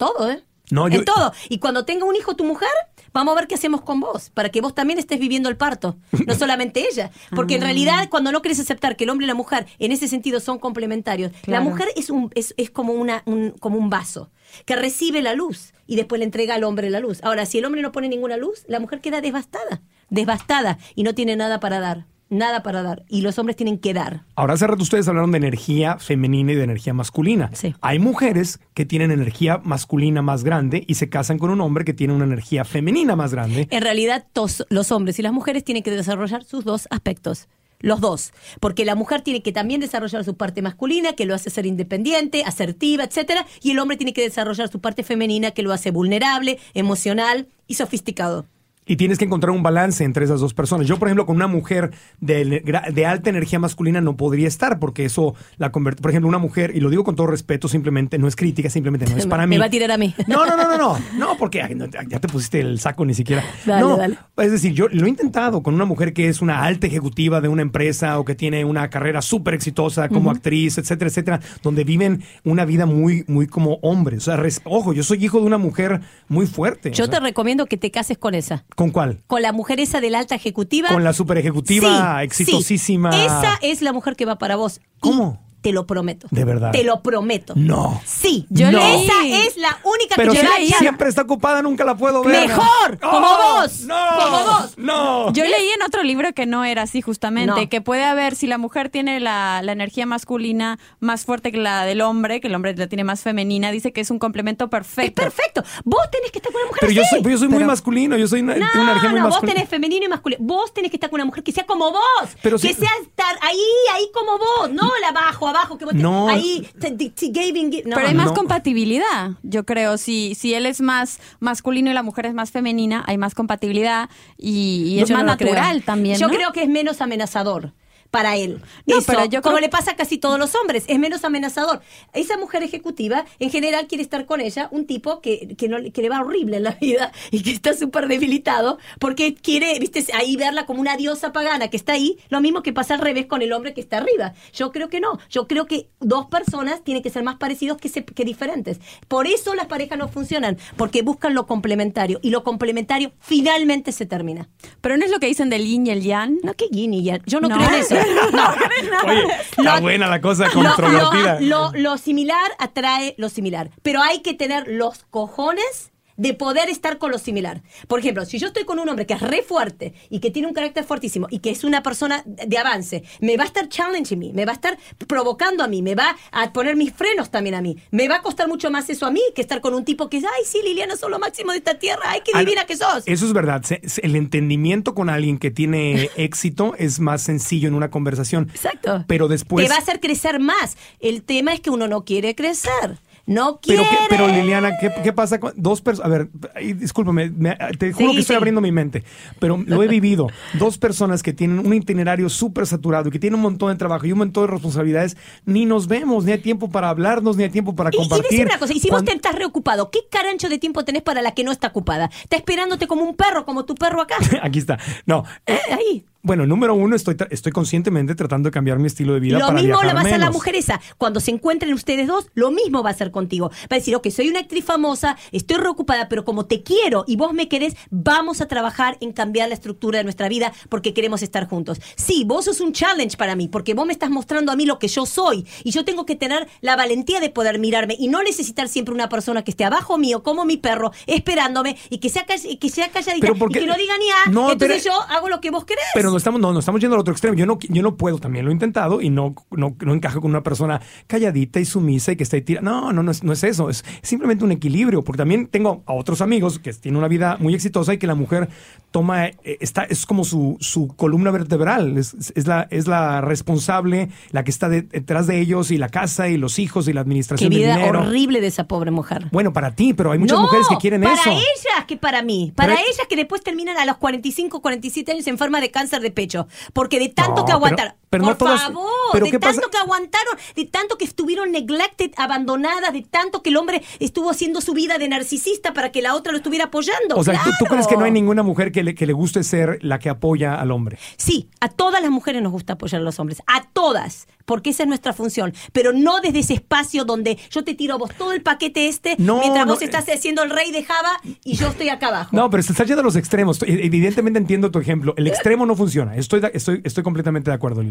todo, 0.00 0.28
¿eh? 0.30 0.42
No, 0.72 0.88
yo- 0.88 0.98
En 1.00 1.04
todo. 1.04 1.32
Y 1.48 1.58
cuando 1.58 1.84
tenga 1.84 2.04
un 2.04 2.14
hijo 2.16 2.34
tu 2.36 2.44
mujer, 2.44 2.68
vamos 3.12 3.32
a 3.32 3.40
ver 3.40 3.48
qué 3.48 3.56
hacemos 3.56 3.80
con 3.82 3.98
vos, 3.98 4.30
para 4.30 4.50
que 4.50 4.60
vos 4.60 4.72
también 4.72 5.00
estés 5.00 5.18
viviendo 5.18 5.48
el 5.48 5.56
parto, 5.56 5.96
no 6.26 6.34
solamente 6.36 6.86
ella. 6.88 7.10
Porque 7.34 7.54
Ah. 7.54 7.56
en 7.58 7.62
realidad, 7.64 8.08
cuando 8.08 8.30
no 8.30 8.40
querés 8.40 8.60
aceptar 8.60 8.96
que 8.96 9.02
el 9.04 9.10
hombre 9.10 9.24
y 9.24 9.28
la 9.28 9.34
mujer 9.34 9.66
en 9.80 9.90
ese 9.92 10.06
sentido 10.06 10.38
son 10.40 10.58
complementarios, 10.60 11.32
la 11.46 11.60
mujer 11.60 11.88
es, 11.96 12.08
un, 12.08 12.30
es, 12.36 12.54
es 12.56 12.70
como, 12.70 12.92
una, 12.92 13.24
un, 13.26 13.50
como 13.58 13.78
un 13.78 13.90
vaso 13.90 14.30
que 14.64 14.76
recibe 14.76 15.22
la 15.22 15.34
luz 15.34 15.72
y 15.88 15.96
después 15.96 16.20
le 16.20 16.24
entrega 16.24 16.54
al 16.54 16.62
hombre 16.64 16.88
la 16.88 17.00
luz. 17.00 17.18
Ahora, 17.24 17.46
si 17.46 17.58
el 17.58 17.64
hombre 17.64 17.82
no 17.82 17.90
pone 17.90 18.08
ninguna 18.08 18.36
luz, 18.36 18.62
la 18.68 18.78
mujer 18.78 19.00
queda 19.00 19.20
devastada, 19.20 19.82
devastada 20.08 20.78
y 20.94 21.02
no 21.02 21.14
tiene 21.16 21.34
nada 21.36 21.58
para 21.60 21.80
dar. 21.80 22.06
Nada 22.30 22.62
para 22.62 22.82
dar. 22.82 23.02
Y 23.08 23.22
los 23.22 23.38
hombres 23.40 23.56
tienen 23.56 23.78
que 23.78 23.92
dar. 23.92 24.22
Ahora 24.36 24.54
hace 24.54 24.66
rato 24.66 24.82
ustedes 24.84 25.06
hablaron 25.08 25.32
de 25.32 25.38
energía 25.38 25.98
femenina 25.98 26.52
y 26.52 26.54
de 26.54 26.62
energía 26.64 26.94
masculina. 26.94 27.50
Sí. 27.52 27.74
Hay 27.80 27.98
mujeres 27.98 28.60
que 28.72 28.86
tienen 28.86 29.10
energía 29.10 29.60
masculina 29.64 30.22
más 30.22 30.44
grande 30.44 30.84
y 30.86 30.94
se 30.94 31.08
casan 31.08 31.38
con 31.38 31.50
un 31.50 31.60
hombre 31.60 31.84
que 31.84 31.92
tiene 31.92 32.14
una 32.14 32.24
energía 32.24 32.64
femenina 32.64 33.16
más 33.16 33.32
grande. 33.32 33.66
En 33.70 33.82
realidad, 33.82 34.26
tos- 34.32 34.64
los 34.70 34.92
hombres 34.92 35.18
y 35.18 35.22
las 35.22 35.32
mujeres 35.32 35.64
tienen 35.64 35.82
que 35.82 35.90
desarrollar 35.90 36.44
sus 36.44 36.64
dos 36.64 36.86
aspectos. 36.90 37.48
Los 37.82 38.00
dos. 38.00 38.32
Porque 38.60 38.84
la 38.84 38.94
mujer 38.94 39.22
tiene 39.22 39.42
que 39.42 39.52
también 39.52 39.80
desarrollar 39.80 40.22
su 40.22 40.36
parte 40.36 40.60
masculina, 40.62 41.14
que 41.14 41.24
lo 41.24 41.34
hace 41.34 41.48
ser 41.50 41.64
independiente, 41.66 42.44
asertiva, 42.44 43.04
etcétera, 43.04 43.46
y 43.62 43.70
el 43.72 43.78
hombre 43.78 43.96
tiene 43.96 44.12
que 44.12 44.20
desarrollar 44.22 44.68
su 44.68 44.80
parte 44.80 45.02
femenina, 45.02 45.50
que 45.50 45.62
lo 45.62 45.72
hace 45.72 45.90
vulnerable, 45.90 46.58
emocional 46.74 47.48
y 47.66 47.74
sofisticado. 47.74 48.44
Y 48.90 48.96
tienes 48.96 49.18
que 49.18 49.24
encontrar 49.24 49.52
un 49.52 49.62
balance 49.62 50.02
entre 50.02 50.24
esas 50.24 50.40
dos 50.40 50.52
personas. 50.52 50.84
Yo, 50.88 50.98
por 50.98 51.06
ejemplo, 51.06 51.24
con 51.24 51.36
una 51.36 51.46
mujer 51.46 51.92
de, 52.20 53.04
alta 53.06 53.30
energía 53.30 53.60
masculina 53.60 54.00
no 54.00 54.16
podría 54.16 54.48
estar 54.48 54.80
porque 54.80 55.04
eso 55.04 55.36
la 55.58 55.70
convierte. 55.70 56.02
Por 56.02 56.10
ejemplo, 56.10 56.28
una 56.28 56.38
mujer, 56.38 56.72
y 56.74 56.80
lo 56.80 56.90
digo 56.90 57.04
con 57.04 57.14
todo 57.14 57.28
respeto, 57.28 57.68
simplemente 57.68 58.18
no 58.18 58.26
es 58.26 58.34
crítica, 58.34 58.68
simplemente 58.68 59.08
no 59.08 59.16
es 59.16 59.28
para 59.28 59.46
Me 59.46 59.54
mí. 59.54 59.58
va 59.58 59.66
a 59.66 59.70
tirar 59.70 59.92
a 59.92 59.96
mí. 59.96 60.12
No, 60.26 60.44
no, 60.44 60.56
no, 60.56 60.64
no, 60.64 60.76
no. 60.76 60.98
No, 61.16 61.36
porque 61.38 61.62
ay, 61.62 61.76
no, 61.76 61.86
ya 61.86 62.18
te 62.18 62.26
pusiste 62.26 62.58
el 62.58 62.80
saco 62.80 63.04
ni 63.04 63.14
siquiera. 63.14 63.44
Dale, 63.64 63.80
no, 63.80 63.96
dale. 63.96 64.18
es 64.38 64.50
decir, 64.50 64.72
yo 64.72 64.88
lo 64.88 65.06
he 65.06 65.08
intentado 65.08 65.62
con 65.62 65.74
una 65.74 65.84
mujer 65.84 66.12
que 66.12 66.28
es 66.28 66.42
una 66.42 66.64
alta 66.64 66.88
ejecutiva 66.88 67.40
de 67.40 67.46
una 67.46 67.62
empresa 67.62 68.18
o 68.18 68.24
que 68.24 68.34
tiene 68.34 68.64
una 68.64 68.90
carrera 68.90 69.22
súper 69.22 69.54
exitosa 69.54 70.08
como 70.08 70.32
actriz, 70.32 70.78
etcétera, 70.78 71.10
etcétera, 71.10 71.40
donde 71.62 71.84
viven 71.84 72.24
una 72.42 72.64
vida 72.64 72.86
muy, 72.86 73.24
muy 73.28 73.46
como 73.46 73.74
hombres. 73.82 74.26
O 74.26 74.36
sea, 74.36 74.42
ojo, 74.64 74.92
yo 74.92 75.04
soy 75.04 75.24
hijo 75.24 75.38
de 75.38 75.46
una 75.46 75.58
mujer 75.58 76.00
muy 76.26 76.46
fuerte. 76.46 76.90
Yo 76.90 77.04
O 77.04 77.06
sea, 77.06 77.20
te 77.20 77.24
recomiendo 77.24 77.66
que 77.66 77.76
te 77.76 77.92
cases 77.92 78.18
con 78.18 78.34
esa. 78.34 78.64
¿Con 78.80 78.92
cuál? 78.92 79.18
Con 79.26 79.42
la 79.42 79.52
mujer 79.52 79.78
esa 79.78 80.00
de 80.00 80.08
la 80.08 80.20
alta 80.20 80.34
ejecutiva. 80.34 80.88
Con 80.88 81.04
la 81.04 81.12
super 81.12 81.36
ejecutiva, 81.36 82.16
Sí, 82.20 82.24
exitosísima. 82.24 83.12
sí. 83.12 83.18
Esa 83.26 83.58
es 83.60 83.82
la 83.82 83.92
mujer 83.92 84.16
que 84.16 84.24
va 84.24 84.38
para 84.38 84.56
vos. 84.56 84.80
¿Cómo? 85.00 85.38
Te 85.60 85.72
lo 85.72 85.86
prometo. 85.86 86.26
¿De 86.30 86.44
verdad? 86.44 86.70
Te 86.72 86.84
lo 86.84 87.02
prometo. 87.02 87.52
No. 87.56 88.00
Sí. 88.06 88.46
Yo 88.48 88.70
No. 88.72 88.78
leí- 88.78 89.04
Esa 89.04 89.46
es 89.46 89.56
la 89.58 89.78
única 89.84 90.14
Pero 90.16 90.32
que 90.32 90.38
a 90.38 90.42
echar- 90.58 90.78
siempre 90.78 91.08
está 91.08 91.22
ocupada, 91.22 91.60
nunca 91.60 91.84
la 91.84 91.94
puedo 91.96 92.22
ver. 92.22 92.48
Mejor, 92.48 92.98
como 92.98 93.26
¡Oh! 93.28 93.60
vos, 93.60 93.80
No, 93.82 93.94
como 94.18 94.38
vos. 94.44 94.78
No. 94.78 95.32
Yo 95.34 95.44
leí 95.44 95.68
en 95.74 95.82
otro 95.82 96.02
libro 96.02 96.32
que 96.32 96.46
no 96.46 96.64
era 96.64 96.82
así 96.82 97.02
justamente, 97.02 97.60
No. 97.62 97.68
que 97.68 97.80
puede 97.82 98.04
haber, 98.04 98.36
si 98.36 98.46
la 98.46 98.56
mujer 98.56 98.88
tiene 98.88 99.20
la, 99.20 99.60
la 99.62 99.72
energía 99.72 100.06
masculina 100.06 100.78
más 100.98 101.24
fuerte 101.26 101.52
que 101.52 101.58
la 101.58 101.84
del 101.84 102.00
hombre, 102.00 102.40
que 102.40 102.48
el 102.48 102.54
hombre 102.54 102.74
la 102.74 102.86
tiene 102.86 103.04
más 103.04 103.20
femenina, 103.22 103.70
dice 103.70 103.92
que 103.92 104.00
es 104.00 104.10
un 104.10 104.18
complemento 104.18 104.64
Es 104.64 104.70
perfecto. 104.70 105.22
perfecto. 105.22 105.62
Vos 105.84 106.10
tenés 106.10 106.30
que 106.30 106.38
estar 106.38 106.52
con 106.52 106.60
una 106.62 106.68
mujer 106.68 106.80
Pero 106.80 106.92
yo 106.92 107.02
así. 107.02 107.16
soy, 107.22 107.32
yo 107.32 107.38
soy 107.38 107.48
muy 107.48 107.58
Pero- 107.58 107.66
masculino, 107.66 108.16
yo 108.16 108.26
soy 108.26 108.40
una, 108.40 108.54
No, 108.56 108.66
tengo 108.70 108.82
una 108.82 108.92
energía 108.92 109.10
muy 109.10 109.20
no, 109.20 109.28
vos 109.28 109.40
tenés 109.40 109.68
femenino 109.68 110.06
y 110.06 110.08
masculino. 110.08 110.42
Vos 110.42 110.72
tenés 110.72 110.90
que 110.90 110.96
estar 110.96 111.10
con 111.10 111.18
una 111.18 111.26
mujer 111.26 111.44
que 111.44 111.52
sea 111.52 111.66
como 111.66 111.90
vos. 111.90 112.00
Pero 112.42 112.58
que 112.58 112.68
si- 112.68 112.74
sea 112.80 112.90
estar 113.02 113.36
ahí, 113.42 113.60
ahí 113.94 114.08
como 114.14 114.38
vos. 114.38 114.70
No 114.70 114.90
la 115.02 115.08
abajo, 115.08 115.49
abajo, 115.50 115.78
que 115.78 115.84
vos 115.84 115.94
te- 115.94 116.00
No. 116.00 116.28
ahí. 116.28 116.66
te- 116.80 116.90
te- 116.92 117.10
te 117.10 117.26
giving, 117.32 117.70
gi- 117.70 117.82
no. 117.86 117.94
Pero 117.96 118.08
hay 118.08 118.14
más 118.14 118.26
No. 118.28 118.34
compatibilidad, 118.34 119.32
yo 119.42 119.64
creo. 119.64 119.98
Si, 119.98 120.34
si 120.34 120.54
él 120.54 120.66
es 120.66 120.80
más 120.80 121.20
masculino 121.40 121.90
y 121.90 121.94
la 121.94 122.02
mujer 122.02 122.26
es 122.26 122.34
más 122.34 122.50
femenina, 122.50 123.04
hay 123.06 123.18
más 123.18 123.34
compatibilidad 123.34 124.08
y, 124.38 124.84
y 124.96 125.00
es 125.00 125.10
más 125.10 125.24
no 125.24 125.32
lo 125.32 125.36
creo. 125.38 125.54
natural 125.54 125.82
también. 125.82 126.18
Yo 126.18 126.28
creo 126.28 126.52
que 126.52 126.62
es 126.62 126.68
menos 126.68 127.00
amenazador 127.00 127.72
para 128.10 128.36
él. 128.36 128.60
No, 128.86 128.98
Eso, 128.98 129.06
pero 129.06 129.24
yo 129.26 129.40
como 129.42 129.56
creo- 129.56 129.66
le 129.66 129.68
pasa 129.70 129.92
a 129.92 129.96
casi 129.96 130.18
todos 130.18 130.38
los 130.38 130.54
hombres, 130.54 130.84
es 130.88 130.98
menos 130.98 131.24
amenazador. 131.24 131.80
Esa 132.12 132.36
mujer 132.36 132.62
ejecutiva, 132.62 133.24
en 133.38 133.50
general, 133.50 133.86
quiere 133.86 134.02
estar 134.02 134.26
con 134.26 134.40
ella 134.40 134.68
un 134.72 134.86
tipo 134.86 135.20
que, 135.20 135.54
que, 135.56 135.68
no, 135.68 135.78
le- 135.78 135.90
que 135.92 136.02
le 136.02 136.08
va 136.08 136.20
horrible 136.20 136.56
en 136.58 136.64
la 136.64 136.72
vida 136.72 137.12
y 137.30 137.42
que 137.42 137.50
está 137.52 137.74
súper 137.74 138.08
debilitado 138.08 138.78
porque 138.98 139.34
quiere, 139.34 139.78
viste, 139.78 140.04
ahí 140.14 140.36
verla 140.36 140.66
como 140.66 140.80
una 140.80 140.96
diosa 140.96 141.32
pagana 141.32 141.68
que 141.68 141.76
está 141.76 141.92
ahí, 141.92 142.18
lo 142.28 142.40
mismo 142.40 142.62
que 142.62 142.72
pasa 142.72 142.94
al 142.94 143.00
revés 143.00 143.26
con 143.26 143.42
el 143.42 143.52
hombre 143.52 143.74
que 143.74 143.80
está 143.80 143.98
arriba. 143.98 144.34
Yo 144.52 144.72
creo 144.72 144.88
que 144.88 145.00
no. 145.00 145.18
Yo 145.30 145.46
creo 145.46 145.66
que 145.66 145.88
dos 146.00 146.26
personas 146.26 146.82
tienen 146.82 147.02
que 147.02 147.10
ser 147.10 147.22
más 147.22 147.36
parecidos 147.36 147.78
que, 147.78 147.88
se- 147.88 148.04
que 148.04 148.24
diferentes. 148.24 148.80
Por 149.08 149.26
eso 149.26 149.54
las 149.54 149.66
parejas 149.66 149.98
no 149.98 150.08
funcionan, 150.08 150.58
porque 150.76 151.02
buscan 151.02 151.34
lo 151.34 151.46
complementario 151.46 152.18
y 152.22 152.30
lo 152.30 152.42
complementario 152.42 153.12
finalmente 153.20 153.92
se 153.92 154.06
termina. 154.06 154.48
Pero 154.80 154.96
no 154.96 155.04
es 155.04 155.10
lo 155.10 155.20
que 155.20 155.26
dicen 155.26 155.48
del 155.50 155.64
yin 155.64 155.86
y 155.86 155.90
el 155.90 156.02
yang. 156.02 156.38
No, 156.42 156.54
que 156.54 156.66
yin 156.70 156.92
y 156.94 157.02
yang. 157.04 157.22
Yo 157.26 157.40
no, 157.40 157.48
No. 157.48 157.56
creo 157.56 157.68
en 157.68 157.74
eso. 157.76 157.94
No. 158.32 159.10
Oye, 159.10 159.26
está 159.50 159.76
Lo- 159.76 159.80
buena 159.82 160.06
la 160.08 160.20
cosa 160.20 160.46
Lo, 160.46 160.52
controvertida. 160.52 161.38
lo- 161.40 161.70
lo 161.74 161.98
similar 161.98 162.50
atrae 162.58 163.14
lo 163.18 163.28
similar. 163.28 163.70
Pero 163.82 164.02
hay 164.02 164.20
que 164.20 164.34
tener 164.34 164.64
los 164.68 165.04
cojones 165.10 165.92
de 166.20 166.34
poder 166.34 166.68
estar 166.68 166.98
con 166.98 167.10
lo 167.10 167.18
similar. 167.18 167.62
Por 167.88 168.00
ejemplo, 168.00 168.26
si 168.26 168.38
yo 168.38 168.48
estoy 168.48 168.64
con 168.64 168.78
un 168.78 168.88
hombre 168.90 169.06
que 169.06 169.14
es 169.14 169.22
re 169.22 169.42
fuerte 169.42 169.94
y 170.10 170.20
que 170.20 170.30
tiene 170.30 170.48
un 170.48 170.54
carácter 170.54 170.84
fuertísimo 170.84 171.26
y 171.30 171.38
que 171.38 171.48
es 171.48 171.64
una 171.64 171.82
persona 171.82 172.22
de 172.26 172.58
avance, 172.58 173.04
me 173.20 173.38
va 173.38 173.44
a 173.44 173.46
estar 173.46 173.68
challenging 173.68 174.18
me, 174.18 174.32
me 174.34 174.44
va 174.44 174.52
a 174.52 174.54
estar 174.54 174.78
provocando 175.06 175.64
a 175.64 175.66
mí, 175.66 175.80
me 175.80 175.94
va 175.94 176.14
a 176.30 176.52
poner 176.52 176.76
mis 176.76 176.92
frenos 176.92 177.30
también 177.30 177.54
a 177.54 177.62
mí. 177.62 177.78
Me 177.90 178.06
va 178.06 178.16
a 178.16 178.22
costar 178.22 178.48
mucho 178.48 178.70
más 178.70 178.90
eso 178.90 179.06
a 179.06 179.10
mí 179.10 179.22
que 179.34 179.40
estar 179.40 179.62
con 179.62 179.72
un 179.72 179.86
tipo 179.86 180.10
que 180.10 180.18
es, 180.18 180.24
ay, 180.24 180.44
sí, 180.44 180.60
Liliana, 180.62 180.94
sos 180.96 181.10
lo 181.10 181.18
máximo 181.18 181.52
de 181.52 181.58
esta 181.58 181.78
tierra, 181.78 182.02
ay, 182.04 182.20
qué 182.22 182.38
divina 182.38 182.66
que 182.66 182.76
sos. 182.76 183.04
Eso 183.06 183.24
es 183.24 183.32
verdad. 183.32 183.64
El 184.02 184.14
entendimiento 184.14 184.94
con 184.94 185.08
alguien 185.08 185.38
que 185.38 185.50
tiene 185.50 186.10
éxito 186.16 186.74
es 186.76 187.00
más 187.00 187.22
sencillo 187.22 187.68
en 187.68 187.74
una 187.74 187.90
conversación. 187.90 188.50
Exacto. 188.50 189.06
Pero 189.08 189.26
después. 189.26 189.64
Te 189.64 189.70
va 189.70 189.76
a 189.76 189.80
hacer 189.80 190.00
crecer 190.00 190.38
más. 190.38 190.76
El 191.00 191.22
tema 191.22 191.54
es 191.54 191.60
que 191.60 191.70
uno 191.70 191.88
no 191.88 192.04
quiere 192.04 192.34
crecer. 192.34 192.98
No 193.30 193.60
Pero, 193.64 193.82
quiere. 193.84 193.84
qué- 193.84 194.06
pero 194.08 194.26
Liliana, 194.26 194.76
¿qué, 194.80 194.92
qué 195.04 195.12
pasa 195.12 195.38
con 195.38 195.52
dos 195.54 195.80
personas? 195.80 196.06
A 196.06 196.10
ver, 196.10 196.28
discúlpame, 196.74 197.30
me- 197.30 197.56
te 197.78 197.92
juro 197.92 198.08
Sí, 198.10 198.14
que 198.16 198.20
estoy 198.22 198.34
sí. 198.34 198.38
abriendo 198.38 198.60
mi 198.60 198.72
mente, 198.72 199.04
pero 199.38 199.56
lo 199.64 199.82
he 199.84 199.88
vivido. 199.88 200.26
Dos 200.54 200.78
personas 200.78 201.22
que 201.22 201.32
tienen 201.32 201.60
un 201.60 201.72
itinerario 201.72 202.28
súper 202.28 202.66
saturado 202.66 203.08
y 203.08 203.12
que 203.12 203.20
tienen 203.20 203.36
un 203.36 203.42
montón 203.42 203.70
de 203.70 203.76
trabajo 203.76 204.04
y 204.04 204.10
un 204.12 204.18
montón 204.18 204.46
de 204.46 204.52
responsabilidades, 204.52 205.16
ni 205.44 205.64
nos 205.64 205.86
vemos, 205.86 206.24
ni 206.24 206.32
hay 206.32 206.38
tiempo 206.38 206.70
para 206.70 206.88
hablarnos, 206.88 207.36
ni 207.36 207.44
hay 207.44 207.50
tiempo 207.50 207.76
para 207.76 207.90
Y, 207.92 207.94
y 207.94 207.98
compartir. 207.98 208.30
decime 208.30 208.44
una 208.46 208.58
cosa, 208.58 208.72
y 208.72 208.80
si 208.80 208.88
vos 208.88 208.96
Cuando- 208.96 209.10
te 209.12 209.16
estás 209.16 209.34
reocupado, 209.36 209.90
¿qué 209.92 210.00
carancho 210.10 210.48
de 210.48 210.58
tiempo 210.58 210.84
tenés 210.84 211.02
para 211.02 211.22
la 211.22 211.30
que 211.32 211.44
no 211.44 211.52
está 211.52 211.68
ocupada? 211.68 212.10
Está 212.24 212.36
esperándote 212.36 212.88
como 212.88 213.04
un 213.04 213.14
perro, 213.14 213.44
como 213.44 213.64
tu 213.64 213.76
perro 213.76 214.02
acá. 214.02 214.16
Aquí 214.42 214.58
está. 214.58 214.76
No, 215.06 215.24
Eh, 215.46 215.56
Ahí. 215.70 216.04
Bueno, 216.22 216.46
número 216.46 216.74
uno, 216.74 216.96
estoy, 216.96 217.16
estoy 217.30 217.50
conscientemente 217.50 218.14
tratando 218.14 218.48
de 218.48 218.52
cambiar 218.52 218.78
mi 218.78 218.88
estilo 218.88 219.14
de 219.14 219.20
vida 219.20 219.38
Lo 219.38 219.46
para 219.46 219.62
mismo 219.62 219.82
le 219.82 219.94
va 219.94 220.00
a 220.00 220.02
hacer 220.02 220.20
la 220.20 220.30
mujer 220.30 220.54
esa. 220.54 220.78
Cuando 220.98 221.18
se 221.18 221.30
encuentren 221.30 221.72
ustedes 221.72 222.06
dos, 222.06 222.26
lo 222.34 222.50
mismo 222.50 222.82
va 222.82 222.90
a 222.90 222.92
hacer 222.92 223.10
contigo. 223.10 223.48
Va 223.48 223.68
a 223.70 223.74
decir, 223.76 223.96
ok, 223.96 224.06
soy 224.10 224.28
una 224.28 224.40
actriz 224.40 224.62
famosa, 224.62 225.16
estoy 225.32 225.56
reocupada, 225.56 226.10
pero 226.10 226.26
como 226.26 226.44
te 226.44 226.62
quiero 226.62 227.04
y 227.06 227.16
vos 227.16 227.32
me 227.32 227.48
querés, 227.48 227.74
vamos 227.90 228.42
a 228.42 228.48
trabajar 228.48 228.98
en 229.00 229.12
cambiar 229.12 229.48
la 229.48 229.54
estructura 229.54 229.98
de 229.98 230.04
nuestra 230.04 230.28
vida 230.28 230.52
porque 230.68 230.92
queremos 230.92 231.22
estar 231.22 231.48
juntos. 231.48 231.80
Sí, 231.96 232.24
vos 232.26 232.44
sos 232.44 232.60
un 232.60 232.74
challenge 232.74 233.16
para 233.16 233.34
mí, 233.34 233.48
porque 233.48 233.72
vos 233.72 233.86
me 233.86 233.94
estás 233.94 234.10
mostrando 234.10 234.52
a 234.52 234.56
mí 234.56 234.66
lo 234.66 234.78
que 234.78 234.88
yo 234.88 235.06
soy. 235.06 235.46
Y 235.64 235.70
yo 235.70 235.86
tengo 235.86 236.04
que 236.04 236.16
tener 236.16 236.48
la 236.60 236.76
valentía 236.76 237.20
de 237.20 237.30
poder 237.30 237.58
mirarme 237.58 237.96
y 237.98 238.08
no 238.08 238.22
necesitar 238.22 238.68
siempre 238.68 238.92
una 238.92 239.08
persona 239.08 239.42
que 239.42 239.52
esté 239.52 239.64
abajo 239.64 239.96
mío, 239.96 240.22
como 240.22 240.44
mi 240.44 240.58
perro, 240.58 240.92
esperándome 241.06 241.78
y 241.88 241.96
que 241.96 242.10
sea, 242.10 242.26
que 242.26 242.68
sea 242.68 242.90
calladita 242.90 243.26
Pero 243.26 243.36
¿por 243.36 243.50
y 243.50 243.54
que 243.54 243.66
no 243.66 243.74
diga 243.74 243.96
ni 243.96 244.10
a. 244.10 244.30
No, 244.30 244.52
entonces 244.52 244.82
pero- 244.84 244.94
yo 244.94 245.02
hago 245.14 245.30
lo 245.30 245.40
que 245.40 245.50
vos 245.50 245.64
querés. 245.64 245.84
Pero 245.94 246.09
no 246.10 246.16
estamos, 246.18 246.40
no, 246.40 246.52
no 246.52 246.58
estamos 246.58 246.80
yendo 246.80 246.94
al 246.96 247.00
otro 247.00 247.12
extremo. 247.12 247.36
Yo 247.36 247.46
no, 247.46 247.58
yo 247.68 247.82
no 247.82 247.96
puedo, 247.96 248.18
también 248.18 248.44
lo 248.44 248.50
he 248.50 248.54
intentado 248.54 249.00
y 249.00 249.10
no, 249.10 249.34
no, 249.50 249.74
no 249.80 249.94
encajo 249.94 250.20
con 250.20 250.30
una 250.30 250.42
persona 250.42 250.80
calladita 251.06 251.60
y 251.60 251.64
sumisa 251.64 252.12
y 252.12 252.16
que 252.16 252.22
está 252.22 252.36
ahí 252.36 252.42
tira. 252.42 252.60
No, 252.60 252.92
no, 252.92 253.02
no 253.02 253.10
es, 253.10 253.22
no 253.24 253.32
es 253.32 253.44
eso. 253.44 253.70
Es 253.70 253.84
simplemente 254.02 254.44
un 254.44 254.52
equilibrio. 254.52 255.02
Porque 255.02 255.18
también 255.18 255.46
tengo 255.46 255.82
a 255.86 255.92
otros 255.94 256.20
amigos 256.20 256.58
que 256.58 256.72
tienen 256.72 256.98
una 256.98 257.08
vida 257.08 257.36
muy 257.40 257.54
exitosa 257.54 257.94
y 257.94 257.98
que 257.98 258.06
la 258.06 258.14
mujer 258.14 258.48
toma, 258.90 259.26
eh, 259.26 259.36
está, 259.60 259.84
es 259.84 260.04
como 260.06 260.24
su, 260.24 260.56
su 260.60 260.88
columna 260.88 261.30
vertebral. 261.30 261.96
Es, 261.98 262.14
es 262.34 262.46
la, 262.46 262.66
es 262.70 262.86
la 262.86 263.20
responsable, 263.20 264.08
la 264.32 264.44
que 264.44 264.50
está 264.50 264.68
de- 264.68 264.82
detrás 264.82 265.26
de 265.26 265.40
ellos 265.40 265.70
y 265.70 265.78
la 265.78 265.88
casa 265.88 266.28
y 266.28 266.36
los 266.36 266.58
hijos 266.58 266.88
y 266.88 266.92
la 266.92 267.00
Qué 267.00 267.02
administración 267.02 267.50
del 267.50 267.58
vida 267.60 267.76
dinero. 267.76 268.00
horrible 268.00 268.40
de 268.40 268.46
esa 268.48 268.64
pobre 268.68 268.90
mujer. 268.90 269.26
Bueno, 269.32 269.52
para 269.52 269.74
ti, 269.74 269.94
pero 269.94 270.12
hay 270.12 270.18
muchas 270.18 270.36
no, 270.38 270.42
mujeres 270.44 270.66
que 270.68 270.76
quieren 270.76 271.02
para 271.02 271.14
eso. 271.14 271.30
ellas 271.30 271.84
que 271.86 271.96
para 271.96 272.22
mí. 272.22 272.52
Para 272.54 272.74
Pero- 272.74 272.86
ellas 272.86 273.06
que 273.08 273.16
después 273.16 273.42
terminan 273.42 273.76
a 273.78 273.84
los 273.86 273.96
45, 273.96 274.60
47 274.60 275.12
años 275.12 275.26
enfermas 275.26 275.60
de 275.60 275.70
cáncer 275.70 275.99
de 276.00 276.10
pecho. 276.10 276.46
Porque 276.72 276.98
de 276.98 277.08
tanto 277.08 277.42
No, 277.42 277.46
que 277.46 277.52
aguantaron. 277.52 277.94
Pero 278.10 278.24
por 278.24 278.32
no 278.32 278.36
todas- 278.36 278.62
favor, 278.62 278.90
pero 279.12 279.24
de 279.26 279.30
¿qué 279.30 279.38
tanto 279.38 279.60
pasa? 279.60 279.70
que 279.70 279.78
aguantaron, 279.78 280.36
de 280.56 280.64
tanto 280.66 280.98
que 280.98 281.04
estuvieron 281.04 281.52
neglected, 281.52 282.10
abandonadas, 282.16 282.92
de 282.92 283.02
tanto 283.02 283.42
que 283.42 283.50
el 283.50 283.56
hombre 283.56 283.82
estuvo 284.00 284.30
haciendo 284.30 284.60
su 284.60 284.72
vida 284.74 284.98
de 284.98 285.08
narcisista 285.08 285.72
para 285.72 285.92
que 285.92 286.02
la 286.02 286.14
otra 286.14 286.32
lo 286.32 286.38
estuviera 286.38 286.66
apoyando. 286.66 287.16
O 287.16 287.24
sea, 287.24 287.40
¿tú, 287.58 287.64
crees 287.66 287.86
que 287.86 287.96
no 287.96 288.04
hay 288.04 288.10
ninguna 288.10 288.42
mujer 288.42 288.72
que 288.72 288.82
le, 288.82 288.94
que 288.94 289.06
le 289.06 289.12
guste 289.12 289.44
ser 289.44 289.78
la 289.82 290.00
que 290.00 290.08
apoya 290.08 290.60
al 290.60 290.72
hombre? 290.72 290.98
Sí, 291.16 291.48
a 291.60 291.68
todas 291.68 292.02
las 292.02 292.10
mujeres 292.10 292.42
nos 292.42 292.52
gusta 292.52 292.72
apoyar 292.72 293.00
a 293.00 293.04
los 293.04 293.18
hombres, 293.20 293.42
a 293.46 293.62
todas, 293.72 294.26
porque 294.44 294.70
esa 294.70 294.82
es 294.82 294.88
nuestra 294.88 295.12
función, 295.12 295.54
pero 295.72 295.92
no 295.92 296.20
desde 296.20 296.40
ese 296.40 296.54
espacio 296.54 297.04
donde 297.04 297.38
yo 297.50 297.62
te 297.62 297.74
tiro 297.74 297.94
a 297.94 297.98
vos 297.98 298.10
todo 298.18 298.32
el 298.32 298.42
paquete 298.42 298.88
este, 298.88 299.14
No, 299.18 299.38
mientras 299.38 299.66
no, 299.66 299.74
vos 299.74 299.82
estás 299.82 300.08
eh. 300.08 300.14
haciendo 300.14 300.42
el 300.42 300.50
rey 300.50 300.72
de 300.72 300.82
Java 300.82 301.20
y 301.44 301.54
yo 301.54 301.68
estoy 301.68 301.88
acá 301.90 302.08
abajo. 302.08 302.30
No, 302.36 302.50
pero 302.50 302.62
se 302.64 302.72
está 302.72 302.82
yendo 302.84 303.02
a 303.02 303.04
los 303.04 303.14
extremos. 303.14 303.60
Evidentemente 303.64 304.40
entiendo 304.40 304.72
tu 304.72 304.80
ejemplo. 304.80 305.14
El 305.16 305.28
extremo 305.28 305.66
no 305.66 305.76
funciona. 305.76 306.16
Estoy, 306.16 306.40
estoy, 306.52 306.80
estoy 306.82 307.04
completamente 307.04 307.50
de 307.50 307.54
acuerdo, 307.54 307.82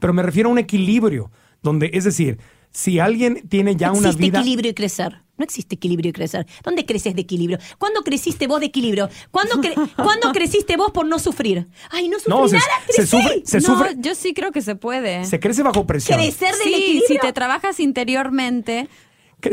Pero 0.00 0.12
me 0.12 0.22
refiero 0.22 0.48
a 0.48 0.52
un 0.52 0.58
equilibrio, 0.58 1.30
donde, 1.62 1.90
es 1.92 2.04
decir, 2.04 2.38
si 2.70 2.98
alguien 2.98 3.48
tiene 3.48 3.76
ya 3.76 3.90
una 3.92 4.08
existe 4.08 4.22
vida... 4.22 4.40
equilibrio 4.40 4.70
y 4.70 4.74
crecer. 4.74 5.22
No 5.38 5.44
existe 5.44 5.76
equilibrio 5.76 6.10
y 6.10 6.12
crecer. 6.12 6.46
¿Dónde 6.64 6.84
creces 6.84 7.14
de 7.14 7.20
equilibrio? 7.22 7.58
¿Cuándo 7.78 8.02
creciste 8.02 8.48
vos 8.48 8.58
de 8.58 8.66
equilibrio? 8.66 9.08
¿Cuándo, 9.30 9.54
cre- 9.56 9.74
¿cuándo 9.96 10.32
creciste 10.32 10.76
vos 10.76 10.90
por 10.90 11.06
no 11.06 11.18
sufrir? 11.20 11.68
Ay, 11.90 12.08
no 12.08 12.18
sufrí 12.18 12.30
No, 12.34 12.48
se- 12.48 12.56
nada, 12.56 12.66
se 12.88 12.94
crecí. 12.96 13.16
sufre- 13.16 13.42
se 13.44 13.60
no, 13.60 13.68
sufre- 13.78 13.94
yo 14.00 14.14
sí 14.16 14.34
creo 14.34 14.50
que 14.50 14.62
se 14.62 14.74
puede. 14.74 15.24
Se 15.24 15.38
crece 15.38 15.62
bajo 15.62 15.86
presión. 15.86 16.18
Crecer 16.18 16.52
del 16.54 16.62
sí, 16.64 16.74
equilibrio. 16.74 17.06
si 17.08 17.18
te 17.18 17.32
trabajas 17.32 17.78
interiormente. 17.80 18.88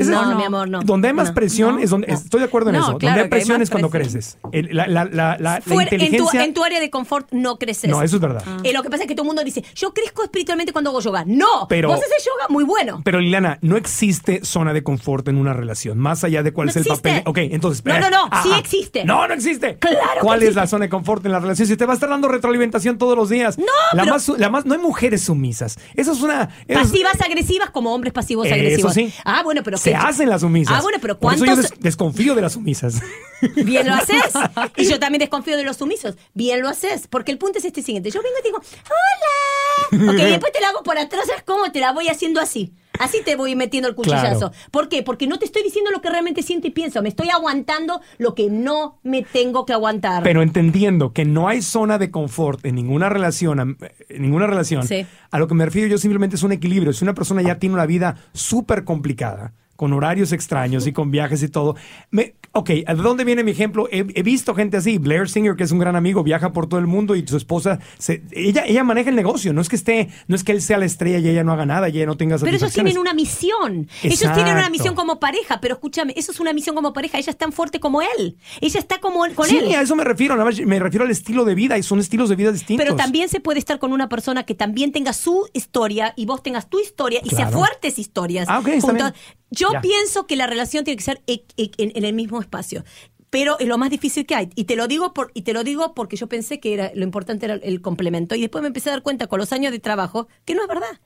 No, 0.05 0.25
no, 0.25 0.35
mi 0.35 0.43
amor, 0.43 0.67
no. 0.67 0.81
Donde 0.81 1.09
hay 1.09 1.13
más 1.13 1.29
No, 1.29 1.33
presión 1.35 1.75
no, 1.75 1.81
es 1.81 1.89
donde... 1.91 2.07
Estoy 2.11 2.39
de 2.39 2.47
acuerdo 2.47 2.69
en 2.71 2.77
eso. 2.77 2.97
claro 2.97 3.17
donde 3.17 3.21
hay 3.21 3.29
presión 3.29 3.61
es 3.61 3.69
cuando 3.69 3.89
presión. 3.91 4.13
creces. 4.13 4.37
El- 4.51 4.75
la, 4.75 4.87
la- 4.87 5.05
la- 5.05 5.11
la- 5.13 5.37
la 5.39 5.61
Fuera- 5.61 5.83
en, 5.91 5.99
tu, 5.99 6.05
inteligencia... 6.05 6.43
en 6.43 6.53
tu 6.55 6.63
área 6.63 6.79
de 6.79 6.89
confort 6.89 7.27
no 7.31 7.57
creces. 7.57 7.89
No, 7.89 8.01
eso 8.01 8.15
es 8.15 8.21
verdad. 8.21 8.43
Eh, 8.63 8.73
lo 8.73 8.81
que 8.81 8.89
pasa 8.89 9.03
es 9.03 9.07
que 9.07 9.13
todo 9.15 9.23
el 9.23 9.27
mundo 9.27 9.43
dice, 9.43 9.63
yo 9.75 9.93
crezco 9.93 10.23
espiritualmente 10.23 10.73
cuando 10.73 10.89
hago 10.89 11.01
yoga. 11.01 11.23
No, 11.27 11.67
Pero- 11.69 11.89
vos 11.89 11.99
haces 11.99 12.25
yoga 12.25 12.47
muy 12.49 12.63
bueno. 12.63 13.01
Pero 13.05 13.19
Liliana, 13.19 13.59
no 13.61 13.77
existe 13.77 14.43
zona 14.43 14.73
de 14.73 14.81
confort 14.83 15.27
en 15.27 15.37
una 15.37 15.53
relación, 15.53 15.99
más 15.99 16.23
allá 16.23 16.41
de 16.41 16.51
cuál 16.51 16.69
es 16.69 16.77
el 16.77 16.85
papel. 16.85 17.21
Ok, 17.25 17.37
entonces. 17.37 17.85
No, 17.85 17.93
eh, 17.95 17.99
no, 17.99 18.09
no, 18.09 18.23
sí 18.41 18.49
ajá. 18.49 18.57
existe. 18.59 19.05
No, 19.05 19.27
no 19.27 19.33
existe. 19.35 19.77
Claro 19.77 19.97
que 20.15 20.19
¿Cuál 20.21 20.41
es 20.43 20.55
la 20.55 20.65
zona 20.65 20.85
de 20.85 20.89
confort 20.89 21.23
en 21.25 21.31
la 21.31 21.39
relación? 21.39 21.67
Si 21.67 21.77
te 21.77 21.85
va 21.85 21.93
a 21.93 21.95
estar 21.95 22.09
dando 22.09 22.27
retroalimentación 22.27 22.97
todos 22.97 23.15
los 23.15 23.29
días. 23.29 23.57
No, 23.59 23.65
la 23.93 24.01
pero- 24.03 24.13
más, 24.15 24.27
la 24.29 24.49
más, 24.49 24.65
no 24.65 24.73
hay 24.73 24.79
mujeres 24.79 25.21
sumisas. 25.23 25.77
Eso 25.95 26.11
es 26.13 26.21
una. 26.21 26.49
eso 26.67 26.79
es- 26.81 26.89
Pasivas 26.89 27.21
agresivas 27.21 27.69
como 27.69 27.93
hombres 27.93 28.13
pasivos 28.13 28.45
Eso 28.47 28.55
agresivos. 28.55 28.93
sí. 28.93 29.13
Ah, 29.23 29.41
bueno, 29.43 29.61
pero 29.63 29.74
Se 29.77 29.95
hacen 29.95 30.29
las 30.29 30.41
sumisas. 30.41 30.75
Ah, 30.77 30.81
bueno, 30.81 30.97
pero 31.01 31.19
Por 31.19 31.33
eso 31.33 31.45
yo 31.45 31.53
¿cuántos- 31.53 31.71
des- 31.71 31.79
desconfío 31.79 32.35
de 32.35 32.41
las 32.41 32.53
sumisas. 32.53 33.01
Bien 33.55 33.87
lo 33.87 33.93
haces. 33.95 34.21
Y 34.77 34.85
yo 34.89 34.99
también 34.99 35.19
desconfío 35.19 35.57
de 35.57 35.63
los 35.63 35.77
sumisos. 35.77 36.15
Bien 36.33 36.61
lo 36.61 36.69
haces. 36.69 37.07
Porque 37.07 37.31
el 37.31 37.37
punto 37.37 37.59
es 37.59 37.65
este 37.65 37.81
siguiente. 37.81 38.09
Yo 38.11 38.21
vengo 38.21 38.35
y 38.39 38.43
digo, 38.43 38.57
hola. 38.59 40.11
Ok, 40.11 40.19
y 40.19 40.21
después 40.31 40.51
te 40.51 40.61
la 40.61 40.69
hago 40.69 40.83
por 40.83 40.97
atrás. 40.97 41.23
¿Sabes 41.27 41.43
cómo? 41.43 41.71
Te 41.71 41.79
la 41.79 41.91
voy 41.91 42.07
haciendo 42.07 42.39
así. 42.39 42.73
Así 42.97 43.17
te 43.25 43.35
voy 43.35 43.57
metiendo 43.57 43.89
el 43.89 43.95
cuchillazo. 43.95 44.51
Claro. 44.51 44.51
¿Por 44.71 44.87
qué? 44.87 45.03
Porque 45.03 45.27
no 45.27 45.37
te 45.37 45.43
estoy 45.43 45.63
diciendo 45.63 45.91
lo 45.91 45.99
que 46.01 46.09
realmente 46.09 46.41
siento 46.43 46.67
y 46.67 46.71
pienso. 46.71 47.01
Me 47.01 47.09
estoy 47.09 47.29
aguantando 47.29 47.99
lo 48.17 48.35
que 48.35 48.49
no 48.49 48.99
me 49.03 49.21
tengo 49.21 49.65
que 49.65 49.73
aguantar. 49.73 50.23
Pero 50.23 50.41
entendiendo 50.41 51.11
que 51.11 51.25
no 51.25 51.49
hay 51.49 51.61
zona 51.61 51.97
de 51.97 52.09
confort 52.09 52.65
en 52.65 52.75
ninguna 52.75 53.09
relación, 53.09 53.59
en 54.07 54.21
ninguna 54.21 54.47
relación, 54.47 54.87
Sí. 54.87 55.05
a 55.29 55.39
lo 55.39 55.47
que 55.49 55.55
me 55.55 55.65
refiero 55.65 55.89
yo 55.89 55.97
simplemente 55.97 56.37
es 56.37 56.43
un 56.43 56.53
equilibrio. 56.53 56.93
Si 56.93 57.03
una 57.03 57.13
persona 57.13 57.41
ya 57.41 57.59
tiene 57.59 57.75
una 57.75 57.85
vida 57.85 58.15
súper 58.31 58.85
complicada, 58.85 59.51
con 59.75 59.93
horarios 59.93 60.31
extraños 60.31 60.87
y 60.87 60.93
con 60.93 61.11
viajes 61.11 61.43
y 61.43 61.49
todo. 61.49 61.75
Me, 62.11 62.35
ok, 62.53 62.69
¿de 62.69 62.85
dónde 62.95 63.23
viene 63.25 63.43
mi 63.43 63.51
ejemplo? 63.51 63.87
He, 63.91 64.05
he 64.15 64.23
visto 64.23 64.55
gente 64.55 64.77
así. 64.77 64.97
Blair 64.97 65.27
Singer, 65.29 65.55
que 65.55 65.63
es 65.65 65.71
un 65.71 65.79
gran 65.79 65.95
amigo, 65.95 66.23
viaja 66.23 66.53
por 66.53 66.67
todo 66.67 66.79
el 66.79 66.87
mundo 66.87 67.15
y 67.15 67.27
su 67.27 67.35
esposa, 67.37 67.79
se- 67.97 68.23
ella, 68.31 68.63
ella 68.65 68.83
maneja 68.83 69.09
el 69.09 69.15
negocio. 69.15 69.51
No 69.53 69.61
es 69.61 69.67
que 69.69 69.75
esté, 69.75 70.09
no 70.27 70.35
es 70.35 70.43
que 70.43 70.51
él 70.53 70.61
sea 70.61 70.77
la 70.77 70.85
estrella 70.85 71.19
y 71.19 71.27
ella 71.29 71.43
no 71.43 71.51
haga 71.51 71.65
nada 71.65 71.89
y 71.89 71.97
ella 71.97 72.05
no 72.05 72.15
tenga 72.17 72.37
Pero 72.37 72.55
ellos 72.55 72.71
tienen 72.73 72.97
una 72.97 73.13
misión. 73.13 73.87
Ellos 74.03 74.33
tienen 74.33 74.55
una 74.55 74.69
misión 74.69 74.95
como 74.95 75.19
pareja. 75.19 75.59
Pero 75.61 75.75
escúchame, 75.75 76.13
eso 76.15 76.31
es 76.31 76.39
una 76.39 76.53
misión 76.53 76.75
como 76.75 76.93
pareja. 76.93 77.17
Ella 77.17 77.31
es 77.31 77.37
tan 77.37 77.51
fuerte 77.51 77.79
como 77.79 78.01
él. 78.01 78.37
Ella 78.61 78.79
está 78.79 78.99
como 78.99 79.25
con 79.35 79.47
Sí, 79.47 79.57
él. 79.57 79.75
a 79.75 79.81
eso 79.81 79.95
me 79.95 80.03
refiero. 80.03 80.35
Nada 80.35 80.45
más 80.49 80.59
me 80.59 80.79
refiero 80.79 81.05
al 81.05 81.11
estilo 81.11 81.43
de 81.45 81.55
vida 81.55 81.77
y 81.77 81.83
son 81.83 81.99
estilos 81.99 82.29
de 82.29 82.35
vida 82.35 82.51
distintos. 82.51 82.83
Pero 82.85 82.95
también 82.95 83.27
se 83.29 83.39
puede 83.41 83.59
estar 83.59 83.79
con 83.79 83.91
una 83.91 84.07
persona 84.09 84.43
que 84.43 84.55
también 84.55 84.91
tenga 84.91 85.11
su 85.13 85.47
historia 85.53 86.13
y 86.15 86.25
vos 86.25 86.41
tengas 86.43 86.69
tu 86.69 86.79
historia 86.79 87.19
y 87.23 87.29
sea 87.29 87.47
Claro. 87.47 87.59
fuertes 87.59 87.99
historias. 87.99 88.47
Ah, 88.49 88.59
ok, 88.59 88.67
está 88.69 88.87
juntos. 88.87 89.11
bien. 89.11 89.44
Yo 89.55 89.69
Ya. 89.73 89.81
pienso 89.81 90.27
que 90.27 90.35
la 90.35 90.47
relación 90.47 90.83
tiene 90.83 90.97
que 90.97 91.03
ser 91.03 91.21
e- 91.27 91.45
e- 91.57 91.71
en, 91.77 91.91
en 91.95 92.03
el 92.05 92.13
mismo 92.13 92.39
espacio. 92.41 92.83
Pero 93.29 93.57
es 93.59 93.67
lo 93.67 93.77
más 93.77 93.89
difícil 93.89 94.25
que 94.25 94.35
hay. 94.35 94.49
Y 94.55 94.63
te 94.65 94.75
lo 94.75 94.87
digo 94.87 95.13
por, 95.13 95.31
y 95.33 95.41
te 95.41 95.51
lo 95.53 95.63
digo 95.63 95.93
porque 95.93 96.15
yo 96.15 96.27
pensé 96.27 96.59
que 96.59 96.73
era, 96.73 96.91
lo 96.95 97.03
importante 97.03 97.45
era 97.45 97.55
el 97.55 97.81
complemento. 97.81 98.35
Y 98.35 98.41
después 98.41 98.61
me 98.61 98.67
empecé 98.67 98.89
a 98.89 98.93
dar 98.93 99.01
cuenta 99.03 99.27
con 99.27 99.39
los 99.39 99.51
años 99.51 99.71
de 99.71 99.79
trabajo 99.79 100.27
que 100.45 100.55
no 100.55 100.61
es 100.61 100.67
verdad. 100.67 100.99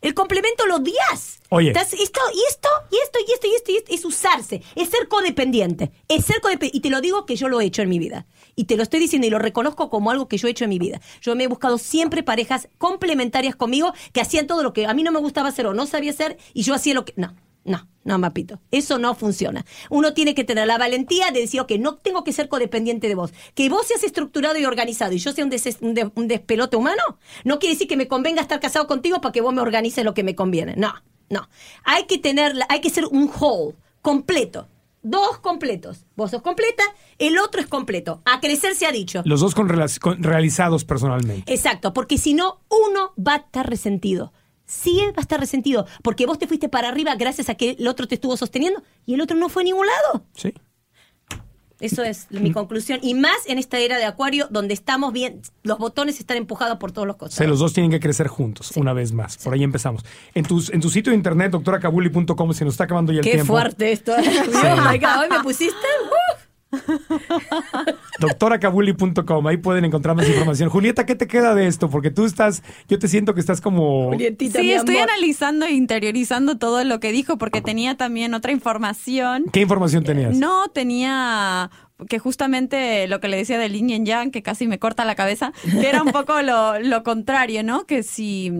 El 0.00 0.12
complemento 0.12 0.66
lo 0.66 0.76
odias. 0.76 1.40
Oye. 1.48 1.68
Estás- 1.70 1.94
esto, 1.94 2.20
y 2.34 2.40
esto, 2.50 2.68
y 2.90 2.96
esto, 3.02 3.18
y 3.26 3.32
esto, 3.32 3.46
y 3.46 3.54
esto, 3.54 3.72
y 3.72 3.76
esto, 3.76 3.94
es 3.94 4.04
usarse. 4.04 4.62
Es 4.76 4.88
ser 4.90 5.08
codependiente. 5.08 5.92
Es 6.08 6.24
ser 6.26 6.40
codependiente. 6.42 6.76
Y 6.76 6.80
te 6.80 6.90
lo 6.90 7.00
digo 7.00 7.24
que 7.26 7.36
yo 7.36 7.48
lo 7.48 7.60
he 7.60 7.64
hecho 7.66 7.80
en 7.82 7.88
mi 7.88 7.98
vida. 7.98 8.26
Y 8.54 8.64
te 8.64 8.76
lo 8.76 8.82
estoy 8.82 9.00
diciendo 9.00 9.26
y 9.26 9.30
lo 9.30 9.38
reconozco 9.38 9.88
como 9.90 10.10
algo 10.10 10.28
que 10.28 10.36
yo 10.38 10.46
he 10.46 10.50
hecho 10.52 10.64
en 10.64 10.70
mi 10.70 10.78
vida. 10.78 11.00
Yo 11.22 11.34
me 11.34 11.44
he 11.44 11.48
buscado 11.48 11.76
siempre 11.78 12.22
parejas 12.22 12.68
complementarias 12.78 13.56
conmigo 13.56 13.92
que 14.12 14.20
hacían 14.20 14.46
todo 14.46 14.62
lo 14.62 14.72
que 14.72 14.86
a 14.86 14.94
mí 14.94 15.02
no 15.02 15.10
me 15.12 15.20
gustaba 15.20 15.48
hacer 15.48 15.66
o 15.66 15.74
no 15.74 15.86
sabía 15.86 16.10
hacer 16.12 16.36
y 16.54 16.62
yo 16.62 16.74
hacía 16.74 16.94
lo 16.94 17.04
que... 17.04 17.14
No. 17.16 17.34
No, 17.64 17.88
no, 18.04 18.18
mapito. 18.18 18.60
Eso 18.70 18.98
no 18.98 19.14
funciona. 19.14 19.64
Uno 19.88 20.12
tiene 20.12 20.34
que 20.34 20.44
tener 20.44 20.66
la 20.66 20.76
valentía 20.76 21.30
de 21.30 21.40
decir, 21.40 21.60
ok, 21.60 21.72
no 21.78 21.96
tengo 21.96 22.22
que 22.22 22.32
ser 22.34 22.48
codependiente 22.50 23.08
de 23.08 23.14
vos. 23.14 23.32
Que 23.54 23.68
vos 23.70 23.86
seas 23.86 24.04
estructurado 24.04 24.58
y 24.58 24.66
organizado 24.66 25.12
y 25.14 25.18
yo 25.18 25.32
sea 25.32 25.44
un, 25.44 25.50
des- 25.50 25.78
un 25.80 25.94
de- 25.94 26.10
un 26.14 26.28
despelote 26.28 26.76
humano, 26.76 27.02
no 27.44 27.58
quiere 27.58 27.74
decir 27.74 27.88
que 27.88 27.96
me 27.96 28.06
convenga 28.06 28.42
estar 28.42 28.60
casado 28.60 28.86
contigo 28.86 29.20
para 29.22 29.32
que 29.32 29.40
vos 29.40 29.54
me 29.54 29.62
organices 29.62 30.04
lo 30.04 30.12
que 30.12 30.22
me 30.24 30.34
conviene. 30.34 30.74
No, 30.76 30.92
no. 31.30 31.48
Hay 31.84 32.04
que 32.04 32.18
tener, 32.18 32.54
hay 32.68 32.80
que 32.82 32.90
ser 32.90 33.06
un 33.06 33.30
whole, 33.40 33.74
completo. 34.02 34.68
Dos 35.06 35.38
completos. 35.38 36.06
Vos 36.16 36.30
sos 36.30 36.40
completa, 36.42 36.82
el 37.18 37.38
otro 37.38 37.60
es 37.60 37.66
completo. 37.66 38.22
A 38.24 38.40
crecer 38.40 38.74
se 38.74 38.86
ha 38.86 38.92
dicho. 38.92 39.20
Los 39.26 39.40
dos 39.40 39.54
con 39.54 39.68
con- 40.00 40.22
realizados 40.22 40.84
personalmente. 40.84 41.52
Exacto, 41.52 41.92
porque 41.92 42.16
si 42.18 42.32
no, 42.34 42.60
uno 42.70 43.12
va 43.18 43.34
a 43.34 43.36
estar 43.38 43.68
resentido. 43.68 44.32
Sí 44.66 44.98
va 45.08 45.14
a 45.18 45.20
estar 45.20 45.38
resentido, 45.40 45.86
porque 46.02 46.26
vos 46.26 46.38
te 46.38 46.46
fuiste 46.46 46.68
para 46.68 46.88
arriba 46.88 47.14
gracias 47.16 47.48
a 47.48 47.54
que 47.54 47.76
el 47.78 47.86
otro 47.86 48.06
te 48.08 48.14
estuvo 48.14 48.36
sosteniendo 48.36 48.82
y 49.06 49.14
el 49.14 49.20
otro 49.20 49.36
no 49.36 49.48
fue 49.48 49.62
a 49.62 49.64
ningún 49.64 49.86
lado. 49.86 50.24
Sí. 50.34 50.54
Eso 51.80 52.02
es 52.04 52.28
mi 52.30 52.52
conclusión. 52.52 53.00
Y 53.02 53.14
más 53.14 53.36
en 53.46 53.58
esta 53.58 53.78
era 53.78 53.98
de 53.98 54.04
Acuario, 54.04 54.46
donde 54.48 54.72
estamos 54.72 55.12
bien, 55.12 55.42
los 55.64 55.76
botones 55.78 56.18
están 56.20 56.36
empujados 56.38 56.78
por 56.78 56.92
todos 56.92 57.06
los 57.06 57.16
O 57.16 57.18
costados. 57.18 57.34
sea, 57.34 57.46
los 57.48 57.58
dos 57.58 57.72
tienen 57.74 57.90
que 57.90 58.00
crecer 58.00 58.28
juntos, 58.28 58.70
una 58.76 58.92
vez 58.94 59.12
más. 59.12 59.36
Por 59.38 59.52
ahí 59.52 59.64
empezamos. 59.64 60.02
En, 60.34 60.44
tus, 60.44 60.70
en 60.70 60.80
tu 60.80 60.88
sitio 60.88 61.10
de 61.10 61.16
internet, 61.16 61.50
doctoracabuli.com, 61.50 62.52
se 62.54 62.64
nos 62.64 62.74
está 62.74 62.84
acabando 62.84 63.12
ya 63.12 63.18
el 63.18 63.24
Qué 63.24 63.32
tiempo. 63.32 63.52
fuerte 63.52 63.92
esto. 63.92 64.12
Oh 64.16 64.90
my 64.90 64.98
God, 64.98 65.22
hoy 65.22 65.28
me 65.30 65.40
pusiste. 65.42 65.74
Doctoracabuli.com, 68.20 69.46
ahí 69.46 69.56
pueden 69.56 69.84
encontrar 69.84 70.16
más 70.16 70.28
información. 70.28 70.68
Julieta, 70.70 71.06
¿qué 71.06 71.14
te 71.14 71.26
queda 71.26 71.54
de 71.54 71.66
esto? 71.66 71.90
Porque 71.90 72.10
tú 72.10 72.24
estás, 72.24 72.62
yo 72.88 72.98
te 72.98 73.08
siento 73.08 73.34
que 73.34 73.40
estás 73.40 73.60
como... 73.60 74.06
Julietita, 74.10 74.60
Sí, 74.60 74.66
mi 74.66 74.72
estoy 74.72 74.96
amor. 74.96 75.10
analizando 75.10 75.66
e 75.66 75.72
interiorizando 75.72 76.58
todo 76.58 76.84
lo 76.84 77.00
que 77.00 77.12
dijo 77.12 77.38
porque 77.38 77.60
tenía 77.60 77.96
también 77.96 78.34
otra 78.34 78.52
información. 78.52 79.44
¿Qué 79.52 79.60
información 79.60 80.04
tenías? 80.04 80.36
No, 80.36 80.68
tenía 80.68 81.70
que 82.08 82.18
justamente 82.18 83.06
lo 83.08 83.20
que 83.20 83.28
le 83.28 83.36
decía 83.36 83.58
del 83.58 83.72
yin 83.72 83.90
y 83.90 84.04
yang, 84.04 84.30
que 84.30 84.42
casi 84.42 84.66
me 84.66 84.78
corta 84.78 85.04
la 85.04 85.14
cabeza, 85.14 85.52
que 85.62 85.88
era 85.88 86.02
un 86.02 86.10
poco 86.12 86.42
lo, 86.42 86.78
lo 86.80 87.02
contrario, 87.04 87.62
¿no? 87.62 87.86
Que 87.86 88.02
si 88.02 88.52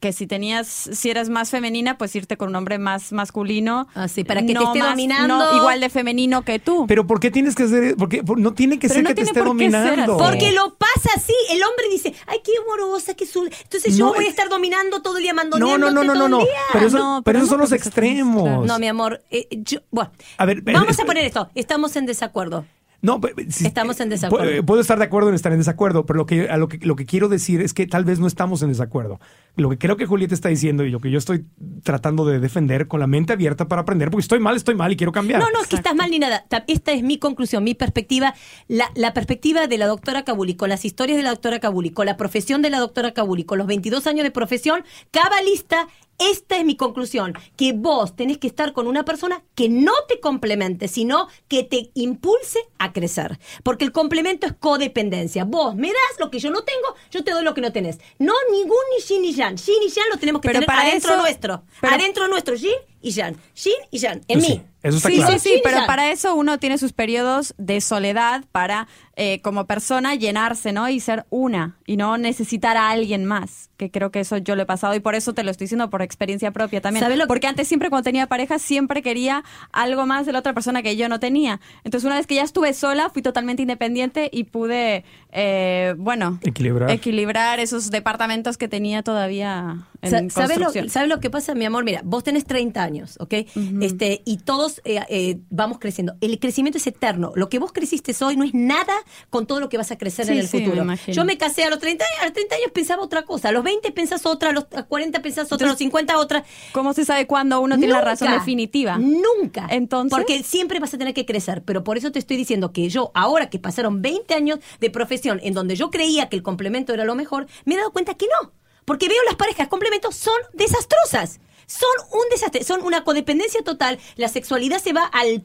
que 0.00 0.12
si 0.12 0.26
tenías, 0.26 0.66
si 0.68 1.10
eras 1.10 1.28
más 1.30 1.50
femenina, 1.50 1.96
pues 1.98 2.14
irte 2.14 2.36
con 2.36 2.50
un 2.50 2.56
hombre 2.56 2.78
más 2.78 3.12
masculino. 3.12 3.88
Ah, 3.94 4.08
sí, 4.08 4.24
para 4.24 4.42
que 4.44 4.54
te 4.54 4.62
esté 4.62 4.78
dominando. 4.80 5.38
No, 5.38 5.56
igual 5.56 5.80
de 5.80 5.88
femenino 5.88 6.42
que 6.42 6.58
tú. 6.58 6.84
Pero 6.86 7.06
¿por 7.06 7.18
qué 7.18 7.30
tienes 7.30 7.54
que 7.54 7.62
hacer? 7.64 7.96
Porque 7.96 8.22
no 8.36 8.52
tiene 8.52 8.78
que 8.78 8.88
Pero 8.88 8.94
ser 8.98 9.02
no 9.04 9.08
que 9.08 9.14
te 9.14 9.20
esté 9.22 9.34
ser 9.34 9.44
dominando. 9.44 10.14
así. 10.16 10.22
Porque 10.24 10.52
lo 10.52 10.74
pasa 10.74 11.10
así. 11.16 11.32
El 11.50 11.62
hombre 11.62 11.86
dice, 11.90 12.14
ay, 12.26 12.40
qué 12.44 12.52
amorosa, 12.62 13.14
qué 13.14 13.26
su... 13.26 13.44
Entonces 13.62 13.96
yo 13.96 14.06
No, 14.06 14.14
voy 14.14 14.24
a 14.24 14.28
es- 14.28 14.30
estar 14.34 14.48
dominando 14.48 15.00
todo 15.02 15.16
el 15.16 15.22
día, 15.22 15.32
No, 15.32 15.36
mandoneándote 15.42 15.94
no, 15.94 16.02
no, 16.02 16.04
no, 16.04 16.12
todo 16.12 16.28
no, 16.28 16.36
el 16.40 16.42
no. 16.42 16.50
día. 16.50 16.60
Pero, 16.72 16.86
eso, 16.86 16.98
No, 16.98 17.22
pero 17.22 17.24
pero 17.24 17.38
esos 17.38 17.48
no 17.48 17.52
son 17.52 17.60
los 17.62 17.72
extremos. 17.72 18.66
No, 18.66 18.78
mi 18.78 18.88
amor. 18.88 19.22
eh, 19.30 19.48
yo- 19.50 19.80
bueno, 19.90 20.10
A 20.38 20.44
ver, 20.44 20.60
vamos 20.62 20.98
eh, 20.98 21.02
a 21.02 21.04
poner 21.06 21.24
esto. 21.24 21.50
Estamos 21.54 21.96
en 21.96 22.06
desacuerdo. 22.06 22.66
No, 23.02 23.20
si- 23.50 23.66
Estamos 23.66 24.00
en 24.00 24.08
desacuerdo. 24.08 24.50
pu- 24.50 24.64
Puedo 24.64 24.80
estar 24.80 24.98
de 24.98 25.04
acuerdo 25.04 25.28
en 25.28 25.34
estar 25.34 25.52
en 25.52 25.58
desacuerdo, 25.58 26.06
pero 26.06 26.16
lo 26.16 26.26
que, 26.26 26.48
a 26.48 26.56
lo 26.56 26.66
que 26.68 26.78
lo 26.78 26.96
que 26.96 27.04
quiero 27.06 27.28
decir 27.28 27.60
es 27.60 27.72
que 27.74 27.86
tal 27.86 28.04
vez 28.04 28.18
no 28.18 28.26
estamos 28.26 28.62
en 28.62 28.68
desacuerdo. 28.70 29.20
Lo 29.56 29.70
que 29.70 29.78
creo 29.78 29.96
que 29.96 30.06
Julieta 30.06 30.34
está 30.34 30.48
diciendo 30.50 30.84
y 30.84 30.90
lo 30.90 31.00
que 31.00 31.10
yo 31.10 31.18
estoy 31.18 31.46
tratando 31.82 32.24
de 32.26 32.38
defender 32.40 32.88
con 32.88 33.00
la 33.00 33.06
mente 33.06 33.32
abierta 33.32 33.68
para 33.68 33.82
aprender, 33.82 34.10
porque 34.10 34.22
estoy 34.22 34.38
mal, 34.38 34.54
estoy 34.56 34.74
mal 34.74 34.92
y 34.92 34.96
quiero 34.96 35.12
cambiar. 35.12 35.40
No, 35.40 35.50
no, 35.50 35.62
es 35.62 35.66
que 35.66 35.76
estás 35.76 35.94
mal 35.94 36.10
ni 36.10 36.18
nada. 36.18 36.44
Ta- 36.48 36.64
Esta 36.68 36.92
es 36.92 37.02
mi 37.02 37.18
conclusión, 37.18 37.64
mi 37.64 37.74
perspectiva. 37.74 38.34
La, 38.68 38.90
la 38.94 39.14
perspectiva 39.14 39.66
de 39.66 39.78
la 39.78 39.86
doctora 39.86 40.24
Kabuli, 40.24 40.56
con 40.56 40.68
las 40.68 40.84
historias 40.84 41.16
de 41.16 41.22
la 41.22 41.30
doctora 41.30 41.58
Kabuli, 41.58 41.90
con 41.90 42.06
la 42.06 42.16
profesión 42.16 42.60
de 42.62 42.70
la 42.70 42.78
doctora 42.80 43.12
Kabuli, 43.14 43.44
con 43.44 43.58
los 43.58 43.66
22 43.66 44.06
años 44.06 44.24
de 44.24 44.30
profesión, 44.30 44.84
cabalista, 45.10 45.88
esta 46.18 46.56
es 46.58 46.64
mi 46.64 46.76
conclusión. 46.76 47.34
Que 47.56 47.72
vos 47.72 48.14
tenés 48.16 48.38
que 48.38 48.46
estar 48.46 48.72
con 48.72 48.86
una 48.86 49.04
persona 49.04 49.42
que 49.54 49.68
no 49.68 49.92
te 50.08 50.18
complemente, 50.20 50.88
sino 50.88 51.28
que 51.48 51.62
te 51.62 51.90
impulse 51.94 52.58
a 52.78 52.92
crecer. 52.92 53.38
Porque 53.62 53.84
el 53.84 53.92
complemento 53.92 54.46
es 54.46 54.52
codependencia. 54.54 55.44
Vos 55.44 55.74
me 55.76 55.88
das 55.88 56.18
lo 56.20 56.30
que 56.30 56.38
yo 56.38 56.50
no 56.50 56.62
tengo, 56.62 56.94
yo 57.10 57.22
te 57.24 57.30
doy 57.32 57.44
lo 57.44 57.54
que 57.54 57.60
no 57.60 57.72
tenés. 57.72 57.98
No 58.18 58.32
ningún 58.50 58.76
ni 58.96 59.02
yin 59.04 59.22
ni 59.22 59.32
yang. 59.34 59.45
Yin 59.54 59.82
y 59.82 59.88
yang 59.90 60.08
lo 60.10 60.16
tenemos 60.18 60.40
que 60.40 60.48
Pero 60.48 60.60
tener 60.60 60.66
para 60.66 60.82
adentro 60.82 61.10
eso- 61.12 61.22
nuestro. 61.22 61.62
pero- 61.80 61.94
adentro 61.94 62.26
nuestro, 62.28 62.54
yin 62.54 62.74
y 63.02 63.10
yang. 63.12 63.36
Yin 63.54 63.72
y 63.90 63.98
yang. 63.98 64.20
En 64.28 64.38
Pues 64.40 64.44
sí, 64.46 64.52
mí. 64.54 64.62
eso 64.82 64.96
está 64.96 65.08
sí, 65.10 65.16
claro. 65.16 65.32
sí, 65.38 65.38
sí, 65.38 65.60
pero 65.62 65.78
para 65.86 66.10
eso 66.10 66.34
uno 66.34 66.58
tiene 66.58 66.78
sus 66.78 66.92
periodos 66.92 67.54
de 67.58 67.80
soledad 67.80 68.44
para, 68.52 68.88
eh, 69.16 69.40
como 69.42 69.66
persona, 69.66 70.14
llenarse, 70.14 70.72
¿no? 70.72 70.88
Y 70.88 71.00
ser 71.00 71.24
una 71.30 71.76
y 71.86 71.96
no 71.96 72.18
necesitar 72.18 72.76
a 72.76 72.90
alguien 72.90 73.24
más, 73.24 73.70
que 73.76 73.90
creo 73.90 74.10
que 74.10 74.20
eso 74.20 74.38
yo 74.38 74.56
lo 74.56 74.62
he 74.62 74.66
pasado 74.66 74.94
y 74.94 75.00
por 75.00 75.14
eso 75.14 75.34
te 75.34 75.42
lo 75.44 75.50
estoy 75.50 75.66
diciendo 75.66 75.88
por 75.90 76.02
experiencia 76.02 76.50
propia 76.50 76.80
también. 76.80 77.02
¿Sabe 77.04 77.16
lo 77.16 77.24
que- 77.24 77.28
Porque 77.28 77.46
antes 77.46 77.68
siempre 77.68 77.90
cuando 77.90 78.04
tenía 78.04 78.26
pareja 78.26 78.58
siempre 78.58 79.02
quería 79.02 79.44
algo 79.72 80.06
más 80.06 80.26
de 80.26 80.32
la 80.32 80.38
otra 80.40 80.52
persona 80.54 80.82
que 80.82 80.96
yo 80.96 81.08
no 81.08 81.20
tenía. 81.20 81.60
Entonces 81.84 82.06
una 82.06 82.16
vez 82.16 82.26
que 82.26 82.34
ya 82.36 82.42
estuve 82.42 82.72
sola, 82.74 83.10
fui 83.10 83.22
totalmente 83.22 83.62
independiente 83.62 84.28
y 84.32 84.44
pude, 84.44 85.04
eh, 85.32 85.94
bueno, 85.98 86.38
Equilibrar. 86.42 86.90
equilibrar 86.90 87.60
esos 87.60 87.90
departamentos 87.90 88.56
que 88.58 88.68
tenía 88.68 89.02
todavía 89.02 89.86
en 90.12 90.30
¿Sabes 90.30 90.58
lo, 90.58 90.64
construcción. 90.64 90.90
¿Sabes 90.90 91.08
lo 91.08 91.20
que 91.20 91.30
pasa, 91.30 91.54
mi 91.54 91.64
amor? 91.64 91.84
Mira, 91.84 92.00
vos 92.04 92.24
tenés 92.24 92.44
30 92.44 92.82
años, 92.82 93.16
¿ok? 93.20 93.34
este, 93.80 94.22
y 94.24 94.38
todos 94.38 94.80
eh, 94.84 95.00
eh, 95.08 95.38
vamos 95.50 95.78
creciendo. 95.78 96.14
El 96.20 96.38
crecimiento 96.38 96.78
es 96.78 96.86
eterno. 96.86 97.32
Lo 97.34 97.48
que 97.48 97.58
vos 97.58 97.72
creciste 97.72 98.14
hoy 98.24 98.36
no 98.36 98.44
es 98.44 98.54
nada 98.54 98.94
con 99.30 99.46
todo 99.46 99.60
lo 99.60 99.68
que 99.68 99.76
vas 99.76 99.90
a 99.90 99.98
crecer 99.98 100.26
Sí, 100.26 100.32
en 100.32 100.38
el 100.38 100.48
sí, 100.48 100.60
futuro. 100.64 100.86
Yo 101.08 101.24
me 101.24 101.36
casé 101.36 101.64
a 101.64 101.70
los 101.70 101.78
30 101.78 102.04
años, 102.04 102.20
a 102.22 102.24
los 102.24 102.32
30 102.32 102.54
años 102.54 102.70
pensaba 102.72 103.02
otra 103.02 103.22
cosa. 103.22 103.48
A 103.48 103.52
los 103.52 103.62
20 103.64 103.90
pensás 103.92 104.26
otra, 104.26 104.50
a 104.50 104.52
los 104.52 104.64
40 104.64 105.22
pensás 105.22 105.52
otra, 105.52 105.66
a 105.66 105.70
los 105.70 105.78
50 105.78 106.18
otra. 106.18 106.44
¿Cómo 106.72 106.92
se 106.92 107.04
sabe 107.04 107.26
cuándo 107.26 107.60
uno 107.60 107.76
tiene 107.76 107.92
la 107.92 108.00
razón 108.00 108.30
definitiva? 108.32 108.98
Nunca. 108.98 109.66
Entonces- 109.70 110.16
Porque 110.16 110.42
siempre 110.42 110.80
vas 110.80 110.94
a 110.94 110.98
tener 110.98 111.14
que 111.14 111.26
crecer. 111.26 111.62
Pero 111.64 111.84
por 111.84 111.96
eso 111.96 112.12
te 112.12 112.18
estoy 112.18 112.36
diciendo 112.36 112.72
que 112.72 112.88
yo, 112.88 113.10
ahora 113.14 113.50
que 113.50 113.58
pasaron 113.58 114.02
20 114.02 114.34
años 114.34 114.58
de 114.80 114.90
profesión 114.90 115.40
en 115.42 115.54
donde 115.54 115.76
yo 115.76 115.90
creía 115.90 116.28
que 116.28 116.36
el 116.36 116.42
complemento 116.42 116.92
era 116.94 117.04
lo 117.04 117.14
mejor, 117.14 117.46
me 117.64 117.74
he 117.74 117.76
dado 117.76 117.92
cuenta 117.92 118.14
que 118.14 118.26
no. 118.42 118.52
Porque 118.86 119.08
veo 119.08 119.22
las 119.24 119.34
parejas 119.34 119.68
complementos 119.68 120.16
son 120.16 120.40
desastrosas. 120.54 121.40
Son 121.66 121.90
un 122.12 122.28
desastre, 122.30 122.64
son 122.64 122.82
una 122.82 123.04
codependencia 123.04 123.62
total. 123.62 123.98
La 124.14 124.28
sexualidad 124.28 124.78
se 124.78 124.92
va 124.94 125.04
al 125.04 125.44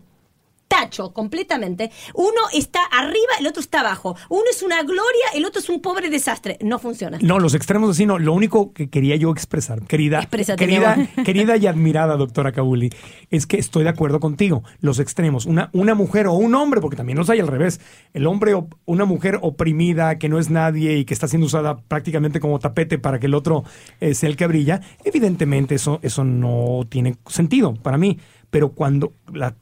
tacho 0.71 1.11
completamente. 1.11 1.91
Uno 2.13 2.41
está 2.53 2.79
arriba, 2.85 3.33
el 3.39 3.47
otro 3.47 3.59
está 3.59 3.81
abajo. 3.81 4.15
Uno 4.29 4.45
es 4.49 4.63
una 4.63 4.81
gloria, 4.83 5.25
el 5.35 5.43
otro 5.43 5.59
es 5.59 5.67
un 5.67 5.81
pobre 5.81 6.09
desastre. 6.09 6.57
No 6.61 6.79
funciona. 6.79 7.17
No, 7.21 7.39
los 7.39 7.55
extremos 7.55 7.89
así 7.89 8.05
no. 8.05 8.17
Lo 8.17 8.31
único 8.33 8.71
que 8.71 8.89
quería 8.89 9.17
yo 9.17 9.31
expresar, 9.31 9.81
querida, 9.81 10.19
Exprésate, 10.19 10.57
querida, 10.57 11.09
querida 11.25 11.57
y 11.57 11.67
admirada 11.67 12.15
doctora 12.15 12.53
Kabuli, 12.53 12.89
es 13.29 13.47
que 13.47 13.57
estoy 13.57 13.83
de 13.83 13.89
acuerdo 13.89 14.21
contigo. 14.21 14.63
Los 14.79 14.99
extremos, 14.99 15.45
una, 15.45 15.69
una 15.73 15.93
mujer 15.93 16.27
o 16.27 16.33
un 16.33 16.55
hombre, 16.55 16.79
porque 16.79 16.95
también 16.95 17.17
los 17.17 17.29
hay 17.29 17.41
al 17.41 17.47
revés. 17.47 17.81
El 18.13 18.25
hombre 18.25 18.53
o 18.53 18.69
una 18.85 19.03
mujer 19.03 19.39
oprimida 19.41 20.17
que 20.19 20.29
no 20.29 20.39
es 20.39 20.49
nadie 20.49 20.97
y 20.97 21.03
que 21.03 21.13
está 21.13 21.27
siendo 21.27 21.47
usada 21.47 21.81
prácticamente 21.81 22.39
como 22.39 22.59
tapete 22.59 22.97
para 22.97 23.19
que 23.19 23.25
el 23.25 23.33
otro 23.33 23.65
eh, 23.99 24.15
sea 24.15 24.29
el 24.29 24.37
que 24.37 24.47
brilla. 24.47 24.79
Evidentemente 25.03 25.75
eso, 25.75 25.99
eso 26.01 26.23
no 26.23 26.85
tiene 26.89 27.17
sentido 27.27 27.73
para 27.73 27.97
mí. 27.97 28.17
Pero 28.51 28.73
cuando 28.73 29.13
la, 29.33 29.55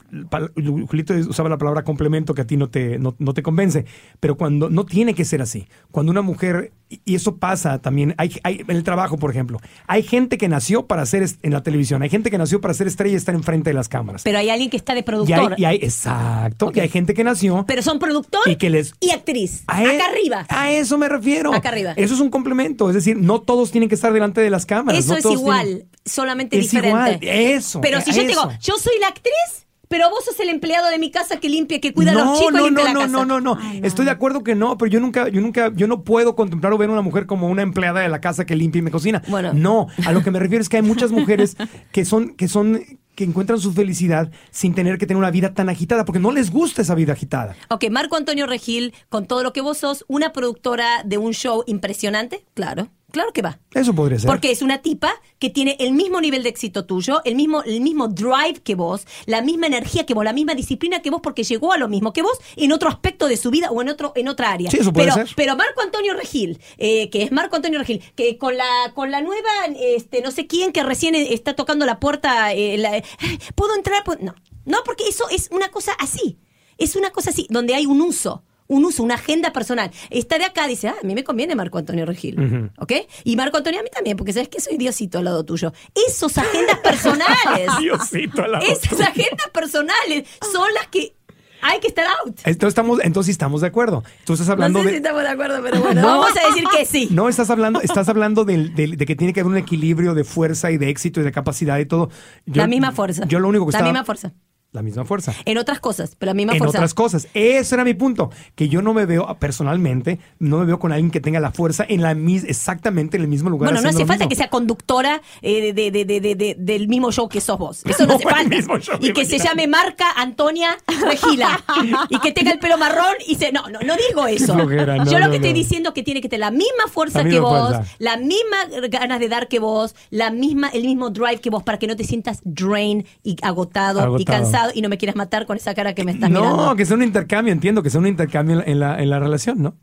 Julito 0.88 1.14
usaba 1.14 1.48
la 1.48 1.58
palabra 1.58 1.84
complemento 1.84 2.34
que 2.34 2.42
a 2.42 2.46
ti 2.46 2.56
no 2.56 2.68
te, 2.68 2.98
no, 2.98 3.14
no 3.18 3.34
te 3.34 3.42
convence, 3.42 3.84
pero 4.18 4.36
cuando 4.36 4.68
no 4.68 4.84
tiene 4.84 5.14
que 5.14 5.24
ser 5.24 5.40
así. 5.42 5.66
Cuando 5.90 6.10
una 6.12 6.22
mujer, 6.22 6.72
y 7.04 7.14
eso 7.14 7.36
pasa 7.36 7.78
también, 7.80 8.14
hay, 8.18 8.32
hay- 8.42 8.62
en 8.66 8.76
el 8.76 8.82
trabajo, 8.82 9.16
por 9.16 9.30
ejemplo, 9.30 9.58
hay 9.86 10.02
gente 10.02 10.38
que 10.38 10.48
nació 10.48 10.86
para 10.86 11.06
ser 11.06 11.24
en 11.42 11.52
la 11.52 11.62
televisión, 11.62 12.02
hay 12.02 12.08
gente 12.10 12.30
que 12.30 12.38
nació 12.38 12.60
para 12.60 12.74
ser 12.74 12.86
estrella 12.88 13.14
y 13.14 13.16
estar 13.16 13.34
enfrente 13.34 13.70
de 13.70 13.74
las 13.74 13.88
cámaras. 13.88 14.22
Pero 14.24 14.38
hay 14.38 14.50
alguien 14.50 14.70
que 14.70 14.76
está 14.76 14.92
de 14.94 14.98
y 14.98 15.02
hay, 15.02 15.04
productor. 15.04 15.54
y 15.56 15.64
hay- 15.64 15.76
exacto, 15.76 16.66
Ok. 16.66 16.76
y 16.76 16.80
hay 16.80 16.88
gente 16.88 17.14
que 17.14 17.22
nació 17.24 17.64
Pero 17.66 17.82
son 17.82 17.98
productor 18.00 18.40
y 18.46 18.56
que 18.56 18.70
les 18.70 18.92
y 19.00 19.10
actriz. 19.10 19.62
a 19.68 19.84
e- 19.84 19.96
Acá 19.96 20.06
arriba. 20.10 20.46
A 20.48 20.72
eso 20.72 20.98
me 20.98 21.08
refiero. 21.08 21.54
Acá 21.54 21.68
arriba. 21.68 21.92
Eso 21.96 22.14
es 22.14 22.20
un 22.20 22.30
complemento. 22.30 22.88
Es 22.88 22.94
decir, 22.94 23.16
no 23.16 23.40
todos 23.40 23.70
tienen 23.70 23.88
que 23.88 23.94
estar 23.94 24.12
delante 24.12 24.40
de 24.40 24.50
las 24.50 24.66
cámaras. 24.66 24.98
Eso 25.04 25.12
no 25.12 25.18
es 25.18 25.22
todos 25.22 25.36
igual, 25.38 25.66
tienen- 25.66 25.88
solamente 26.04 26.58
Es 26.58 26.70
diferente. 26.70 27.26
igual, 27.26 27.36
eso, 27.38 27.80
Pero 27.80 27.98
eh, 27.98 28.02
si 28.02 28.12
yo 28.12 28.22
te 28.22 28.28
digo, 28.28 28.48
yo 28.60 28.76
soy 28.78 28.98
la 29.00 29.08
actriz, 29.08 29.66
pero 29.88 30.08
vos 30.08 30.24
sos 30.24 30.38
el 30.38 30.48
empleado 30.50 30.88
de 30.88 30.98
mi 30.98 31.10
casa 31.10 31.40
que 31.40 31.48
limpia, 31.48 31.80
que 31.80 31.92
cuida 31.92 32.12
a 32.12 32.14
no, 32.14 32.24
los 32.26 32.38
chicos 32.38 32.52
y 32.52 32.56
no, 32.56 32.64
limpia 32.66 32.84
no, 32.84 32.88
la 32.88 32.94
no, 32.94 33.00
casa. 33.00 33.24
no, 33.26 33.40
no, 33.40 33.56
no, 33.56 33.84
Estoy 33.84 34.04
de 34.04 34.12
acuerdo 34.12 34.44
que 34.44 34.54
no, 34.54 34.78
pero 34.78 34.88
yo 34.88 35.00
nunca, 35.00 35.28
yo 35.28 35.40
nunca, 35.40 35.72
yo 35.74 35.88
no 35.88 36.04
puedo 36.04 36.36
contemplar 36.36 36.72
o 36.72 36.78
ver 36.78 36.88
a 36.90 36.92
una 36.92 37.02
mujer 37.02 37.26
como 37.26 37.48
una 37.48 37.62
empleada 37.62 38.00
de 38.00 38.08
la 38.08 38.20
casa 38.20 38.46
que 38.46 38.54
limpia 38.54 38.78
y 38.78 38.82
me 38.82 38.92
cocina. 38.92 39.20
Bueno. 39.26 39.52
No, 39.52 39.88
a 40.06 40.12
lo 40.12 40.22
que 40.22 40.30
me 40.30 40.38
refiero 40.38 40.62
es 40.62 40.68
que 40.68 40.76
hay 40.76 40.82
muchas 40.82 41.10
mujeres 41.10 41.56
que 41.92 42.04
son, 42.04 42.36
que 42.36 42.46
son, 42.46 42.80
que 43.16 43.24
encuentran 43.24 43.58
su 43.58 43.72
felicidad 43.72 44.30
sin 44.52 44.74
tener 44.76 44.96
que 44.96 45.06
tener 45.06 45.18
una 45.18 45.32
vida 45.32 45.54
tan 45.54 45.68
agitada, 45.68 46.04
porque 46.04 46.20
no 46.20 46.30
les 46.30 46.52
gusta 46.52 46.82
esa 46.82 46.94
vida 46.94 47.14
agitada. 47.14 47.56
Ok, 47.68 47.86
Marco 47.90 48.14
Antonio 48.16 48.46
Regil, 48.46 48.94
con 49.08 49.26
todo 49.26 49.42
lo 49.42 49.52
que 49.52 49.60
vos 49.60 49.78
sos, 49.78 50.04
una 50.06 50.32
productora 50.32 51.02
de 51.04 51.18
un 51.18 51.32
show 51.34 51.64
impresionante, 51.66 52.44
claro, 52.54 52.90
claro 53.10 53.32
que 53.32 53.42
va. 53.42 53.60
Eso 53.74 53.94
podría 53.94 54.18
ser. 54.18 54.26
Porque 54.28 54.50
es 54.50 54.62
una 54.62 54.78
tipa 54.82 55.12
que 55.38 55.50
tiene 55.50 55.76
el 55.80 55.92
mismo 55.92 56.20
nivel 56.20 56.42
de 56.42 56.48
éxito 56.48 56.84
tuyo, 56.86 57.20
el 57.24 57.34
mismo, 57.34 57.62
el 57.62 57.80
mismo 57.80 58.08
drive 58.08 58.60
que 58.64 58.74
vos, 58.74 59.06
la 59.26 59.42
misma 59.42 59.66
energía 59.66 60.06
que 60.06 60.14
vos, 60.14 60.24
la 60.24 60.32
misma 60.32 60.54
disciplina 60.54 61.00
que 61.02 61.10
vos, 61.10 61.20
porque 61.22 61.44
llegó 61.44 61.72
a 61.72 61.78
lo 61.78 61.88
mismo 61.88 62.12
que 62.12 62.22
vos 62.22 62.38
en 62.56 62.72
otro 62.72 62.88
aspecto 62.88 63.26
de 63.28 63.36
su 63.36 63.50
vida 63.50 63.70
o 63.70 63.80
en 63.82 63.88
otro, 63.88 64.12
en 64.16 64.28
otra 64.28 64.50
área. 64.52 64.70
Sí, 64.70 64.78
eso 64.78 64.92
puede 64.92 65.10
pero, 65.12 65.26
ser. 65.26 65.34
pero 65.36 65.56
Marco 65.56 65.80
Antonio 65.82 66.14
Regil, 66.14 66.60
eh, 66.78 67.10
que 67.10 67.22
es 67.22 67.32
Marco 67.32 67.56
Antonio 67.56 67.78
Regil, 67.78 68.02
que 68.14 68.38
con 68.38 68.56
la, 68.56 68.92
con 68.94 69.10
la 69.10 69.20
nueva, 69.20 69.50
este, 69.78 70.22
no 70.22 70.30
sé 70.30 70.46
quién 70.46 70.72
que 70.72 70.82
recién 70.82 71.14
está 71.14 71.54
tocando 71.54 71.86
la 71.86 72.00
puerta, 72.00 72.52
eh, 72.52 72.78
la- 72.78 73.02
"Ay, 73.18 73.38
¿puedo 73.54 73.74
entrar? 73.74 74.02
¿Puedo-?" 74.04 74.20
No, 74.22 74.34
no, 74.64 74.78
porque 74.84 75.04
eso 75.08 75.24
es 75.30 75.48
una 75.50 75.68
cosa 75.70 75.92
así. 75.98 76.38
Es 76.78 76.96
una 76.96 77.10
cosa 77.10 77.30
así, 77.30 77.46
donde 77.50 77.74
hay 77.74 77.86
un 77.86 78.00
uso. 78.00 78.44
Un 78.70 78.84
uso, 78.84 79.02
una 79.02 79.14
agenda 79.14 79.52
personal. 79.52 79.90
Está 80.10 80.38
de 80.38 80.44
acá, 80.44 80.66
dice, 80.66 80.88
ah, 80.88 80.94
a 81.02 81.06
mí 81.06 81.14
me 81.14 81.24
conviene 81.24 81.54
Marco 81.54 81.78
Antonio 81.78 82.06
Regil. 82.06 82.70
¿Ok? 82.78 82.92
Y 83.24 83.36
Marco 83.36 83.56
Antonio 83.56 83.80
a 83.80 83.82
mí 83.82 83.88
también, 83.92 84.16
porque 84.16 84.32
sabes 84.32 84.48
que 84.48 84.60
soy 84.60 84.76
Diosito 84.76 85.18
al 85.18 85.24
lado 85.24 85.44
tuyo. 85.44 85.72
Esos 86.08 86.38
agendas 86.38 86.78
personales. 86.78 87.68
Diosito 87.80 88.42
al 88.44 88.52
lado 88.52 88.64
Esas 88.66 88.88
tuyo. 88.90 89.02
agendas 89.04 89.48
personales 89.52 90.28
son 90.52 90.72
las 90.74 90.86
que 90.86 91.14
hay 91.62 91.78
que 91.80 91.88
estar 91.88 92.06
out. 92.24 92.38
Entonces 92.44 92.68
estamos, 92.68 93.00
entonces 93.02 93.32
estamos 93.32 93.60
de 93.60 93.66
acuerdo. 93.66 94.02
Tú 94.24 94.32
estás 94.32 94.48
hablando 94.48 94.78
no 94.78 94.82
sé 94.84 94.86
de. 94.88 94.92
si 94.92 94.96
estamos 94.98 95.22
de 95.22 95.28
acuerdo, 95.28 95.60
pero 95.62 95.80
bueno, 95.82 96.00
No. 96.00 96.06
vamos 96.06 96.30
a 96.42 96.46
decir 96.48 96.64
que 96.74 96.86
sí. 96.86 97.08
No, 97.10 97.28
estás 97.28 97.50
hablando, 97.50 97.80
estás 97.82 98.08
hablando 98.08 98.44
del- 98.46 98.74
del- 98.74 98.96
de, 98.96 99.04
que 99.04 99.14
tiene 99.16 99.32
que 99.34 99.40
haber 99.40 99.50
un 99.52 99.58
equilibrio 99.58 100.14
de 100.14 100.24
fuerza 100.24 100.70
y 100.70 100.78
de 100.78 100.88
éxito 100.88 101.20
y 101.20 101.24
de 101.24 101.32
capacidad 101.32 101.78
y 101.78 101.84
todo. 101.86 102.08
Yo- 102.46 102.62
la 102.62 102.66
misma 102.66 102.92
fuerza. 102.92 103.24
Yo 103.26 103.40
lo 103.40 103.48
único 103.48 103.66
que 103.66 103.72
La 103.72 103.78
estaba- 103.78 103.92
misma 103.92 104.04
fuerza. 104.06 104.32
La 104.72 104.82
misma 104.82 105.04
fuerza. 105.04 105.34
En 105.44 105.58
otras 105.58 105.80
cosas, 105.80 106.14
pero 106.18 106.30
la 106.30 106.34
misma 106.34 106.52
en 106.52 106.58
fuerza. 106.58 106.78
otras 106.78 106.94
cosas. 106.94 107.26
Ese 107.34 107.74
era 107.74 107.84
mi 107.84 107.94
punto. 107.94 108.30
Que 108.54 108.68
yo 108.68 108.82
no 108.82 108.94
me 108.94 109.04
veo, 109.04 109.26
personalmente, 109.40 110.20
no 110.38 110.58
me 110.58 110.64
veo 110.64 110.78
con 110.78 110.92
alguien 110.92 111.10
que 111.10 111.20
tenga 111.20 111.40
la 111.40 111.50
fuerza 111.50 111.84
en 111.88 112.02
la 112.02 112.14
mis, 112.14 112.44
exactamente 112.44 113.16
en 113.16 113.22
el 113.24 113.28
mismo 113.28 113.50
lugar. 113.50 113.70
Bueno, 113.70 113.82
no 113.82 113.88
hace 113.88 113.98
falta 114.06 114.24
mismo. 114.24 114.28
que 114.28 114.36
sea 114.36 114.48
conductora 114.48 115.22
eh, 115.42 115.72
de, 115.72 115.90
de- 115.90 116.04
de- 116.04 116.20
de- 116.20 116.34
de- 116.34 116.56
del 116.58 116.86
mismo 116.88 117.10
show 117.10 117.28
que 117.28 117.40
sos 117.40 117.58
vos. 117.58 117.82
Eso 117.84 118.04
no, 118.06 118.10
No, 118.10 118.14
hace 118.14 118.24
falta. 118.62 118.78
show, 118.80 118.98
y 119.00 119.12
que 119.12 119.24
se 119.24 119.38
llame 119.38 119.66
Marca 119.66 120.06
Antonia 120.16 120.76
Regila. 121.04 121.60
y 122.08 122.18
que 122.20 122.32
tenga 122.32 122.52
el 122.52 122.58
pelo 122.58 122.78
marrón 122.78 123.14
y 123.26 123.34
se. 123.34 123.50
No, 123.52 123.68
no, 123.68 123.80
no 123.80 123.94
digo 124.08 124.26
eso. 124.26 124.54
flojera, 124.54 124.96
no, 124.98 125.10
Yo 125.10 125.18
lo 125.18 125.30
que 125.30 125.36
estoy 125.36 125.52
diciendo 125.52 125.88
es 125.90 125.94
que 125.94 126.02
tiene 126.02 126.20
que 126.20 126.28
tener 126.28 126.40
la 126.40 126.50
misma 126.52 126.86
fuerza 126.88 127.22
La 127.24 127.28
que 127.30 127.40
vos, 127.40 127.70
fuerza. 127.74 127.92
la 127.98 128.16
misma 128.16 128.56
ganas 128.88 129.18
de 129.20 129.28
dar 129.28 129.48
que 129.48 129.58
vos, 129.58 129.94
la 130.10 130.30
misma, 130.30 130.68
el 130.68 130.82
mismo 130.82 131.10
drive 131.10 131.40
que 131.40 131.50
vos, 131.50 131.62
para 131.64 131.78
que 131.78 131.86
no 131.88 131.96
te 131.96 132.04
sientas 132.04 132.40
drain 132.44 133.04
y 133.24 133.36
agotado, 133.42 133.98
y 134.00 134.02
Agotado. 134.04 134.38
Y 134.74 134.82
no 134.82 134.88
me 134.88 134.98
quieras 134.98 135.16
matar 135.16 135.46
con 135.46 135.56
esa 135.56 135.74
cara 135.74 135.94
que 135.94 136.04
me 136.04 136.12
estás 136.12 136.30
no, 136.30 136.40
mirando. 136.40 136.76
que 136.76 136.84
sea 136.86 136.96
un 136.96 137.02
intercambio, 137.02 137.52
entiendo 137.52 137.82
que 137.82 137.90
sea 137.90 138.00
un 138.00 138.06
intercambio 138.06 138.62
en 138.64 138.80
la, 138.80 139.00
en 139.00 139.10
la 139.10 139.18
relación, 139.18 139.62
¿no? 139.62 139.74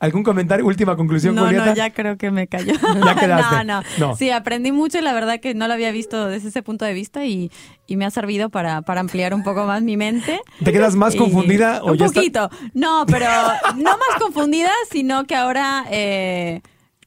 ¿Algún 0.00 0.22
comentario? 0.24 0.66
Última 0.66 0.96
conclusión, 0.96 1.34
No, 1.34 1.44
Julieta. 1.44 1.66
no, 1.66 1.74
ya 1.74 1.90
creo 1.90 2.18
que 2.18 2.30
me 2.30 2.46
cayó. 2.46 2.74
Ya 3.06 3.14
quedaste. 3.18 3.64
no, 3.64 3.80
no, 3.80 3.82
No. 3.98 4.16
Sí, 4.16 4.28
aprendí 4.30 4.70
mucho 4.72 4.98
y 4.98 5.00
la 5.00 5.14
verdad 5.14 5.40
que 5.40 5.54
no 5.54 5.66
lo 5.68 5.72
había 5.72 5.92
visto 5.92 6.26
desde 6.26 6.48
ese 6.48 6.62
punto 6.62 6.84
de 6.84 6.92
vista 6.92 7.24
y, 7.24 7.50
y 7.86 7.96
me 7.96 8.04
ha 8.04 8.10
servido 8.10 8.50
para, 8.50 8.82
para 8.82 9.00
ampliar 9.00 9.32
un 9.32 9.44
poco 9.44 9.64
más 9.64 9.82
mi 9.82 9.96
mente. 9.96 10.40
¿Te 10.62 10.72
quedas 10.72 10.94
más 10.96 11.14
Y- 11.14 11.18
confundida 11.18 11.80
o 11.82 11.92
un 11.92 11.96
ya 11.98 12.06
está- 12.06 12.20
poquito. 12.20 12.50
No, 12.74 13.06
pero 13.06 13.26
no 13.76 13.90
más 13.92 14.20
confundida, 14.20 14.70
sino 14.90 15.24
que 15.24 15.36
ahora 15.36 15.86
eh, 15.90 16.60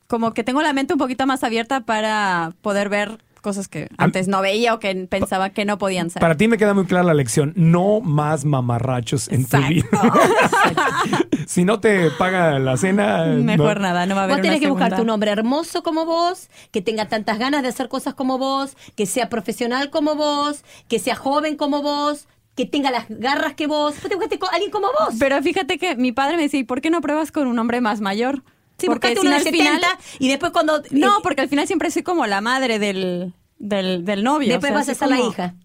como 0.07 0.33
que 0.33 0.43
tengo 0.43 0.61
la 0.63 0.73
mente 0.73 0.93
un 0.93 0.99
poquito 0.99 1.27
más 1.27 1.43
abierta 1.43 1.81
para 1.81 2.53
poder 2.61 2.87
ver 2.89 3.19
cosas 3.47 3.69
que 3.69 3.87
antes 3.97 4.27
no 4.27 4.41
veía 4.41 4.73
o 4.73 4.79
que 4.79 4.93
pensaba 5.09 5.51
que 5.51 5.63
no 5.63 5.77
podían 5.77 6.09
ser. 6.09 6.19
Para 6.19 6.35
ti 6.35 6.49
me 6.49 6.57
queda 6.57 6.73
muy 6.73 6.85
clara 6.85 7.05
la 7.05 7.13
lección. 7.13 7.53
No 7.55 8.01
más 8.01 8.43
mamarrachos 8.43 9.29
en 9.29 9.45
tu 9.45 9.57
vida. 9.69 9.87
si 11.47 11.63
no 11.63 11.79
te 11.79 12.11
paga 12.11 12.59
la 12.59 12.75
cena... 12.75 13.23
Mejor 13.23 13.77
no. 13.77 13.83
nada, 13.83 14.05
no 14.05 14.15
va 14.15 14.21
a 14.21 14.23
haber 14.25 14.35
Vos 14.35 14.41
tenés 14.41 14.57
una 14.57 14.65
que 14.65 14.69
buscarte 14.69 15.01
un 15.01 15.09
hombre 15.11 15.31
hermoso 15.31 15.81
como 15.81 16.05
vos, 16.05 16.49
que 16.71 16.81
tenga 16.81 17.07
tantas 17.07 17.39
ganas 17.39 17.61
de 17.63 17.69
hacer 17.69 17.87
cosas 17.87 18.15
como 18.15 18.37
vos, 18.37 18.75
que 18.97 19.05
sea 19.05 19.29
profesional 19.29 19.91
como 19.91 20.15
vos, 20.15 20.65
que 20.89 20.99
sea 20.99 21.15
joven 21.15 21.55
como 21.55 21.81
vos, 21.81 22.27
que 22.55 22.65
tenga 22.65 22.91
las 22.91 23.05
garras 23.07 23.53
que 23.53 23.67
vos. 23.67 23.95
Vos 24.01 24.29
te 24.29 24.39
alguien 24.51 24.71
como 24.71 24.87
vos. 24.87 25.15
Pero 25.17 25.41
fíjate 25.41 25.77
que 25.77 25.95
mi 25.95 26.11
padre 26.11 26.35
me 26.35 26.43
decía, 26.43 26.59
¿y 26.59 26.65
por 26.65 26.81
qué 26.81 26.89
no 26.89 26.99
pruebas 26.99 27.31
con 27.31 27.47
un 27.47 27.57
hombre 27.59 27.79
más 27.79 28.01
mayor? 28.01 28.43
Sí, 28.77 28.87
buscaste 28.87 29.19
uno 29.19 29.29
de 29.29 29.35
al 29.37 29.43
70 29.43 29.99
y 30.19 30.27
después 30.29 30.51
cuando... 30.51 30.81
No, 30.91 31.21
porque 31.23 31.41
al 31.41 31.49
final 31.49 31.65
siempre 31.67 31.89
soy 31.91 32.03
como 32.03 32.27
la 32.27 32.41
madre 32.41 32.79
del, 32.79 33.33
del, 33.57 34.05
del 34.05 34.23
novio. 34.23 34.49
después 34.49 34.71
o 34.71 34.73
sea, 34.73 34.79
vas 34.79 34.89
a 34.89 34.95
ser 34.95 35.09
la 35.09 35.19
hija. 35.19 35.55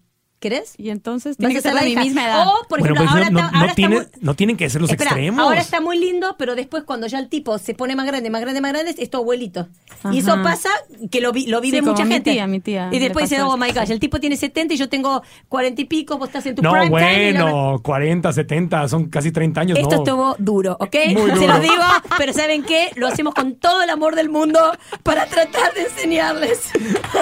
¿Querés? 0.43 0.73
Y 0.77 0.89
entonces 0.89 1.37
tiene 1.37 1.53
que 1.53 1.61
ser 1.61 1.73
mi 1.73 1.91
hija. 1.91 2.01
misma 2.03 2.25
edad. 2.25 2.47
O, 2.47 2.67
por 2.67 2.79
Bueno, 2.81 2.95
ejemplo, 2.95 3.03
pues 3.05 3.09
ahora, 3.11 3.29
no, 3.29 3.39
está, 3.39 3.41
no- 3.41 3.47
ahora 3.47 3.59
no 3.59 3.63
está 3.65 3.75
tienen, 3.75 3.97
muy- 3.99 4.07
no 4.19 4.33
tienen 4.35 4.57
que 4.57 4.69
ser 4.69 4.81
los 4.81 4.89
Espera, 4.91 5.11
extremos. 5.11 5.39
Ahora 5.45 5.61
está 5.61 5.79
muy 5.79 5.97
lindo, 5.97 6.35
pero 6.37 6.53
después 6.55 6.83
cuando 6.83 7.07
ya 7.07 7.19
el 7.19 7.29
tipo 7.29 7.57
se 7.59 7.73
pone 7.73 7.95
más 7.95 8.05
grande, 8.05 8.29
más 8.29 8.41
grande, 8.41 8.59
más 8.59 8.73
grande, 8.73 8.93
es 8.97 9.09
tu 9.09 9.17
abuelito. 9.19 9.69
Y 10.11 10.17
eso 10.17 10.35
pasa, 10.43 10.67
que 11.09 11.21
lo, 11.21 11.31
vi- 11.31 11.47
lo 11.47 11.61
vive 11.61 11.77
Sí, 11.77 11.79
como 11.79 11.93
mucha 11.93 12.03
mi 12.03 12.11
gente. 12.15 12.31
tía, 12.33 12.45
mi 12.45 12.59
tía, 12.59 12.89
Y 12.91 12.99
después 12.99 13.29
dice, 13.29 13.41
oh 13.41 13.55
my 13.55 13.71
gosh, 13.71 13.89
el 13.89 14.01
tipo 14.01 14.19
tiene 14.19 14.35
70 14.35 14.73
y 14.73 14.77
yo 14.77 14.89
tengo 14.89 15.23
40 15.47 15.81
y 15.81 15.85
pico, 15.85 16.17
vos 16.17 16.27
estás 16.27 16.45
en 16.45 16.55
tu 16.55 16.61
No, 16.61 16.71
prime 16.73 16.87
time. 16.89 17.29
y 17.29 17.33
la- 17.33 17.43
bueno, 17.43 17.79
40, 17.81 18.33
70, 18.33 18.87
son 18.89 19.05
casi 19.09 19.31
30 19.31 19.61
años. 19.61 19.77
Esto 19.79 19.95
no. 19.95 20.03
estuvo 20.03 20.35
duro, 20.39 20.75
¿ok? 20.77 20.95
Muy 21.13 21.31
Se 21.31 21.35
duro. 21.35 21.47
los 21.47 21.61
digo, 21.61 21.83
pero 22.17 22.33
¿saben 22.33 22.63
qué? 22.63 22.89
Lo 22.95 23.07
hacemos 23.07 23.33
con 23.33 23.55
todo 23.55 23.81
el 23.81 23.89
amor 23.89 24.15
del 24.15 24.27
mundo 24.29 24.59
para 25.03 25.25
tratar 25.25 25.73
de 25.73 25.83
enseñarles. 25.83 26.69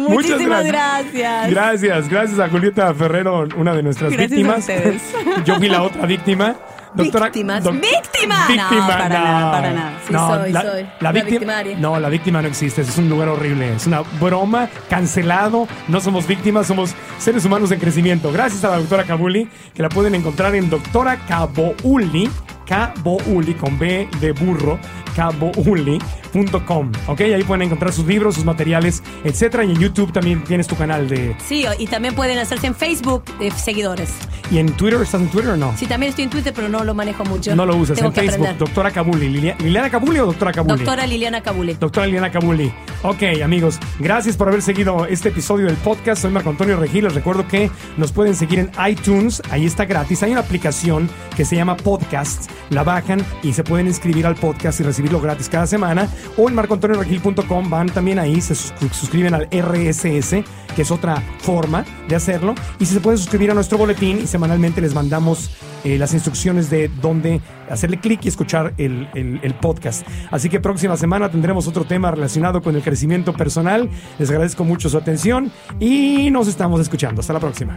Muchas 0.00 0.08
Muchísimas 0.10 0.66
gracias. 0.66 1.50
Gracias, 1.50 2.08
gracias 2.10 2.38
a 2.38 2.48
Julieta 2.66 2.92
Ferrero, 2.94 3.46
una 3.56 3.74
de 3.74 3.82
nuestras 3.84 4.10
Gracias 4.12 4.30
víctimas. 4.32 4.68
a. 4.68 5.44
Yo 5.44 5.54
fui 5.56 5.68
la 5.68 5.82
otra 5.84 6.04
víctima. 6.04 6.56
Doctora, 6.94 7.26
Víctimas. 7.26 7.62
doc- 7.62 7.74
¡Víctima! 7.74 8.46
Víctima, 8.48 8.80
No, 8.80 8.86
para 8.88 9.08
nada, 9.08 9.52
para 9.52 9.72
nada. 9.72 9.92
Sí, 10.06 10.12
soy, 10.14 10.52
la, 10.52 10.62
soy. 10.62 10.86
la 11.00 11.12
víctima, 11.12 11.62
no, 11.78 12.00
la 12.00 12.08
víctima 12.08 12.40
no 12.42 12.48
existe. 12.48 12.80
Es 12.80 12.96
un 12.98 13.08
lugar 13.10 13.28
horrible. 13.28 13.74
Es 13.76 13.86
una 13.86 14.00
broma, 14.18 14.68
cancelado. 14.88 15.68
No 15.88 16.00
somos 16.00 16.26
víctimas, 16.26 16.66
somos 16.66 16.94
seres 17.18 17.44
humanos 17.44 17.70
en 17.70 17.78
crecimiento. 17.80 18.32
Gracias 18.32 18.64
a 18.64 18.70
la 18.70 18.78
doctora 18.78 19.04
Kabuli, 19.04 19.48
que 19.74 19.82
la 19.82 19.90
pueden 19.90 20.14
encontrar 20.14 20.54
en 20.54 20.70
doctora 20.70 21.18
Kabouli, 21.28 22.30
Kabouli, 22.66 23.54
con 23.54 23.78
B 23.78 24.08
de 24.20 24.32
burro, 24.32 24.78
kabouli.com. 25.14 26.92
¿Ok? 27.06 27.20
Ahí 27.20 27.42
pueden 27.44 27.62
encontrar 27.62 27.92
sus 27.92 28.06
libros, 28.06 28.34
sus 28.34 28.44
materiales, 28.44 29.02
etcétera. 29.24 29.64
Y 29.64 29.72
en 29.72 29.78
YouTube 29.80 30.12
también 30.12 30.42
tienes 30.44 30.66
tu 30.66 30.76
canal 30.76 31.08
de. 31.08 31.34
Sí, 31.44 31.64
y 31.78 31.86
también 31.86 32.14
pueden 32.14 32.38
hacerse 32.38 32.66
en 32.66 32.74
Facebook 32.74 33.24
de 33.38 33.50
seguidores. 33.52 34.10
¿Y 34.50 34.58
en 34.58 34.72
Twitter? 34.76 35.00
¿Estás 35.02 35.20
en 35.22 35.28
Twitter 35.28 35.50
o 35.52 35.56
no? 35.56 35.74
Sí, 35.76 35.86
también 35.86 36.10
estoy 36.10 36.24
en 36.24 36.30
Twitter, 36.30 36.52
pero 36.54 36.68
no 36.68 36.84
lo 36.84 36.94
manejo 36.94 37.24
mucho. 37.24 37.54
No 37.56 37.66
lo 37.66 37.76
usas 37.76 37.96
Tengo 37.96 38.08
en 38.10 38.14
que 38.14 38.20
Facebook. 38.22 38.40
aprender. 38.46 38.58
Doctora 38.58 38.90
Kabuli. 38.90 39.28
Lilia- 39.28 39.56
¿Liliana 39.58 39.90
Kabuli 39.90 40.18
o 40.20 40.26
doctora 40.26 40.52
Kabuli? 40.52 40.76
Doctora 40.76 41.06
Liliana 41.06 41.40
Cabule. 41.40 41.74
Doctora 41.74 42.06
Liliana 42.06 42.30
Kabuli. 42.30 42.72
Ok, 43.02 43.22
amigos, 43.42 43.78
gracias 43.98 44.36
por 44.36 44.48
haber 44.48 44.62
seguido 44.62 45.06
este 45.06 45.28
episodio 45.30 45.66
del 45.66 45.76
podcast. 45.76 46.22
Soy 46.22 46.30
Marco 46.30 46.50
Antonio 46.50 46.76
Regil. 46.76 47.04
Les 47.04 47.14
recuerdo 47.14 47.46
que 47.48 47.70
nos 47.96 48.12
pueden 48.12 48.34
seguir 48.34 48.58
en 48.58 48.70
iTunes. 48.88 49.42
Ahí 49.50 49.66
está 49.66 49.84
gratis. 49.84 50.22
Hay 50.22 50.32
una 50.32 50.40
aplicación 50.40 51.08
que 51.36 51.44
se 51.44 51.56
llama 51.56 51.76
Podcast. 51.76 52.50
La 52.70 52.82
bajan 52.82 53.24
y 53.42 53.52
se 53.52 53.64
pueden 53.64 53.86
inscribir 53.86 54.26
al 54.26 54.34
podcast 54.34 54.80
y 54.80 54.82
recibirlo 54.82 55.20
gratis 55.20 55.48
cada 55.48 55.66
semana. 55.66 56.08
O 56.36 56.48
en 56.48 56.54
marcoantonioregil.com 56.54 57.70
van 57.70 57.88
también 57.88 58.18
ahí, 58.18 58.40
se 58.40 58.54
sus- 58.54 58.72
suscriben 58.92 59.34
al 59.34 59.48
RSS, 59.50 60.44
que 60.74 60.82
es 60.82 60.90
otra 60.90 61.22
forma 61.38 61.84
de 62.08 62.16
hacerlo. 62.16 62.54
Y 62.78 62.86
se 62.86 63.00
pueden 63.00 63.18
suscribir 63.18 63.50
a 63.50 63.54
nuestro 63.54 63.78
boletín 63.78 64.20
y 64.22 64.26
semanalmente 64.26 64.80
les 64.80 64.94
mandamos 64.94 65.50
eh, 65.84 65.98
las 65.98 66.14
instrucciones 66.14 66.68
de 66.70 66.90
dónde 67.00 67.40
hacerle 67.70 67.98
clic 68.00 68.24
y 68.24 68.28
escuchar 68.28 68.74
el- 68.78 69.08
el 69.14 69.54
podcast. 69.54 70.06
Así 70.30 70.48
que 70.48 70.58
próxima 70.58 70.96
semana 70.96 71.30
tendremos 71.30 71.68
otro 71.68 71.84
tema 71.84 72.10
relacionado 72.10 72.60
con 72.62 72.74
el 72.74 72.82
crecimiento 72.82 73.32
personal. 73.32 73.88
Les 74.18 74.28
agradezco 74.30 74.64
mucho 74.64 74.88
su 74.88 74.96
atención 74.98 75.52
y 75.78 76.30
nos 76.30 76.48
estamos 76.48 76.80
escuchando. 76.80 77.20
Hasta 77.20 77.32
la 77.32 77.40
próxima. 77.40 77.76